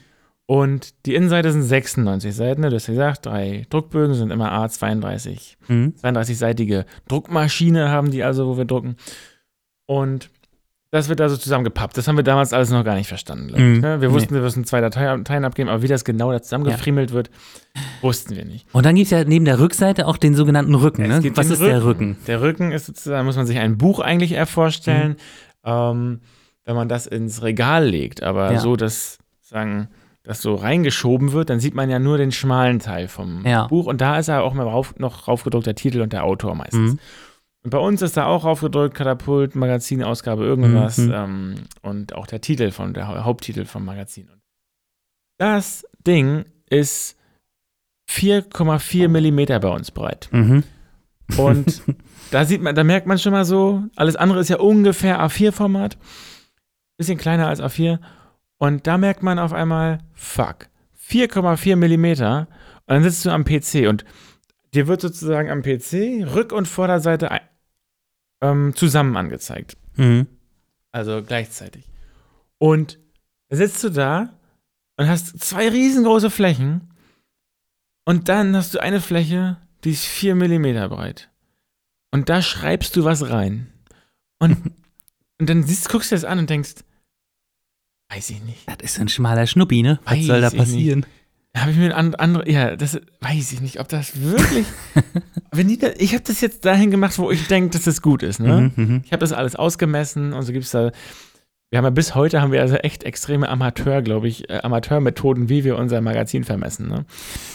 Und 0.47 1.05
die 1.05 1.15
Innenseite 1.15 1.53
sind 1.53 1.63
96 1.63 2.35
Seiten, 2.35 2.63
ne? 2.63 2.71
du 2.71 2.77
hast 2.77 2.87
ja 2.87 2.95
gesagt, 2.95 3.27
drei 3.27 3.67
Druckbögen 3.71 4.15
sind 4.15 4.31
immer 4.31 4.51
A32. 4.53 5.57
Mhm. 5.67 5.95
32-seitige 6.01 6.87
Druckmaschine 7.09 7.91
haben 7.91 8.11
die 8.13 8.23
also, 8.25 8.47
wo 8.47 8.57
wir 8.57 8.65
drucken. 8.65 8.97
Und 9.87 10.31
das 10.91 11.09
wird 11.09 11.21
also 11.21 11.37
zusammengepappt. 11.37 11.97
Das 11.99 12.09
haben 12.09 12.17
wir 12.17 12.25
damals 12.25 12.53
alles 12.53 12.71
noch 12.71 12.83
gar 12.85 12.95
nicht 12.95 13.09
verstanden, 13.09 13.49
glaube 13.49 13.63
ich. 13.63 13.69
Mhm. 13.77 13.81
Ne? 13.81 14.01
Wir 14.01 14.09
Nee. 14.09 14.15
wussten, 14.15 14.35
wir 14.35 14.41
müssen 14.41 14.65
zwei 14.65 14.81
Dateien 14.81 15.25
Dateien 15.25 15.45
abgeben, 15.45 15.69
aber 15.69 15.83
wie 15.83 15.89
das 15.89 16.05
genau 16.05 16.33
da 16.33 16.41
zusammengefriemelt 16.43 17.13
wird, 17.13 17.31
wussten 18.01 18.35
wir 18.37 18.45
nicht. 18.45 18.67
Und 18.73 18.87
dann 18.87 18.95
gibt 18.95 19.07
es 19.07 19.11
ja 19.11 19.25
neben 19.25 19.45
der 19.45 19.59
Rückseite 19.61 20.07
auch 20.07 20.17
den 20.17 20.35
sogenannten 20.35 20.75
Rücken, 20.75 21.03
ne? 21.07 21.21
Was 21.35 21.51
ist 21.51 21.61
der 21.63 21.85
Rücken? 21.85 22.17
Der 22.27 22.41
Rücken 22.41 22.73
ist 22.73 22.87
sozusagen, 22.87 23.27
muss 23.27 23.37
man 23.37 23.47
sich 23.47 23.59
ein 23.59 23.77
Buch 23.79 24.01
eigentlich 24.01 24.33
eher 24.33 24.47
vorstellen, 24.47 25.17
Mhm. 25.65 25.71
ähm, 25.71 26.21
wenn 26.65 26.77
man 26.77 26.89
das 26.89 27.07
ins 27.07 27.43
Regal 27.43 27.87
legt, 27.87 28.23
aber 28.23 28.53
Ja. 28.53 28.59
so, 28.61 28.77
dass 28.77 29.19
sagen, 29.43 29.89
das 30.25 30.43
so 30.43 30.55
reingeschoben 30.55 31.33
wird, 31.33 31.49
dann 31.49 31.59
sieht 31.59 31.75
man 31.75 31.89
ja 31.89 31.99
nur 31.99 32.19
den 32.19 32.33
schmalen 32.33 32.79
Teil 32.81 33.09
vom 33.09 33.47
Ja. 33.47 33.67
Buch 33.67 33.87
und 33.87 34.03
da 34.03 34.19
ist 34.19 34.27
ja 34.29 34.41
auch 34.43 34.53
mal 34.53 34.65
rauf, 34.67 34.95
noch 34.99 35.27
raufgedruckt 35.27 35.67
der 35.67 35.75
Titel 35.75 36.03
und 36.03 36.13
der 36.13 36.25
Autor 36.25 36.55
meistens. 36.55 36.93
Mhm. 36.95 36.99
Und 37.69 37.73
bei 37.73 37.79
uns 37.81 38.01
ist 38.01 38.17
da 38.17 38.25
auch 38.25 38.45
raufgedrückt, 38.47 38.95
Katapult, 38.97 39.55
Magazin, 39.55 40.03
Ausgabe, 40.03 40.43
irgendwas 40.43 40.97
Mhm. 40.97 41.13
ähm, 41.15 41.55
und 41.83 42.15
auch 42.15 42.27
der 42.27 42.41
Titel 42.41 42.71
von, 42.71 42.95
der 42.95 43.07
Hau- 43.09 43.25
Haupttitel 43.25 43.67
vom 43.67 43.85
Magazin. 43.85 44.31
Das 45.37 45.85
Ding 46.07 46.47
ist 46.71 47.19
4,4 48.11 49.09
Millimeter 49.09 49.61
bei 49.61 49.69
uns 49.69 49.91
breit. 49.91 50.31
Mhm. 50.33 50.65
Und 51.37 51.83
da 52.31 52.47
sieht 52.47 52.63
man, 52.63 52.75
da 52.75 52.85
merkt 52.85 53.07
man 53.07 53.19
schon 53.19 53.33
mal 53.33 53.45
so, 53.45 53.83
alles 53.97 54.17
andere 54.17 54.41
ist 54.41 54.49
ja 54.49 54.57
ungefähr 54.57 55.21
A4-Format. 55.21 55.99
Bisschen 56.97 57.19
kleiner 57.19 57.49
als 57.49 57.61
A4. 57.61 57.99
Und 58.57 58.87
da 58.87 58.97
merkt 58.97 59.23
man 59.23 59.39
auf 59.39 59.53
einmal, 59.53 59.99
fuck, 60.15 60.69
4,4 61.07 61.77
Millimeter. 61.77 62.49
Und 62.87 62.95
dann 62.95 63.03
sitzt 63.03 63.27
du 63.27 63.31
am 63.31 63.45
PC 63.45 63.89
und 63.91 64.07
dir 64.73 64.87
wird 64.89 65.03
sozusagen 65.03 65.51
am 65.51 65.61
PC 65.61 66.25
Rück- 66.35 66.55
und 66.55 66.67
Vorderseite 66.67 67.31
ein- 67.31 67.41
ähm, 68.41 68.75
zusammen 68.75 69.17
angezeigt. 69.17 69.77
Mhm. 69.97 70.27
Also 70.93 71.23
gleichzeitig. 71.23 71.85
Und 72.59 72.99
dann 73.49 73.59
sitzt 73.59 73.83
du 73.85 73.91
da 73.91 74.31
und 74.97 75.09
hast 75.09 75.39
zwei 75.41 75.69
riesengroße 75.69 76.31
Flächen. 76.31 76.93
Und 78.05 78.29
dann 78.29 78.57
hast 78.57 78.75
du 78.75 78.81
eine 78.81 79.01
Fläche, 79.01 79.59
die 79.85 79.91
ist 79.91 80.05
4 80.05 80.35
Millimeter 80.35 80.89
breit. 80.89 81.31
Und 82.11 82.29
da 82.29 82.43
schreibst 82.43 82.97
du 82.97 83.05
was 83.05 83.29
rein. 83.29 83.73
Und, 84.39 84.57
und 85.39 85.49
dann 85.49 85.63
siehst, 85.63 85.89
guckst 85.89 86.11
du 86.11 86.17
das 86.17 86.25
an 86.25 86.39
und 86.39 86.51
denkst, 86.51 86.75
weiß 88.11 88.31
ich 88.31 88.43
nicht. 88.43 88.67
Das 88.67 88.79
ist 88.81 88.99
ein 88.99 89.09
schmaler 89.09 89.47
Schnuppi, 89.47 89.83
ne? 89.83 90.01
Was 90.05 90.15
Weiß 90.15 90.27
soll 90.27 90.41
da 90.41 90.51
passieren? 90.51 91.03
Da 91.03 91.09
habe 91.57 91.71
ich 91.73 91.77
mir 91.77 91.97
ein 91.97 92.15
andere, 92.15 92.49
ja, 92.51 92.77
das 92.77 93.01
weiß 93.21 93.53
ich 93.53 93.61
nicht, 93.61 93.81
ob 93.81 93.89
das 93.89 94.21
wirklich. 94.21 94.67
wenn 95.53 95.69
die 95.69 95.79
da, 95.79 95.89
ich 95.99 96.13
habe 96.15 96.23
das 96.25 96.41
jetzt 96.41 96.65
dahin 96.65 96.91
gemacht, 96.91 97.19
wo 97.19 97.31
ich 97.31 97.47
denke, 97.49 97.71
dass 97.71 97.83
das 97.85 98.03
gut 98.03 98.23
ist, 98.23 98.39
ne? 98.41 98.73
Mhm, 98.77 98.85
mhm. 98.85 99.01
Ich 99.05 99.13
habe 99.13 99.21
das 99.21 99.33
alles 99.33 99.57
ausgemessen 99.57 100.33
und 100.33 100.43
so 100.43 100.53
gibt 100.53 100.65
es 100.67 100.71
da. 100.71 100.91
Wir 101.71 101.77
haben 101.79 101.85
ja 101.85 101.91
bis 101.91 102.15
heute 102.15 102.41
haben 102.41 102.51
wir 102.53 102.63
also 102.63 102.77
echt 102.77 103.05
extreme 103.05 103.49
Amateur, 103.49 104.01
glaube 104.03 104.27
ich, 104.29 104.49
äh, 104.49 104.61
Amateurmethoden, 104.63 105.49
wie 105.51 105.65
wir 105.65 105.77
unser 105.77 106.01
Magazin 106.01 106.45
vermessen. 106.45 106.89
Ne? 106.89 107.05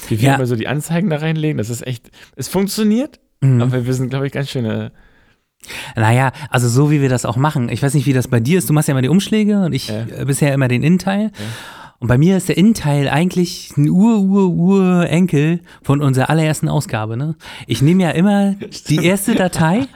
Wie 0.08 0.20
wir 0.22 0.30
Ja. 0.30 0.36
immer 0.36 0.46
so 0.46 0.56
die 0.56 0.68
Anzeigen 0.68 1.10
da 1.10 1.18
reinlegen, 1.18 1.58
das 1.58 1.70
ist 1.72 1.86
echt, 1.88 2.10
es 2.36 2.48
funktioniert, 2.48 3.20
Mhm. 3.42 3.62
Aber 3.62 3.86
wir 3.86 3.94
sind, 3.94 4.10
glaube 4.10 4.26
ich, 4.26 4.32
ganz 4.32 4.50
schöne. 4.50 4.94
Naja, 5.98 6.32
also 6.50 6.70
so 6.70 6.92
wie 6.92 7.02
wir 7.02 7.10
das 7.10 7.26
auch 7.26 7.36
machen. 7.36 7.68
Ich 7.68 7.84
weiß 7.84 7.94
nicht, 7.94 8.06
wie 8.06 8.14
das 8.14 8.30
bei 8.30 8.40
dir 8.40 8.58
ist. 8.58 8.70
Du 8.70 8.74
machst 8.74 8.88
ja 8.88 8.94
immer 8.94 9.02
die 9.02 9.10
Umschläge 9.10 9.60
und 9.66 9.74
ich 9.74 9.90
Ja. 9.90 10.06
äh, 10.18 10.24
bisher 10.26 10.54
immer 10.54 10.70
den 10.70 10.82
Innenteil. 10.82 11.32
Und 12.04 12.10
bei 12.10 12.18
mir 12.18 12.36
ist 12.36 12.50
der 12.50 12.58
Innenteil 12.58 13.08
eigentlich 13.08 13.72
ein 13.78 13.90
Ur-Ur-Ur-Enkel 13.90 15.62
von 15.84 16.02
unserer 16.02 16.30
allerersten 16.30 16.68
Ausgabe. 16.68 17.16
Ne? 17.16 17.36
Ich 17.66 17.82
nehme 17.82 18.04
ja 18.04 18.10
immer 18.10 18.56
die 18.90 19.06
erste 19.06 19.36
Datei, 19.36 19.88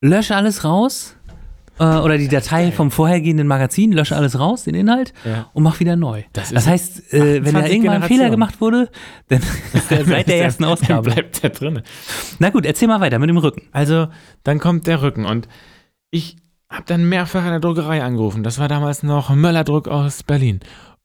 lösche 0.00 0.34
alles 0.34 0.64
raus. 0.64 1.14
Äh, 1.78 1.84
oder 1.84 2.18
die 2.18 2.26
Datei 2.26 2.72
vom 2.72 2.90
vorhergehenden 2.90 3.46
Magazin, 3.46 3.92
lösche 3.92 4.16
alles 4.16 4.40
raus, 4.40 4.64
den 4.64 4.74
Inhalt, 4.74 5.12
Ja. 5.24 5.46
und 5.52 5.62
mach 5.62 5.78
wieder 5.78 5.94
neu. 5.94 6.24
Das 6.32 6.50
Das, 6.50 6.66
heißt, 6.66 7.12
äh, 7.14 7.44
wenn 7.44 7.54
da 7.54 7.60
28 7.60 7.72
irgendwann 7.74 8.02
ein 8.02 8.08
Fehler 8.08 8.28
gemacht 8.30 8.60
wurde, 8.60 8.90
dann 9.28 9.40
ist 9.72 9.88
der 9.88 10.04
seit 10.04 10.26
der 10.26 10.42
ersten 10.42 10.64
Ausgabe. 10.64 11.12
Bleibt 11.12 11.44
der 11.44 11.50
drin. 11.50 11.82
Na 12.40 12.50
gut, 12.50 12.66
erzähl 12.66 12.88
mal 12.88 12.98
weiter 13.00 13.20
mit 13.20 13.30
dem 13.30 13.38
Rücken. 13.38 13.62
Also, 13.70 14.08
dann 14.42 14.58
kommt 14.58 14.88
der 14.88 15.00
Rücken 15.00 15.24
und 15.26 15.46
ich 16.10 16.38
habe 16.68 16.82
dann 16.86 17.08
mehrfach 17.08 17.44
an 17.44 17.50
der 17.50 17.60
Druckerei 17.60 18.02
angerufen. 18.02 18.42
Das 18.42 18.58
war 18.58 18.66
damals 18.66 19.04
noch 19.04 19.30
Möller-Druck 19.30 19.86
aus 19.86 20.24
Berlin. 20.24 20.58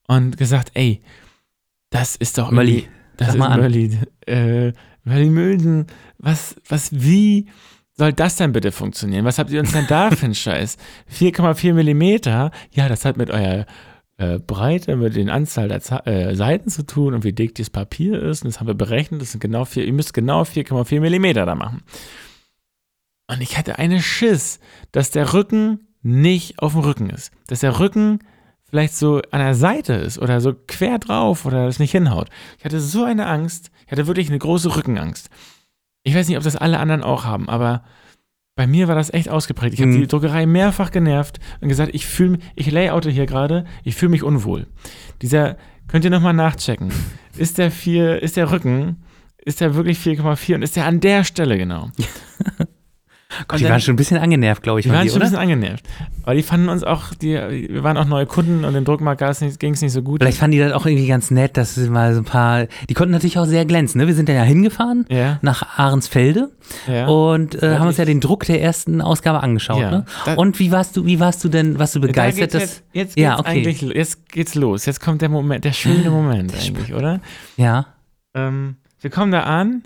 Und 0.06 0.36
gesagt, 0.36 0.70
ey, 0.74 1.02
das 1.90 2.16
ist 2.16 2.38
doch 2.38 2.50
Mölli, 2.50 2.88
Das 3.16 3.34
sag 3.34 3.50
ist. 3.50 3.58
Mölli. 3.58 3.98
Äh, 4.26 4.72
Mölli 5.04 5.30
Mülden, 5.30 5.86
was, 6.18 6.56
was, 6.68 6.90
wie 6.92 7.46
soll 7.92 8.12
das 8.12 8.36
denn 8.36 8.52
bitte 8.52 8.72
funktionieren? 8.72 9.24
Was 9.24 9.38
habt 9.38 9.50
ihr 9.50 9.60
uns 9.60 9.72
denn 9.72 9.86
da 9.88 10.10
für 10.10 10.26
einen 10.26 10.34
Scheiß? 10.34 10.76
4,4 11.12 11.72
Millimeter? 11.72 12.50
Ja, 12.72 12.88
das 12.88 13.04
hat 13.04 13.16
mit 13.16 13.30
eurer 13.30 13.66
äh, 14.18 14.38
Breite, 14.38 14.96
mit 14.96 15.16
den 15.16 15.30
Anzahl 15.30 15.68
der 15.68 15.80
Za 15.80 16.00
äh, 16.06 16.34
Seiten 16.34 16.70
zu 16.70 16.84
tun 16.84 17.14
und 17.14 17.24
wie 17.24 17.32
dick 17.32 17.54
das 17.54 17.70
Papier 17.70 18.22
ist. 18.22 18.42
Und 18.42 18.52
das 18.52 18.60
haben 18.60 18.66
wir 18.66 18.74
berechnet. 18.74 19.22
Das 19.22 19.32
sind 19.32 19.40
genau 19.40 19.64
vier, 19.64 19.84
ihr 19.84 19.92
müsst 19.92 20.12
genau 20.12 20.42
4,4 20.42 21.00
Millimeter 21.00 21.46
da 21.46 21.54
machen. 21.54 21.82
Und 23.28 23.40
ich 23.40 23.56
hatte 23.56 23.78
eine 23.78 24.00
Schiss, 24.02 24.60
dass 24.92 25.10
der 25.10 25.32
Rücken 25.32 25.88
nicht 26.02 26.60
auf 26.60 26.72
dem 26.72 26.82
Rücken 26.82 27.10
ist. 27.10 27.32
Dass 27.48 27.60
der 27.60 27.80
Rücken 27.80 28.20
vielleicht 28.68 28.94
so 28.96 29.20
an 29.30 29.40
der 29.40 29.54
Seite 29.54 29.94
ist 29.94 30.18
oder 30.18 30.40
so 30.40 30.54
quer 30.66 30.98
drauf 30.98 31.44
oder 31.46 31.66
das 31.66 31.78
nicht 31.78 31.92
hinhaut. 31.92 32.28
Ich 32.58 32.64
hatte 32.64 32.80
so 32.80 33.04
eine 33.04 33.26
Angst. 33.26 33.70
Ich 33.86 33.92
hatte 33.92 34.06
wirklich 34.06 34.28
eine 34.28 34.38
große 34.38 34.74
Rückenangst. 34.76 35.30
Ich 36.02 36.14
weiß 36.14 36.28
nicht, 36.28 36.36
ob 36.36 36.44
das 36.44 36.56
alle 36.56 36.78
anderen 36.78 37.02
auch 37.02 37.24
haben, 37.24 37.48
aber 37.48 37.84
bei 38.56 38.66
mir 38.66 38.88
war 38.88 38.94
das 38.94 39.12
echt 39.12 39.28
ausgeprägt. 39.28 39.74
Ich 39.74 39.80
habe 39.80 39.90
Mhm. 39.92 40.00
die 40.00 40.06
Druckerei 40.06 40.46
mehrfach 40.46 40.90
genervt 40.90 41.40
und 41.60 41.68
gesagt, 41.68 41.94
ich 41.94 42.06
fühle 42.06 42.30
mich, 42.30 42.40
ich 42.54 42.70
layoute 42.70 43.10
hier 43.10 43.26
gerade, 43.26 43.64
ich 43.84 43.94
fühle 43.96 44.10
mich 44.10 44.22
unwohl. 44.22 44.66
Dieser, 45.22 45.56
könnt 45.88 46.04
ihr 46.04 46.10
nochmal 46.10 46.32
nachchecken. 46.32 46.90
Ist 47.36 47.58
der 47.58 47.70
vier, 47.70 48.22
ist 48.22 48.36
der 48.38 48.50
Rücken, 48.50 49.02
ist 49.44 49.60
der 49.60 49.74
wirklich 49.74 49.98
4,4 49.98 50.54
und 50.54 50.62
ist 50.62 50.74
der 50.74 50.86
an 50.86 51.00
der 51.00 51.22
Stelle 51.22 51.58
genau? 51.58 51.90
Gott, 53.48 53.58
die 53.58 53.64
dann- 53.64 53.72
waren 53.72 53.80
schon 53.80 53.94
ein 53.94 53.96
bisschen 53.96 54.18
angenervt, 54.18 54.62
glaube 54.62 54.78
ich, 54.80 54.86
Die 54.86 54.92
waren 54.92 55.02
dir, 55.02 55.10
schon 55.10 55.20
ein 55.20 55.28
oder? 55.28 55.38
bisschen 55.38 55.52
angenervt. 55.52 55.84
Aber 56.22 56.34
die 56.36 56.42
fanden 56.42 56.68
uns 56.68 56.84
auch, 56.84 57.12
die, 57.14 57.32
wir 57.34 57.82
waren 57.82 57.96
auch 57.96 58.04
neue 58.04 58.24
Kunden 58.24 58.64
und 58.64 58.72
dem 58.74 58.84
Druckmarkt 58.84 59.20
ging 59.58 59.72
es 59.74 59.82
nicht 59.82 59.92
so 59.92 60.02
gut. 60.02 60.20
Vielleicht 60.20 60.38
fanden 60.38 60.52
die 60.52 60.58
das 60.60 60.72
auch 60.72 60.86
irgendwie 60.86 61.08
ganz 61.08 61.30
nett, 61.32 61.56
dass 61.56 61.74
sie 61.74 61.90
mal 61.90 62.14
so 62.14 62.20
ein 62.20 62.24
paar. 62.24 62.66
Die 62.88 62.94
konnten 62.94 63.12
natürlich 63.12 63.38
auch 63.38 63.44
sehr 63.46 63.64
glänzen. 63.64 64.00
Ne? 64.00 64.06
Wir 64.06 64.14
sind 64.14 64.28
dann 64.28 64.36
ja 64.36 64.42
hingefahren 64.44 65.06
ja, 65.08 65.38
nach 65.42 65.76
Ahrensfelde 65.78 66.50
ja. 66.86 67.06
und 67.08 67.60
äh, 67.62 67.78
haben 67.78 67.88
uns 67.88 67.96
ja 67.96 68.04
den 68.04 68.20
Druck 68.20 68.44
der 68.44 68.62
ersten 68.62 69.00
Ausgabe 69.00 69.42
angeschaut. 69.42 69.80
Ja. 69.80 69.90
Ne? 69.90 70.04
Da- 70.24 70.34
Und 70.34 70.58
wie 70.60 70.70
warst 70.70 70.96
du? 70.96 71.04
Wie 71.04 71.18
warst 71.18 71.42
du 71.42 71.48
denn? 71.48 71.78
Warst 71.80 71.96
du 71.96 71.98
Da 71.98 72.06
begeistert? 72.06 72.54
dass, 72.54 72.62
jetzt, 72.62 72.82
jetzt 72.92 73.14
geht's 73.16 73.22
Ja, 73.22 73.38
okay. 73.40 73.76
jetzt 73.94 74.28
geht's 74.30 74.54
los. 74.54 74.86
Jetzt 74.86 75.00
kommt 75.00 75.20
der 75.22 75.28
Moment, 75.30 75.64
der 75.64 75.72
schöne 75.72 76.10
Moment 76.10 76.54
eigentlich, 76.54 76.94
oder? 76.94 77.20
ja. 77.56 77.86
Ähm, 78.34 78.76
wir 79.00 79.10
kommen 79.10 79.32
da 79.32 79.40
an, 79.44 79.82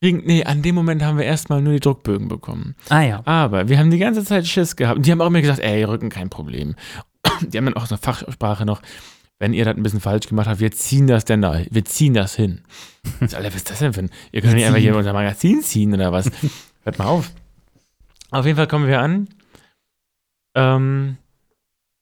nee, 0.00 0.44
an 0.44 0.62
dem 0.62 0.74
Moment 0.74 1.02
haben 1.02 1.18
wir 1.18 1.24
erstmal 1.24 1.60
nur 1.60 1.74
die 1.74 1.80
Druckbögen 1.80 2.28
bekommen. 2.28 2.74
Ah 2.88 3.02
ja. 3.02 3.22
Aber 3.26 3.68
wir 3.68 3.78
haben 3.78 3.90
die 3.90 3.98
ganze 3.98 4.24
Zeit 4.24 4.46
Schiss 4.46 4.76
gehabt. 4.76 4.96
Und 4.96 5.06
die 5.06 5.12
haben 5.12 5.20
auch 5.20 5.26
immer 5.26 5.40
gesagt, 5.40 5.60
ey, 5.60 5.84
Rücken 5.84 6.08
kein 6.08 6.30
Problem. 6.30 6.74
Die 7.42 7.58
haben 7.58 7.66
dann 7.66 7.74
auch 7.74 7.86
so 7.86 7.94
eine 7.94 8.02
Fachsprache 8.02 8.64
noch, 8.64 8.80
wenn 9.38 9.52
ihr 9.52 9.64
das 9.64 9.76
ein 9.76 9.82
bisschen 9.82 10.00
falsch 10.00 10.28
gemacht 10.28 10.46
habt, 10.46 10.60
wir 10.60 10.70
ziehen 10.70 11.06
das 11.06 11.24
denn 11.24 11.42
da, 11.42 11.60
wir 11.70 11.84
ziehen 11.84 12.14
das 12.14 12.34
hin. 12.34 12.62
Ich 13.20 13.30
so, 13.30 13.36
Alter, 13.36 13.48
was 13.48 13.56
ist 13.56 13.70
das 13.70 13.78
denn 13.78 13.92
für 13.92 14.00
ein, 14.00 14.10
ihr 14.32 14.42
könnt 14.42 14.54
nicht 14.54 14.66
einfach 14.66 14.78
hier 14.78 14.94
unser 14.94 15.12
Magazin 15.12 15.62
ziehen 15.62 15.94
oder 15.94 16.12
was? 16.12 16.30
Hört 16.84 16.98
mal 16.98 17.06
auf. 17.06 17.30
Auf 18.30 18.46
jeden 18.46 18.56
Fall 18.56 18.68
kommen 18.68 18.86
wir 18.86 19.00
an. 19.00 19.28
Ähm, 20.54 21.16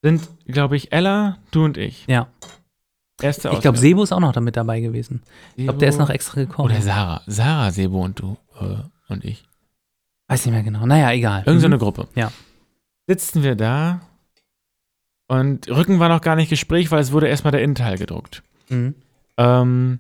sind, 0.03 0.29
glaube 0.47 0.77
ich, 0.77 0.93
Ella, 0.93 1.39
du 1.51 1.65
und 1.65 1.77
ich. 1.77 2.05
Ja. 2.07 2.29
Erste 3.21 3.51
Ich 3.53 3.61
glaube, 3.61 3.79
Sebo 3.79 4.03
ist 4.03 4.13
auch 4.13 4.21
noch 4.21 4.33
damit 4.33 4.57
dabei 4.57 4.81
gewesen. 4.81 5.23
Ich 5.57 5.65
glaube, 5.65 5.79
der 5.79 5.89
ist 5.89 5.99
noch 5.99 6.11
extra 6.11 6.41
gekommen. 6.41 6.71
Oder 6.71 6.81
Sarah. 6.81 7.23
Sarah, 7.27 7.71
Sebo 7.73 8.03
und 8.05 8.19
du 8.21 8.37
äh, 8.61 8.77
und 9.13 9.25
ich. 9.25 9.45
Weiß 10.29 10.45
nicht 10.47 10.55
mehr 10.55 10.63
genau. 10.63 10.87
Naja, 10.87 11.11
egal. 11.13 11.43
Irgend 11.47 11.61
so 11.63 11.67
Mhm. 11.69 11.73
eine 11.75 11.79
Gruppe. 11.81 12.09
Ja. 12.15 12.31
Sitzen 13.07 13.43
wir 13.43 13.57
da 13.57 14.01
und 15.27 15.69
Rücken 15.69 15.99
war 15.99 16.09
noch 16.09 16.21
gar 16.21 16.37
nicht 16.37 16.49
Gespräch, 16.51 16.91
weil 16.91 17.01
es 17.01 17.13
wurde 17.13 17.29
erstmal 17.29 17.51
der 17.53 17.63
Innenteil 17.63 17.97
gedruckt. 17.99 18.43
Mhm. 18.69 18.95
Ähm, 19.37 19.99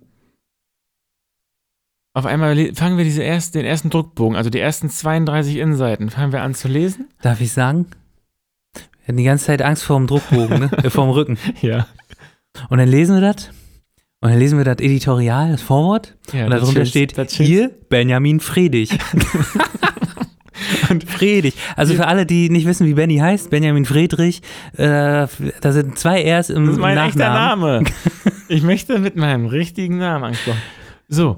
auf 2.14 2.26
einmal 2.26 2.74
fangen 2.74 2.96
wir 2.98 3.04
diese 3.04 3.22
erst, 3.22 3.54
den 3.54 3.64
ersten 3.64 3.90
Druckbogen, 3.90 4.36
also 4.36 4.50
die 4.50 4.58
ersten 4.60 4.90
32 4.90 5.56
Innenseiten, 5.56 6.10
fangen 6.10 6.32
wir 6.32 6.42
an 6.42 6.54
zu 6.54 6.68
lesen. 6.68 7.08
Darf 7.22 7.40
ich 7.40 7.52
sagen? 7.52 7.86
Wir 8.74 9.08
hatten 9.08 9.16
die 9.18 9.24
ganze 9.24 9.46
Zeit 9.46 9.62
Angst 9.62 9.84
vor 9.84 9.96
dem 9.98 10.06
Druckbogen, 10.06 10.58
ne? 10.60 10.70
äh, 10.84 10.90
vor 10.90 11.04
dem 11.06 11.10
Rücken. 11.12 11.38
Ja. 11.62 11.86
Und 12.68 12.78
dann 12.78 12.88
lesen 12.88 13.14
wir 13.14 13.20
das. 13.20 13.50
Und 14.20 14.30
dann 14.30 14.38
lesen 14.38 14.58
wir 14.58 14.64
das 14.64 14.78
Editorial, 14.78 15.52
das 15.52 15.62
Vorwort. 15.62 16.16
ja 16.32 16.44
Und 16.46 16.50
darunter 16.50 16.84
steht, 16.86 17.14
hier 17.30 17.70
Benjamin 17.88 18.40
Fredig. 18.40 18.90
Und- 20.90 21.04
Fredig. 21.08 21.54
Also 21.76 21.94
für 21.94 22.06
alle, 22.08 22.26
die 22.26 22.50
nicht 22.50 22.66
wissen, 22.66 22.86
wie 22.86 22.94
Benny 22.94 23.18
heißt, 23.18 23.50
Benjamin 23.50 23.84
Friedrich, 23.84 24.42
äh, 24.76 25.26
da 25.60 25.72
sind 25.72 25.98
zwei 25.98 26.22
R's 26.22 26.50
im 26.50 26.66
Das 26.66 26.74
ist 26.74 26.80
mein 26.80 26.98
echter 26.98 27.18
Nachnamen. 27.30 27.82
Name. 27.84 27.90
Ich 28.50 28.62
möchte 28.62 28.98
mit 28.98 29.14
meinem 29.14 29.44
richtigen 29.44 29.98
Namen 29.98 30.24
angesprochen. 30.24 30.62
So. 31.06 31.36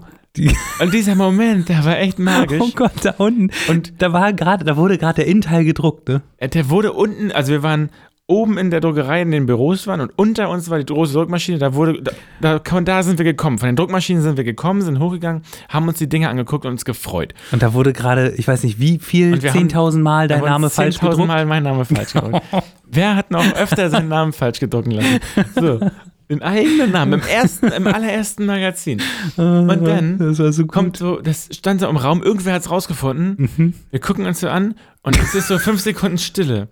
Und 0.81 0.95
dieser 0.95 1.17
Moment, 1.17 1.69
der 1.69 1.85
war 1.85 1.99
echt 1.99 2.21
magisch. 2.21 2.61
Oh 2.63 2.71
Gott, 2.73 2.93
da 3.03 3.15
unten. 3.19 3.51
Und 3.69 4.01
Da 4.01 4.13
war 4.13 4.33
gerade, 4.33 4.65
da 4.65 4.77
wurde 4.77 4.97
gerade 4.97 5.17
der 5.17 5.27
Innenteil 5.27 5.65
gedruckt, 5.65 6.09
ne? 6.09 6.23
Äh, 6.37 6.49
Der 6.49 6.71
wurde 6.71 6.93
unten, 6.93 7.33
also 7.33 7.51
wir 7.51 7.65
waren 7.65 7.91
oben 8.31 8.57
in 8.57 8.71
der 8.71 8.81
Druckerei 8.81 9.21
in 9.23 9.31
den 9.31 9.45
Büros 9.47 9.87
waren 9.87 10.01
und 10.01 10.13
unter 10.17 10.49
uns 10.49 10.71
war 10.71 10.79
die 10.79 10.87
große 10.87 11.13
Druckmaschine, 11.13 11.59
da 11.59 11.75
wurde, 11.75 12.01
da, 12.41 12.59
da, 12.59 12.81
da 12.81 13.03
sind 13.03 13.19
wir 13.19 13.25
gekommen. 13.25 13.59
Von 13.59 13.67
den 13.69 13.77
Druckmaschinen 13.77 14.23
sind 14.23 14.37
wir 14.37 14.45
gekommen, 14.45 14.81
sind 14.83 14.99
hochgegangen, 15.01 15.43
haben 15.69 15.87
uns 15.89 15.99
die 15.99 16.09
Dinge 16.09 16.29
angeguckt 16.29 16.65
und 16.65 16.73
uns 16.73 16.85
gefreut. 16.85 17.35
Und 17.53 17.63
da 17.63 17.75
wurde 17.75 17.93
gerade, 17.93 18.31
ich 18.37 18.47
weiß 18.49 18.63
nicht 18.63 18.79
wie 18.81 18.99
viel, 18.99 19.35
Und 19.35 19.43
wir 19.43 19.53
haben- 19.53 19.69
10.000 19.69 20.01
Mal 20.03 20.29
dein 20.29 20.43
Name 20.43 20.71
falsch 20.71 20.97
10.000 20.97 21.11
gedruckt. 21.11 21.29
Mal 21.29 21.45
mein 21.47 21.63
Name 21.65 21.85
falsch 21.85 22.13
gedruckt. 22.13 22.41
Wer 22.87 23.17
hat 23.17 23.31
noch 23.31 23.45
öfter 23.55 23.91
seinen 23.91 24.09
Namen 24.09 24.33
falsch 24.33 24.61
gedrucken 24.61 24.93
lassen? 24.93 25.19
So, 25.55 25.81
den 26.29 26.43
eigenen 26.43 26.93
Namen, 26.93 27.15
im 27.15 27.27
ersten, 27.27 27.67
im 27.67 27.87
allerersten 27.89 28.47
Magazin. 28.47 29.03
Und 29.37 29.85
dann 29.85 30.35
so 30.35 30.67
Kommt 30.67 30.97
so, 30.97 31.21
das 31.21 31.49
stand 31.53 31.81
so 31.81 31.89
im 31.89 31.97
Raum, 31.97 32.23
irgendwer 32.23 32.55
hat 32.55 32.63
es 32.63 32.71
rausgefunden. 32.71 33.49
Mhm. 33.57 33.75
Wir 33.91 34.01
gucken 34.01 34.27
uns 34.27 34.41
so 34.41 34.49
an 34.49 34.75
und 35.03 35.19
es 35.19 35.35
ist 35.35 35.49
so 35.49 35.59
fünf 35.59 35.81
Sekunden 35.81 36.19
Stille. 36.19 36.69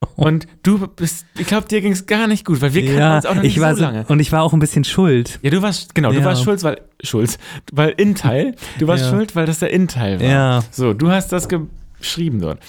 Und 0.16 0.46
du 0.62 0.86
bist, 0.86 1.26
ich 1.36 1.46
glaube, 1.46 1.66
dir 1.68 1.80
ging 1.80 1.92
es 1.92 2.06
gar 2.06 2.26
nicht 2.28 2.44
gut, 2.44 2.60
weil 2.60 2.72
wir 2.74 2.82
kannten 2.82 2.98
Ja, 2.98 3.16
uns 3.16 3.26
auch 3.26 3.34
noch 3.34 3.42
nicht 3.42 3.56
ich 3.56 3.62
war 3.62 3.74
so 3.74 3.82
lange. 3.82 4.04
und 4.08 4.20
ich 4.20 4.30
war 4.32 4.42
auch 4.42 4.52
ein 4.52 4.60
bisschen 4.60 4.84
schuld. 4.84 5.38
Ja, 5.42 5.50
du 5.50 5.60
warst, 5.62 5.94
genau, 5.94 6.10
du 6.12 6.18
Ja. 6.20 6.24
warst 6.24 6.44
schuld, 6.44 6.62
weil, 6.62 6.80
schuld, 7.02 7.38
weil 7.72 7.90
Innenteil, 7.96 8.54
du 8.78 8.86
warst 8.86 9.04
Ja. 9.04 9.10
schuld, 9.10 9.34
weil 9.34 9.46
das 9.46 9.58
der 9.58 9.70
Innenteil 9.70 10.20
war. 10.20 10.26
Ja. 10.28 10.64
So, 10.70 10.92
du 10.94 11.10
hast 11.10 11.32
das 11.32 11.48
geschrieben 11.48 12.40
dort. 12.40 12.60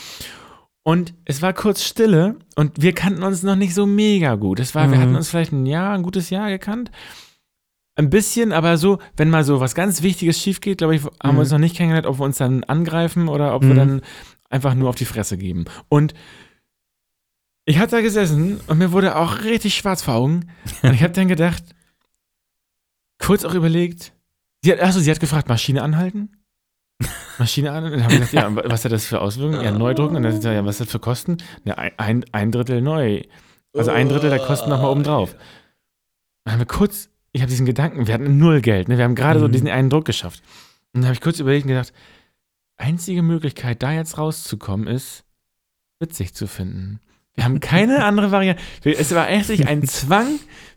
Und 0.83 1.13
es 1.25 1.41
war 1.43 1.53
kurz 1.53 1.83
Stille 1.83 2.35
und 2.55 2.81
wir 2.81 2.93
kannten 2.93 3.21
uns 3.21 3.43
noch 3.43 3.55
nicht 3.55 3.75
so 3.75 3.85
mega 3.85 4.33
gut. 4.35 4.59
Es 4.59 4.73
war, 4.73 4.89
wir 4.89 4.97
Mhm. 4.97 5.01
hatten 5.01 5.15
uns 5.15 5.29
vielleicht 5.29 5.51
ein 5.51 5.65
Jahr, 5.67 5.93
ein 5.93 6.01
gutes 6.03 6.31
Jahr 6.31 6.49
gekannt. 6.49 6.89
Ein 7.95 8.09
bisschen, 8.09 8.53
aber 8.53 8.77
so, 8.77 8.97
wenn 9.17 9.29
mal 9.29 9.43
so 9.43 9.59
was 9.59 9.75
ganz 9.75 10.01
Wichtiges 10.01 10.39
schief 10.39 10.61
geht, 10.61 10.79
glaube 10.79 10.95
ich, 10.95 11.03
haben 11.03 11.11
Mhm. 11.31 11.33
wir 11.35 11.39
uns 11.41 11.51
noch 11.51 11.59
nicht 11.59 11.75
kennengelernt, 11.75 12.07
ob 12.07 12.17
wir 12.19 12.23
uns 12.25 12.37
dann 12.37 12.63
angreifen 12.63 13.27
oder 13.27 13.53
ob 13.53 13.61
wir 13.63 13.73
Mhm. 13.73 13.77
dann 13.77 14.01
einfach 14.49 14.73
nur 14.73 14.89
auf 14.89 14.95
die 14.95 15.05
Fresse 15.05 15.37
geben. 15.37 15.65
Und 15.89 16.13
ich 17.69 17.77
hatte 17.77 17.97
da 17.97 18.01
gesessen 18.01 18.59
und 18.67 18.79
mir 18.79 18.91
wurde 18.91 19.15
auch 19.15 19.43
richtig 19.43 19.75
schwarz 19.75 20.01
vor 20.01 20.15
Augen. 20.15 20.49
Und 20.81 20.93
ich 20.93 21.03
habe 21.03 21.13
dann 21.13 21.27
gedacht, 21.27 21.63
kurz 23.19 23.45
auch 23.45 23.53
überlegt, 23.53 24.11
sie 24.63 24.71
hat, 24.71 24.79
achso, 24.79 24.99
sie 24.99 25.11
hat 25.11 25.19
gefragt, 25.19 25.47
Maschine 25.49 25.83
anhalten? 25.83 26.31
Maschine 27.37 27.71
an 27.71 27.85
und 27.85 27.91
dann 27.91 28.03
haben 28.03 28.11
wir 28.11 28.19
gesagt, 28.21 28.33
ja, 28.33 28.55
was 28.55 28.83
hat 28.85 28.91
das 28.91 29.05
für 29.05 29.21
Auswirkungen? 29.21 29.61
Ja, 29.63 29.71
neu 29.71 29.93
drucken 29.93 30.15
und 30.15 30.23
dann 30.23 30.31
sagt 30.31 30.43
sie, 30.43 30.51
ja, 30.53 30.65
was 30.65 30.79
hat 30.79 30.87
das 30.87 30.91
für 30.91 30.99
Kosten? 30.99 31.37
Ja, 31.63 31.75
ein, 31.75 32.25
ein, 32.31 32.51
Drittel 32.51 32.81
neu. 32.81 33.21
Also 33.77 33.91
ein 33.91 34.09
Drittel 34.09 34.31
der 34.31 34.39
Kosten 34.39 34.69
nochmal 34.69 34.91
oben 34.91 35.03
drauf. 35.03 35.35
Dann 36.43 36.53
haben 36.53 36.59
wir 36.59 36.65
kurz, 36.65 37.09
ich 37.31 37.41
habe 37.41 37.51
diesen 37.51 37.67
Gedanken, 37.67 38.07
wir 38.07 38.15
hatten 38.15 38.37
null 38.39 38.61
Geld, 38.61 38.89
ne? 38.89 38.97
wir 38.97 39.03
haben 39.05 39.15
gerade 39.15 39.39
so 39.39 39.47
Mhm. 39.47 39.51
diesen 39.51 39.67
einen 39.67 39.91
Druck 39.91 40.05
geschafft. 40.05 40.41
Und 40.93 41.01
dann 41.01 41.05
habe 41.05 41.13
ich 41.13 41.21
kurz 41.21 41.39
überlegt 41.39 41.65
und 41.65 41.69
gedacht, 41.69 41.93
einzige 42.77 43.21
Möglichkeit, 43.21 43.83
da 43.83 43.91
jetzt 43.91 44.17
rauszukommen, 44.17 44.87
ist, 44.87 45.23
witzig 45.99 46.33
zu 46.33 46.47
finden. 46.47 46.99
Wir 47.39 47.45
haben 47.45 47.61
keine 47.61 48.03
andere 48.03 48.31
Variante. 48.31 48.61
Es 48.83 49.15
war 49.15 49.29
echt 49.29 49.49
ein 49.65 49.87
Zwang 49.87 50.27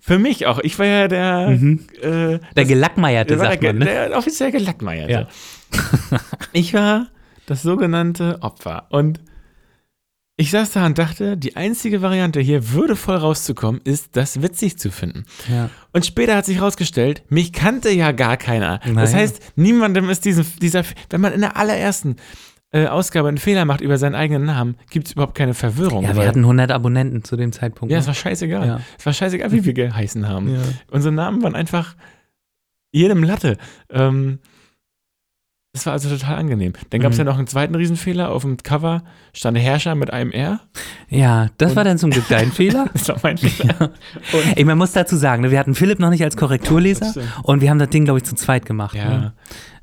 für 0.00 0.18
mich 0.20 0.46
auch. 0.46 0.60
Ich 0.60 0.78
war 0.78 0.86
ja 0.86 1.08
der, 1.08 1.48
Mhm. 1.48 1.80
äh, 2.00 2.38
Der 2.54 2.64
Gelackmeierte, 2.64 3.36
sagt 3.36 3.64
der, 3.64 3.72
man, 3.72 3.80
ne? 3.80 3.84
der 3.86 4.16
offiziell 4.16 4.52
Gelackmeierte. 4.52 5.12
Ja. 5.12 5.28
ich 6.52 6.72
war 6.72 7.08
das 7.46 7.62
sogenannte 7.62 8.38
Opfer. 8.42 8.86
Und 8.90 9.18
ich 10.36 10.50
saß 10.52 10.70
da 10.72 10.86
und 10.86 10.98
dachte, 10.98 11.36
die 11.36 11.56
einzige 11.56 12.00
Variante 12.00 12.40
hier 12.40 12.70
würdevoll 12.70 13.16
rauszukommen, 13.16 13.80
ist, 13.84 14.16
das 14.16 14.40
witzig 14.40 14.78
zu 14.78 14.90
finden. 14.92 15.24
Ja. 15.50 15.68
Und 15.92 16.06
später 16.06 16.36
hat 16.36 16.46
sich 16.46 16.56
herausgestellt, 16.58 17.22
mich 17.28 17.52
kannte 17.52 17.90
ja 17.90 18.12
gar 18.12 18.36
keiner. 18.36 18.78
Das 18.84 18.92
Nein. 18.94 19.14
heißt, 19.14 19.40
niemandem 19.56 20.08
ist 20.10 20.24
diesen, 20.24 20.46
dieser, 20.60 20.84
wenn 21.10 21.20
man 21.20 21.32
in 21.32 21.40
der 21.40 21.56
allerersten 21.56 22.16
äh, 22.72 22.86
Ausgabe 22.86 23.28
einen 23.28 23.38
Fehler 23.38 23.64
macht 23.64 23.80
über 23.82 23.98
seinen 23.98 24.14
eigenen 24.14 24.44
Namen, 24.46 24.76
gibt 24.90 25.06
es 25.06 25.12
überhaupt 25.12 25.34
keine 25.36 25.54
Verwirrung. 25.54 26.04
Ja, 26.04 26.16
wir 26.16 26.26
hatten 26.26 26.40
100 26.40 26.70
Abonnenten 26.72 27.22
zu 27.22 27.36
dem 27.36 27.52
Zeitpunkt. 27.52 27.92
ja, 27.92 27.98
ne? 27.98 28.00
es 28.00 28.06
war 28.06 28.14
scheißegal. 28.14 28.66
Ja. 28.66 28.80
Es 28.98 29.04
war 29.06 29.12
scheißegal, 29.12 29.52
wie 29.52 29.64
wir 29.64 29.74
geheißen 29.74 30.26
haben. 30.28 30.54
ja. 30.54 30.60
Unsere 30.90 31.14
Namen 31.14 31.42
waren 31.42 31.54
einfach 31.54 31.94
jedem 32.92 33.22
Latte. 33.22 33.56
Ähm, 33.90 34.38
das 35.74 35.86
war 35.86 35.94
also 35.94 36.10
total 36.10 36.36
angenehm. 36.36 36.74
Dann 36.90 37.00
gab 37.00 37.12
es 37.12 37.18
Mhm. 37.18 37.24
ja 37.26 37.32
noch 37.32 37.38
einen 37.38 37.46
zweiten 37.46 37.74
Riesenfehler. 37.74 38.30
Auf 38.30 38.42
dem 38.42 38.58
Cover 38.58 39.02
stand 39.32 39.56
Herrscher 39.58 39.94
mit 39.94 40.10
einem 40.12 40.30
R. 40.30 40.60
ja, 41.08 41.48
das 41.56 41.70
Und- 41.70 41.76
war 41.76 41.84
dann 41.84 41.96
zum 41.96 42.10
Glück 42.10 42.26
dein 42.28 42.52
Fehler. 42.52 42.90
Das 42.92 43.08
war 43.08 43.16
mein 43.22 43.38
Fehler. 43.38 43.90
Und, 44.34 44.56
Ey, 44.56 44.64
man 44.64 44.76
muss 44.76 44.92
dazu 44.92 45.16
sagen, 45.16 45.42
ne, 45.42 45.50
wir 45.50 45.58
hatten 45.58 45.74
Philipp 45.74 45.98
noch 45.98 46.10
nicht 46.10 46.22
als 46.24 46.36
Korrekturleser 46.36 47.22
und 47.42 47.62
wir 47.62 47.70
haben 47.70 47.78
das 47.78 47.88
Ding, 47.88 48.04
glaube 48.04 48.18
ich, 48.18 48.24
zu 48.24 48.34
zweit 48.34 48.66
gemacht. 48.66 48.94
ja. 48.96 49.08
Ne? 49.08 49.32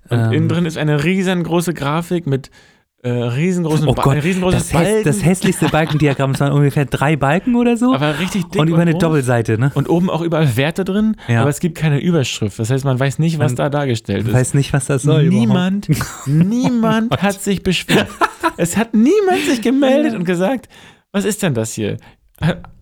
Und 0.09 0.19
Ähm, 0.19 0.31
innen 0.31 0.49
drin 0.49 0.65
ist 0.65 0.77
eine 0.77 1.03
riesengroße 1.03 1.73
Grafik 1.73 2.25
mit 2.27 2.51
äh, 3.01 3.09
riesengroßen 3.09 3.87
Oh 3.87 3.93
Ba- 3.93 4.01
Gott, 4.03 4.23
riesengroßes 4.23 4.59
das, 4.69 4.73
häss, 4.73 4.87
Balken, 4.89 5.03
das 5.05 5.23
hässlichste 5.25 5.69
Balkendiagramm, 5.69 6.31
es 6.31 6.39
waren 6.41 6.51
ungefähr 6.53 6.85
drei 6.85 7.15
Balken 7.15 7.55
oder 7.55 7.77
so 7.77 7.93
aber 7.95 8.19
richtig 8.19 8.45
dick 8.49 8.59
und 8.61 8.67
über 8.67 8.79
eine 8.81 8.91
groß. 8.91 9.01
Doppelseite, 9.01 9.57
ne? 9.57 9.71
Und 9.75 9.89
oben 9.89 10.09
auch 10.09 10.21
überall 10.21 10.57
Werte 10.57 10.83
drin, 10.83 11.15
Ja. 11.27 11.41
aber 11.41 11.49
es 11.49 11.59
gibt 11.61 11.77
keine 11.77 11.99
Überschrift. 11.99 12.59
Das 12.59 12.69
heißt, 12.69 12.83
man 12.83 12.99
weiß 12.99 13.19
nicht, 13.19 13.39
was 13.39 13.51
Man 13.51 13.55
da 13.55 13.69
dargestellt 13.69 14.27
ist. 14.27 14.33
weiß 14.33 14.53
nicht, 14.53 14.73
was 14.73 14.85
das 14.87 15.03
soll. 15.03 15.27
niemand, 15.29 15.87
niemand 16.25 17.11
hat 17.21 17.41
sich 17.41 17.63
beschwert. 17.63 18.07
es 18.57 18.77
hat 18.77 18.93
niemand 18.93 19.39
sich 19.49 19.61
gemeldet 19.61 20.13
und 20.15 20.23
gesagt, 20.25 20.67
was 21.11 21.25
ist 21.25 21.41
denn 21.43 21.53
das 21.53 21.73
hier? 21.73 21.97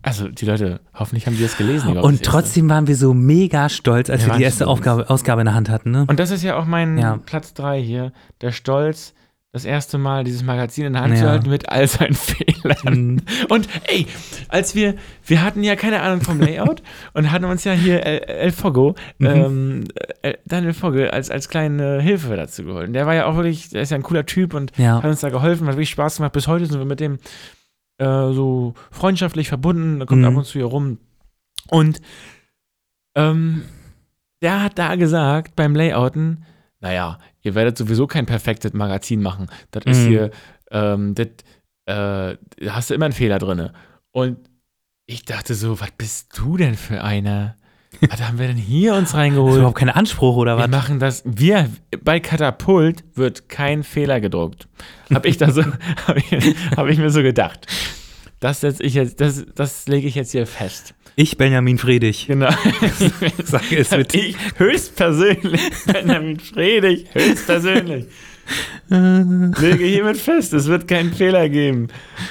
Also 0.04 0.28
die 0.28 0.46
Leute, 0.46 0.82
hoffentlich 0.94 1.26
haben 1.26 1.36
die 1.36 1.42
das 1.42 1.58
gelesen. 1.58 1.90
überhaupt 1.90 2.06
Und 2.06 2.14
das 2.14 2.20
erste. 2.22 2.32
trotzdem 2.32 2.70
waren 2.70 2.88
wir 2.88 2.96
so 2.96 3.14
mega 3.16 3.70
stolz, 3.70 4.10
als 4.10 4.24
Wir 4.26 4.34
wir 4.34 4.38
die 4.38 4.44
erste. 4.44 4.68
Aufgabe, 4.68 5.10
Ausgabe 5.10 5.42
in 5.42 5.46
der 5.46 5.56
Hand 5.56 5.70
hatten, 5.70 5.90
ne? 5.92 6.06
Und 6.08 6.20
das 6.20 6.30
ist 6.30 6.44
ja 6.44 6.58
auch 6.58 6.66
mein 6.66 6.98
Ja. 7.00 7.18
Platz 7.26 7.54
3 7.56 7.82
hier, 7.82 8.12
der 8.42 8.52
Stolz, 8.52 9.14
das 9.58 9.66
erste 9.66 9.98
Mal 9.98 10.24
dieses 10.24 10.44
Magazin 10.44 10.86
in 10.86 10.94
der 10.94 11.02
Hand 11.02 11.18
zu 11.18 11.24
Ja. 11.26 11.32
halten 11.32 11.50
mit 11.50 11.68
all 11.70 11.88
seinen 11.88 12.14
Fehlern. 12.16 12.78
Mhm. 12.86 13.22
Und 13.50 13.68
ey, 13.88 14.08
als 14.50 14.76
wir, 14.76 14.96
wir 15.26 15.42
hatten 15.44 15.64
ja 15.64 15.76
keine 15.76 16.02
Ahnung 16.02 16.22
vom 16.22 16.40
Layout 16.40 16.82
und 17.14 17.32
hatten 17.32 17.46
uns 17.46 17.64
ja 17.64 17.74
hier 17.74 18.06
El, 18.06 18.20
El 18.20 18.52
Fogo, 18.52 18.96
Mhm. 19.20 19.28
ähm, 19.28 19.84
El, 20.22 20.38
Daniel 20.46 20.74
Fogge 20.74 21.12
als, 21.12 21.30
als 21.32 21.50
kleine 21.50 22.02
Hilfe 22.02 22.36
dazu 22.36 22.64
geholt. 22.64 22.88
Und 22.88 22.94
der 22.94 23.06
war 23.06 23.16
ja 23.16 23.26
auch 23.26 23.36
wirklich, 23.36 23.70
der 23.70 23.82
ist 23.82 23.90
ja 23.92 23.98
ein 23.98 24.04
cooler 24.04 24.26
Typ 24.26 24.54
und 24.54 24.72
Ja. 24.78 24.98
hat 25.02 25.06
uns 25.06 25.20
da 25.22 25.30
geholfen, 25.30 25.68
hat 25.68 25.74
wirklich 25.76 25.90
Spaß 25.90 26.18
gemacht. 26.18 26.32
Bis 26.34 26.48
heute 26.48 26.66
sind 26.66 26.80
wir 26.80 26.86
mit 26.86 27.00
dem 27.00 27.18
äh, 28.00 28.06
so 28.06 28.76
freundschaftlich 28.92 29.48
verbunden, 29.50 30.00
da 30.00 30.06
kommt 30.06 30.22
Mhm. 30.22 30.28
ab 30.28 30.36
und 30.36 30.46
zu 30.46 30.54
hier 30.60 30.66
rum. 30.66 31.00
Und 31.70 32.00
ähm, 33.16 33.64
der 34.42 34.62
hat 34.64 34.78
da 34.78 34.96
gesagt, 34.96 35.56
beim 35.56 35.76
Layouten, 35.76 36.46
naja, 36.80 37.18
ihr 37.48 37.56
werdet 37.56 37.78
sowieso 37.78 38.06
kein 38.08 38.26
perfektes 38.26 38.74
Magazin 38.74 39.22
machen. 39.22 39.48
Das 39.72 39.84
ist 39.86 40.04
Mhm. 40.04 40.08
hier, 40.08 40.32
ähm, 40.72 41.16
das, 41.16 41.28
äh, 41.86 42.38
da 42.66 42.76
hast 42.76 42.90
du 42.90 42.94
immer 42.94 43.06
einen 43.06 43.14
Fehler 43.14 43.40
drin. 43.40 43.70
Und 44.12 44.38
ich 45.06 45.24
dachte 45.26 45.56
so, 45.56 45.80
was 45.80 45.92
bist 45.98 46.38
du 46.38 46.58
denn 46.58 46.76
für 46.76 47.04
einer? 47.04 47.56
Was 48.10 48.22
haben 48.22 48.38
wir 48.38 48.48
denn 48.48 48.58
hier 48.58 48.94
uns 48.94 49.06
Hast 49.10 49.14
du 49.14 49.18
reingeholt? 49.18 49.56
überhaupt 49.56 49.78
keinen 49.78 49.90
Anspruch 49.92 50.36
oder 50.36 50.58
Wir 50.58 50.64
was? 50.66 50.70
machen 50.70 51.00
das, 51.00 51.24
wir, 51.26 51.70
bei 52.04 52.20
Katapult 52.20 53.04
wird 53.16 53.48
kein 53.50 53.84
Fehler 53.84 54.20
gedruckt. 54.20 54.68
Hab 55.14 55.26
ich 55.26 55.38
da 55.38 55.50
so, 55.52 55.64
hab 56.08 56.18
ich, 56.18 56.32
hab 56.76 56.88
ich 56.88 56.98
mir 57.00 57.10
so 57.10 57.22
gedacht. 57.24 57.66
Das 58.40 58.60
setze 58.62 58.84
ich 58.84 58.94
jetzt, 58.94 59.20
das, 59.22 59.46
das 59.56 59.88
lege 59.88 60.08
ich 60.08 60.14
jetzt 60.16 60.32
hier 60.32 60.46
fest. 60.46 60.94
Ich, 61.20 61.36
Benjamin 61.36 61.80
Friedrich. 61.80 62.28
Genau. 62.28 62.52
Sag 63.44 63.72
es 63.72 63.90
mit. 63.90 64.14
ich 64.14 64.38
höchstpersönlich, 64.58 65.62
Benjamin 65.88 66.40
Friedrich, 66.40 67.08
höchstpersönlich, 67.12 68.06
lege 68.90 69.84
hiermit 69.84 70.18
fest, 70.18 70.54
es 70.54 70.68
wird 70.68 70.88
keinen 70.88 71.12
Fehler 71.12 71.50
geben. 71.50 71.88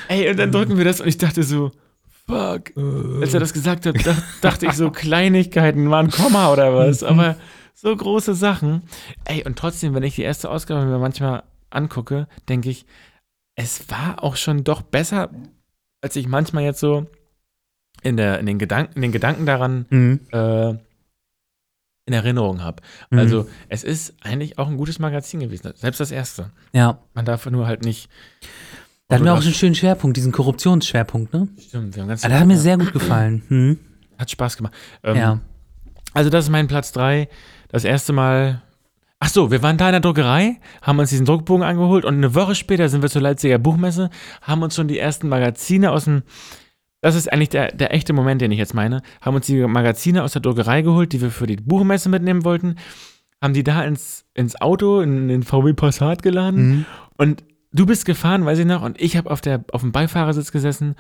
Ey, 0.07 0.30
und 0.30 0.39
dann 0.39 0.53
drücken 0.53 0.78
wir 0.78 0.84
das 0.84 1.01
und 1.01 1.09
ich 1.09 1.18
dachte 1.18 1.43
so, 1.43 1.72
fuck. 2.28 2.70
Als 3.20 3.34
er 3.34 3.41
das 3.41 3.53
gesagt 3.53 3.87
hat, 3.87 4.07
dach, 4.07 4.22
dachte 4.41 4.66
ich 4.66 4.74
so, 4.74 4.93
Kleinigkeiten, 4.93 5.91
war 5.91 6.05
ein 6.05 6.12
Komma 6.12 6.53
oder 6.53 6.72
was, 6.72 7.03
aber 7.03 7.34
so 7.74 7.95
große 7.95 8.37
Sachen. 8.37 8.84
Ey, 9.24 9.43
und 9.45 9.59
trotzdem, 9.59 9.95
wenn 9.95 10.05
ich 10.05 10.14
die 10.14 10.22
erste 10.22 10.49
Ausgabe 10.49 10.87
mir 10.87 11.01
manchmal 11.01 11.43
angucke, 11.70 12.28
denke 12.49 12.70
ich, 12.70 12.87
es 13.57 13.91
war 13.91 14.22
auch 14.22 14.37
schon 14.37 14.62
doch 14.62 14.82
besser, 14.82 15.30
als 16.03 16.14
ich 16.14 16.28
manchmal 16.28 16.62
jetzt 16.62 16.78
so 16.78 17.09
in, 18.07 18.16
der, 18.16 18.38
in, 18.40 18.46
den, 18.46 18.59
Gedanken, 18.59 18.94
in 18.96 19.02
den 19.02 19.12
Gedanken 19.12 19.46
daran 19.46 19.86
Mhm. 19.90 20.20
äh, 20.32 20.70
in 22.09 22.12
Erinnerung 22.12 22.62
habe. 22.62 22.82
Mhm. 23.11 23.18
Also, 23.18 23.46
es 23.68 23.82
ist 23.82 24.14
eigentlich 24.22 24.59
auch 24.59 24.68
ein 24.68 24.76
gutes 24.76 24.98
Magazin 24.98 25.40
gewesen, 25.40 25.72
selbst 25.74 25.98
das 26.00 26.11
erste. 26.12 26.50
Ja. 26.72 26.98
Man 27.14 27.24
darf 27.24 27.46
nur 27.46 27.66
halt 27.66 27.84
nicht. 27.84 28.09
Da 29.09 29.16
hatten 29.16 29.24
wir 29.24 29.32
auch 29.32 29.36
das- 29.36 29.44
so 29.44 29.48
einen 29.48 29.54
schönen 29.57 29.74
Schwerpunkt, 29.74 30.16
diesen 30.16 30.32
Korruptionsschwerpunkt, 30.32 31.32
ne? 31.32 31.48
Stimmt, 31.61 31.94
wir 31.96 32.02
haben 32.02 32.09
ganz 32.09 32.24
Ah, 32.24 32.28
Das 32.28 32.40
hat 32.40 32.46
mir 32.46 32.59
sehr 32.59 32.76
gut 32.78 32.92
gefallen. 32.92 33.42
Mhm. 33.48 33.78
Hat 34.18 34.30
Spaß 34.30 34.57
gemacht. 34.57 34.72
Ähm, 35.02 35.16
Ja. 35.16 35.40
Also, 36.14 36.30
das 36.30 36.44
ist 36.44 36.50
mein 36.50 36.66
Platz 36.68 36.92
3. 36.92 37.28
Das 37.68 37.84
erste 37.84 38.12
Mal. 38.12 38.62
Ach 39.18 39.28
so, 39.30 39.50
wir 39.50 39.62
waren 39.62 39.78
da 39.78 39.86
in 39.88 39.92
der 39.92 40.00
Druckerei, 40.00 40.61
haben 40.82 40.98
uns 40.98 41.09
diesen 41.11 41.24
Druckbogen 41.26 41.62
angeholt 41.64 42.04
und 42.04 42.14
eine 42.14 42.34
Woche 42.34 42.54
später 42.54 42.88
sind 42.90 43.00
wir 43.02 43.09
zur 43.09 43.22
Leipziger 43.22 43.59
Buchmesse, 43.59 44.11
haben 44.42 44.62
uns 44.62 44.74
schon 44.76 44.88
die 44.88 44.98
ersten 44.98 45.28
Magazine 45.28 45.90
aus 45.90 46.04
dem. 46.04 46.22
Das 47.07 47.14
ist 47.14 47.32
eigentlich 47.32 47.50
der, 47.50 47.70
der 47.72 47.94
echte 47.94 48.12
Moment, 48.12 48.40
den 48.40 48.50
ich 48.50 48.59
jetzt 48.59 48.74
meine. 48.74 49.00
Haben 49.20 49.36
uns 49.36 49.46
die 49.46 49.64
Magazine 49.66 50.24
aus 50.24 50.32
der 50.32 50.42
Druckerei 50.42 50.82
geholt, 50.82 51.12
die 51.12 51.20
wir 51.20 51.30
für 51.30 51.46
die 51.46 51.54
Buchmesse 51.57 52.09
mitnehmen 52.09 52.44
wollten. 52.44 52.74
Haben 53.40 53.54
die 53.54 53.62
da 53.62 53.84
ins, 53.84 54.24
ins 54.34 54.61
Auto, 54.61 55.00
in 55.00 55.28
den 55.28 55.42
VW 55.44 55.72
Passat 55.74 56.22
geladen. 56.22 56.68
Mhm. 56.68 56.84
Und 57.16 57.44
du 57.72 57.86
bist 57.86 58.07
gefahren, 58.07 58.44
weiß 58.44 58.59
ich 58.59 58.66
noch, 58.66 58.82
und 58.82 59.00
ich 59.00 59.16
habe 59.16 59.30
auf, 59.30 59.40
der- 59.40 59.64
auf 59.72 59.82
dem 59.82 59.92
Beifahrersitz 59.92 60.50
gesessen 60.50 60.96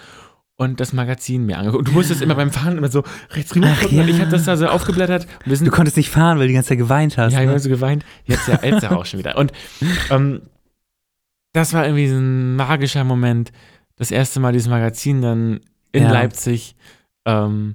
und 0.56 0.78
das 0.80 0.92
Magazin 0.92 1.44
mir 1.44 1.58
angeguckt. 1.58 1.80
Und 1.80 1.88
du 1.88 1.92
musstest 1.92 2.22
immer 2.22 2.34
beim 2.36 2.50
Fahren 2.52 2.78
immer 2.78 2.88
so 2.88 3.02
rechts 3.32 3.54
rüber 3.56 3.74
gucken. 3.80 3.98
Und 3.98 4.08
ja. 4.08 4.14
ich 4.14 4.20
habe 4.20 4.30
das 4.30 4.44
da 4.44 4.56
so 4.56 4.66
aufgeblättert. 4.68 5.26
Und 5.44 5.60
Du 5.66 5.70
konntest 5.70 5.96
nicht 5.96 6.10
fahren, 6.10 6.38
weil 6.38 6.44
du 6.44 6.48
die 6.48 6.54
ganze 6.54 6.68
Zeit 6.68 6.78
geweint 6.78 7.18
hast. 7.18 7.32
ja, 7.32 7.40
ich 7.40 7.46
ne? 7.46 7.50
habe 7.50 7.60
so 7.60 7.68
geweint. 7.68 8.04
Jetzt 8.26 8.46
ja, 8.48 8.60
jetzt 8.62 8.82
ja 8.84 8.92
auch 8.92 9.06
schon 9.06 9.18
wieder. 9.18 9.36
Und 9.38 9.50
ähm, 10.10 10.42
das 11.52 11.72
war 11.74 11.84
irgendwie 11.84 12.08
so 12.08 12.16
ein 12.16 12.54
magischer 12.56 13.02
Moment. 13.04 13.50
Das 13.96 14.10
erste 14.10 14.40
Mal 14.40 14.52
dieses 14.52 14.68
Magazin 14.68 15.20
dann 15.22 15.60
in 15.92 16.04
Ja. 16.04 16.12
Leipzig. 16.12 16.76
Ähm, 17.24 17.74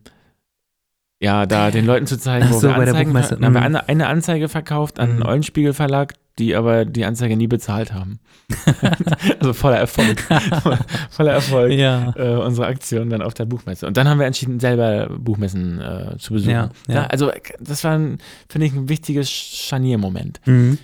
ja, 1.20 1.46
da 1.46 1.70
den 1.72 1.86
Leuten 1.86 2.08
zu 2.08 2.18
zeigen, 2.18 2.46
Ach 2.48 2.54
wo 2.54 2.60
so, 2.60 2.68
wir 2.70 2.76
bei 2.76 2.86
der 2.86 2.94
Anzeigen, 2.94 3.12
Buchmesse. 3.14 3.38
da 3.38 3.46
haben 3.46 3.54
wir 3.54 3.60
Mhm. 3.60 3.66
eine, 3.66 3.90
eine 3.90 4.08
Anzeige 4.08 4.50
verkauft 4.50 5.00
an 5.00 5.10
den 5.10 5.18
Mhm. 5.20 5.26
Eulenspiegel 5.28 5.74
Verlag, 5.74 6.14
die 6.40 6.56
aber 6.56 6.84
die 6.86 7.06
Anzeige 7.06 7.38
nie 7.38 7.46
bezahlt 7.48 7.94
haben. 7.94 8.20
also 9.40 9.54
voller 9.54 9.78
Erfolg. 9.78 10.20
voller 11.12 11.34
Erfolg. 11.34 11.74
Ja. 11.74 12.14
Äh, 12.16 12.38
unsere 12.38 12.66
Aktion 12.68 13.10
dann 13.12 13.22
auf 13.22 13.34
der 13.36 13.46
Buchmesse. 13.46 13.86
Und 13.86 13.98
dann 13.98 14.08
haben 14.08 14.20
wir 14.20 14.26
entschieden, 14.26 14.60
selber 14.60 15.10
Buchmessen 15.16 15.80
äh, 15.80 16.18
zu 16.18 16.34
besuchen. 16.34 16.52
Ja, 16.54 16.70
ja. 16.88 17.06
also 17.08 17.32
das 17.60 17.84
war, 17.84 17.98
finde 17.98 18.66
ich, 18.68 18.74
ein 18.74 18.90
wichtiges 18.90 19.30
Scharniermoment. 19.30 20.42
Mhm. 20.46 20.80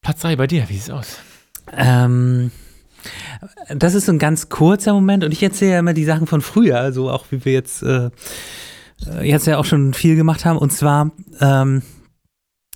Platz 0.00 0.20
3 0.22 0.36
bei 0.36 0.46
dir, 0.46 0.66
wie 0.68 0.74
sieht's 0.74 0.88
aus? 0.90 1.18
Ähm, 1.76 2.50
das 3.74 3.94
ist 3.94 4.06
so 4.06 4.12
ein 4.12 4.18
ganz 4.18 4.48
kurzer 4.48 4.92
Moment 4.92 5.24
und 5.24 5.32
ich 5.32 5.42
erzähle 5.42 5.72
ja 5.72 5.78
immer 5.78 5.94
die 5.94 6.04
Sachen 6.04 6.26
von 6.26 6.40
früher, 6.40 6.78
also 6.80 7.10
auch 7.10 7.26
wie 7.30 7.44
wir 7.44 7.52
jetzt, 7.52 7.82
äh, 7.82 8.10
äh, 9.06 9.28
jetzt 9.28 9.46
ja 9.46 9.58
auch 9.58 9.64
schon 9.64 9.94
viel 9.94 10.16
gemacht 10.16 10.44
haben. 10.44 10.58
Und 10.58 10.72
zwar, 10.72 11.10
ähm, 11.40 11.82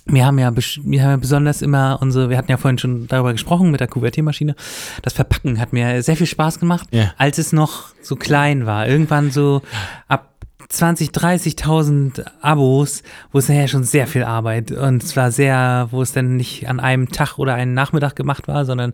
wir 0.07 0.25
haben 0.25 0.37
ja, 0.37 0.55
wir 0.55 1.03
haben 1.03 1.09
ja 1.11 1.17
besonders 1.17 1.61
immer 1.63 1.97
unsere, 2.01 2.29
wir 2.29 2.37
hatten 2.37 2.51
ja 2.51 2.57
vorhin 2.57 2.77
schon 2.77 3.07
darüber 3.07 3.31
gesprochen 3.31 3.71
mit 3.71 3.79
der 3.79 3.87
Kuvertiermaschine. 3.87 4.55
Das 5.01 5.13
Verpacken 5.13 5.59
hat 5.59 5.73
mir 5.73 6.03
sehr 6.03 6.15
viel 6.15 6.27
Spaß 6.27 6.59
gemacht, 6.59 6.87
Ja. 6.91 7.13
als 7.17 7.39
es 7.39 7.53
noch 7.53 7.87
so 8.01 8.15
klein 8.15 8.65
war. 8.67 8.87
Irgendwann 8.87 9.31
so 9.31 9.61
ab 10.07 10.34
20, 10.69 11.09
30.000 11.11 12.25
Abos, 12.41 13.03
wo 13.31 13.39
es 13.39 13.47
nachher 13.49 13.67
schon 13.67 13.83
sehr 13.83 14.07
viel 14.07 14.23
Arbeit 14.23 14.71
und 14.71 15.01
zwar 15.01 15.31
sehr, 15.31 15.87
wo 15.91 16.01
es 16.01 16.11
dann 16.11 16.35
nicht 16.37 16.67
an 16.67 16.79
einem 16.79 17.09
Tag 17.09 17.37
oder 17.37 17.53
einen 17.55 17.73
Nachmittag 17.73 18.15
gemacht 18.15 18.47
war, 18.47 18.65
sondern 18.65 18.93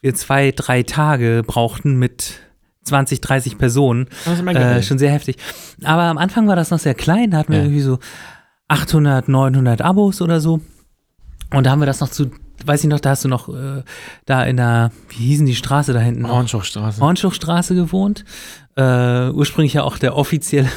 wir 0.00 0.14
zwei, 0.14 0.50
drei 0.52 0.82
Tage 0.82 1.42
brauchten 1.46 1.98
mit 1.98 2.40
20, 2.84 3.20
30 3.20 3.58
Personen. 3.58 4.06
Das 4.24 4.34
ist 4.34 4.40
immer 4.40 4.54
Äh, 4.56 4.82
schon 4.82 4.98
sehr 4.98 5.12
heftig. 5.12 5.36
Aber 5.84 6.02
am 6.02 6.18
Anfang 6.18 6.48
war 6.48 6.56
das 6.56 6.70
noch 6.70 6.80
sehr 6.80 6.94
klein, 6.94 7.30
da 7.30 7.38
hatten 7.38 7.52
wir 7.52 7.58
Ja. 7.60 7.64
irgendwie 7.64 7.82
so 7.82 7.98
800, 8.68 9.28
900 9.28 9.82
Abos 9.82 10.20
oder 10.20 10.40
so. 10.40 10.60
Und 11.54 11.64
da 11.66 11.70
haben 11.70 11.80
wir 11.80 11.86
das 11.86 12.00
noch 12.00 12.08
zu, 12.08 12.30
weiß 12.64 12.82
ich 12.82 12.90
noch, 12.90 12.98
da 13.00 13.10
hast 13.10 13.24
du 13.24 13.28
noch 13.28 13.48
äh, 13.48 13.82
da 14.24 14.42
in 14.44 14.56
der, 14.56 14.90
wie 15.10 15.26
hießen 15.26 15.46
die 15.46 15.54
Straße 15.54 15.92
da 15.92 16.00
hinten? 16.00 16.26
Hornschuchstraße. 16.28 17.00
Hornschuchstraße 17.00 17.74
gewohnt. 17.74 18.24
Äh, 18.74 19.28
ursprünglich 19.30 19.74
ja 19.74 19.82
auch 19.84 19.98
der 19.98 20.16
offizielle 20.16 20.68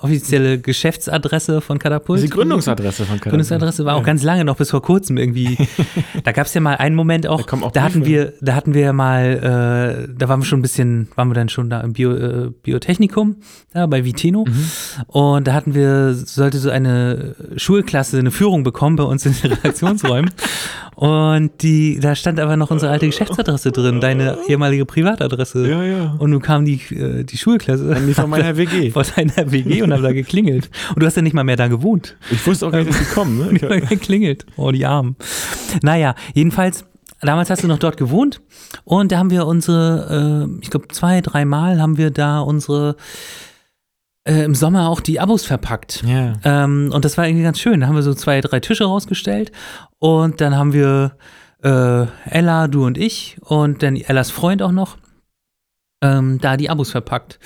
offizielle 0.00 0.58
Geschäftsadresse 0.58 1.60
von 1.60 1.78
Katapult. 1.78 2.22
Die 2.22 2.28
Gründungsadresse 2.28 3.04
von 3.04 3.16
Katapult. 3.16 3.30
Gründungsadresse 3.30 3.84
war 3.84 3.96
auch 3.96 4.04
ganz 4.04 4.22
lange 4.22 4.44
noch 4.44 4.56
bis 4.56 4.70
vor 4.70 4.80
kurzem 4.80 5.16
irgendwie. 5.16 5.58
da 6.24 6.32
gab 6.32 6.46
es 6.46 6.54
ja 6.54 6.60
mal 6.60 6.76
einen 6.76 6.94
Moment 6.94 7.26
auch, 7.26 7.42
Da 7.42 7.56
auch 7.56 7.72
da 7.72 7.82
hatten 7.82 8.04
wir, 8.04 8.34
da 8.40 8.54
hatten 8.54 8.74
wir 8.74 8.92
mal, 8.92 10.06
äh, 10.08 10.14
da 10.16 10.28
waren 10.28 10.40
wir 10.40 10.46
schon 10.46 10.60
ein 10.60 10.62
bisschen, 10.62 11.08
waren 11.16 11.28
wir 11.28 11.34
dann 11.34 11.48
schon 11.48 11.68
da 11.68 11.80
im 11.80 11.94
Bio, 11.94 12.12
äh, 12.12 12.50
Biotechnikum, 12.62 13.36
da 13.72 13.86
bei 13.86 14.04
Viteno. 14.04 14.44
Mhm. 14.46 14.64
Und 15.08 15.48
da 15.48 15.52
hatten 15.52 15.74
wir, 15.74 16.14
sollte 16.14 16.58
so 16.58 16.70
eine 16.70 17.34
Schulklasse 17.56 18.18
eine 18.18 18.30
Führung 18.30 18.62
bekommen 18.62 18.96
bei 18.96 19.04
uns 19.04 19.26
in 19.26 19.32
den 19.32 19.52
Redaktionsräumen. 19.54 20.30
Und 20.98 21.62
die, 21.62 22.00
da 22.00 22.16
stand 22.16 22.40
aber 22.40 22.56
noch 22.56 22.72
unsere 22.72 22.90
alte 22.90 23.06
Geschäftsadresse 23.06 23.70
drin, 23.70 24.00
deine 24.00 24.36
ehemalige 24.48 24.84
Privatadresse. 24.84 25.70
Ja, 25.70 25.84
ja. 25.84 26.16
Und 26.18 26.30
nun 26.30 26.42
kam 26.42 26.64
die, 26.64 26.80
äh, 26.92 27.22
die 27.22 27.36
Schulklasse. 27.36 27.88
Dann 27.88 28.12
von 28.14 28.28
meiner 28.28 28.56
WG. 28.56 28.90
Vor 28.90 29.04
deiner 29.04 29.52
WG 29.52 29.82
und 29.82 29.92
haben 29.92 30.02
da 30.02 30.12
geklingelt. 30.12 30.68
Und 30.92 31.00
du 31.00 31.06
hast 31.06 31.14
ja 31.14 31.22
nicht 31.22 31.34
mal 31.34 31.44
mehr 31.44 31.54
da 31.54 31.68
gewohnt. 31.68 32.16
Ich 32.32 32.44
wusste 32.44 32.66
auch 32.66 32.72
gar 32.72 32.78
nicht, 32.80 32.90
dass 32.90 32.98
die 32.98 33.14
kommen. 33.14 33.38
Ne? 33.38 33.58
Die 33.60 33.64
haben 33.64 33.88
geklingelt. 33.88 34.44
Oh, 34.56 34.72
die 34.72 34.86
Armen. 34.86 35.14
Naja, 35.82 36.16
jedenfalls, 36.34 36.84
damals 37.20 37.48
hast 37.48 37.62
du 37.62 37.68
noch 37.68 37.78
dort 37.78 37.96
gewohnt 37.96 38.40
und 38.82 39.12
da 39.12 39.18
haben 39.18 39.30
wir 39.30 39.46
unsere, 39.46 40.48
äh, 40.48 40.58
ich 40.62 40.70
glaube, 40.70 40.88
zwei, 40.88 41.20
dreimal 41.20 41.80
haben 41.80 41.96
wir 41.96 42.10
da 42.10 42.40
unsere 42.40 42.96
äh, 44.28 44.44
im 44.44 44.54
Sommer 44.54 44.88
auch 44.88 45.00
die 45.00 45.18
Abos 45.20 45.44
verpackt. 45.44 46.04
Ja. 46.06 46.34
Ähm, 46.44 46.90
und 46.92 47.04
das 47.04 47.16
war 47.18 47.26
irgendwie 47.26 47.44
ganz 47.44 47.58
schön. 47.58 47.80
Da 47.80 47.86
haben 47.86 47.94
wir 47.96 48.02
so 48.02 48.14
zwei, 48.14 48.40
drei 48.40 48.60
Tische 48.60 48.84
rausgestellt 48.84 49.50
und 49.98 50.40
dann 50.40 50.54
haben 50.56 50.72
wir 50.72 51.16
äh, 51.64 52.06
Ella, 52.30 52.68
du 52.68 52.84
und 52.86 52.98
ich 52.98 53.36
und 53.40 53.82
dann 53.82 53.96
Ellas 53.96 54.30
Freund 54.30 54.62
auch 54.62 54.72
noch 54.72 54.96
ähm, 56.02 56.38
da 56.40 56.56
die 56.56 56.70
Abos 56.70 56.90
verpackt. 56.90 57.38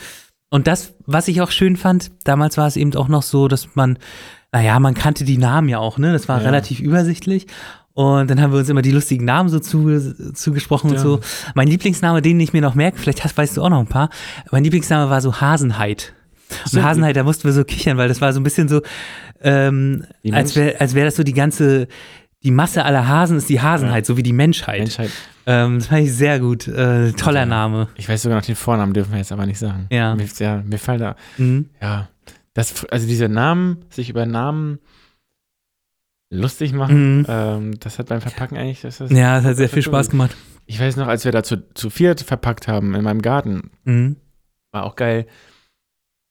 Und 0.50 0.66
das, 0.66 0.92
was 1.06 1.28
ich 1.28 1.40
auch 1.40 1.50
schön 1.50 1.76
fand, 1.76 2.10
damals 2.24 2.59
war 2.59 2.66
es 2.66 2.76
eben 2.76 2.94
auch 2.96 3.09
noch 3.09 3.22
so, 3.22 3.48
dass 3.48 3.74
man, 3.74 3.98
naja, 4.52 4.78
man 4.80 4.92
kannte 4.92 5.24
die 5.24 5.38
Namen 5.38 5.70
ja 5.70 5.78
auch, 5.78 5.96
ne? 5.96 6.12
Das 6.12 6.28
war 6.28 6.38
Ja. 6.40 6.44
relativ 6.44 6.78
übersichtlich. 6.80 7.46
Und 7.94 8.30
dann 8.30 8.40
haben 8.40 8.52
wir 8.52 8.59
uns 8.59 8.68
immer 8.68 8.82
die 8.82 8.90
lustigen 8.90 9.24
Namen 9.24 9.48
so 9.48 9.59
zu, 9.60 10.32
zugesprochen 10.34 10.90
und 10.90 10.96
Ja. 10.96 11.02
so. 11.02 11.20
Mein 11.54 11.68
Lieblingsname, 11.68 12.20
den 12.20 12.38
ich 12.40 12.52
mir 12.52 12.60
noch 12.62 12.74
merke, 12.74 12.98
vielleicht 12.98 13.24
hast, 13.24 13.36
weißt 13.36 13.56
du 13.56 13.62
auch 13.62 13.70
noch 13.70 13.80
ein 13.80 13.86
paar. 13.86 14.10
Mein 14.50 14.64
Lieblingsname 14.64 15.10
war 15.10 15.20
so 15.22 15.40
Hasenheit. 15.40 16.12
Und. 16.72 16.82
Hasenheit, 16.82 17.16
da 17.16 17.24
mussten 17.24 17.44
wir 17.44 17.52
so 17.52 17.64
kichern, 17.64 17.96
weil 17.96 18.08
das 18.08 18.20
war 18.20 18.32
so 18.32 18.40
ein 18.40 18.42
bisschen 18.44 18.68
so, 18.68 18.82
ähm, 19.42 20.04
als 20.32 20.54
wäre 20.56 20.80
als 20.80 20.94
wär 20.94 21.04
das 21.04 21.16
so 21.16 21.22
die 21.22 21.32
ganze, 21.34 21.88
die 22.42 22.50
Masse 22.50 22.84
aller 22.84 23.06
Hasen 23.06 23.36
ist 23.36 23.48
die 23.48 23.60
Hasenheit, 23.60 24.04
so 24.06 24.16
wie 24.16 24.22
die 24.22 24.32
Menschheit. 24.32 24.78
Menschheit. 24.80 25.10
Ähm, 25.46 25.78
das 25.78 25.88
fand 25.88 26.02
ich 26.02 26.12
sehr 26.12 26.38
gut. 26.40 26.68
Äh, 26.68 27.12
toller 27.12 27.40
Ja. 27.40 27.46
Name. 27.46 27.88
Ich 27.96 28.08
weiß 28.08 28.22
sogar 28.22 28.38
noch 28.38 28.44
den 28.46 28.54
Vornamen, 28.56 28.92
dürfen 28.94 29.12
wir 29.12 29.18
jetzt 29.18 29.32
aber 29.32 29.46
nicht 29.46 29.58
sagen. 29.58 29.86
Ja. 29.90 30.14
Mir, 30.14 30.26
ja, 30.38 30.62
mir 30.64 30.78
fallen 30.78 31.00
da, 31.00 31.16
Mhm. 31.38 31.68
ja, 31.80 32.08
das, 32.54 32.84
also 32.86 33.06
diese 33.06 33.28
Namen, 33.28 33.78
sich 33.90 34.08
über 34.10 34.26
Namen 34.26 34.78
lustig 36.30 36.72
machen, 36.72 37.18
Mhm. 37.20 37.26
ähm, 37.28 37.80
das 37.80 37.98
hat 37.98 38.06
beim 38.08 38.20
Verpacken 38.20 38.56
eigentlich, 38.56 38.80
das 38.80 39.00
ist, 39.00 39.12
Ja, 39.12 39.38
es 39.38 39.44
hat 39.44 39.56
sehr 39.56 39.66
das 39.66 39.74
viel 39.74 39.82
Spaß 39.82 40.06
gut. 40.06 40.12
gemacht. 40.12 40.36
Ich 40.66 40.80
weiß 40.80 40.96
noch, 40.96 41.06
als 41.08 41.24
wir 41.24 41.32
da 41.32 41.42
zu, 41.42 41.62
zu 41.74 41.90
viert 41.90 42.20
verpackt 42.22 42.68
haben 42.68 42.94
in 42.94 43.02
meinem 43.04 43.20
Garten, 43.22 43.70
Mhm. 43.84 44.16
war 44.70 44.84
auch 44.84 44.96
geil. 44.96 45.26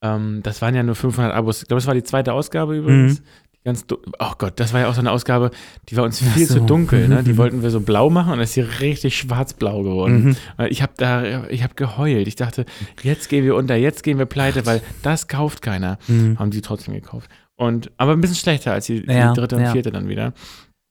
Ähm, 0.02 0.40
das 0.44 0.62
waren 0.62 0.74
ja 0.76 0.84
nur 0.84 0.96
500 0.96 1.34
Abos. 1.34 1.62
Ich 1.62 1.68
glaube, 1.68 1.80
das 1.80 1.88
war 1.88 1.94
die 1.94 2.04
zweite 2.04 2.34
Ausgabe 2.34 2.76
übrigens. 2.78 3.20
Mhm. 3.20 3.24
Die 3.54 3.60
ganz 3.66 3.86
oh 3.92 4.32
Gott, 4.40 4.54
das 4.60 4.74
war 4.74 4.80
ja 4.82 4.90
auch 4.90 4.96
so 4.96 5.02
eine 5.02 5.12
Ausgabe, 5.12 5.52
die 5.90 5.96
war 5.98 6.04
uns 6.04 6.20
viel 6.20 6.48
so. 6.48 6.56
zu 6.56 6.60
dunkel. 6.62 7.08
Ne? 7.08 7.22
Die 7.24 7.34
Mhm. 7.34 7.38
wollten 7.38 7.62
wir 7.62 7.70
so 7.70 7.80
blau 7.82 8.10
machen 8.10 8.34
und 8.34 8.40
es 8.40 8.50
ist 8.50 8.56
hier 8.56 8.80
richtig 8.82 9.16
schwarz-blau 9.18 9.84
geworden. 9.84 10.36
Mhm. 10.58 10.66
Ich 10.70 10.82
habe 10.82 10.94
da, 10.98 11.46
ich 11.50 11.62
habe 11.64 11.76
geheult. 11.76 12.28
Ich 12.28 12.36
dachte, 12.36 12.66
jetzt 13.04 13.30
gehen 13.30 13.46
wir 13.46 13.56
unter, 13.56 13.76
jetzt 13.76 14.02
gehen 14.04 14.18
wir 14.18 14.26
pleite, 14.26 14.66
weil 14.66 14.82
das 15.04 15.28
kauft 15.28 15.62
keiner. 15.62 16.00
Mhm. 16.08 16.40
Haben 16.40 16.50
die 16.50 16.62
trotzdem 16.62 16.96
gekauft. 16.96 17.30
Und, 17.56 17.92
aber 17.98 18.14
ein 18.14 18.22
bisschen 18.22 18.38
schlechter 18.38 18.74
als 18.74 18.88
die, 18.88 19.06
die 19.06 19.14
Ja, 19.14 19.34
dritte 19.34 19.58
und 19.58 19.62
ja. 19.62 19.72
vierte 19.72 19.92
dann 19.92 20.10
wieder. 20.10 20.34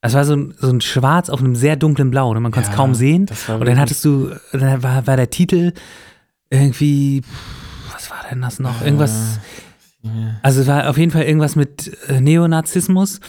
Das 0.02 0.14
war 0.14 0.24
so 0.24 0.34
ein, 0.36 0.54
so 0.56 0.68
ein 0.70 0.80
Schwarz 0.80 1.28
auf 1.28 1.40
einem 1.40 1.56
sehr 1.56 1.74
dunklen 1.74 2.12
Blau. 2.12 2.32
Ne? 2.32 2.38
Man 2.38 2.52
konnte 2.52 2.68
es 2.68 2.72
Ja, 2.72 2.76
kaum 2.76 2.94
sehen. 2.94 3.26
Und 3.48 3.66
dann 3.66 3.80
hattest 3.80 4.04
du, 4.04 4.30
dann 4.52 4.80
war, 4.84 5.06
war 5.08 5.16
der 5.16 5.28
Titel 5.30 5.72
irgendwie, 6.50 7.22
denn 8.30 8.40
das 8.40 8.58
noch? 8.58 8.82
Irgendwas. 8.82 9.38
Ja. 10.02 10.10
Also 10.42 10.62
es 10.62 10.66
war 10.66 10.88
auf 10.88 10.98
jeden 10.98 11.10
Fall 11.10 11.24
irgendwas 11.24 11.56
mit 11.56 11.96
äh, 12.08 12.20
Neonazismus. 12.20 13.20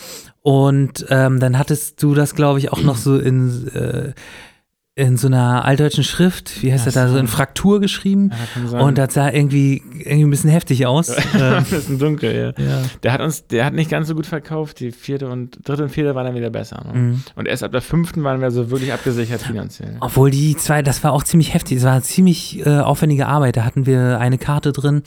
Und 0.41 1.05
ähm, 1.09 1.39
dann 1.39 1.57
hattest 1.57 2.01
du 2.01 2.15
das, 2.15 2.33
glaube 2.33 2.59
ich, 2.59 2.71
auch 2.71 2.81
noch 2.81 2.97
so 2.97 3.17
in, 3.19 3.67
äh, 3.67 4.13
in 5.01 5.17
so 5.17 5.27
einer 5.27 5.65
altdeutschen 5.65 6.03
Schrift, 6.03 6.61
wie 6.61 6.71
heißt 6.71 6.81
Ach 6.81 6.85
das 6.85 6.93
da, 6.93 7.07
so 7.07 7.17
in 7.17 7.27
Fraktur 7.27 7.79
geschrieben. 7.79 8.31
Ja. 8.71 8.79
Und 8.79 8.97
das 8.97 9.15
sah 9.15 9.29
irgendwie, 9.29 9.81
irgendwie 9.97 10.25
ein 10.25 10.29
bisschen 10.29 10.51
heftig 10.51 10.85
aus. 10.85 11.09
ein 11.33 11.65
bisschen 11.65 11.97
dunkel, 11.97 12.53
ja. 12.57 12.63
ja. 12.63 12.81
Der 13.01 13.13
hat 13.13 13.21
uns, 13.21 13.47
der 13.47 13.65
hat 13.65 13.73
nicht 13.73 13.89
ganz 13.89 14.07
so 14.07 14.15
gut 14.15 14.27
verkauft. 14.27 14.79
Die 14.79 14.91
vierte 14.91 15.27
und 15.27 15.67
dritte 15.67 15.83
und 15.83 15.89
vierte 15.89 16.13
waren 16.13 16.25
dann 16.25 16.35
wieder 16.35 16.51
besser. 16.51 16.83
Ne? 16.85 16.99
Mhm. 16.99 17.23
Und 17.35 17.47
erst 17.47 17.63
ab 17.63 17.71
der 17.71 17.81
fünften 17.81 18.23
waren 18.23 18.41
wir 18.41 18.51
so 18.51 18.69
wirklich 18.69 18.93
abgesichert 18.93 19.41
finanziell. 19.41 19.97
Obwohl 20.01 20.29
die 20.29 20.55
zwei, 20.55 20.83
das 20.83 21.03
war 21.03 21.13
auch 21.13 21.23
ziemlich 21.23 21.53
heftig. 21.53 21.79
Es 21.79 21.83
war 21.83 21.99
ziemlich 22.03 22.63
äh, 22.65 22.79
aufwendige 22.79 23.25
Arbeit. 23.25 23.57
Da 23.57 23.65
hatten 23.65 23.87
wir 23.87 24.19
eine 24.19 24.37
Karte 24.37 24.71
drin, 24.71 25.01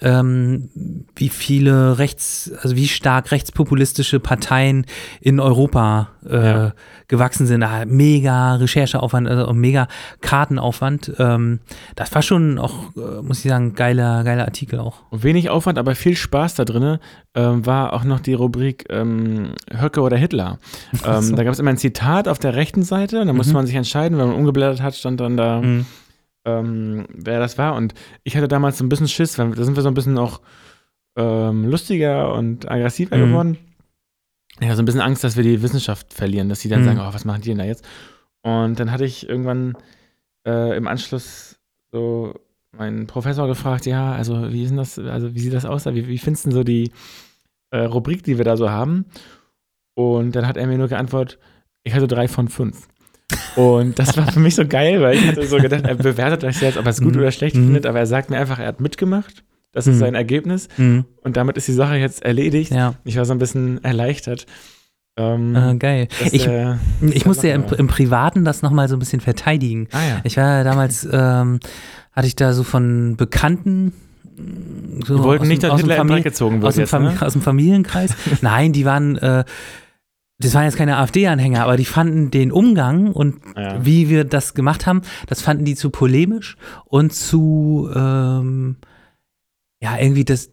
ähm, 0.00 0.70
wie 1.16 1.28
viele 1.28 1.98
rechts, 1.98 2.52
also 2.62 2.76
wie 2.76 2.86
stark 2.86 3.32
rechtspopulistische 3.32 4.20
Parteien 4.20 4.86
in 5.20 5.40
Europa 5.40 6.10
äh, 6.28 6.52
Ja. 6.52 6.72
Gewachsen 7.12 7.46
sind. 7.46 7.60
Da 7.60 7.84
mega 7.86 8.54
Rechercheaufwand, 8.56 9.28
also 9.28 9.52
mega 9.52 9.86
Kartenaufwand. 10.22 11.12
Ähm, 11.18 11.60
das 11.94 12.12
war 12.14 12.22
schon 12.22 12.58
auch, 12.58 12.96
äh, 12.96 13.22
muss 13.22 13.44
ich 13.44 13.50
sagen, 13.50 13.74
geiler, 13.74 14.24
geiler 14.24 14.46
Artikel 14.46 14.80
auch. 14.80 14.96
Und 15.10 15.22
wenig 15.22 15.50
Aufwand, 15.50 15.78
aber 15.78 15.94
viel 15.94 16.16
Spaß 16.16 16.54
da 16.56 16.64
drin 16.64 16.98
ähm, 17.34 17.64
war 17.66 17.92
auch 17.92 18.04
noch 18.04 18.18
die 18.20 18.34
Rubrik 18.34 18.86
ähm, 18.90 19.52
Höcke 19.72 20.00
oder 20.00 20.16
Hitler. 20.16 20.58
Ähm, 21.06 21.22
so. 21.22 21.36
Da 21.36 21.44
gab 21.44 21.52
es 21.52 21.58
immer 21.58 21.70
ein 21.70 21.76
Zitat 21.78 22.28
auf 22.28 22.38
der 22.38 22.54
rechten 22.54 22.82
Seite 22.82 23.20
und 23.20 23.26
da 23.26 23.32
musste 23.32 23.52
Mhm. 23.52 23.56
man 23.58 23.66
sich 23.66 23.74
entscheiden, 23.76 24.18
wenn 24.18 24.28
man 24.28 24.36
umgeblättert 24.36 24.80
hat, 24.82 24.94
stand 24.94 25.20
dann 25.20 25.36
da, 25.36 25.60
Mhm. 25.60 25.86
ähm, 26.46 27.06
wer 27.12 27.38
das 27.40 27.58
war. 27.58 27.74
Und 27.74 27.94
ich 28.24 28.36
hatte 28.36 28.48
damals 28.48 28.78
so 28.78 28.84
ein 28.84 28.88
bisschen 28.88 29.08
Schiss, 29.08 29.38
weil 29.38 29.50
da 29.52 29.62
sind 29.64 29.76
wir 29.76 29.82
so 29.82 29.88
ein 29.88 29.94
bisschen 29.94 30.16
auch 30.18 30.40
ähm, 31.16 31.68
lustiger 31.68 32.32
und 32.34 32.70
aggressiver 32.70 33.16
Mhm. 33.18 33.28
geworden. 33.28 33.58
Ich 34.60 34.66
hatte 34.66 34.76
so 34.76 34.82
ein 34.82 34.86
bisschen 34.86 35.00
Angst, 35.00 35.24
dass 35.24 35.36
wir 35.36 35.42
die 35.44 35.62
Wissenschaft 35.62 36.12
verlieren, 36.12 36.48
dass 36.48 36.60
die 36.60 36.68
dann 36.68 36.80
Mhm. 36.82 36.84
sagen, 36.84 37.00
oh, 37.00 37.12
was 37.14 37.24
machen 37.24 37.42
die 37.42 37.48
denn 37.48 37.58
da 37.58 37.64
jetzt? 37.64 37.84
Und 38.42 38.78
dann 38.78 38.90
hatte 38.90 39.04
ich 39.04 39.28
irgendwann 39.28 39.76
äh, 40.46 40.76
im 40.76 40.86
Anschluss 40.88 41.58
so 41.92 42.34
meinen 42.76 43.06
Professor 43.06 43.46
gefragt, 43.46 43.86
ja, 43.86 44.12
also 44.12 44.52
wie 44.52 44.62
ist 44.64 44.70
denn 44.70 44.76
das, 44.78 44.98
also 44.98 45.34
wie 45.34 45.38
sieht 45.40 45.52
das 45.52 45.64
aus? 45.64 45.86
Wie, 45.86 46.08
wie 46.08 46.18
findest 46.18 46.44
du 46.44 46.48
denn 46.50 46.56
so 46.56 46.64
die 46.64 46.90
äh, 47.70 47.78
Rubrik, 47.84 48.22
die 48.24 48.38
wir 48.38 48.44
da 48.44 48.56
so 48.56 48.70
haben? 48.70 49.06
Und 49.94 50.34
dann 50.36 50.46
hat 50.46 50.56
er 50.56 50.66
mir 50.66 50.78
nur 50.78 50.88
geantwortet, 50.88 51.38
ich 51.84 51.94
hatte 51.94 52.06
drei 52.08 52.28
von 52.28 52.48
fünf. 52.48 52.88
Und 53.56 53.98
das 53.98 54.16
war 54.16 54.30
für 54.30 54.40
mich 54.40 54.54
so 54.54 54.66
geil, 54.66 55.00
weil 55.02 55.16
ich 55.16 55.26
hatte 55.26 55.46
so 55.46 55.56
gedacht, 55.58 55.84
er 55.84 55.94
bewertet 55.94 56.44
euch 56.44 56.60
jetzt, 56.60 56.76
ob 56.78 56.84
er 56.86 56.90
es 56.90 57.00
gut 57.00 57.14
Mhm. 57.14 57.20
oder 57.20 57.30
schlecht 57.30 57.56
Mhm. 57.56 57.64
findet, 57.66 57.86
aber 57.86 57.98
er 57.98 58.06
sagt 58.06 58.30
mir 58.30 58.38
einfach, 58.38 58.58
er 58.58 58.66
hat 58.68 58.80
mitgemacht. 58.80 59.44
Das 59.72 59.86
ist 59.86 59.96
Mhm. 59.96 60.00
sein 60.00 60.14
Ergebnis. 60.14 60.68
Mhm. 60.76 61.04
Und 61.22 61.36
damit 61.36 61.56
ist 61.56 61.66
die 61.68 61.72
Sache 61.72 61.96
jetzt 61.96 62.22
erledigt. 62.24 62.72
Ja, 62.72 62.94
Ich 63.04 63.16
war 63.16 63.24
so 63.24 63.32
ein 63.32 63.38
bisschen 63.38 63.82
erleichtert. 63.82 64.46
Ähm, 65.18 65.54
äh, 65.56 65.74
geil. 65.76 66.08
dass 66.22 66.32
Ich, 66.32 66.44
der- 66.44 66.78
ich 67.02 67.26
musste 67.26 67.48
ja 67.48 67.54
im, 67.54 67.64
im 67.76 67.86
Privaten 67.86 68.44
das 68.44 68.62
nochmal 68.62 68.88
so 68.88 68.96
ein 68.96 68.98
bisschen 68.98 69.20
verteidigen. 69.20 69.88
ah 69.92 69.98
ja. 70.02 70.20
Ich 70.24 70.36
war 70.38 70.58
ja 70.58 70.64
damals, 70.64 71.06
ähm, 71.12 71.60
hatte 72.12 72.26
ich 72.26 72.36
da 72.36 72.52
so 72.52 72.62
von 72.64 73.16
Bekannten. 73.16 73.92
So 75.04 75.16
Die 75.18 75.22
wollten 75.22 75.42
aus 75.42 75.48
nicht, 75.48 75.62
dass 75.62 75.72
aus 75.72 75.80
Hitler 75.80 75.96
in 75.96 76.00
den 76.02 76.08
Famili- 76.08 76.14
Dreck 76.16 76.24
gezogen 76.24 76.56
aus 76.64 76.76
wird 76.76 76.90
dem, 76.92 77.02
jetzt, 77.04 77.20
ne? 77.20 77.26
aus 77.26 77.32
dem 77.34 77.42
Familienkreis. 77.42 78.14
Nein, 78.40 78.72
die 78.72 78.84
waren, 78.86 79.16
äh, 79.18 79.44
das 80.38 80.54
waren 80.54 80.64
jetzt 80.64 80.76
keine 80.76 80.96
AfD-Anhänger, 80.96 81.62
aber 81.62 81.76
die 81.76 81.84
fanden 81.84 82.30
den 82.30 82.50
Umgang 82.50 83.12
und 83.12 83.36
Ja. 83.56 83.84
wie 83.84 84.08
wir 84.08 84.24
das 84.24 84.54
gemacht 84.54 84.86
haben, 84.86 85.02
das 85.28 85.42
fanden 85.42 85.64
die 85.66 85.74
zu 85.76 85.90
polemisch 85.90 86.56
und 86.86 87.12
zu, 87.12 87.90
ähm, 87.94 88.76
ja, 89.82 89.98
irgendwie 89.98 90.24
das, 90.24 90.50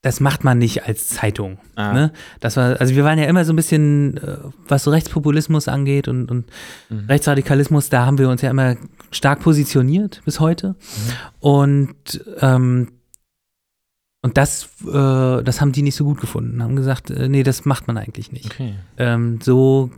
das 0.00 0.20
macht 0.20 0.42
man 0.42 0.58
nicht 0.58 0.84
als 0.86 1.08
Zeitung. 1.08 1.58
Ah. 1.76 1.92
Ne? 1.92 2.12
Das 2.40 2.56
war, 2.56 2.80
also 2.80 2.94
wir 2.94 3.04
waren 3.04 3.18
ja 3.18 3.26
immer 3.26 3.44
so 3.44 3.52
ein 3.52 3.56
bisschen, 3.56 4.16
äh, 4.16 4.38
was 4.66 4.84
so 4.84 4.90
Rechtspopulismus 4.90 5.68
angeht 5.68 6.08
und, 6.08 6.30
und 6.30 6.46
Mhm. 6.88 7.06
Rechtsradikalismus, 7.08 7.90
da 7.90 8.06
haben 8.06 8.18
wir 8.18 8.28
uns 8.28 8.42
ja 8.42 8.50
immer 8.50 8.76
stark 9.10 9.40
positioniert 9.40 10.22
bis 10.24 10.40
heute. 10.40 10.76
Und 11.40 12.24
ähm, 12.40 12.88
und 14.22 14.38
das, 14.38 14.70
äh, 14.86 15.42
das 15.42 15.60
haben 15.60 15.72
die 15.72 15.82
nicht 15.82 15.96
so 15.96 16.04
gut 16.04 16.18
gefunden. 16.18 16.62
Haben 16.62 16.76
gesagt, 16.76 17.10
äh, 17.10 17.28
nee, 17.28 17.42
das 17.42 17.66
macht 17.66 17.86
man 17.86 17.98
eigentlich 17.98 18.32
nicht. 18.32 18.46
Okay. 18.46 18.74
Ähm, 18.96 19.38
so, 19.42 19.90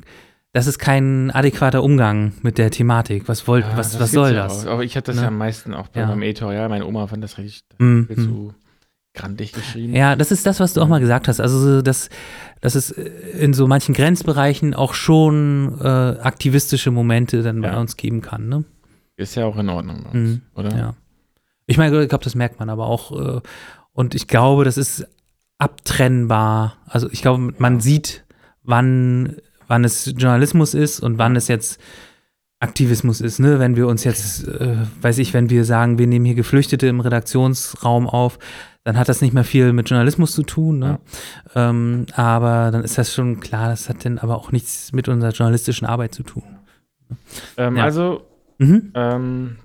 das 0.57 0.67
ist 0.67 0.79
kein 0.79 1.31
adäquater 1.31 1.83
Umgang 1.83 2.33
mit 2.43 2.57
der 2.59 2.71
Thematik. 2.71 3.29
Was 3.29 3.47
wollt, 3.47 3.67
Ja, 3.67 3.77
was, 3.77 4.01
was 4.01 4.11
soll 4.11 4.31
ja 4.33 4.45
das? 4.45 4.67
Auch. 4.67 4.73
Aber 4.73 4.85
ich 4.85 4.97
hatte 4.97 5.11
das 5.13 5.17
Ne? 5.17 5.23
ja 5.23 5.29
am 5.29 5.37
meisten 5.39 5.75
auch 5.75 5.89
bei 5.89 6.01
Ja. 6.01 6.07
meinem 6.07 6.23
Editor, 6.23 6.53
ja. 6.55 6.67
Meine 6.69 6.87
Oma 6.87 7.07
fand 7.07 7.23
das 7.23 7.37
richtig 7.39 7.63
Mhm. 7.79 8.07
viel 8.07 8.17
zu 8.17 8.55
grandig 9.15 9.53
geschrieben. 9.53 9.95
Ja, 9.95 10.17
das 10.17 10.31
ist 10.33 10.47
das, 10.47 10.59
was 10.59 10.73
du 10.75 10.81
auch 10.81 10.89
mal 10.89 11.01
gesagt 11.01 11.29
hast. 11.29 11.41
Also, 11.41 11.59
so, 11.59 11.83
dass, 11.83 12.09
dass 12.63 12.75
es 12.75 12.91
in 12.91 13.53
so 13.53 13.67
manchen 13.67 13.95
Grenzbereichen 13.95 14.73
auch 14.75 14.95
schon 14.95 15.79
äh, 15.81 15.87
aktivistische 15.87 16.91
Momente 16.91 17.43
dann 17.43 17.61
bei 17.61 17.77
uns 17.77 17.97
geben 17.97 18.21
kann. 18.23 18.49
Ne? 18.49 18.65
Ist 19.17 19.35
ja 19.37 19.45
auch 19.45 19.57
in 19.59 19.69
Ordnung 19.69 20.05
bei 20.05 20.11
uns, 20.19 20.31
Mhm. 20.31 20.41
oder? 20.55 20.77
Ja. 20.77 20.95
Ich 21.67 21.77
meine, 21.79 22.03
ich 22.03 22.09
glaube, 22.09 22.25
das 22.25 22.35
merkt 22.35 22.59
man 22.61 22.71
aber 22.71 22.87
auch. 22.87 23.13
Äh, 23.13 23.41
und 23.93 24.15
ich 24.15 24.27
glaube, 24.27 24.65
das 24.65 24.77
ist 24.79 25.07
abtrennbar. 25.59 26.77
Also 26.87 27.09
ich 27.11 27.23
glaube, 27.23 27.53
man 27.59 27.81
sieht, 27.81 28.25
wann, 28.63 29.37
wann 29.69 29.85
es 29.85 30.07
Journalismus 30.17 30.75
ist 30.75 31.01
und 31.01 31.19
wann 31.19 31.37
es 31.37 31.49
jetzt 31.49 31.81
Aktivismus 32.61 33.21
ist, 33.21 33.39
ne? 33.39 33.59
Wenn 33.59 33.77
wir 33.77 33.87
uns 33.87 34.05
jetzt, 34.05 34.49
äh, 34.49 34.77
weiß 35.03 35.19
ich, 35.19 35.35
wenn 35.35 35.51
wir 35.51 35.65
sagen, 35.65 35.99
wir 35.99 36.07
nehmen 36.07 36.25
hier 36.25 36.35
Geflüchtete 36.35 36.87
im 36.87 37.01
Redaktionsraum 37.01 38.09
auf, 38.09 38.39
dann 38.85 38.97
hat 38.97 39.09
das 39.09 39.21
nicht 39.21 39.35
mehr 39.35 39.45
viel 39.45 39.73
mit 39.73 39.91
Journalismus 39.91 40.33
zu 40.33 40.43
tun, 40.43 40.79
ne? 40.79 40.99
Ähm, 41.55 42.07
aber 42.15 42.71
dann 42.71 42.83
ist 42.85 42.97
das 42.97 43.13
schon 43.13 43.41
klar, 43.41 43.69
das 43.69 43.89
hat 43.89 44.05
dann 44.05 44.19
aber 44.19 44.37
auch 44.37 44.53
nichts 44.53 44.93
mit 44.93 45.09
unserer 45.09 45.33
journalistischen 45.33 45.87
Arbeit 45.87 46.15
zu 46.15 46.23
tun. 46.23 46.45
Ähm, 47.57 47.77
Ja. 47.77 47.85
Also, 47.85 48.23
Mhm. 48.59 48.91
ähm, 48.95 49.57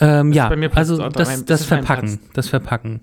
Ähm, 0.00 0.32
Das 0.32 0.50
ist 0.50 0.60
ja, 0.60 0.70
also 0.74 1.08
das, 1.08 1.28
das 1.28 1.44
das 1.44 1.64
Verpacken, 1.64 2.18
das 2.32 2.48
Verpacken. 2.48 3.00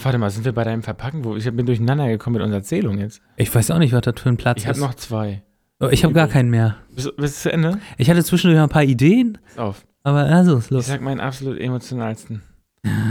Warte 0.00 0.18
mal, 0.18 0.30
sind 0.30 0.44
wir 0.44 0.52
bei 0.52 0.64
deinem 0.64 0.82
Verpacken? 0.82 1.24
Wo, 1.24 1.36
ich 1.36 1.44
bin 1.44 1.66
durcheinander 1.66 2.08
gekommen 2.08 2.34
mit 2.34 2.42
unserer 2.42 2.58
Erzählung 2.60 2.98
jetzt. 2.98 3.20
Ich 3.36 3.54
weiß 3.54 3.70
auch 3.70 3.78
nicht, 3.78 3.92
was 3.92 4.02
das 4.02 4.20
für 4.20 4.28
ein 4.28 4.36
Platz 4.36 4.60
Ich 4.60 4.66
habe 4.66 4.76
ist. 4.76 4.82
noch 4.82 4.94
zwei. 4.94 5.42
Oh, 5.80 5.88
ich 5.90 6.04
habe 6.04 6.14
gar 6.14 6.28
keinen 6.28 6.50
mehr. 6.50 6.76
Bist, 6.94 7.14
bist 7.16 7.38
du 7.38 7.48
zu 7.48 7.52
Ende? 7.52 7.78
Ich 7.98 8.08
hatte 8.08 8.22
zwischendurch 8.24 8.56
noch 8.58 8.64
ein 8.68 8.72
paar 8.72 8.84
Ideen, 8.84 9.38
Pass 9.48 9.58
auf. 9.58 9.86
aber 10.04 10.20
also 10.24 10.56
ist 10.58 10.66
Ich 10.66 10.70
los. 10.70 10.86
sag 10.86 11.00
meinen 11.00 11.20
absolut 11.20 11.58
emotionalsten. 11.58 12.42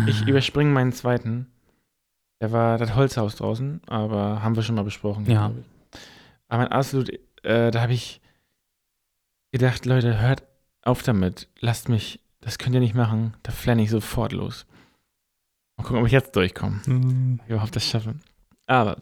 Ich 0.08 0.26
überspringe 0.28 0.72
meinen 0.72 0.92
zweiten. 0.94 1.48
Der 2.42 2.52
war 2.52 2.78
das 2.78 2.96
Holzhaus 2.96 3.36
draußen, 3.36 3.82
aber 3.88 4.42
haben 4.42 4.56
wir 4.56 4.64
schon 4.64 4.76
mal 4.76 4.84
besprochen. 4.84 5.26
Ja. 5.30 5.52
ich. 5.52 6.00
Aber 6.48 6.64
mein 6.64 6.72
absolut, 6.72 7.10
äh, 7.44 7.72
da 7.72 7.82
habe 7.82 7.94
ich 7.94 8.20
gedacht, 9.52 9.86
Leute, 9.86 10.20
hört 10.20 10.44
auf 10.84 11.04
damit. 11.04 11.48
Lasst 11.60 11.88
mich, 11.90 12.20
das 12.42 12.58
könnt 12.58 12.74
ihr 12.74 12.82
nicht 12.82 12.96
machen. 12.96 13.34
Da 13.44 13.52
flenne 13.52 13.84
ich 13.84 13.90
sofort 13.92 14.32
los. 14.34 14.66
Mal 15.82 15.88
gucken, 15.88 16.02
ob 16.02 16.06
ich 16.08 16.12
jetzt 16.14 16.36
durchkomme. 16.36 16.80
Mhm. 16.86 17.40
Ich 17.46 17.50
überhaupt 17.52 17.76
das 17.76 17.86
schaffe. 17.86 18.16
Aber. 18.68 18.98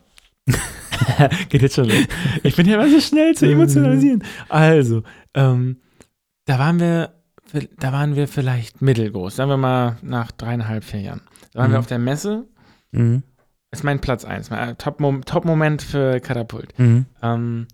Geht 1.50 1.62
jetzt 1.62 1.76
schon 1.76 1.86
los. 1.90 2.08
Ich 2.44 2.56
bin 2.56 2.68
ja 2.68 2.76
immer 2.76 2.90
so 2.90 3.00
schnell 3.00 3.36
zu 3.36 3.46
emotionalisieren. 3.52 4.24
Also, 4.48 5.04
ähm, 5.34 5.78
da 6.46 6.58
waren 6.60 6.80
wir, 6.80 7.14
da 7.78 7.92
waren 7.94 8.16
wir 8.16 8.28
vielleicht 8.28 8.82
mittelgroß. 8.82 9.36
Sagen 9.36 9.50
wir 9.50 9.58
mal 9.58 9.98
nach 10.02 10.32
dreieinhalb, 10.32 10.84
vier 10.84 11.02
Jahren. 11.02 11.22
Da 11.54 11.60
waren 11.60 11.72
wir 11.72 11.78
Mhm. 11.78 11.80
auf 11.80 11.88
der 11.88 12.00
Messe. 12.00 12.46
Mhm. 12.92 13.24
Ist 13.72 13.84
mein 13.84 14.00
Platz 14.02 14.26
eins, 14.26 14.50
mein 14.50 14.78
Top-Mom- 14.78 15.26
Top-Moment 15.26 15.82
für 15.84 16.20
Katapult. 16.20 16.78
Mhm. 16.80 17.06
Ähm, 17.22 17.68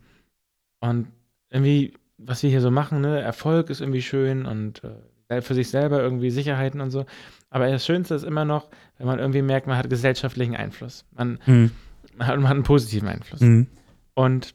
und 0.82 1.07
irgendwie, 1.49 1.94
was 2.18 2.44
wir 2.44 2.49
hier 2.49 2.60
so 2.61 2.69
machen, 2.72 2.99
ne, 3.02 3.22
Erfolg 3.22 3.69
ist 3.69 3.80
irgendwie 3.80 4.02
schön 4.02 4.45
und 4.45 4.82
äh, 5.30 5.41
für 5.41 5.53
sich 5.56 5.69
selber 5.69 6.02
irgendwie 6.02 6.32
Sicherheiten 6.32 6.82
und 6.82 6.91
so. 6.91 7.06
Aber 7.56 7.69
das 7.72 7.86
Schönste 7.86 8.15
ist 8.15 8.23
immer 8.23 8.44
noch, 8.44 8.68
wenn 8.98 9.07
man 9.07 9.18
irgendwie 9.18 9.41
merkt, 9.41 9.65
man 9.65 9.77
hat 9.77 9.90
gesellschaftlichen 9.90 10.57
Einfluss. 10.57 11.06
Man, 11.15 11.40
Mhm. 11.45 11.72
man, 12.18 12.27
hat, 12.27 12.36
man 12.36 12.49
hat 12.49 12.56
einen 12.56 12.64
positiven 12.64 13.07
Einfluss. 13.07 13.40
Mhm. 13.40 13.68
Und 14.14 14.53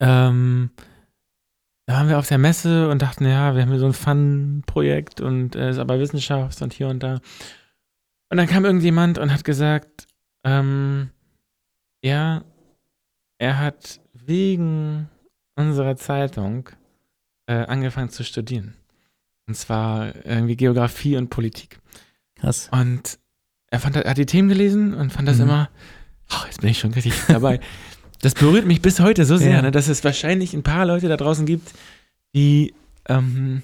ähm, 0.00 0.70
da 1.84 1.92
waren 1.96 2.08
wir 2.08 2.18
auf 2.18 2.28
der 2.28 2.38
Messe 2.38 2.88
und 2.88 3.02
dachten, 3.02 3.26
ja, 3.26 3.54
wir 3.54 3.60
haben 3.60 3.68
hier 3.68 3.78
so 3.78 3.84
ein 3.84 3.92
Fun-Projekt 3.92 5.20
und 5.20 5.54
äh, 5.54 5.68
ist 5.68 5.76
aber 5.78 5.98
Wissenschaft 5.98 6.62
und 6.62 6.72
hier 6.72 6.88
und 6.88 7.02
da. 7.02 7.20
Und 8.30 8.38
dann 8.38 8.46
kam 8.46 8.64
irgendjemand 8.64 9.18
und 9.18 9.30
hat 9.30 9.44
gesagt, 9.44 10.06
ähm, 10.44 11.10
ja, 12.02 12.42
er 13.36 13.58
hat 13.58 14.00
wegen 14.14 15.10
unserer 15.56 15.96
Zeitung 15.96 16.70
äh, 17.44 17.66
angefangen 17.66 18.08
zu 18.08 18.24
studieren. 18.24 18.76
Und 19.50 19.56
zwar 19.56 20.14
irgendwie 20.24 20.54
Geografie 20.54 21.16
und 21.16 21.28
Politik. 21.28 21.80
Krass. 22.36 22.68
Und 22.70 23.18
er 23.68 23.80
fand, 23.80 23.96
hat 23.96 24.16
die 24.16 24.24
Themen 24.24 24.48
gelesen 24.48 24.94
und 24.94 25.12
fand 25.12 25.26
das 25.26 25.38
Mhm. 25.38 25.42
immer, 25.42 25.70
oh, 26.32 26.44
jetzt 26.46 26.60
bin 26.60 26.70
ich 26.70 26.78
schon 26.78 26.92
richtig 26.94 27.14
dabei. 27.26 27.58
Das 28.22 28.34
berührt 28.34 28.64
mich 28.66 28.80
bis 28.80 29.00
heute 29.00 29.24
so 29.24 29.36
sehr, 29.38 29.54
Ja. 29.56 29.62
ne, 29.62 29.70
dass 29.72 29.88
es 29.88 30.04
wahrscheinlich 30.04 30.52
ein 30.54 30.62
paar 30.62 30.84
Leute 30.86 31.08
da 31.08 31.16
draußen 31.16 31.46
gibt, 31.46 31.72
die 32.34 32.74
ähm, 33.08 33.62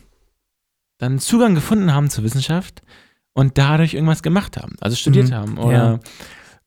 dann 0.99 1.19
Zugang 1.21 1.55
gefunden 1.55 1.93
haben 1.93 2.09
zur 2.11 2.25
Wissenschaft 2.25 2.83
und 3.35 3.59
dadurch 3.59 3.95
irgendwas 3.95 4.23
gemacht 4.25 4.57
haben, 4.57 4.75
also 4.81 4.97
studiert 4.97 5.29
Mhm. 5.29 5.35
haben 5.35 5.59
oder 5.59 6.01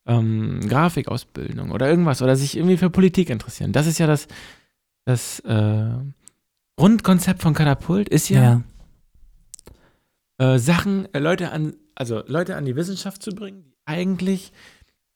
ähm, 0.06 0.60
Grafikausbildung 0.66 1.72
oder 1.72 1.90
irgendwas 1.90 2.22
oder 2.22 2.36
sich 2.36 2.56
irgendwie 2.56 2.78
für 2.78 2.88
Politik 2.88 3.28
interessieren. 3.28 3.72
Das 3.72 3.86
ist 3.86 3.98
ja 3.98 4.06
das, 4.06 4.28
das 5.04 5.40
äh, 5.40 5.90
Grundkonzept 6.76 7.42
von 7.42 7.52
Katapult 7.54 8.08
ist 8.08 8.28
ja, 8.30 8.42
Ja. 8.42 8.62
Äh, 10.40 10.58
Sachen, 10.58 11.12
äh, 11.14 11.18
Leute 11.18 11.52
an, 11.52 11.74
also 11.94 12.22
Leute 12.26 12.56
an 12.56 12.64
die 12.64 12.74
Wissenschaft 12.74 13.22
zu 13.22 13.32
bringen, 13.32 13.62
die 13.62 13.74
eigentlich 13.84 14.52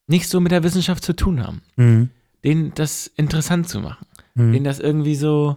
nicht 0.06 0.28
so 0.28 0.38
mit 0.38 0.52
der 0.52 0.62
Wissenschaft 0.62 1.02
zu 1.02 1.16
tun 1.16 1.42
haben. 1.42 1.62
Mhm. 1.76 2.10
Denen 2.44 2.72
das 2.74 3.06
interessant 3.06 3.68
zu 3.68 3.80
machen. 3.80 4.06
Mhm. 4.34 4.52
Denen 4.52 4.64
das 4.64 4.80
irgendwie 4.80 5.14
so 5.14 5.56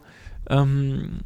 ähm, 0.50 1.20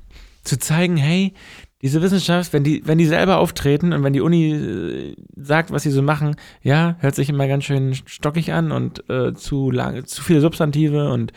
zu 0.44 0.58
zeigen, 0.58 0.98
hey, 0.98 1.36
diese 1.84 2.02
Wissenschaft, 2.02 2.52
wenn 2.52 2.64
die, 2.64 2.82
wenn 2.86 2.98
die 2.98 3.06
selber 3.06 3.38
auftreten 3.38 3.94
und 3.94 4.04
wenn 4.04 4.14
die 4.14 4.22
Uni 4.22 4.54
äh, 4.54 5.16
sagt, 5.36 5.70
was 5.70 5.84
sie 5.84 5.92
so 5.92 6.02
machen, 6.02 6.36
ja, 6.64 6.96
hört 7.00 7.14
sich 7.14 7.30
immer 7.30 7.48
ganz 7.48 7.66
schön 7.66 7.94
stockig 7.94 8.54
an 8.54 8.72
und 8.72 9.08
äh, 9.08 9.36
zu 9.36 9.70
lang, 9.70 10.04
zu 10.06 10.24
viele 10.24 10.42
Substantive 10.42 11.12
und 11.12 11.32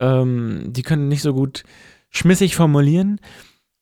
ähm, 0.00 0.64
die 0.66 0.82
können 0.82 1.06
nicht 1.06 1.22
so 1.22 1.32
gut 1.32 1.62
schmissig 2.10 2.56
formulieren. 2.56 3.20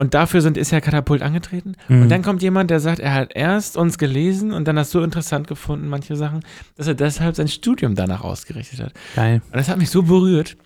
Und 0.01 0.15
dafür 0.15 0.41
sind, 0.41 0.57
ist 0.57 0.71
ja 0.73 0.81
Katapult 0.81 1.21
angetreten. 1.21 1.75
Mhm. 1.89 2.03
Und 2.03 2.09
dann 2.09 2.23
kommt 2.23 2.41
jemand, 2.43 2.71
der 2.71 2.81
sagt, 2.81 3.01
er 3.01 3.13
hat 3.13 3.33
erst 3.35 3.77
uns 3.77 3.99
gelesen 3.99 4.51
und 4.53 4.67
dann 4.67 4.75
das 4.77 4.91
so 4.91 5.03
interessant 5.03 5.47
gefunden, 5.47 5.89
manche 5.89 6.17
Sachen, 6.17 6.41
dass 6.77 6.87
er 6.87 6.95
deshalb 6.95 7.37
sein 7.37 7.49
Studium 7.49 7.95
danach 7.95 8.23
ausgerichtet 8.23 8.81
hat. 8.81 8.95
Geil. 9.15 9.43
Und 9.47 9.57
das 9.57 9.69
hat 9.69 9.77
mich 9.77 9.91
so 9.91 10.03
berührt, 10.03 10.57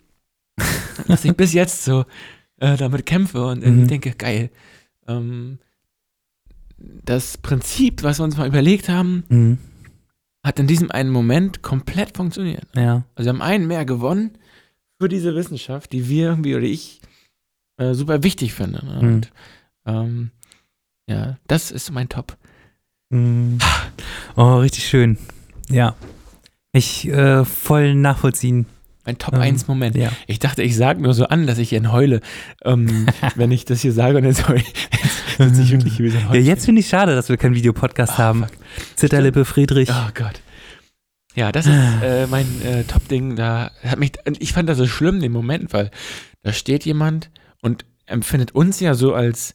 dass 1.08 1.24
ich 1.24 1.36
bis 1.36 1.52
jetzt 1.52 1.84
so 1.84 2.04
äh, 2.60 2.76
damit 2.76 3.06
kämpfe 3.06 3.44
und 3.46 3.66
Mhm. 3.66 3.88
denke, 3.88 4.12
geil. 4.12 4.50
Ähm, 5.08 5.58
das 6.78 7.36
Prinzip, 7.38 8.02
was 8.04 8.20
wir 8.20 8.24
uns 8.24 8.36
mal 8.36 8.46
überlegt 8.46 8.88
haben, 8.88 9.24
Mhm. 9.28 9.58
hat 10.44 10.58
in 10.60 10.66
diesem 10.68 10.90
einen 10.92 11.10
Moment 11.10 11.60
komplett 11.62 12.16
funktioniert. 12.16 12.66
Ja. 12.76 13.04
Also 13.16 13.26
wir 13.26 13.32
haben 13.34 13.42
einen 13.42 13.66
mehr 13.66 13.84
gewonnen 13.84 14.38
für 15.00 15.08
diese 15.08 15.34
Wissenschaft, 15.34 15.92
die 15.92 16.08
wir 16.08 16.28
irgendwie 16.28 16.54
oder 16.54 16.64
ich 16.64 17.00
äh, 17.76 17.94
super 17.94 18.22
wichtig 18.22 18.52
finde. 18.54 18.84
Ne? 18.84 18.92
Mhm. 19.02 19.08
Und 19.14 19.32
ähm, 19.86 20.30
ja, 21.08 21.36
das 21.46 21.70
ist 21.70 21.90
mein 21.90 22.08
Top. 22.08 22.36
Mhm. 23.10 23.58
Oh, 24.36 24.56
richtig 24.56 24.86
schön. 24.86 25.18
Ja. 25.68 25.94
Ich 26.72 27.06
äh, 27.08 27.44
voll 27.44 27.94
nachvollziehen. 27.94 28.66
Mein 29.06 29.18
Top 29.18 29.34
Ähm, 29.34 29.40
1 29.42 29.68
Moment. 29.68 29.96
Ja. 29.96 30.10
Ich 30.26 30.38
dachte, 30.38 30.62
ich 30.62 30.74
sage 30.76 31.00
nur 31.02 31.12
so 31.12 31.26
an, 31.26 31.46
dass 31.46 31.58
ich 31.58 31.68
hier 31.68 31.92
heule, 31.92 32.20
ähm, 32.64 33.06
wenn 33.34 33.52
ich 33.52 33.64
das 33.66 33.80
hier 33.82 33.92
sage 33.92 34.16
und 34.18 34.24
jetzt, 34.24 34.44
jetzt 34.48 35.36
sitze 35.36 35.62
ich 35.62 35.70
wirklich 35.72 35.96
hier 35.96 36.06
wie 36.06 36.10
so 36.10 36.18
ein 36.18 36.32
Ja, 36.32 36.40
jetzt 36.40 36.64
finde 36.64 36.80
ich 36.80 36.88
schade, 36.88 37.14
dass 37.14 37.28
wir 37.28 37.36
keinen 37.36 37.54
Videopodcast 37.54 38.14
Ah, 38.14 38.18
haben. 38.18 38.44
fuck. 38.44 38.52
Zitterlippe 38.96 39.44
Friedrich. 39.44 39.90
Oh 39.90 40.10
Gott. 40.14 40.40
Ja, 41.34 41.52
das 41.52 41.66
ist 41.66 41.72
äh, 42.02 42.26
mein 42.28 42.46
äh, 42.62 42.84
Top-Ding. 42.84 43.36
Da 43.36 43.70
hat 43.84 43.98
mich, 43.98 44.12
ich 44.38 44.52
fand 44.54 44.68
das 44.70 44.78
so 44.78 44.86
schlimm, 44.86 45.20
den 45.20 45.32
Moment, 45.32 45.72
weil 45.74 45.90
da 46.42 46.52
steht 46.54 46.86
jemand 46.86 47.30
und 47.64 47.86
empfindet 48.06 48.54
uns 48.54 48.78
ja 48.78 48.94
so 48.94 49.14
als, 49.14 49.54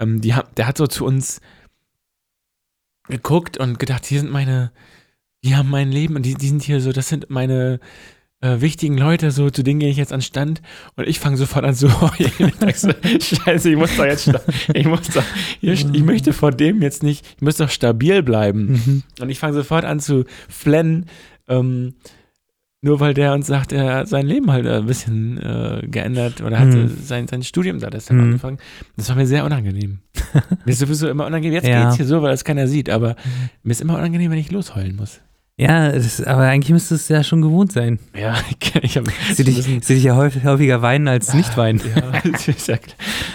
ähm, 0.00 0.20
die 0.20 0.34
der 0.56 0.66
hat 0.66 0.76
so 0.76 0.86
zu 0.88 1.04
uns 1.04 1.40
geguckt 3.08 3.58
und 3.58 3.78
gedacht, 3.78 4.04
hier 4.04 4.20
sind 4.20 4.32
meine, 4.32 4.72
die 5.44 5.54
haben 5.54 5.70
mein 5.70 5.92
Leben 5.92 6.16
und 6.16 6.26
die, 6.26 6.34
die 6.34 6.48
sind 6.48 6.62
hier 6.62 6.80
so, 6.80 6.90
das 6.90 7.08
sind 7.08 7.30
meine 7.30 7.78
äh, 8.40 8.60
wichtigen 8.60 8.98
Leute, 8.98 9.30
so 9.30 9.50
zu 9.50 9.62
denen 9.62 9.78
gehe 9.78 9.90
ich 9.90 9.96
jetzt 9.96 10.12
an 10.12 10.20
Stand 10.20 10.62
und 10.96 11.06
ich 11.06 11.20
fange 11.20 11.36
sofort 11.36 11.64
an 11.64 11.74
so, 11.74 11.88
scheiße, 12.18 13.70
ich 13.70 13.76
muss 13.76 13.96
doch 13.96 14.04
jetzt, 14.04 14.32
ich 14.74 14.86
muss 14.86 15.08
doch, 15.08 15.24
hier, 15.60 15.74
ich 15.74 16.02
möchte 16.02 16.32
vor 16.32 16.50
dem 16.50 16.82
jetzt 16.82 17.04
nicht, 17.04 17.24
ich 17.36 17.42
muss 17.42 17.58
doch 17.58 17.70
stabil 17.70 18.24
bleiben. 18.24 18.72
Mhm. 18.72 19.02
Und 19.20 19.30
ich 19.30 19.38
fange 19.38 19.54
sofort 19.54 19.84
an 19.84 20.00
zu 20.00 20.24
flennen, 20.48 21.06
ähm, 21.46 21.94
nur 22.84 23.00
weil 23.00 23.14
der 23.14 23.32
uns 23.32 23.46
sagt, 23.46 23.72
er 23.72 23.94
hat 23.96 24.08
sein 24.08 24.26
Leben 24.26 24.52
halt 24.52 24.66
ein 24.66 24.84
bisschen 24.86 25.38
äh, 25.38 25.86
geändert 25.86 26.40
oder 26.42 26.58
hat 26.58 26.68
Mhm. 26.68 26.84
äh, 26.84 26.88
sein, 26.88 27.26
sein 27.26 27.42
Studium 27.42 27.80
da 27.80 27.88
deshalb 27.90 28.18
Mhm. 28.20 28.26
angefangen. 28.26 28.58
Das 28.96 29.08
war 29.08 29.16
mir 29.16 29.26
sehr 29.26 29.44
unangenehm. 29.44 30.00
mir 30.64 30.72
ist 30.72 30.78
sowieso 30.80 31.08
immer 31.08 31.26
unangenehm. 31.26 31.54
Jetzt 31.54 31.66
Ja. 31.66 31.84
geht's 31.84 31.96
hier 31.96 32.06
so, 32.06 32.20
weil 32.22 32.30
das 32.30 32.44
keiner 32.44 32.68
sieht, 32.68 32.90
aber 32.90 33.16
mir 33.62 33.70
ist 33.72 33.80
immer 33.80 33.94
unangenehm, 33.96 34.30
wenn 34.30 34.38
ich 34.38 34.50
losheulen 34.52 34.96
muss. 34.96 35.20
Ja, 35.56 35.92
das, 35.92 36.20
aber 36.22 36.42
eigentlich 36.42 36.72
müsste 36.72 36.96
es 36.96 37.08
ja 37.08 37.22
schon 37.22 37.40
gewohnt 37.40 37.72
sein. 37.72 38.00
Ja, 38.18 38.34
ich 38.82 38.96
habe 38.96 39.10
Sie 39.32 39.44
dich, 39.44 39.62
sie 39.62 39.94
dich 39.94 40.02
ja 40.04 40.16
häufig, 40.16 40.44
häufiger 40.44 40.82
weinen 40.82 41.08
als 41.08 41.32
nicht 41.32 41.56
weinen. 41.56 41.80
Ja, 41.94 42.20
das. 42.32 42.68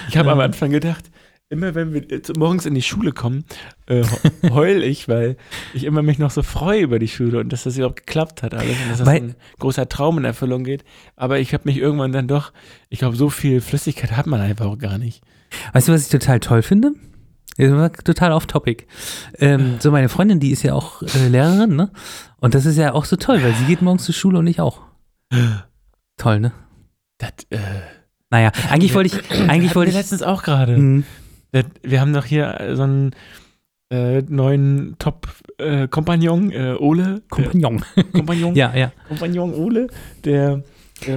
Ich 0.09 0.17
habe 0.17 0.31
am 0.31 0.39
Anfang 0.41 0.69
gedacht, 0.69 1.09
immer 1.49 1.73
wenn 1.75 1.93
wir 1.93 2.03
jetzt 2.09 2.35
morgens 2.37 2.65
in 2.65 2.75
die 2.75 2.81
Schule 2.81 3.11
kommen, 3.11 3.43
äh, 3.87 4.03
heul 4.51 4.83
ich, 4.83 5.07
weil 5.07 5.35
ich 5.73 5.83
immer 5.83 6.01
mich 6.01 6.19
noch 6.19 6.31
so 6.31 6.43
freue 6.43 6.81
über 6.81 6.99
die 6.99 7.07
Schule 7.07 7.39
und 7.39 7.51
dass 7.51 7.63
das 7.63 7.75
überhaupt 7.77 8.05
geklappt 8.05 8.43
hat 8.43 8.53
alles 8.53 8.77
und 8.83 8.89
dass 8.89 8.97
das 8.99 9.07
Weil- 9.07 9.15
ein 9.21 9.35
großer 9.59 9.89
Traum 9.89 10.17
in 10.19 10.25
Erfüllung 10.25 10.63
geht. 10.63 10.83
Aber 11.15 11.39
ich 11.39 11.53
habe 11.53 11.63
mich 11.65 11.77
irgendwann 11.77 12.11
dann 12.11 12.27
doch, 12.27 12.53
ich 12.89 12.99
glaube, 12.99 13.15
so 13.15 13.29
viel 13.29 13.61
Flüssigkeit 13.61 14.11
hat 14.15 14.27
man 14.27 14.41
einfach 14.41 14.65
auch 14.67 14.77
gar 14.77 14.97
nicht. 14.97 15.21
Weißt 15.73 15.87
du, 15.87 15.93
was 15.93 16.03
ich 16.03 16.09
total 16.09 16.39
toll 16.39 16.61
finde? 16.61 16.91
Total 18.05 18.31
off-topic. 18.31 18.85
Ähm, 19.37 19.77
so, 19.79 19.91
meine 19.91 20.07
Freundin, 20.07 20.39
die 20.39 20.51
ist 20.51 20.63
ja 20.63 20.73
auch 20.75 21.01
äh, 21.01 21.27
Lehrerin, 21.27 21.75
ne? 21.75 21.91
Und 22.37 22.53
das 22.55 22.65
ist 22.65 22.77
ja 22.77 22.93
auch 22.93 23.03
so 23.03 23.17
toll, 23.17 23.43
weil 23.43 23.53
sie 23.55 23.65
geht 23.65 23.81
morgens 23.81 24.05
zur 24.05 24.15
Schule 24.15 24.39
und 24.39 24.47
ich 24.47 24.61
auch. 24.61 24.81
Toll, 26.15 26.39
ne? 26.39 26.53
Das, 27.17 27.31
äh, 27.49 27.57
Naja, 28.29 28.51
eigentlich 28.69 28.93
wollte 28.93 29.07
ich, 29.17 29.49
eigentlich 29.49 29.75
wollte 29.75 29.89
ich. 29.89 29.97
letztens 29.97 30.23
auch 30.23 30.43
gerade. 30.43 31.03
Wir 31.51 32.01
haben 32.01 32.13
doch 32.13 32.25
hier 32.25 32.59
äh, 32.59 32.75
so 32.75 32.83
einen 32.83 33.11
äh, 33.91 34.21
neuen 34.21 34.95
Top-Kompagnon, 34.99 36.51
äh, 36.51 36.75
Ole. 36.79 37.21
Kompagnon. 37.29 37.83
Äh, 37.95 38.03
Kompagnon, 38.13 38.55
Ja, 38.55 38.75
ja. 38.75 38.91
Kompagnon 39.07 39.53
Ole, 39.53 39.87
der. 40.23 40.63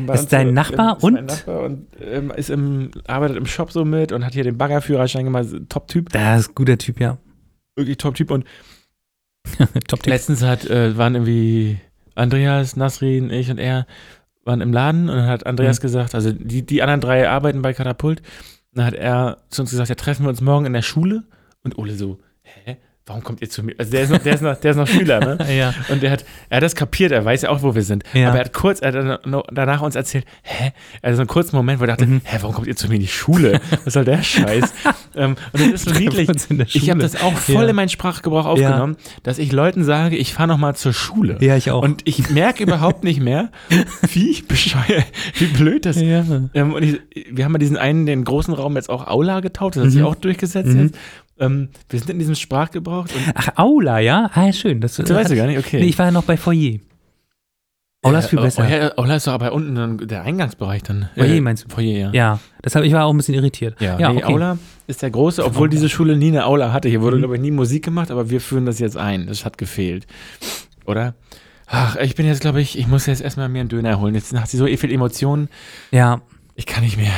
bei 0.06 0.14
Ist 0.14 0.32
dein 0.32 0.54
Nachbar 0.54 0.96
ist 0.96 1.02
mein 1.02 1.16
und? 1.16 1.24
Nachbar 1.26 1.60
und 1.64 1.86
ähm, 2.00 2.30
ist 2.34 2.50
im, 2.50 2.90
arbeitet 3.06 3.36
im 3.36 3.46
Shop 3.46 3.72
so 3.72 3.84
mit 3.84 4.12
und 4.12 4.24
hat 4.24 4.32
hier 4.34 4.44
den 4.44 4.56
Baggerführerschein 4.56 5.24
gemacht. 5.24 5.46
Top-Typ, 5.68 6.08
Das 6.10 6.40
ist 6.42 6.48
ein 6.50 6.54
guter 6.54 6.78
Typ, 6.78 6.98
ja. 7.00 7.18
wirklich 7.76 7.98
Top-Typ. 7.98 8.30
Und 8.30 8.46
Top 9.88 10.06
letztens 10.06 10.42
hat, 10.42 10.64
äh, 10.70 10.96
waren 10.96 11.14
irgendwie 11.14 11.78
Andreas, 12.14 12.76
Nasrin, 12.76 13.30
ich 13.30 13.50
und 13.50 13.58
er 13.58 13.86
waren 14.44 14.60
im 14.60 14.72
Laden 14.72 15.08
und 15.10 15.16
dann 15.16 15.26
hat 15.26 15.46
Andreas 15.46 15.78
Mhm. 15.78 15.82
gesagt, 15.82 16.14
also 16.14 16.32
die, 16.32 16.64
die 16.64 16.80
anderen 16.82 17.00
drei 17.00 17.28
arbeiten 17.28 17.60
bei 17.62 17.72
Katapult. 17.74 18.22
Dann 18.74 18.86
hat 18.86 18.94
er 18.94 19.38
zu 19.48 19.62
uns 19.62 19.70
gesagt, 19.70 19.88
ja, 19.88 19.94
treffen 19.94 20.24
wir 20.24 20.30
uns 20.30 20.40
morgen 20.40 20.66
in 20.66 20.72
der 20.72 20.82
Schule. 20.82 21.24
Und 21.62 21.78
Ole 21.78 21.94
so, 21.94 22.18
hä? 22.42 22.78
Warum 23.04 23.24
kommt 23.24 23.42
ihr 23.42 23.50
zu 23.50 23.64
mir? 23.64 23.74
Also 23.78 23.90
der 23.90 24.02
ist 24.02 24.10
noch, 24.10 24.18
der 24.18 24.34
ist 24.34 24.42
noch, 24.42 24.56
der 24.56 24.70
ist 24.70 24.76
noch 24.76 24.86
Schüler, 24.86 25.18
ne? 25.18 25.38
Ja. 25.52 25.74
Und 25.88 26.04
der 26.04 26.12
hat, 26.12 26.24
er 26.48 26.58
hat 26.58 26.62
das 26.62 26.76
kapiert, 26.76 27.10
er 27.10 27.24
weiß 27.24 27.42
ja 27.42 27.48
auch, 27.50 27.60
wo 27.62 27.74
wir 27.74 27.82
sind. 27.82 28.04
Ja. 28.14 28.28
Aber 28.28 28.38
er 28.38 28.44
hat 28.44 28.52
kurz, 28.52 28.78
er 28.80 28.92
hat 28.92 29.20
danach 29.52 29.82
uns 29.82 29.96
erzählt, 29.96 30.24
hä? 30.42 30.70
Also 31.02 31.16
so 31.16 31.22
einen 31.22 31.26
kurzen 31.28 31.56
Moment, 31.56 31.80
wo 31.80 31.84
er 31.84 31.88
dachte, 31.88 32.06
Mhm. 32.06 32.20
hä, 32.22 32.36
warum 32.42 32.54
kommt 32.54 32.68
ihr 32.68 32.76
zu 32.76 32.86
mir 32.86 32.94
in 32.94 33.00
die 33.00 33.08
Schule? 33.08 33.60
Was 33.84 33.94
soll 33.94 34.04
der 34.04 34.22
Scheiß? 34.22 34.72
ähm, 35.16 35.34
und 35.52 35.60
das 35.60 35.68
ist 35.68 35.88
so 35.88 35.94
niedlich. 35.98 36.28
Ich 36.74 36.90
habe 36.90 37.00
das 37.00 37.20
auch 37.20 37.34
voll 37.34 37.64
Ja. 37.64 37.70
in 37.70 37.74
meinen 37.76 37.88
Sprachgebrauch 37.88 38.46
aufgenommen, 38.46 38.96
dass 39.24 39.38
ich 39.38 39.50
Leuten 39.50 39.82
sage, 39.82 40.16
ich 40.16 40.32
fahre 40.32 40.48
noch 40.48 40.58
mal 40.58 40.76
zur 40.76 40.92
Schule. 40.92 41.38
Ja, 41.40 41.56
ich 41.56 41.72
auch. 41.72 41.82
Und 41.82 42.02
ich 42.04 42.30
merke 42.30 42.62
überhaupt 42.62 43.02
nicht 43.02 43.18
mehr, 43.20 43.50
wie 44.12 44.42
bescheuert, 44.42 45.06
wie 45.34 45.46
blöd 45.46 45.86
das 45.86 45.96
ist. 45.96 46.02
ja. 46.04 46.24
Ähm, 46.54 46.72
und 46.72 46.84
ich, 46.84 47.00
wir 47.32 47.44
haben 47.44 47.52
ja 47.52 47.58
diesen 47.58 47.76
einen, 47.76 48.06
den 48.06 48.22
großen 48.24 48.54
Raum 48.54 48.76
jetzt 48.76 48.90
auch 48.90 49.08
Aula 49.08 49.40
getauft, 49.40 49.74
das 49.74 49.84
hat 49.86 49.90
sich 49.90 50.00
Mhm. 50.02 50.06
auch 50.06 50.14
durchgesetzt 50.14 50.68
Mhm. 50.68 50.82
jetzt. 50.82 50.98
Ähm, 51.42 51.68
wir 51.88 51.98
sind 51.98 52.10
in 52.10 52.18
diesem 52.18 52.34
Sprachgebrauch 52.34 53.04
und 53.04 53.32
Ach, 53.34 53.48
Aula, 53.56 53.98
ja? 53.98 54.30
Ah, 54.34 54.52
schön. 54.52 54.80
Das, 54.80 54.96
du 54.96 55.02
weißt 55.14 55.30
du 55.30 55.36
gar 55.36 55.46
nicht, 55.46 55.58
okay. 55.58 55.80
Nee, 55.80 55.86
ich 55.88 55.98
war 55.98 56.06
ja 56.06 56.12
noch 56.12 56.24
bei 56.24 56.36
Foyer. 56.36 56.78
Aula 58.04 58.18
ist 58.18 58.26
viel 58.28 58.38
Äh, 58.38 58.42
besser. 58.42 58.92
Oh, 58.96 59.02
Aula 59.02 59.16
ist 59.16 59.26
doch 59.28 59.32
aber 59.32 59.52
unten 59.52 59.74
dann 59.74 59.98
der 59.98 60.22
Eingangsbereich 60.22 60.82
dann. 60.82 61.08
Foyer 61.16 61.40
meinst 61.40 61.64
du? 61.64 61.68
Foyer, 61.68 61.98
ja. 61.98 62.10
Ja, 62.12 62.38
deshalb, 62.64 62.84
ich 62.84 62.92
war 62.92 63.04
auch 63.06 63.12
ein 63.12 63.16
bisschen 63.16 63.34
irritiert. 63.34 63.80
Ja, 63.80 63.98
ja 63.98 64.12
nee, 64.12 64.22
okay. 64.22 64.32
Aula 64.32 64.58
ist 64.88 65.02
der 65.02 65.10
große, 65.10 65.44
obwohl 65.44 65.68
diese 65.68 65.88
Schule 65.88 66.16
nie 66.16 66.28
eine 66.28 66.44
Aula 66.46 66.72
hatte. 66.72 66.88
Hier 66.88 67.00
wurde, 67.00 67.16
Mhm. 67.16 67.20
glaube 67.20 67.36
ich, 67.36 67.40
nie 67.42 67.50
Musik 67.52 67.84
gemacht, 67.84 68.10
aber 68.10 68.28
wir 68.30 68.40
führen 68.40 68.66
das 68.66 68.78
jetzt 68.80 68.96
ein. 68.96 69.26
Das 69.28 69.44
hat 69.44 69.56
gefehlt. 69.58 70.06
Oder? 70.84 71.14
Ach, 71.66 71.96
ich 71.96 72.16
bin 72.16 72.26
jetzt, 72.26 72.40
glaube 72.40 72.60
ich, 72.60 72.76
ich 72.78 72.86
muss 72.88 73.06
jetzt 73.06 73.22
erstmal 73.22 73.48
mir 73.48 73.60
einen 73.60 73.68
Döner 73.68 74.00
holen. 74.00 74.14
Jetzt 74.14 74.34
hat 74.38 74.48
sie 74.48 74.56
so 74.56 74.66
viel 74.66 74.92
Emotionen. 74.92 75.48
Ja, 75.92 76.20
Ich 76.54 76.66
kann 76.66 76.82
nicht 76.84 76.96
mehr. 76.98 77.12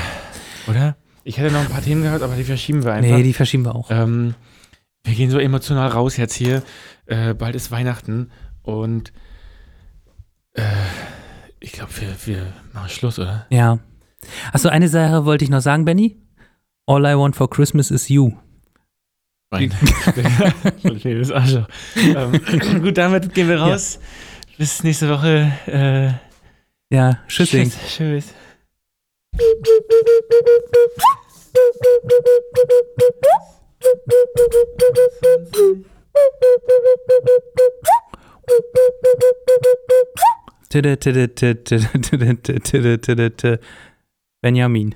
Oder? 0.69 0.97
Ich 1.25 1.39
hätte 1.39 1.53
noch 1.53 1.61
ein 1.61 1.69
paar 1.69 1.83
Themen 1.83 2.03
gehabt, 2.03 2.23
aber 2.23 2.37
die 2.37 2.45
verschieben 2.45 2.85
wir 2.85 2.93
einfach. 2.93 3.17
nee, 3.17 3.23
die 3.23 3.33
verschieben 3.33 3.65
wir 3.65 3.75
auch. 3.75 3.91
ähm, 3.91 4.35
wir 5.05 5.15
gehen 5.15 5.31
so 5.31 5.39
emotional 5.39 5.89
raus 5.89 6.17
jetzt 6.17 6.35
hier. 6.35 6.63
Äh, 7.07 7.35
bald 7.35 7.55
ist 7.57 7.71
Weihnachten 7.71 8.31
und 8.63 9.13
äh, 10.55 10.63
ich 11.61 11.73
glaube, 11.73 11.91
wir, 11.99 12.15
wir 12.27 12.53
machen 12.73 12.89
Schluss, 12.89 13.19
oder? 13.19 13.47
Ja. 13.51 13.79
Achso, 14.53 14.69
eine 14.69 14.89
Sache 14.89 15.25
wollte 15.25 15.45
ich 15.45 15.51
noch 15.51 15.61
sagen, 15.61 15.85
Benny. 15.85 16.17
All 16.87 17.05
I 17.07 17.17
want 17.17 17.37
for 17.37 17.49
Christmas 17.49 17.91
is 17.91 18.09
you. 18.09 18.33
Nein. 19.51 19.73
ähm, 21.97 22.83
gut, 22.83 22.99
damit 22.99 23.33
gehen 23.35 23.49
wir 23.49 23.61
raus. 23.61 23.99
Bis 24.59 24.83
nächste 24.83 25.09
Woche. 25.09 25.53
Äh, 25.67 26.13
Ja, 26.95 27.19
Tschüssing. 27.29 27.71
Tschüss. 27.71 27.97
Tschüss. 27.97 28.35
Benjamin. 44.43 44.95